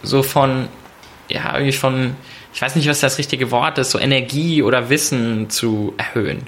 so 0.05 0.23
von, 0.23 0.69
ja, 1.29 1.55
irgendwie 1.55 1.73
von, 1.73 2.15
ich 2.55 2.61
weiß 2.61 2.77
nicht, 2.77 2.89
was 2.89 3.01
das 3.01 3.19
richtige 3.19 3.51
Wort 3.51 3.79
ist, 3.79 3.91
so 3.91 3.99
Energie 3.99 4.63
oder 4.63 4.91
Wissen 4.91 5.51
zu 5.51 5.95
erhöhen. 5.97 6.43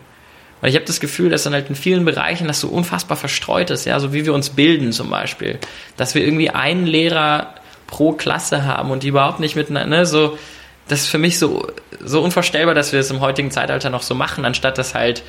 Weil 0.60 0.70
ich 0.70 0.76
habe 0.76 0.86
das 0.86 1.00
Gefühl, 1.00 1.30
dass 1.30 1.42
dann 1.42 1.52
halt 1.52 1.68
in 1.68 1.74
vielen 1.74 2.04
Bereichen 2.04 2.46
das 2.46 2.60
so 2.60 2.68
unfassbar 2.68 3.16
verstreut 3.16 3.70
ist, 3.70 3.84
ja, 3.84 3.98
so 4.00 4.12
wie 4.12 4.24
wir 4.24 4.32
uns 4.32 4.50
bilden 4.50 4.92
zum 4.92 5.10
Beispiel. 5.10 5.58
Dass 5.96 6.14
wir 6.14 6.24
irgendwie 6.24 6.50
einen 6.50 6.86
Lehrer 6.86 7.54
pro 7.86 8.12
Klasse 8.12 8.64
haben 8.64 8.90
und 8.90 9.02
die 9.02 9.08
überhaupt 9.08 9.40
nicht 9.40 9.56
miteinander, 9.56 9.98
ne, 9.98 10.06
so, 10.06 10.38
das 10.88 11.00
ist 11.00 11.08
für 11.08 11.18
mich 11.18 11.38
so, 11.38 11.66
so 12.02 12.22
unvorstellbar, 12.22 12.74
dass 12.74 12.92
wir 12.92 13.00
es 13.00 13.10
im 13.10 13.20
heutigen 13.20 13.50
Zeitalter 13.50 13.90
noch 13.90 14.02
so 14.02 14.14
machen, 14.14 14.44
anstatt 14.44 14.78
dass 14.78 14.94
halt 14.94 15.22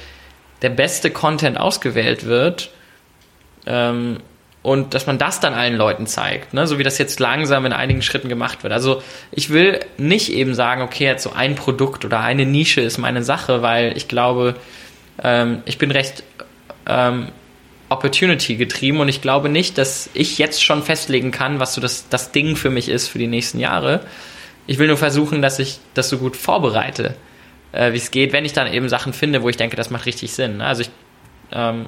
der 0.62 0.70
beste 0.70 1.12
Content 1.12 1.60
ausgewählt 1.60 2.26
wird 2.26 2.72
ähm, 3.66 4.18
und 4.66 4.96
dass 4.96 5.06
man 5.06 5.20
das 5.20 5.40
dann 5.40 5.54
allen 5.54 5.76
Leuten 5.76 6.08
zeigt, 6.08 6.56
ne? 6.56 6.66
so 6.66 6.80
wie 6.80 6.84
das 6.84 6.98
jetzt 6.98 7.20
langsam 7.20 7.68
in 7.68 7.72
einigen 7.72 8.02
Schritten 8.02 8.30
gemacht 8.30 8.64
wird. 8.64 8.74
Also 8.74 9.04
ich 9.32 9.52
will 9.52 9.80
nicht 10.00 10.34
eben 10.34 10.56
sagen, 10.56 10.82
okay, 10.82 11.04
jetzt 11.04 11.22
so 11.22 11.34
ein 11.34 11.54
Produkt 11.54 12.04
oder 12.04 12.22
eine 12.22 12.48
Nische 12.48 12.82
ist 12.82 12.98
meine 12.98 13.24
Sache, 13.24 13.62
weil 13.62 13.96
ich 13.96 14.08
glaube, 14.08 14.56
ähm, 15.22 15.62
ich 15.66 15.78
bin 15.78 15.92
recht 15.92 16.24
ähm, 16.88 17.28
Opportunity 17.90 18.56
getrieben 18.56 19.00
und 19.02 19.08
ich 19.08 19.22
glaube 19.22 19.50
nicht, 19.50 19.78
dass 19.78 20.10
ich 20.16 20.40
jetzt 20.40 20.64
schon 20.64 20.82
festlegen 20.82 21.30
kann, 21.30 21.60
was 21.60 21.76
so 21.76 21.80
das, 21.80 22.10
das 22.10 22.32
Ding 22.32 22.56
für 22.56 22.72
mich 22.72 22.90
ist 22.90 23.08
für 23.08 23.20
die 23.20 23.28
nächsten 23.28 23.60
Jahre. 23.60 24.00
Ich 24.66 24.80
will 24.80 24.88
nur 24.88 24.98
versuchen, 24.98 25.44
dass 25.44 25.60
ich 25.60 25.78
das 25.94 26.10
so 26.10 26.18
gut 26.18 26.36
vorbereite, 26.36 27.14
äh, 27.72 27.94
wie 27.94 27.98
es 27.98 28.10
geht, 28.10 28.34
wenn 28.34 28.46
ich 28.46 28.54
dann 28.54 28.66
eben 28.74 28.90
Sachen 28.90 29.14
finde, 29.14 29.44
wo 29.44 29.50
ich 29.50 29.58
denke, 29.58 29.76
das 29.76 29.92
macht 29.92 30.08
richtig 30.08 30.34
Sinn. 30.34 30.62
Also 30.62 30.82
ich, 30.82 30.90
ähm, 31.52 31.86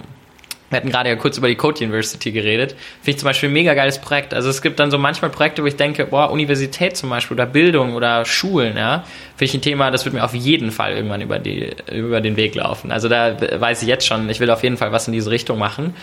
wir 0.70 0.78
hatten 0.78 0.90
gerade 0.90 1.10
ja 1.10 1.16
kurz 1.16 1.38
über 1.38 1.48
die 1.48 1.56
Code 1.56 1.84
University 1.84 2.32
geredet. 2.32 2.76
Finde 3.02 3.12
ich 3.12 3.18
zum 3.20 3.26
Beispiel 3.26 3.50
ein 3.50 3.54
mega 3.54 3.74
geiles 3.74 4.00
Projekt. 4.00 4.34
Also 4.34 4.50
es 4.50 4.62
gibt 4.62 4.80
dann 4.80 4.92
so 4.92 4.98
manchmal 4.98 5.32
Projekte, 5.32 5.64
wo 5.64 5.68
ich 5.68 5.78
denke, 5.78 6.06
boah, 6.06 6.30
Universität 6.30 6.98
zum 6.98 7.10
Beispiel 7.10 7.36
oder 7.36 7.46
Bildung 7.46 7.96
oder 7.96 8.26
Schulen, 8.26 8.76
ja, 8.76 9.04
finde 9.36 9.46
ich 9.46 9.54
ein 9.54 9.62
Thema, 9.62 9.92
das 9.92 10.04
wird 10.04 10.14
mir 10.14 10.24
auf 10.24 10.34
jeden 10.34 10.72
Fall 10.72 10.94
irgendwann 10.94 11.22
über, 11.22 11.40
die, 11.40 11.72
über 11.92 12.20
den 12.20 12.36
Weg 12.36 12.56
laufen. 12.56 12.92
Also 12.92 13.08
da 13.08 13.38
weiß 13.40 13.82
ich 13.82 13.88
jetzt 13.88 14.06
schon, 14.06 14.30
ich 14.30 14.40
will 14.40 14.50
auf 14.50 14.64
jeden 14.64 14.78
Fall 14.78 14.92
was 14.92 15.08
in 15.08 15.14
diese 15.14 15.32
Richtung 15.32 15.58
machen. 15.58 15.96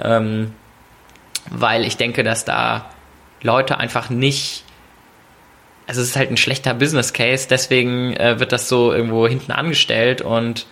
Ähm, 0.00 0.52
weil 1.50 1.84
ich 1.84 1.96
denke, 1.96 2.24
dass 2.24 2.44
da 2.44 2.90
Leute 3.42 3.78
einfach 3.78 4.10
nicht 4.10 4.64
also 5.86 6.02
es 6.02 6.08
ist 6.08 6.16
halt 6.16 6.30
ein 6.30 6.36
schlechter 6.36 6.74
Business 6.74 7.14
Case, 7.14 7.48
deswegen 7.48 8.14
äh, 8.14 8.38
wird 8.38 8.52
das 8.52 8.68
so 8.68 8.92
irgendwo 8.92 9.26
hinten 9.26 9.52
angestellt 9.52 10.20
und 10.20 10.66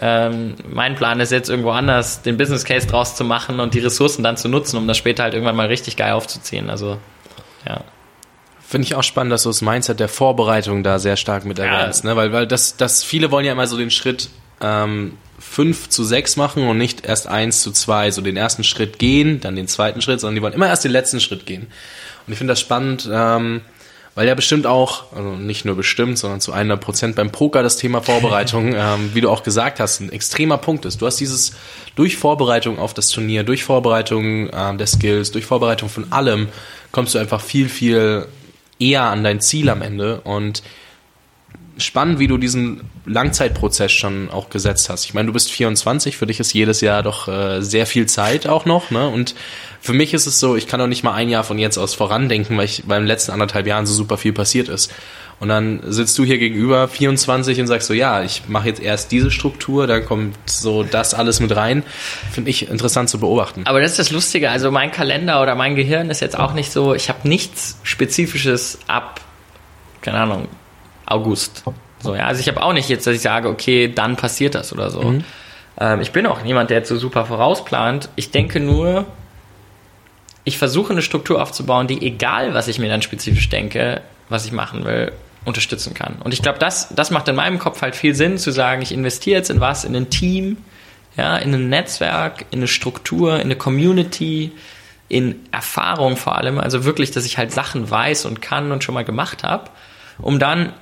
ähm, 0.00 0.54
mein 0.68 0.94
Plan 0.94 1.20
ist 1.20 1.32
jetzt 1.32 1.48
irgendwo 1.48 1.70
anders 1.70 2.22
den 2.22 2.36
Business 2.36 2.64
Case 2.64 2.86
draus 2.86 3.16
zu 3.16 3.24
machen 3.24 3.60
und 3.60 3.74
die 3.74 3.78
Ressourcen 3.78 4.22
dann 4.22 4.36
zu 4.36 4.48
nutzen, 4.48 4.76
um 4.76 4.86
das 4.86 4.96
später 4.96 5.22
halt 5.22 5.34
irgendwann 5.34 5.56
mal 5.56 5.68
richtig 5.68 5.96
geil 5.96 6.12
aufzuziehen. 6.12 6.68
Also 6.68 6.98
ja. 7.66 7.80
Finde 8.60 8.86
ich 8.86 8.94
auch 8.94 9.02
spannend, 9.02 9.32
dass 9.32 9.44
du 9.44 9.48
das 9.48 9.62
Mindset 9.62 10.00
der 10.00 10.08
Vorbereitung 10.08 10.82
da 10.82 10.98
sehr 10.98 11.16
stark 11.16 11.44
mit 11.44 11.58
erwähnst, 11.58 12.04
ja. 12.04 12.10
ne? 12.10 12.16
Weil, 12.16 12.32
weil 12.32 12.46
das, 12.46 12.76
das 12.76 13.04
viele 13.04 13.30
wollen 13.30 13.46
ja 13.46 13.52
immer 13.52 13.66
so 13.66 13.76
den 13.76 13.90
Schritt 13.90 14.28
ähm, 14.60 15.16
5 15.38 15.88
zu 15.88 16.04
6 16.04 16.36
machen 16.36 16.66
und 16.66 16.76
nicht 16.76 17.06
erst 17.06 17.28
1 17.28 17.62
zu 17.62 17.70
2, 17.70 18.10
so 18.10 18.22
den 18.22 18.36
ersten 18.36 18.64
Schritt 18.64 18.98
gehen, 18.98 19.40
dann 19.40 19.54
den 19.54 19.68
zweiten 19.68 20.02
Schritt, 20.02 20.20
sondern 20.20 20.34
die 20.34 20.42
wollen 20.42 20.54
immer 20.54 20.68
erst 20.68 20.84
den 20.84 20.90
letzten 20.90 21.20
Schritt 21.20 21.46
gehen. 21.46 21.68
Und 22.26 22.32
ich 22.32 22.38
finde 22.38 22.52
das 22.52 22.60
spannend, 22.60 23.08
ähm, 23.10 23.62
weil 24.16 24.26
ja 24.26 24.34
bestimmt 24.34 24.66
auch, 24.66 25.12
also 25.14 25.34
nicht 25.34 25.66
nur 25.66 25.76
bestimmt, 25.76 26.18
sondern 26.18 26.40
zu 26.40 26.52
100 26.52 26.80
Prozent 26.80 27.16
beim 27.16 27.30
Poker 27.30 27.62
das 27.62 27.76
Thema 27.76 28.00
Vorbereitung, 28.00 28.72
ähm, 28.74 29.10
wie 29.12 29.20
du 29.20 29.28
auch 29.30 29.42
gesagt 29.42 29.78
hast, 29.78 30.00
ein 30.00 30.10
extremer 30.10 30.56
Punkt 30.56 30.86
ist. 30.86 31.02
Du 31.02 31.06
hast 31.06 31.20
dieses 31.20 31.52
durch 31.96 32.16
Vorbereitung 32.16 32.78
auf 32.78 32.94
das 32.94 33.10
Turnier, 33.10 33.44
durch 33.44 33.62
Vorbereitung 33.62 34.48
ähm, 34.52 34.78
der 34.78 34.86
Skills, 34.86 35.32
durch 35.32 35.44
Vorbereitung 35.44 35.90
von 35.90 36.10
allem, 36.12 36.48
kommst 36.92 37.14
du 37.14 37.18
einfach 37.18 37.42
viel, 37.42 37.68
viel 37.68 38.26
eher 38.80 39.02
an 39.02 39.22
dein 39.22 39.40
Ziel 39.40 39.68
am 39.68 39.82
Ende 39.82 40.22
und 40.22 40.62
spannend, 41.78 42.18
wie 42.18 42.26
du 42.26 42.38
diesen 42.38 42.82
Langzeitprozess 43.04 43.92
schon 43.92 44.30
auch 44.30 44.48
gesetzt 44.48 44.88
hast. 44.88 45.04
Ich 45.04 45.14
meine, 45.14 45.26
du 45.26 45.32
bist 45.32 45.50
24, 45.50 46.16
für 46.16 46.26
dich 46.26 46.40
ist 46.40 46.52
jedes 46.52 46.80
Jahr 46.80 47.02
doch 47.02 47.28
äh, 47.28 47.60
sehr 47.60 47.86
viel 47.86 48.06
Zeit 48.06 48.46
auch 48.46 48.64
noch, 48.64 48.90
ne? 48.90 49.08
Und 49.08 49.34
für 49.80 49.92
mich 49.92 50.14
ist 50.14 50.26
es 50.26 50.40
so, 50.40 50.56
ich 50.56 50.66
kann 50.66 50.80
doch 50.80 50.86
nicht 50.86 51.04
mal 51.04 51.12
ein 51.12 51.28
Jahr 51.28 51.44
von 51.44 51.58
jetzt 51.58 51.78
aus 51.78 51.94
vorandenken, 51.94 52.56
weil 52.56 52.64
ich 52.64 52.84
beim 52.86 53.04
letzten 53.04 53.32
anderthalb 53.32 53.66
Jahren 53.66 53.86
so 53.86 53.94
super 53.94 54.16
viel 54.16 54.32
passiert 54.32 54.68
ist. 54.68 54.92
Und 55.38 55.48
dann 55.48 55.80
sitzt 55.84 56.16
du 56.18 56.24
hier 56.24 56.38
gegenüber 56.38 56.88
24 56.88 57.60
und 57.60 57.66
sagst 57.66 57.88
so, 57.88 57.94
ja, 57.94 58.22
ich 58.22 58.48
mache 58.48 58.68
jetzt 58.68 58.80
erst 58.80 59.12
diese 59.12 59.30
Struktur, 59.30 59.86
dann 59.86 60.04
kommt 60.06 60.34
so 60.46 60.82
das 60.82 61.12
alles 61.12 61.40
mit 61.40 61.54
rein. 61.54 61.82
Finde 62.32 62.48
ich 62.48 62.70
interessant 62.70 63.10
zu 63.10 63.20
beobachten. 63.20 63.62
Aber 63.66 63.80
das 63.80 63.92
ist 63.92 63.98
das 63.98 64.10
Lustige, 64.10 64.50
also 64.50 64.70
mein 64.70 64.92
Kalender 64.92 65.42
oder 65.42 65.54
mein 65.54 65.76
Gehirn 65.76 66.08
ist 66.08 66.20
jetzt 66.20 66.38
auch 66.38 66.54
nicht 66.54 66.72
so, 66.72 66.94
ich 66.94 67.10
habe 67.10 67.28
nichts 67.28 67.78
Spezifisches 67.82 68.78
ab, 68.86 69.20
keine 70.00 70.18
Ahnung, 70.18 70.48
August. 71.06 71.64
So, 72.00 72.14
ja, 72.14 72.26
also 72.26 72.40
ich 72.40 72.48
habe 72.48 72.62
auch 72.62 72.72
nicht 72.72 72.88
jetzt, 72.88 73.06
dass 73.06 73.14
ich 73.14 73.22
sage, 73.22 73.48
okay, 73.48 73.90
dann 73.92 74.16
passiert 74.16 74.54
das 74.54 74.72
oder 74.72 74.90
so. 74.90 75.02
Mhm. 75.02 75.24
Ähm, 75.78 76.00
ich 76.00 76.12
bin 76.12 76.26
auch 76.26 76.42
niemand, 76.42 76.70
der 76.70 76.78
jetzt 76.78 76.88
so 76.88 76.96
super 76.96 77.24
vorausplant. 77.24 78.08
Ich 78.16 78.30
denke 78.30 78.60
nur, 78.60 79.06
ich 80.44 80.58
versuche 80.58 80.92
eine 80.92 81.02
Struktur 81.02 81.42
aufzubauen, 81.42 81.86
die 81.86 82.06
egal, 82.06 82.54
was 82.54 82.68
ich 82.68 82.78
mir 82.78 82.88
dann 82.88 83.02
spezifisch 83.02 83.48
denke, 83.48 84.02
was 84.28 84.44
ich 84.46 84.52
machen 84.52 84.84
will, 84.84 85.12
unterstützen 85.44 85.94
kann. 85.94 86.16
Und 86.22 86.34
ich 86.34 86.42
glaube, 86.42 86.58
das, 86.58 86.88
das 86.94 87.10
macht 87.10 87.28
in 87.28 87.36
meinem 87.36 87.58
Kopf 87.58 87.82
halt 87.82 87.96
viel 87.96 88.14
Sinn, 88.14 88.38
zu 88.38 88.50
sagen, 88.50 88.82
ich 88.82 88.92
investiere 88.92 89.38
jetzt 89.38 89.50
in 89.50 89.60
was, 89.60 89.84
in 89.84 89.94
ein 89.94 90.10
Team, 90.10 90.58
ja, 91.16 91.36
in 91.36 91.54
ein 91.54 91.68
Netzwerk, 91.68 92.46
in 92.50 92.60
eine 92.60 92.68
Struktur, 92.68 93.36
in 93.36 93.42
eine 93.42 93.56
Community, 93.56 94.52
in 95.08 95.36
Erfahrung 95.52 96.16
vor 96.16 96.36
allem, 96.36 96.58
also 96.58 96.84
wirklich, 96.84 97.12
dass 97.12 97.24
ich 97.24 97.38
halt 97.38 97.52
Sachen 97.52 97.90
weiß 97.90 98.24
und 98.24 98.42
kann 98.42 98.72
und 98.72 98.82
schon 98.82 98.94
mal 98.94 99.04
gemacht 99.04 99.44
habe, 99.44 99.70
um 100.18 100.38
dann 100.38 100.72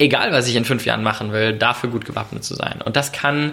egal 0.00 0.32
was 0.32 0.48
ich 0.48 0.56
in 0.56 0.64
fünf 0.64 0.84
Jahren 0.86 1.02
machen 1.02 1.32
will, 1.32 1.52
dafür 1.52 1.90
gut 1.90 2.04
gewappnet 2.04 2.42
zu 2.42 2.54
sein. 2.54 2.80
Und 2.84 2.96
das 2.96 3.12
kann, 3.12 3.52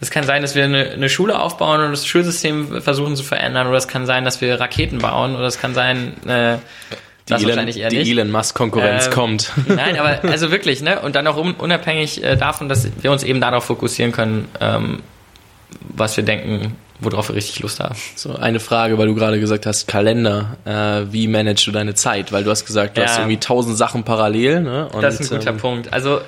das 0.00 0.10
kann 0.10 0.24
sein, 0.24 0.42
dass 0.42 0.54
wir 0.54 0.64
eine, 0.64 0.90
eine 0.90 1.08
Schule 1.08 1.40
aufbauen 1.40 1.80
und 1.80 1.92
das 1.92 2.06
Schulsystem 2.06 2.82
versuchen 2.82 3.16
zu 3.16 3.22
verändern, 3.22 3.68
oder 3.68 3.78
es 3.78 3.88
kann 3.88 4.04
sein, 4.04 4.24
dass 4.24 4.40
wir 4.40 4.60
Raketen 4.60 4.98
bauen, 4.98 5.36
oder 5.36 5.46
es 5.46 5.58
kann 5.58 5.74
sein, 5.74 6.14
äh, 6.26 6.58
die 7.28 7.32
das 7.32 7.42
Elon, 7.42 7.50
wahrscheinlich 7.50 7.78
eher 7.78 7.90
die 7.90 7.98
nicht. 7.98 8.10
Elon 8.10 8.30
Musk 8.30 8.56
Konkurrenz 8.56 9.06
ähm, 9.06 9.12
kommt. 9.12 9.52
Nein, 9.68 9.98
aber 9.98 10.28
also 10.28 10.50
wirklich, 10.50 10.82
ne? 10.82 11.00
Und 11.00 11.14
dann 11.14 11.26
auch 11.26 11.36
unabhängig 11.36 12.24
äh, 12.24 12.36
davon, 12.36 12.68
dass 12.68 12.88
wir 13.02 13.12
uns 13.12 13.22
eben 13.22 13.40
darauf 13.40 13.64
fokussieren 13.64 14.12
können, 14.12 14.48
ähm, 14.60 15.02
was 15.80 16.16
wir 16.16 16.24
denken, 16.24 16.74
worauf 17.00 17.28
wir 17.28 17.36
richtig 17.36 17.60
Lust 17.60 17.80
haben. 17.80 17.94
So, 18.16 18.34
eine 18.34 18.60
Frage, 18.60 18.98
weil 18.98 19.06
du 19.06 19.14
gerade 19.14 19.38
gesagt 19.40 19.66
hast, 19.66 19.86
Kalender. 19.86 20.56
Äh, 20.64 21.12
wie 21.12 21.28
managst 21.28 21.66
du 21.66 21.70
deine 21.70 21.94
Zeit? 21.94 22.32
Weil 22.32 22.44
du 22.44 22.50
hast 22.50 22.64
gesagt, 22.64 22.96
du 22.96 23.00
ja. 23.00 23.08
hast 23.08 23.18
irgendwie 23.18 23.38
tausend 23.38 23.76
Sachen 23.76 24.04
parallel. 24.04 24.62
Ne? 24.62 24.88
Und, 24.88 25.02
das 25.02 25.20
ist 25.20 25.32
ein 25.32 25.38
guter 25.38 25.50
ähm, 25.50 25.56
Punkt. 25.58 25.92
Also, 25.92 26.20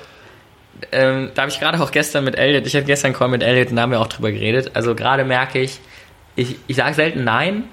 ähm, 0.91 1.31
da 1.35 1.43
habe 1.43 1.51
ich 1.51 1.59
gerade 1.59 1.79
auch 1.81 1.91
gestern 1.91 2.23
mit 2.23 2.35
Elliot, 2.35 2.65
ich 2.65 2.75
hatte 2.75 2.85
gestern 2.85 3.07
einen 3.09 3.15
Call 3.15 3.27
mit 3.27 3.43
Elliot 3.43 3.69
und 3.69 3.75
da 3.75 3.83
haben 3.83 3.91
wir 3.91 3.99
auch 3.99 4.07
drüber 4.07 4.31
geredet. 4.31 4.71
Also 4.73 4.95
gerade 4.95 5.23
merke 5.23 5.59
ich, 5.59 5.79
ich, 6.35 6.55
ich 6.67 6.75
sage 6.75 6.93
selten 6.95 7.23
Nein. 7.23 7.65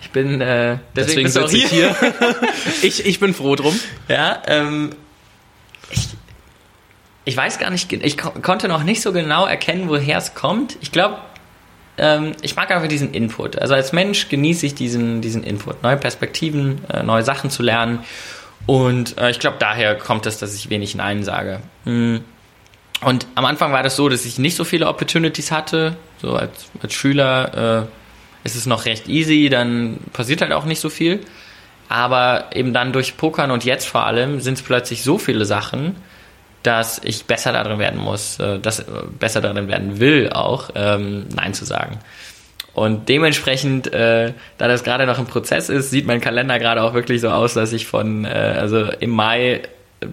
Ich 0.00 0.10
bin, 0.10 0.40
äh, 0.40 0.78
deswegen, 0.94 1.24
deswegen 1.24 1.42
bist 1.42 1.54
ich 1.54 1.70
hier. 1.70 1.94
ich, 2.82 3.04
ich 3.04 3.18
bin 3.18 3.34
froh 3.34 3.56
drum. 3.56 3.78
Ja, 4.08 4.42
ähm, 4.46 4.90
ich, 5.90 6.08
ich 7.24 7.36
weiß 7.36 7.58
gar 7.58 7.70
nicht, 7.70 7.92
ich 7.92 8.16
konnte 8.16 8.68
noch 8.68 8.84
nicht 8.84 9.02
so 9.02 9.12
genau 9.12 9.44
erkennen, 9.44 9.88
woher 9.88 10.18
es 10.18 10.34
kommt. 10.34 10.78
Ich 10.80 10.92
glaube, 10.92 11.18
ähm, 11.98 12.32
ich 12.42 12.56
mag 12.56 12.70
einfach 12.70 12.88
diesen 12.88 13.12
Input. 13.12 13.58
Also 13.58 13.74
als 13.74 13.92
Mensch 13.92 14.28
genieße 14.28 14.66
ich 14.66 14.74
diesen, 14.74 15.20
diesen 15.20 15.42
Input, 15.42 15.82
neue 15.82 15.96
Perspektiven, 15.96 16.80
äh, 16.92 17.02
neue 17.02 17.22
Sachen 17.22 17.50
zu 17.50 17.62
lernen. 17.62 18.00
Und 18.66 19.18
äh, 19.18 19.30
ich 19.30 19.38
glaube, 19.38 19.56
daher 19.58 19.96
kommt 19.96 20.26
es, 20.26 20.38
dass 20.38 20.54
ich 20.54 20.70
wenig 20.70 20.94
Nein 20.94 21.24
sage. 21.24 21.60
Mhm. 21.84 22.22
Und 23.04 23.26
am 23.34 23.44
Anfang 23.44 23.72
war 23.72 23.82
das 23.82 23.96
so, 23.96 24.08
dass 24.08 24.24
ich 24.24 24.38
nicht 24.38 24.56
so 24.56 24.64
viele 24.64 24.88
Opportunities 24.88 25.52
hatte. 25.52 25.96
So 26.20 26.34
als, 26.34 26.66
als 26.82 26.94
Schüler 26.94 27.86
äh, 28.44 28.46
ist 28.46 28.56
es 28.56 28.66
noch 28.66 28.86
recht 28.86 29.08
easy, 29.08 29.48
dann 29.48 29.98
passiert 30.12 30.40
halt 30.40 30.52
auch 30.52 30.64
nicht 30.64 30.80
so 30.80 30.90
viel. 30.90 31.20
Aber 31.88 32.50
eben 32.52 32.72
dann 32.74 32.92
durch 32.92 33.16
Pokern 33.16 33.50
und 33.50 33.64
jetzt 33.64 33.86
vor 33.86 34.04
allem 34.04 34.40
sind 34.40 34.54
es 34.54 34.62
plötzlich 34.62 35.02
so 35.02 35.16
viele 35.18 35.44
Sachen, 35.44 35.96
dass 36.68 37.00
ich 37.02 37.24
besser 37.24 37.54
darin 37.54 37.78
werden 37.78 37.98
muss, 37.98 38.38
äh, 38.38 38.58
dass 38.58 38.84
besser 39.18 39.40
darin 39.40 39.68
werden 39.68 40.00
will, 40.00 40.28
auch 40.30 40.68
ähm, 40.74 41.26
Nein 41.34 41.54
zu 41.54 41.64
sagen. 41.64 41.98
Und 42.74 43.08
dementsprechend, 43.08 43.90
äh, 43.90 44.34
da 44.58 44.68
das 44.68 44.84
gerade 44.84 45.06
noch 45.06 45.18
im 45.18 45.24
Prozess 45.24 45.70
ist, 45.70 45.90
sieht 45.90 46.06
mein 46.06 46.20
Kalender 46.20 46.58
gerade 46.58 46.82
auch 46.82 46.92
wirklich 46.92 47.22
so 47.22 47.30
aus, 47.30 47.54
dass 47.54 47.72
ich 47.72 47.86
von, 47.86 48.26
äh, 48.26 48.28
also 48.28 48.84
im 49.00 49.08
Mai 49.08 49.62
äh, 50.00 50.06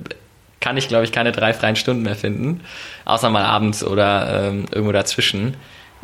kann 0.61 0.77
ich, 0.77 0.87
glaube 0.87 1.03
ich, 1.03 1.11
keine 1.11 1.33
drei 1.33 1.53
freien 1.53 1.75
Stunden 1.75 2.03
mehr 2.03 2.15
finden, 2.15 2.61
außer 3.03 3.29
mal 3.29 3.43
abends 3.43 3.83
oder 3.83 4.47
ähm, 4.47 4.65
irgendwo 4.71 4.93
dazwischen. 4.93 5.57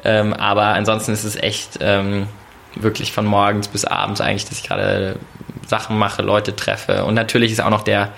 Ähm, 0.04 0.34
aber 0.34 0.66
ansonsten 0.66 1.14
ist 1.14 1.24
es 1.24 1.38
echt 1.38 1.80
ähm, 1.80 2.28
wirklich 2.76 3.14
von 3.14 3.26
morgens 3.26 3.70
bis 3.70 3.86
abends 3.86 4.20
eigentlich, 4.20 4.46
dass 4.46 4.60
ich 4.60 4.68
gerade 4.68 5.16
Sachen 5.66 5.98
mache, 5.98 6.22
Leute 6.22 6.58
treffe. 6.58 7.06
Und 7.06 7.14
natürlich 7.14 7.54
ist 7.54 7.62
auch 7.62 7.70
noch 7.70 7.84
der 7.84 8.12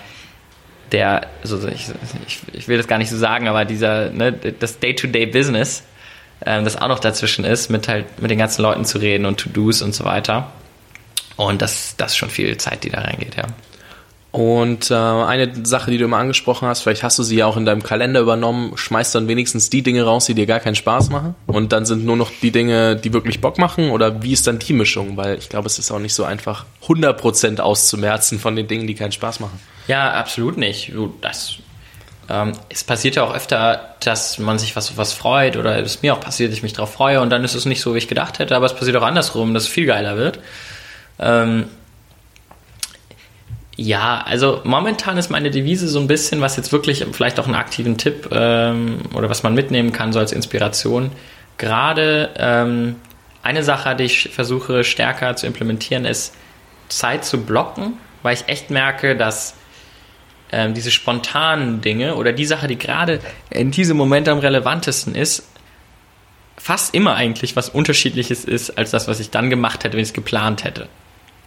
der, 0.93 1.27
also 1.41 1.67
ich, 1.67 1.87
ich, 2.27 2.39
ich, 2.53 2.67
will 2.67 2.77
das 2.77 2.87
gar 2.87 2.97
nicht 2.97 3.09
so 3.09 3.17
sagen, 3.17 3.47
aber 3.47 3.65
dieser, 3.65 4.11
ne, 4.11 4.31
das 4.31 4.79
Day-to-Day-Business 4.79 5.83
ähm, 6.45 6.63
das 6.63 6.77
auch 6.77 6.87
noch 6.87 6.99
dazwischen 6.99 7.45
ist, 7.45 7.69
mit 7.69 7.87
halt 7.87 8.21
mit 8.21 8.31
den 8.31 8.37
ganzen 8.37 8.61
Leuten 8.61 8.85
zu 8.85 8.97
reden 8.97 9.25
und 9.25 9.39
To-Dos 9.39 9.81
und 9.81 9.95
so 9.95 10.03
weiter. 10.03 10.51
Und 11.35 11.61
das, 11.61 11.95
das 11.97 12.11
ist 12.11 12.17
schon 12.17 12.29
viel 12.29 12.57
Zeit, 12.57 12.83
die 12.83 12.89
da 12.89 13.01
reingeht, 13.01 13.35
ja. 13.35 13.45
Und 14.31 14.89
äh, 14.89 14.95
eine 14.95 15.51
Sache, 15.63 15.91
die 15.91 15.99
du 15.99 16.05
immer 16.05 16.17
angesprochen 16.17 16.67
hast, 16.67 16.81
vielleicht 16.81 17.03
hast 17.03 17.19
du 17.19 17.23
sie 17.23 17.35
ja 17.35 17.45
auch 17.45 17.55
in 17.55 17.65
deinem 17.65 17.83
Kalender 17.83 18.19
übernommen, 18.19 18.71
schmeißt 18.75 19.13
dann 19.13 19.27
wenigstens 19.27 19.69
die 19.69 19.83
Dinge 19.83 20.03
raus, 20.03 20.25
die 20.25 20.33
dir 20.33 20.47
gar 20.47 20.59
keinen 20.59 20.73
Spaß 20.73 21.11
machen. 21.11 21.35
Und 21.45 21.71
dann 21.71 21.85
sind 21.85 22.03
nur 22.03 22.17
noch 22.17 22.31
die 22.41 22.49
Dinge, 22.49 22.95
die 22.95 23.13
wirklich 23.13 23.41
Bock 23.41 23.59
machen. 23.59 23.91
Oder 23.91 24.23
wie 24.23 24.33
ist 24.33 24.47
dann 24.47 24.57
die 24.57 24.73
Mischung? 24.73 25.17
Weil 25.17 25.37
ich 25.37 25.49
glaube, 25.49 25.67
es 25.67 25.77
ist 25.77 25.91
auch 25.91 25.99
nicht 25.99 26.15
so 26.15 26.23
einfach, 26.23 26.65
100% 26.87 27.59
auszumerzen 27.59 28.39
von 28.39 28.55
den 28.55 28.67
Dingen, 28.67 28.87
die 28.87 28.95
keinen 28.95 29.11
Spaß 29.11 29.39
machen. 29.39 29.59
Ja, 29.87 30.11
absolut 30.13 30.57
nicht. 30.57 30.91
Das, 31.21 31.55
ähm, 32.29 32.53
es 32.69 32.83
passiert 32.83 33.15
ja 33.15 33.23
auch 33.23 33.33
öfter, 33.33 33.95
dass 33.99 34.39
man 34.39 34.59
sich 34.59 34.75
was, 34.75 34.97
was 34.97 35.13
freut 35.13 35.57
oder 35.57 35.77
es 35.79 36.01
mir 36.01 36.13
auch 36.13 36.21
passiert, 36.21 36.53
ich 36.53 36.63
mich 36.63 36.73
darauf 36.73 36.93
freue 36.93 37.21
und 37.21 37.29
dann 37.29 37.43
ist 37.43 37.55
es 37.55 37.65
nicht 37.65 37.81
so, 37.81 37.93
wie 37.93 37.97
ich 37.97 38.07
gedacht 38.07 38.39
hätte, 38.39 38.55
aber 38.55 38.65
es 38.65 38.75
passiert 38.75 38.95
auch 38.97 39.03
andersrum, 39.03 39.53
dass 39.53 39.63
es 39.63 39.69
viel 39.69 39.85
geiler 39.85 40.17
wird. 40.17 40.39
Ähm, 41.19 41.65
ja, 43.75 44.21
also 44.25 44.61
momentan 44.63 45.17
ist 45.17 45.29
meine 45.31 45.49
Devise 45.49 45.87
so 45.87 45.99
ein 45.99 46.07
bisschen, 46.07 46.41
was 46.41 46.55
jetzt 46.57 46.71
wirklich 46.71 47.05
vielleicht 47.11 47.39
auch 47.39 47.45
einen 47.45 47.55
aktiven 47.55 47.97
Tipp 47.97 48.29
ähm, 48.31 48.99
oder 49.15 49.29
was 49.29 49.43
man 49.43 49.55
mitnehmen 49.55 49.91
kann, 49.91 50.13
so 50.13 50.19
als 50.19 50.31
Inspiration. 50.31 51.11
Gerade 51.57 52.29
ähm, 52.37 52.97
eine 53.41 53.63
Sache, 53.63 53.95
die 53.95 54.03
ich 54.03 54.29
versuche 54.29 54.83
stärker 54.83 55.35
zu 55.35 55.47
implementieren, 55.47 56.05
ist 56.05 56.35
Zeit 56.87 57.25
zu 57.25 57.41
blocken, 57.41 57.93
weil 58.21 58.35
ich 58.35 58.47
echt 58.47 58.69
merke, 58.69 59.17
dass 59.17 59.55
ähm, 60.53 60.73
diese 60.73 60.91
spontanen 60.91 61.81
Dinge 61.81 62.15
oder 62.15 62.31
die 62.31 62.45
Sache, 62.45 62.67
die 62.67 62.77
gerade 62.77 63.19
in 63.49 63.71
diesem 63.71 63.97
Moment 63.97 64.29
am 64.29 64.37
relevantesten 64.37 65.15
ist, 65.15 65.47
fast 66.57 66.93
immer 66.93 67.15
eigentlich 67.15 67.55
was 67.55 67.69
Unterschiedliches 67.69 68.45
ist 68.45 68.77
als 68.77 68.91
das, 68.91 69.07
was 69.07 69.19
ich 69.19 69.31
dann 69.31 69.49
gemacht 69.49 69.83
hätte, 69.83 69.93
wenn 69.93 70.03
ich 70.03 70.09
es 70.09 70.13
geplant 70.13 70.63
hätte. 70.63 70.87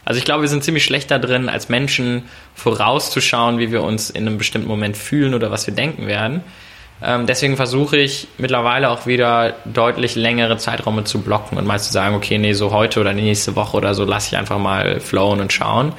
Also 0.05 0.19
ich 0.19 0.25
glaube, 0.25 0.43
wir 0.43 0.49
sind 0.49 0.65
ziemlich 0.65 0.85
schlecht 0.85 1.11
da 1.11 1.19
drin, 1.19 1.49
als 1.49 1.69
Menschen 1.69 2.25
vorauszuschauen, 2.55 3.59
wie 3.59 3.73
wir 3.73 3.83
uns 3.83 4.11
in 4.11 4.27
einem 4.27 4.39
bestimmten 4.39 4.69
Moment 4.69 4.97
fühlen 4.97 5.35
oder 5.35 5.51
was 5.51 5.67
wir 5.67 5.75
denken 5.75 6.07
werden. 6.07 6.43
Ähm, 7.03 7.27
deswegen 7.27 7.57
versuche 7.57 7.97
ich 7.97 8.27
mittlerweile 8.39 8.91
auch 8.91 9.07
wieder 9.07 9.55
deutlich 9.65 10.15
längere 10.15 10.57
Zeiträume 10.57 11.05
zu 11.05 11.21
blocken 11.21 11.59
und 11.59 11.67
mal 11.67 11.79
zu 11.79 11.93
sagen, 11.93 12.15
okay, 12.15 12.39
nee, 12.39 12.55
so 12.55 12.73
heute 12.73 13.01
oder 13.01 13.13
nächste 13.13 13.55
Woche 13.55 13.77
oder 13.77 13.95
so 13.95 14.05
lasse 14.05 14.35
ich 14.35 14.39
einfach 14.39 14.59
mal 14.59 14.99
flowen 15.01 15.41
und 15.41 15.53
schauen. 15.53 15.93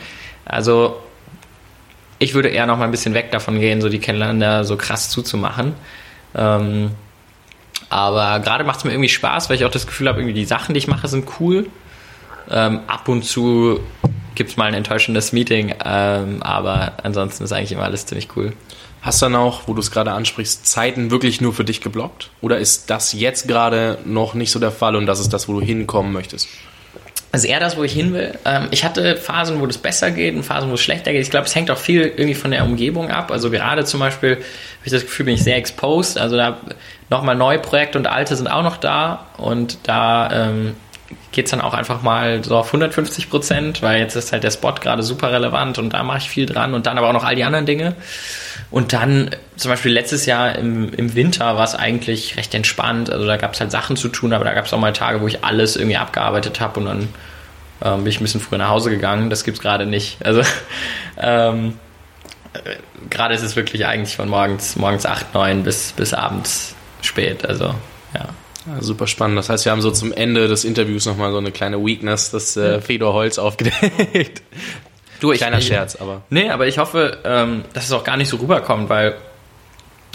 Also 0.45 0.97
ich 2.19 2.33
würde 2.33 2.49
eher 2.49 2.65
noch 2.65 2.77
mal 2.77 2.85
ein 2.85 2.91
bisschen 2.91 3.13
weg 3.13 3.31
davon 3.31 3.59
gehen, 3.59 3.81
so 3.81 3.89
die 3.89 3.99
Kalender 3.99 4.63
so 4.63 4.77
krass 4.77 5.09
zuzumachen. 5.09 5.73
Ähm, 6.35 6.91
aber 7.89 8.39
gerade 8.39 8.63
macht 8.63 8.79
es 8.79 8.83
mir 8.83 8.91
irgendwie 8.91 9.09
Spaß, 9.09 9.49
weil 9.49 9.57
ich 9.57 9.65
auch 9.65 9.71
das 9.71 9.87
Gefühl 9.87 10.07
habe, 10.07 10.19
irgendwie 10.19 10.33
die 10.33 10.45
Sachen, 10.45 10.73
die 10.73 10.79
ich 10.79 10.87
mache, 10.87 11.07
sind 11.07 11.27
cool. 11.39 11.67
Ähm, 12.49 12.81
ab 12.87 13.07
und 13.07 13.23
zu 13.23 13.79
gibt 14.35 14.51
es 14.51 14.57
mal 14.57 14.65
ein 14.65 14.73
enttäuschendes 14.73 15.33
Meeting, 15.33 15.73
ähm, 15.83 16.43
aber 16.43 16.93
ansonsten 17.03 17.43
ist 17.43 17.51
eigentlich 17.51 17.71
immer 17.71 17.83
alles 17.83 18.05
ziemlich 18.05 18.29
cool. 18.35 18.53
Hast 19.01 19.21
du 19.21 19.25
dann 19.25 19.35
auch, 19.35 19.67
wo 19.67 19.73
du 19.73 19.79
es 19.79 19.91
gerade 19.91 20.11
ansprichst, 20.11 20.65
Zeiten 20.67 21.11
wirklich 21.11 21.39
nur 21.39 21.53
für 21.53 21.63
dich 21.63 21.81
geblockt? 21.81 22.29
Oder 22.41 22.57
ist 22.57 22.89
das 22.89 23.13
jetzt 23.13 23.47
gerade 23.47 23.99
noch 24.05 24.33
nicht 24.33 24.51
so 24.51 24.59
der 24.59 24.71
Fall 24.71 24.95
und 24.95 25.05
das 25.05 25.19
ist 25.19 25.33
das, 25.33 25.47
wo 25.47 25.53
du 25.53 25.61
hinkommen 25.61 26.13
möchtest? 26.13 26.49
Also 27.37 27.49
eher 27.49 27.59
das, 27.59 27.77
wo 27.77 27.83
ich 27.83 27.93
hin 27.93 28.15
will. 28.15 28.33
Ähm, 28.45 28.69
ich 28.71 28.83
hatte 28.83 29.15
Phasen, 29.15 29.61
wo 29.61 29.67
das 29.67 29.77
besser 29.77 30.09
geht 30.09 30.33
und 30.33 30.41
Phasen, 30.41 30.71
wo 30.71 30.73
es 30.73 30.81
schlechter 30.81 31.11
geht. 31.11 31.21
Ich 31.21 31.29
glaube, 31.29 31.45
es 31.45 31.53
hängt 31.53 31.69
auch 31.69 31.77
viel 31.77 32.01
irgendwie 32.01 32.33
von 32.33 32.49
der 32.49 32.63
Umgebung 32.63 33.11
ab. 33.11 33.29
Also 33.29 33.51
gerade 33.51 33.85
zum 33.85 33.99
Beispiel 33.99 34.37
habe 34.37 34.41
ich 34.85 34.91
das 34.91 35.03
Gefühl, 35.03 35.27
bin 35.27 35.35
ich 35.35 35.43
sehr 35.43 35.55
exposed. 35.55 36.17
Also 36.17 36.35
da 36.35 36.57
nochmal 37.11 37.35
neue 37.35 37.59
Projekte 37.59 37.99
und 37.99 38.07
alte 38.07 38.35
sind 38.35 38.47
auch 38.47 38.63
noch 38.63 38.77
da 38.77 39.27
und 39.37 39.77
da 39.83 40.47
ähm, 40.47 40.75
geht 41.31 41.45
es 41.45 41.51
dann 41.51 41.61
auch 41.61 41.75
einfach 41.75 42.01
mal 42.01 42.43
so 42.43 42.57
auf 42.57 42.69
150 42.69 43.29
Prozent, 43.29 43.83
weil 43.83 43.99
jetzt 43.99 44.15
ist 44.15 44.31
halt 44.31 44.43
der 44.43 44.49
Spot 44.49 44.73
gerade 44.73 45.03
super 45.03 45.31
relevant 45.31 45.77
und 45.77 45.93
da 45.93 46.01
mache 46.01 46.17
ich 46.17 46.29
viel 46.31 46.47
dran 46.47 46.73
und 46.73 46.87
dann 46.87 46.97
aber 46.97 47.09
auch 47.09 47.13
noch 47.13 47.23
all 47.23 47.35
die 47.35 47.43
anderen 47.43 47.67
Dinge. 47.67 47.95
Und 48.69 48.93
dann 48.93 49.29
zum 49.55 49.71
Beispiel 49.71 49.91
letztes 49.91 50.25
Jahr 50.25 50.55
im, 50.55 50.93
im 50.93 51.15
Winter 51.15 51.55
war 51.55 51.63
es 51.63 51.73
eigentlich 51.73 52.35
recht 52.37 52.53
entspannt. 52.53 53.09
Also 53.09 53.25
da 53.25 53.37
gab 53.37 53.53
es 53.53 53.61
halt 53.61 53.71
Sachen 53.71 53.95
zu 53.95 54.09
tun, 54.09 54.33
aber 54.33 54.43
da 54.43 54.53
gab 54.53 54.65
es 54.65 54.73
auch 54.73 54.79
mal 54.79 54.93
Tage, 54.93 55.21
wo 55.21 55.27
ich 55.27 55.43
alles 55.43 55.75
irgendwie 55.77 55.97
abgearbeitet 55.97 56.59
habe 56.59 56.79
und 56.79 56.85
dann 56.85 57.09
ähm, 57.83 58.03
bin 58.03 58.07
ich 58.07 58.19
ein 58.19 58.23
bisschen 58.23 58.41
früher 58.41 58.57
nach 58.57 58.69
Hause 58.69 58.89
gegangen. 58.89 59.29
Das 59.29 59.43
gibt 59.43 59.57
es 59.57 59.61
gerade 59.61 59.85
nicht. 59.85 60.17
Also 60.25 60.41
ähm, 61.17 61.79
äh, 62.53 62.75
gerade 63.09 63.35
ist 63.35 63.43
es 63.43 63.55
wirklich 63.55 63.85
eigentlich 63.85 64.15
von 64.15 64.27
morgens, 64.27 64.75
morgens 64.75 65.05
8, 65.05 65.33
9 65.33 65.63
bis, 65.63 65.93
bis 65.93 66.13
abends 66.13 66.75
spät. 67.01 67.45
Also 67.47 67.73
ja. 68.13 68.29
Ja, 68.67 68.81
super 68.81 69.07
spannend. 69.07 69.37
Das 69.37 69.49
heißt, 69.49 69.63
wir 69.63 69.71
haben 69.71 69.81
so 69.81 69.91
zum 69.91 70.11
Ende 70.11 70.49
des 70.49 70.65
Interviews 70.65 71.05
nochmal 71.05 71.31
so 71.31 71.37
eine 71.37 71.51
kleine 71.51 71.83
Weakness, 71.85 72.31
das 72.31 72.57
äh, 72.57 72.81
Fedor 72.81 73.13
Holz 73.13 73.37
aufgedeckt. 73.37 74.41
Du, 75.19 75.31
ich, 75.31 75.39
Kleiner 75.39 75.61
Scherz, 75.61 75.95
aber. 75.95 76.21
Nee, 76.29 76.49
aber 76.49 76.67
ich 76.67 76.77
hoffe, 76.77 77.17
ähm, 77.23 77.63
dass 77.73 77.85
es 77.85 77.91
auch 77.91 78.03
gar 78.03 78.17
nicht 78.17 78.29
so 78.29 78.37
rüberkommt, 78.37 78.89
weil 78.89 79.15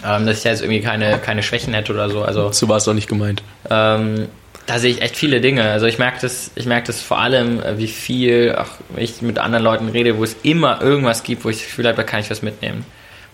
ähm, 0.05 0.27
dass 0.27 0.39
ich 0.39 0.45
jetzt 0.45 0.63
irgendwie 0.63 0.81
keine, 0.81 1.19
keine 1.19 1.43
Schwächen 1.43 1.75
hätte 1.75 1.93
oder 1.93 2.09
so. 2.11 2.23
Also, 2.23 2.51
so 2.53 2.69
war 2.69 2.79
es 2.79 2.85
doch 2.85 2.95
nicht 2.95 3.09
gemeint. 3.09 3.43
Ähm, 3.71 4.29
da 4.67 4.79
sehe 4.79 4.91
ich 4.91 5.03
echt 5.03 5.17
viele 5.17 5.41
Dinge. 5.41 5.71
Also 5.71 5.87
ich 5.87 5.99
merke 5.99 6.21
das, 6.21 6.51
ich 6.55 6.67
merke 6.67 6.87
das 6.87 7.01
vor 7.01 7.19
allem, 7.19 7.61
äh, 7.61 7.79
wie 7.79 7.89
viel 7.89 8.55
auch 8.57 8.69
ich 8.97 9.23
mit 9.23 9.39
anderen 9.39 9.65
Leuten 9.65 9.89
rede, 9.89 10.19
wo 10.19 10.25
es 10.25 10.37
immer 10.43 10.81
irgendwas 10.81 11.23
gibt, 11.23 11.45
wo 11.45 11.49
ich 11.49 11.59
das 11.59 11.67
Gefühl 11.67 11.87
habe, 11.87 11.97
da 11.97 12.05
kann 12.05 12.21
ich 12.21 12.31
was 12.31 12.43
mitnehmen. 12.43 12.85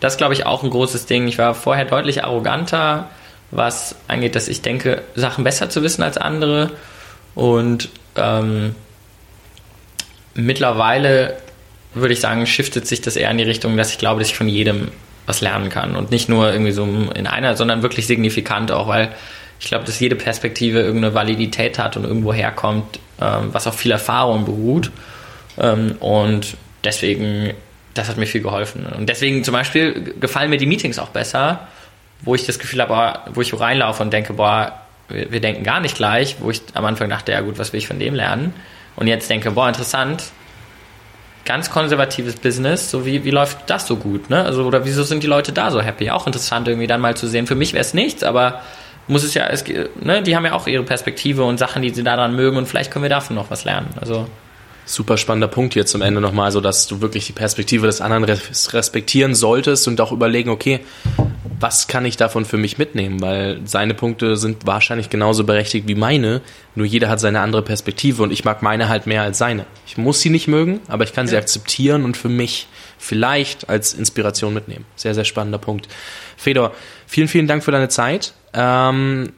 Das 0.01 0.14
ist, 0.14 0.19
glaube 0.19 0.35
ich, 0.35 0.47
auch 0.47 0.62
ein 0.62 0.71
großes 0.71 1.07
Ding. 1.07 1.27
Ich 1.27 1.39
war 1.39 1.55
vorher 1.55 1.85
deutlich 1.85 2.25
arroganter, 2.25 3.11
was 3.51 3.97
angeht, 4.07 4.37
dass 4.37 4.49
ich 4.49 4.62
denke, 4.62 5.03
Sachen 5.14 5.45
besser 5.45 5.69
zu 5.71 5.83
wissen 5.83 6.03
als 6.03 6.16
andere. 6.16 6.71
Und 7.35 7.89
ähm, 8.16 8.75
mittlerweile 10.35 11.37
würde 11.95 12.14
ich 12.14 12.20
sagen, 12.20 12.47
shiftet 12.47 12.86
sich 12.86 13.01
das 13.01 13.16
eher 13.16 13.30
in 13.30 13.39
die 13.39 13.45
Richtung, 13.45 13.76
dass 13.76 13.91
ich 13.91 13.99
glaube, 13.99 14.20
dass 14.20 14.28
ich 14.28 14.36
von 14.36 14.49
jedem 14.49 14.89
was 15.26 15.41
lernen 15.41 15.68
kann. 15.68 15.95
Und 15.95 16.11
nicht 16.11 16.28
nur 16.28 16.51
irgendwie 16.51 16.72
so 16.72 16.84
in 16.84 17.26
einer, 17.26 17.57
sondern 17.57 17.82
wirklich 17.82 18.07
signifikant 18.07 18.72
auch, 18.72 18.89
weil 18.89 19.14
ich 19.61 19.68
glaube, 19.68 19.84
dass 19.84 20.01
jede 20.01 20.16
Perspektive 20.16 20.80
irgendeine 20.80 21.14
Validität 21.14 21.78
hat 21.78 21.97
und 21.97 22.05
irgendwo 22.05 22.32
herkommt, 22.32 22.99
ähm, 23.20 23.49
was 23.53 23.66
auf 23.66 23.76
viel 23.78 23.91
Erfahrung 23.91 24.45
beruht. 24.45 24.91
Ähm, 25.59 25.97
und 26.01 26.57
deswegen, 26.84 27.53
das 27.95 28.09
hat 28.09 28.16
mir 28.16 28.26
viel 28.26 28.43
geholfen. 28.43 28.86
Und 28.86 29.09
deswegen 29.09 29.45
zum 29.45 29.53
Beispiel 29.53 30.14
gefallen 30.20 30.51
mir 30.51 30.59
die 30.59 30.66
Meetings 30.66 30.99
auch 30.99 31.09
besser, 31.09 31.68
wo 32.22 32.34
ich 32.34 32.47
das 32.47 32.59
Gefühl 32.59 32.80
habe, 32.80 33.20
wo 33.34 33.41
ich 33.41 33.59
reinlaufe 33.59 34.03
und 34.03 34.12
denke, 34.12 34.34
boah, 34.34 34.80
wir, 35.09 35.30
wir 35.32 35.41
denken 35.41 35.64
gar 35.64 35.80
nicht 35.80 35.97
gleich, 35.97 36.36
wo 36.41 36.51
ich 36.51 36.62
am 36.74 36.84
Anfang 36.84 37.11
dachte, 37.11 37.32
ja 37.32 37.41
gut, 37.41 37.59
was 37.59 37.72
will 37.72 37.78
ich 37.78 37.86
von 37.89 37.99
dem 37.99 38.14
lernen? 38.14 38.55
Und 38.97 39.07
jetzt 39.09 39.28
denke, 39.28 39.51
boah, 39.51 39.68
interessant, 39.68 40.24
ganz 41.49 41.71
konservatives 41.71 42.37
Business, 42.37 42.91
so 42.91 43.07
wie, 43.07 43.25
wie 43.25 43.31
läuft 43.31 43.71
das 43.71 43.87
so 43.87 43.97
gut, 43.97 44.29
ne? 44.29 44.45
Also, 44.45 44.65
oder 44.65 44.85
wieso 44.85 45.03
sind 45.03 45.23
die 45.23 45.27
Leute 45.27 45.51
da 45.51 45.71
so 45.71 45.81
happy? 45.81 46.11
Auch 46.11 46.27
interessant 46.27 46.69
irgendwie 46.69 46.87
dann 46.87 47.01
mal 47.01 47.17
zu 47.17 47.27
sehen. 47.27 47.47
Für 47.47 47.55
mich 47.55 47.73
wäre 47.73 47.81
es 47.81 47.95
nichts, 47.95 48.23
aber 48.23 48.61
muss 49.07 49.25
es 49.25 49.33
ja, 49.33 49.47
es, 49.47 49.65
ne, 50.01 50.23
die 50.23 50.37
haben 50.37 50.45
ja 50.45 50.53
auch 50.53 50.67
ihre 50.67 50.83
Perspektive 50.83 51.45
und 51.45 51.57
Sachen, 51.57 51.81
die 51.81 51.89
sie 51.89 52.03
daran 52.05 52.37
mögen 52.37 52.59
und 52.59 52.67
vielleicht 52.67 52.91
können 52.91 53.03
wir 53.03 53.09
davon 53.09 53.35
noch 53.35 53.51
was 53.51 53.65
lernen. 53.65 53.89
Also. 53.99 54.27
Super 54.85 55.17
spannender 55.17 55.49
Punkt 55.49 55.73
hier 55.73 55.87
zum 55.87 56.03
Ende 56.03 56.21
nochmal, 56.21 56.53
so 56.53 56.61
dass 56.61 56.87
du 56.87 57.01
wirklich 57.01 57.27
die 57.27 57.33
Perspektive 57.33 57.87
des 57.87 58.03
anderen 58.03 58.25
respektieren 58.25 59.35
solltest 59.35 59.89
und 59.89 59.99
auch 60.03 60.13
überlegen, 60.13 60.51
okay, 60.51 60.81
was 61.61 61.89
kann 61.89 62.05
ich 62.05 62.17
davon 62.17 62.45
für 62.45 62.57
mich 62.57 62.79
mitnehmen? 62.79 63.21
Weil 63.21 63.61
seine 63.65 63.95
Punkte 63.95 64.37
sind 64.37 64.67
wahrscheinlich 64.67 65.11
genauso 65.11 65.45
berechtigt 65.45 65.89
wie 65.89 65.95
meine, 65.95 66.41
nur 66.74 66.87
jeder 66.87 67.09
hat 67.09 67.20
seine 67.20 67.41
andere 67.41 67.62
Perspektive 67.62 68.23
und 68.23 68.31
ich 68.31 68.45
mag 68.45 68.62
meine 68.62 68.89
halt 68.89 69.07
mehr 69.07 69.23
als 69.23 69.39
seine. 69.39 69.66
Ich 69.87 69.97
muss 69.97 70.20
sie 70.20 70.31
nicht 70.31 70.49
mögen, 70.49 70.81
aber 70.89 71.05
ich 71.05 71.12
kann 71.12 71.27
ja. 71.27 71.31
sie 71.31 71.37
akzeptieren 71.37 72.05
und 72.05 72.16
für 72.16 72.28
mich 72.28 72.69
vielleicht 72.99 73.69
als 73.69 73.95
Inspiration 73.95 74.55
mitnehmen. 74.55 74.85
Sehr, 74.97 75.15
sehr 75.15 75.24
spannender 75.24 75.59
Punkt. 75.59 75.89
Fedor, 76.37 76.73
vielen, 77.07 77.28
vielen 77.28 77.47
Dank 77.47 77.65
für 77.65 77.73
deine 77.73 77.89
Zeit. 77.89 78.35
Ähm, 78.53 79.32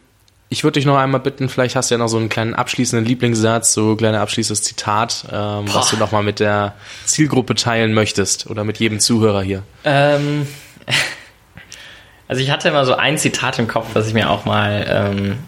ich 0.48 0.64
würde 0.64 0.74
dich 0.74 0.86
noch 0.86 0.96
einmal 0.96 1.20
bitten, 1.20 1.48
vielleicht 1.48 1.76
hast 1.76 1.90
du 1.90 1.94
ja 1.94 1.98
noch 1.98 2.08
so 2.08 2.16
einen 2.16 2.28
kleinen 2.28 2.54
abschließenden 2.54 3.06
Lieblingssatz, 3.06 3.72
so 3.72 3.92
ein 3.92 3.96
kleines 3.96 4.20
abschließendes 4.20 4.64
Zitat, 4.64 5.24
ähm, 5.32 5.64
was 5.72 5.90
du 5.90 5.96
nochmal 5.96 6.24
mit 6.24 6.40
der 6.40 6.74
Zielgruppe 7.04 7.54
teilen 7.54 7.94
möchtest 7.94 8.48
oder 8.48 8.64
mit 8.64 8.78
jedem 8.78 9.00
Zuhörer 9.00 9.42
hier. 9.42 9.62
Ähm. 9.84 10.46
Also 12.30 12.42
ich 12.42 12.52
hatte 12.52 12.68
immer 12.68 12.84
so 12.84 12.94
ein 12.94 13.18
Zitat 13.18 13.58
im 13.58 13.66
Kopf, 13.66 13.88
was 13.94 14.06
ich 14.06 14.14
mir 14.14 14.30
auch 14.30 14.44
mal, 14.44 14.86
ähm, 14.88 15.38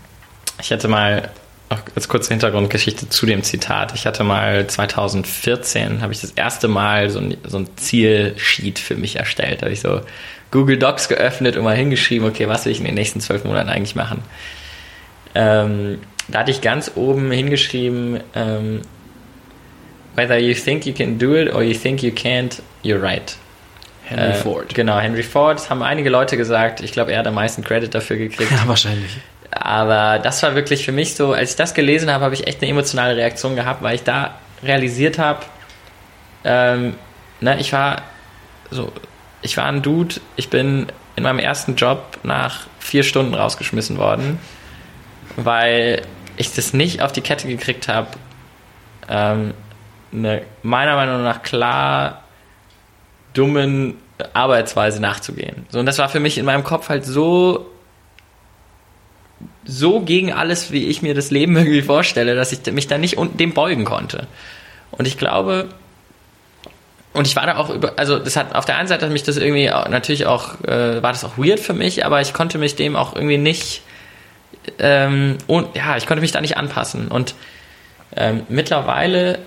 ich 0.60 0.72
hatte 0.72 0.88
mal, 0.88 1.30
auch 1.68 1.78
als 1.94 2.08
kurze 2.08 2.30
Hintergrundgeschichte 2.30 3.08
zu 3.08 3.24
dem 3.24 3.44
Zitat. 3.44 3.94
Ich 3.94 4.04
hatte 4.04 4.24
mal 4.24 4.66
2014, 4.66 6.02
habe 6.02 6.12
ich 6.12 6.20
das 6.20 6.32
erste 6.32 6.66
Mal 6.66 7.08
so 7.08 7.20
ein, 7.20 7.36
so 7.46 7.58
ein 7.58 7.68
Zielsheet 7.76 8.80
für 8.80 8.96
mich 8.96 9.14
erstellt. 9.14 9.62
Da 9.62 9.66
habe 9.66 9.72
ich 9.72 9.80
so 9.80 10.00
Google 10.50 10.76
Docs 10.76 11.08
geöffnet 11.08 11.56
und 11.56 11.62
mal 11.62 11.76
hingeschrieben, 11.76 12.26
okay, 12.26 12.48
was 12.48 12.64
will 12.64 12.72
ich 12.72 12.80
in 12.80 12.84
den 12.84 12.96
nächsten 12.96 13.20
zwölf 13.20 13.44
Monaten 13.44 13.68
eigentlich 13.68 13.94
machen? 13.94 14.20
Ähm, 15.36 16.00
da 16.26 16.40
hatte 16.40 16.50
ich 16.50 16.62
ganz 16.62 16.90
oben 16.96 17.30
hingeschrieben, 17.30 18.18
ähm, 18.34 18.82
whether 20.16 20.36
you 20.36 20.52
think 20.52 20.84
you 20.84 20.92
can 20.92 21.16
do 21.16 21.36
it 21.36 21.54
or 21.54 21.62
you 21.62 21.74
think 21.74 22.02
you 22.02 22.10
can't, 22.10 22.60
you're 22.82 23.00
right. 23.00 23.36
Henry 24.04 24.30
äh, 24.30 24.34
Ford. 24.34 24.74
Genau, 24.74 24.98
Henry 24.98 25.22
Ford. 25.22 25.58
Das 25.58 25.70
haben 25.70 25.82
einige 25.82 26.10
Leute 26.10 26.36
gesagt. 26.36 26.80
Ich 26.80 26.92
glaube, 26.92 27.12
er 27.12 27.20
hat 27.20 27.26
am 27.26 27.34
meisten 27.34 27.62
Credit 27.62 27.94
dafür 27.94 28.16
gekriegt. 28.16 28.50
Ja, 28.50 28.66
wahrscheinlich. 28.66 29.16
aber 29.50 30.18
das 30.18 30.42
war 30.42 30.54
wirklich 30.54 30.84
für 30.84 30.92
mich 30.92 31.14
so, 31.14 31.32
als 31.32 31.50
ich 31.50 31.56
das 31.56 31.74
gelesen 31.74 32.10
habe, 32.10 32.24
habe 32.24 32.34
ich 32.34 32.46
echt 32.46 32.60
eine 32.62 32.70
emotionale 32.70 33.16
Reaktion 33.16 33.56
gehabt, 33.56 33.82
weil 33.82 33.94
ich 33.94 34.02
da 34.02 34.34
realisiert 34.62 35.18
habe, 35.18 35.40
ähm, 36.44 36.94
ne, 37.40 37.58
ich 37.60 37.72
war 37.72 38.02
so, 38.70 38.92
ich 39.42 39.56
war 39.56 39.66
ein 39.66 39.82
Dude, 39.82 40.16
ich 40.36 40.50
bin 40.50 40.86
in 41.16 41.24
meinem 41.24 41.38
ersten 41.38 41.76
Job 41.76 42.18
nach 42.22 42.66
vier 42.78 43.02
Stunden 43.02 43.34
rausgeschmissen 43.34 43.98
worden, 43.98 44.38
weil 45.36 46.02
ich 46.36 46.54
das 46.54 46.72
nicht 46.72 47.02
auf 47.02 47.12
die 47.12 47.20
Kette 47.20 47.46
gekriegt 47.46 47.88
habe, 47.88 48.08
ähm, 49.08 49.54
eine 50.12 50.42
meiner 50.62 50.96
Meinung 50.96 51.22
nach 51.22 51.42
klar 51.42 52.22
dummen 53.34 53.94
Arbeitsweise 54.32 55.00
nachzugehen. 55.00 55.66
So, 55.70 55.80
und 55.80 55.86
das 55.86 55.98
war 55.98 56.08
für 56.08 56.20
mich 56.20 56.38
in 56.38 56.44
meinem 56.44 56.64
Kopf 56.64 56.88
halt 56.88 57.04
so 57.04 57.66
so 59.64 60.00
gegen 60.00 60.32
alles, 60.32 60.72
wie 60.72 60.86
ich 60.86 61.02
mir 61.02 61.14
das 61.14 61.30
Leben 61.30 61.56
irgendwie 61.56 61.82
vorstelle, 61.82 62.34
dass 62.34 62.52
ich 62.52 62.72
mich 62.72 62.86
da 62.86 62.98
nicht 62.98 63.16
dem 63.18 63.54
beugen 63.54 63.84
konnte. 63.84 64.26
Und 64.90 65.06
ich 65.06 65.18
glaube, 65.18 65.68
und 67.12 67.26
ich 67.26 67.36
war 67.36 67.46
da 67.46 67.56
auch 67.56 67.70
über, 67.70 67.92
also 67.96 68.18
das 68.18 68.36
hat 68.36 68.54
auf 68.54 68.64
der 68.64 68.76
einen 68.76 68.88
Seite 68.88 69.04
hat 69.04 69.12
mich 69.12 69.22
das 69.22 69.36
irgendwie 69.36 69.70
auch, 69.70 69.88
natürlich 69.88 70.26
auch, 70.26 70.60
äh, 70.64 71.02
war 71.02 71.12
das 71.12 71.24
auch 71.24 71.36
weird 71.36 71.60
für 71.60 71.74
mich, 71.74 72.04
aber 72.04 72.20
ich 72.20 72.32
konnte 72.32 72.58
mich 72.58 72.74
dem 72.74 72.96
auch 72.96 73.14
irgendwie 73.14 73.38
nicht, 73.38 73.82
ähm, 74.78 75.38
und 75.46 75.74
ja, 75.76 75.96
ich 75.96 76.06
konnte 76.06 76.22
mich 76.22 76.32
da 76.32 76.40
nicht 76.40 76.56
anpassen. 76.56 77.08
Und 77.08 77.34
ähm, 78.16 78.42
mittlerweile, 78.48 79.38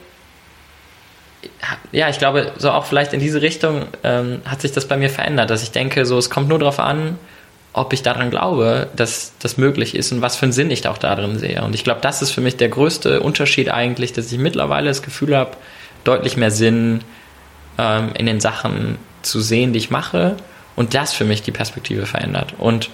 ja, 1.91 2.09
ich 2.09 2.19
glaube, 2.19 2.51
so 2.57 2.71
auch 2.71 2.85
vielleicht 2.85 3.13
in 3.13 3.19
diese 3.19 3.41
Richtung 3.41 3.85
ähm, 4.03 4.41
hat 4.45 4.61
sich 4.61 4.71
das 4.71 4.87
bei 4.87 4.97
mir 4.97 5.09
verändert, 5.09 5.49
dass 5.49 5.63
ich 5.63 5.71
denke, 5.71 6.05
so 6.05 6.17
es 6.17 6.29
kommt 6.29 6.49
nur 6.49 6.59
darauf 6.59 6.79
an, 6.79 7.17
ob 7.73 7.91
ich 7.91 8.03
daran 8.03 8.29
glaube, 8.29 8.87
dass 8.95 9.33
das 9.39 9.57
möglich 9.57 9.95
ist 9.95 10.11
und 10.11 10.21
was 10.21 10.37
für 10.37 10.43
einen 10.43 10.53
Sinn 10.53 10.71
ich 10.71 10.81
da 10.81 10.91
auch 10.91 10.97
darin 10.97 11.37
sehe. 11.37 11.61
Und 11.61 11.75
ich 11.75 11.83
glaube, 11.83 11.99
das 12.01 12.21
ist 12.21 12.31
für 12.31 12.41
mich 12.41 12.55
der 12.55 12.69
größte 12.69 13.19
Unterschied 13.19 13.69
eigentlich, 13.69 14.13
dass 14.13 14.31
ich 14.31 14.37
mittlerweile 14.37 14.87
das 14.87 15.01
Gefühl 15.01 15.35
habe, 15.35 15.57
deutlich 16.05 16.37
mehr 16.37 16.51
Sinn 16.51 17.01
ähm, 17.77 18.11
in 18.17 18.25
den 18.25 18.39
Sachen 18.39 18.97
zu 19.23 19.41
sehen, 19.41 19.73
die 19.73 19.79
ich 19.79 19.89
mache 19.89 20.37
und 20.75 20.93
das 20.93 21.13
für 21.13 21.25
mich 21.25 21.41
die 21.41 21.51
Perspektive 21.51 22.05
verändert. 22.05 22.53
Und 22.57 22.89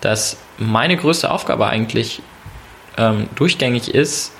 dass 0.00 0.38
meine 0.56 0.96
größte 0.96 1.30
Aufgabe 1.30 1.66
eigentlich 1.66 2.22
ähm, 2.96 3.28
durchgängig 3.34 3.94
ist, 3.94 4.32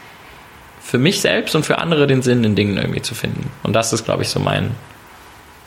für 0.82 0.98
mich 0.98 1.20
selbst 1.20 1.54
und 1.54 1.64
für 1.64 1.78
andere 1.78 2.06
den 2.06 2.22
Sinn 2.22 2.44
in 2.44 2.54
Dingen 2.54 2.76
irgendwie 2.76 3.02
zu 3.02 3.14
finden. 3.14 3.50
Und 3.62 3.72
das 3.72 3.92
ist, 3.92 4.04
glaube 4.04 4.22
ich, 4.22 4.28
so 4.28 4.40
mein, 4.40 4.72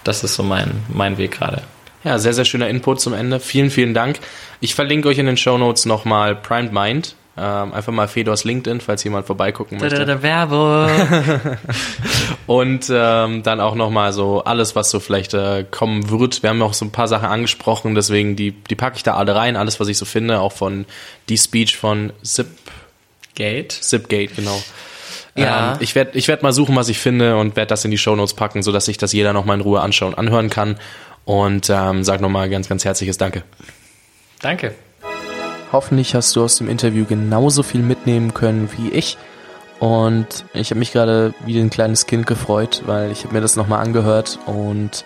das 0.04 0.24
ist 0.24 0.36
so 0.36 0.44
mein, 0.44 0.84
mein 0.90 1.18
Weg 1.18 1.32
gerade. 1.32 1.64
Ja, 2.04 2.20
sehr, 2.20 2.34
sehr 2.34 2.46
schöner 2.46 2.70
Input 2.70 3.02
zum 3.02 3.14
Ende. 3.14 3.40
Vielen, 3.40 3.72
vielen 3.72 3.96
Dank. 3.96 4.20
Ich 4.60 4.76
verlinke 4.76 5.08
euch 5.08 5.18
in 5.18 5.26
den 5.26 5.38
Show 5.38 5.58
Notes 5.58 5.86
nochmal 5.86 6.36
Primed 6.36 6.72
Mind. 6.72 7.16
Ähm, 7.38 7.74
einfach 7.74 7.92
mal 7.92 8.08
Fedors 8.08 8.46
LinkedIn, 8.46 8.80
falls 8.80 9.04
jemand 9.04 9.26
vorbeigucken 9.26 9.80
möchte. 9.80 9.98
Da, 9.98 10.06
da, 10.06 10.16
da, 10.16 10.22
Werbung. 10.22 10.88
und 12.48 12.90
ähm, 12.90 13.44
dann 13.44 13.60
auch 13.60 13.76
nochmal 13.76 14.14
so 14.14 14.44
alles, 14.44 14.76
was 14.76 14.90
so 14.90 15.02
vielleicht 15.02 15.34
äh, 15.34 15.66
kommen 15.70 16.10
wird. 16.10 16.44
Wir 16.44 16.52
haben 16.52 16.62
auch 16.62 16.74
so 16.74 16.86
ein 16.86 16.92
paar 16.92 17.10
Sachen 17.10 17.28
angesprochen, 17.28 17.94
deswegen 17.94 18.38
die, 18.38 18.52
die 18.52 18.76
packe 18.76 18.96
ich 18.96 19.04
da 19.04 19.16
alle 19.16 19.36
rein. 19.36 19.58
Alles, 19.58 19.82
was 19.82 19.90
ich 19.90 19.98
so 19.98 20.06
finde, 20.06 20.40
auch 20.40 20.54
von 20.54 20.86
die 21.28 21.38
Speech 21.38 21.76
von 21.76 22.14
Zipgate. 22.24 23.82
Zipgate, 23.82 24.34
genau. 24.34 24.62
Ja. 25.38 25.74
Ähm, 25.74 25.78
ich 25.82 25.96
werde 25.96 26.18
ich 26.18 26.28
werd 26.28 26.44
mal 26.44 26.54
suchen, 26.54 26.76
was 26.76 26.90
ich 26.90 27.00
finde 27.00 27.38
und 27.38 27.56
werde 27.56 27.68
das 27.68 27.86
in 27.86 27.92
die 27.92 27.98
Show 27.98 28.16
Notes 28.16 28.34
packen, 28.34 28.64
sodass 28.64 28.86
sich 28.86 28.98
das 28.98 29.14
jeder 29.14 29.34
nochmal 29.34 29.58
in 29.58 29.62
Ruhe 29.62 29.82
anschauen, 29.82 30.16
anhören 30.16 30.50
kann. 30.50 30.78
Und 31.26 31.70
ähm, 31.70 32.04
sag 32.04 32.22
nochmal 32.22 32.50
ganz, 32.50 32.70
ganz 32.70 32.86
herzliches 32.86 33.18
Danke. 33.18 33.44
Danke. 34.42 34.76
Hoffentlich 35.72 36.16
hast 36.16 36.36
du 36.36 36.44
aus 36.44 36.58
dem 36.58 36.70
Interview 36.70 37.06
genauso 37.06 37.64
viel 37.64 37.82
mitnehmen 37.82 38.34
können 38.34 38.70
wie 38.78 38.92
ich. 38.92 39.18
Und 39.80 40.46
ich 40.54 40.70
habe 40.70 40.80
mich 40.80 40.94
gerade 40.94 41.34
wie 41.46 41.60
ein 41.60 41.70
kleines 41.70 42.06
Kind 42.06 42.28
gefreut, 42.28 42.84
weil 42.86 43.12
ich 43.12 43.24
habe 43.24 43.34
mir 43.34 43.42
das 43.42 43.56
nochmal 43.56 43.84
angehört 43.84 44.40
und 44.46 45.04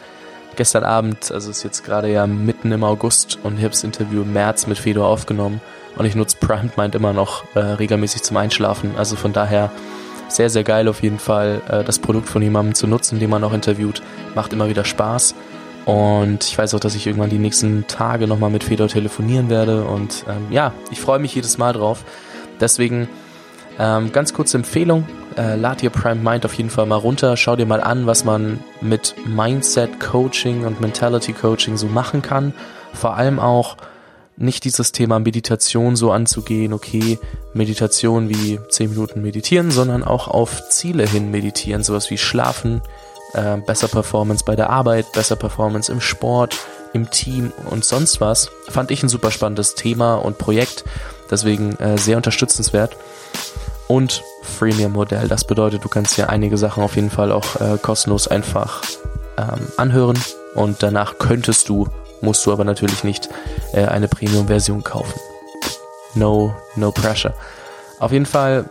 gestern 0.56 0.84
Abend, 0.84 1.32
also 1.32 1.50
ist 1.50 1.64
jetzt 1.64 1.84
gerade 1.84 2.12
ja 2.12 2.28
mitten 2.28 2.72
im 2.72 2.84
August 2.84 3.40
und 3.44 3.58
ich 3.58 3.64
habe 3.64 3.72
das 3.72 3.84
Interview 3.84 4.22
im 4.22 4.34
März 4.34 4.68
mit 4.68 4.78
Fedor 4.78 5.08
aufgenommen 5.08 5.62
und 5.96 6.06
ich 6.06 6.16
nutze 6.16 6.38
Primed 6.38 6.78
Mind 6.78 6.96
immer 6.96 7.14
noch 7.14 7.46
äh, 7.56 7.60
regelmäßig 7.60 8.22
zum 8.22 8.38
Einschlafen. 8.38 8.92
Also 8.98 9.16
von 9.16 9.34
daher 9.34 9.72
sehr, 10.30 10.50
sehr 10.50 10.64
geil 10.64 10.88
auf 10.88 11.04
jeden 11.04 11.20
Fall, 11.20 11.62
äh, 11.70 11.84
das 11.84 12.00
Produkt 12.00 12.30
von 12.30 12.42
jemandem 12.42 12.76
zu 12.76 12.88
nutzen, 12.88 13.20
den 13.20 13.30
man 13.30 13.44
auch 13.44 13.54
interviewt. 13.54 14.02
Macht 14.36 14.54
immer 14.54 14.70
wieder 14.70 14.86
Spaß. 14.86 15.36
Und 15.86 16.44
ich 16.44 16.58
weiß 16.58 16.76
auch, 16.76 16.80
dass 16.80 16.96
ich 16.96 17.08
irgendwann 17.08 17.30
die 17.30 17.40
nächsten 17.40 17.88
Tage 17.88 18.28
nochmal 18.28 18.50
mit 18.50 18.64
Fedor 18.64 18.88
telefonieren 18.88 19.50
werde. 19.50 19.86
Und 19.86 20.26
ähm, 20.30 20.48
ja, 20.52 20.74
ich 20.92 21.02
freue 21.02 21.20
mich 21.20 21.34
jedes 21.34 21.58
Mal 21.58 21.74
drauf. 21.74 22.04
Deswegen 22.60 23.08
ähm, 23.80 24.12
ganz 24.12 24.34
kurze 24.34 24.58
Empfehlung. 24.58 25.08
Äh, 25.38 25.56
lad 25.56 25.82
dir 25.82 25.90
Prime 25.90 26.22
Mind 26.22 26.46
auf 26.46 26.54
jeden 26.54 26.70
Fall 26.70 26.86
mal 26.86 26.98
runter. 26.98 27.38
Schau 27.38 27.56
dir 27.56 27.66
mal 27.66 27.82
an, 27.82 28.06
was 28.06 28.26
man 28.26 28.60
mit 28.82 29.16
Mindset 29.26 30.00
Coaching 30.00 30.66
und 30.66 30.82
Mentality 30.82 31.34
Coaching 31.34 31.78
so 31.78 31.88
machen 31.88 32.22
kann. 32.22 32.54
Vor 32.94 33.16
allem 33.16 33.40
auch 33.40 33.78
nicht 34.40 34.64
dieses 34.64 34.92
Thema 34.92 35.20
Meditation 35.20 35.96
so 35.96 36.12
anzugehen, 36.12 36.74
okay, 36.74 37.20
Meditation 37.54 38.30
wie 38.30 38.60
10 38.70 38.92
Minuten 38.92 39.22
meditieren, 39.22 39.70
sondern 39.70 40.04
auch 40.04 40.28
auf 40.28 40.70
Ziele 40.70 41.06
hin 41.06 41.30
meditieren, 41.30 41.84
sowas 41.84 42.10
wie 42.10 42.18
Schlafen, 42.18 42.82
äh, 43.34 43.58
besser 43.58 43.90
Performance 43.90 44.44
bei 44.46 44.56
der 44.56 44.70
Arbeit, 44.70 45.12
besser 45.12 45.36
Performance 45.36 45.92
im 45.92 46.02
Sport, 46.02 46.58
im 46.94 47.12
Team 47.12 47.52
und 47.70 47.84
sonst 47.86 48.22
was. 48.22 48.50
Fand 48.70 48.92
ich 48.92 49.04
ein 49.04 49.10
super 49.10 49.32
spannendes 49.32 49.76
Thema 49.76 50.16
und 50.16 50.38
Projekt, 50.38 50.86
deswegen 51.30 51.76
äh, 51.76 51.98
sehr 51.98 52.18
unterstützenswert. 52.18 52.96
Und 53.88 54.24
Freemium-Modell, 54.44 55.28
das 55.28 55.46
bedeutet, 55.46 55.84
du 55.84 55.90
kannst 55.90 56.18
dir 56.18 56.30
einige 56.30 56.58
Sachen 56.58 56.84
auf 56.84 56.96
jeden 56.96 57.10
Fall 57.10 57.32
auch 57.32 57.56
äh, 57.60 57.78
kostenlos 57.82 58.28
einfach 58.28 58.84
ähm, 59.38 59.68
anhören 59.78 60.20
und 60.56 60.82
danach 60.84 61.18
könntest 61.18 61.70
du, 61.70 61.88
musst 62.22 62.46
du 62.46 62.52
aber 62.52 62.64
natürlich 62.64 63.04
nicht 63.04 63.30
äh, 63.74 63.86
eine 63.86 64.08
Premium-Version 64.08 64.84
kaufen. 64.84 65.20
No, 66.16 66.54
no 66.76 66.92
pressure. 66.92 67.34
Auf 68.00 68.12
jeden 68.12 68.26
Fall 68.26 68.66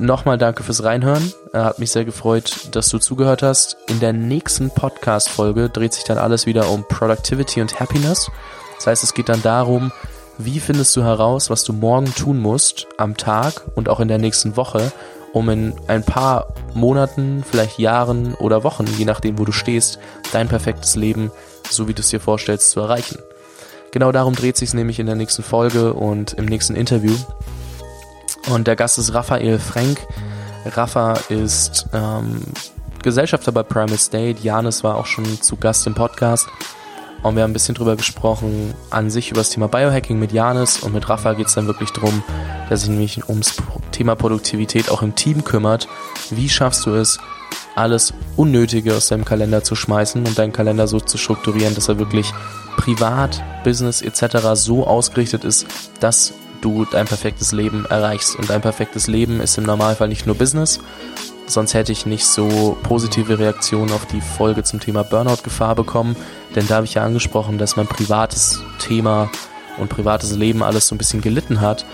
Nochmal 0.00 0.38
danke 0.38 0.62
fürs 0.62 0.84
Reinhören. 0.84 1.32
Hat 1.52 1.80
mich 1.80 1.90
sehr 1.90 2.04
gefreut, 2.04 2.68
dass 2.70 2.88
du 2.88 2.98
zugehört 2.98 3.42
hast. 3.42 3.76
In 3.88 3.98
der 3.98 4.12
nächsten 4.12 4.70
Podcast-Folge 4.70 5.70
dreht 5.70 5.92
sich 5.92 6.04
dann 6.04 6.18
alles 6.18 6.46
wieder 6.46 6.70
um 6.70 6.86
Productivity 6.86 7.60
und 7.60 7.80
Happiness. 7.80 8.30
Das 8.76 8.86
heißt, 8.86 9.02
es 9.02 9.12
geht 9.12 9.28
dann 9.28 9.42
darum, 9.42 9.90
wie 10.38 10.60
findest 10.60 10.94
du 10.94 11.02
heraus, 11.02 11.50
was 11.50 11.64
du 11.64 11.72
morgen 11.72 12.14
tun 12.14 12.38
musst 12.38 12.86
am 12.96 13.16
Tag 13.16 13.62
und 13.74 13.88
auch 13.88 13.98
in 13.98 14.06
der 14.06 14.18
nächsten 14.18 14.56
Woche, 14.56 14.92
um 15.32 15.48
in 15.48 15.74
ein 15.88 16.04
paar 16.04 16.54
Monaten, 16.74 17.42
vielleicht 17.42 17.80
Jahren 17.80 18.34
oder 18.34 18.62
Wochen, 18.62 18.86
je 18.98 19.04
nachdem, 19.04 19.36
wo 19.36 19.44
du 19.44 19.50
stehst, 19.50 19.98
dein 20.30 20.46
perfektes 20.46 20.94
Leben, 20.94 21.32
so 21.70 21.88
wie 21.88 21.94
du 21.94 22.00
es 22.00 22.08
dir 22.08 22.20
vorstellst, 22.20 22.70
zu 22.70 22.80
erreichen. 22.80 23.18
Genau 23.90 24.12
darum 24.12 24.34
dreht 24.34 24.56
sich 24.56 24.70
es 24.70 24.74
nämlich 24.74 24.98
in 24.98 25.06
der 25.06 25.14
nächsten 25.14 25.42
Folge 25.42 25.94
und 25.94 26.34
im 26.34 26.44
nächsten 26.44 26.74
Interview. 26.74 27.14
Und 28.50 28.66
der 28.66 28.76
Gast 28.76 28.98
ist 28.98 29.14
Raphael 29.14 29.58
Frank. 29.58 29.98
Rafa 30.64 31.14
ist 31.28 31.86
ähm, 31.92 32.42
Gesellschafter 33.02 33.52
bei 33.52 33.62
Primal 33.62 33.98
State. 33.98 34.40
Janis 34.42 34.84
war 34.84 34.96
auch 34.96 35.06
schon 35.06 35.40
zu 35.40 35.56
Gast 35.56 35.86
im 35.86 35.94
Podcast. 35.94 36.48
Und 37.22 37.34
wir 37.34 37.42
haben 37.42 37.50
ein 37.50 37.54
bisschen 37.54 37.74
drüber 37.74 37.96
gesprochen, 37.96 38.74
an 38.90 39.10
sich 39.10 39.30
über 39.30 39.40
das 39.40 39.50
Thema 39.50 39.66
Biohacking 39.68 40.18
mit 40.18 40.32
Janis. 40.32 40.78
Und 40.78 40.94
mit 40.94 41.08
Rafa 41.08 41.34
geht 41.34 41.48
es 41.48 41.54
dann 41.54 41.66
wirklich 41.66 41.90
darum, 41.90 42.22
dass 42.68 42.80
sich 42.80 42.90
nämlich 42.90 43.28
ums 43.28 43.56
Thema 43.90 44.14
Produktivität 44.14 44.90
auch 44.90 45.02
im 45.02 45.14
Team 45.14 45.42
kümmert. 45.44 45.88
Wie 46.30 46.48
schaffst 46.48 46.86
du 46.86 46.94
es, 46.94 47.18
alles 47.74 48.12
Unnötige 48.36 48.94
aus 48.94 49.08
deinem 49.08 49.24
Kalender 49.24 49.62
zu 49.62 49.74
schmeißen 49.74 50.26
und 50.26 50.38
deinen 50.38 50.52
Kalender 50.52 50.88
so 50.88 51.00
zu 51.00 51.16
strukturieren, 51.18 51.74
dass 51.74 51.88
er 51.88 51.98
wirklich 51.98 52.32
privat, 52.76 53.42
Business 53.64 54.02
etc. 54.02 54.54
so 54.54 54.86
ausgerichtet 54.86 55.44
ist, 55.44 55.66
dass 56.00 56.32
du 56.60 56.84
dein 56.84 57.06
perfektes 57.06 57.52
Leben 57.52 57.84
erreichst. 57.86 58.36
Und 58.36 58.50
dein 58.50 58.60
perfektes 58.60 59.06
Leben 59.06 59.40
ist 59.40 59.58
im 59.58 59.64
Normalfall 59.64 60.08
nicht 60.08 60.26
nur 60.26 60.36
Business, 60.36 60.80
sonst 61.46 61.74
hätte 61.74 61.92
ich 61.92 62.06
nicht 62.06 62.26
so 62.26 62.76
positive 62.82 63.38
Reaktionen 63.38 63.92
auf 63.92 64.06
die 64.06 64.20
Folge 64.20 64.62
zum 64.64 64.80
Thema 64.80 65.02
Burnout-Gefahr 65.04 65.74
bekommen. 65.74 66.16
Denn 66.54 66.66
da 66.66 66.76
habe 66.76 66.86
ich 66.86 66.94
ja 66.94 67.04
angesprochen, 67.04 67.58
dass 67.58 67.76
mein 67.76 67.86
privates 67.86 68.60
Thema 68.78 69.30
und 69.78 69.88
privates 69.88 70.32
Leben 70.32 70.62
alles 70.62 70.88
so 70.88 70.94
ein 70.94 70.98
bisschen 70.98 71.20
gelitten 71.20 71.60
hat. 71.60 71.84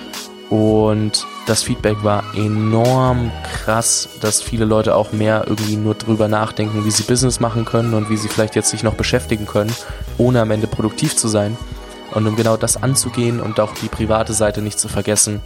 Und 0.55 1.27
das 1.47 1.65
Feedback 1.65 2.05
war 2.05 2.23
enorm 2.37 3.33
krass, 3.43 4.09
dass 4.21 4.41
viele 4.41 4.65
Leute 4.65 4.95
auch 4.95 5.11
mehr 5.11 5.47
irgendwie 5.49 5.75
nur 5.75 5.97
drüber 5.97 6.29
nachdenken, 6.29 6.85
wie 6.85 6.93
sie 6.93 7.03
Business 7.03 7.41
machen 7.41 7.65
können 7.65 7.93
und 7.93 8.09
wie 8.09 8.17
sie 8.17 8.29
vielleicht 8.29 8.55
jetzt 8.55 8.71
sich 8.71 8.85
noch 8.85 8.95
beschäftigen 8.95 9.47
können, 9.47 9.75
ohne 10.17 10.41
am 10.41 10.53
Ende 10.53 10.69
produktiv 10.69 11.17
zu 11.17 11.27
sein. 11.27 11.57
Und 12.13 12.29
um 12.29 12.37
genau 12.37 12.57
das 12.57 12.81
anzugehen 12.81 13.41
und 13.41 13.59
auch 13.59 13.75
die 13.75 13.89
private 13.89 14.33
Seite 14.33 14.63
nicht 14.63 14.79
zu 14.79 14.87
vergessen, 14.87 15.41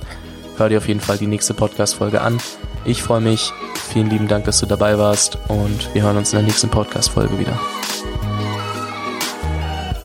hör 0.58 0.68
dir 0.68 0.76
auf 0.76 0.88
jeden 0.88 1.00
Fall 1.00 1.16
die 1.16 1.26
nächste 1.26 1.54
Podcast-Folge 1.54 2.20
an. 2.20 2.38
Ich 2.84 3.02
freue 3.02 3.22
mich. 3.22 3.54
Vielen 3.90 4.10
lieben 4.10 4.28
Dank, 4.28 4.44
dass 4.44 4.60
du 4.60 4.66
dabei 4.66 4.98
warst 4.98 5.38
und 5.48 5.94
wir 5.94 6.02
hören 6.02 6.18
uns 6.18 6.34
in 6.34 6.40
der 6.40 6.46
nächsten 6.46 6.68
Podcast-Folge 6.68 7.38
wieder. 7.38 7.58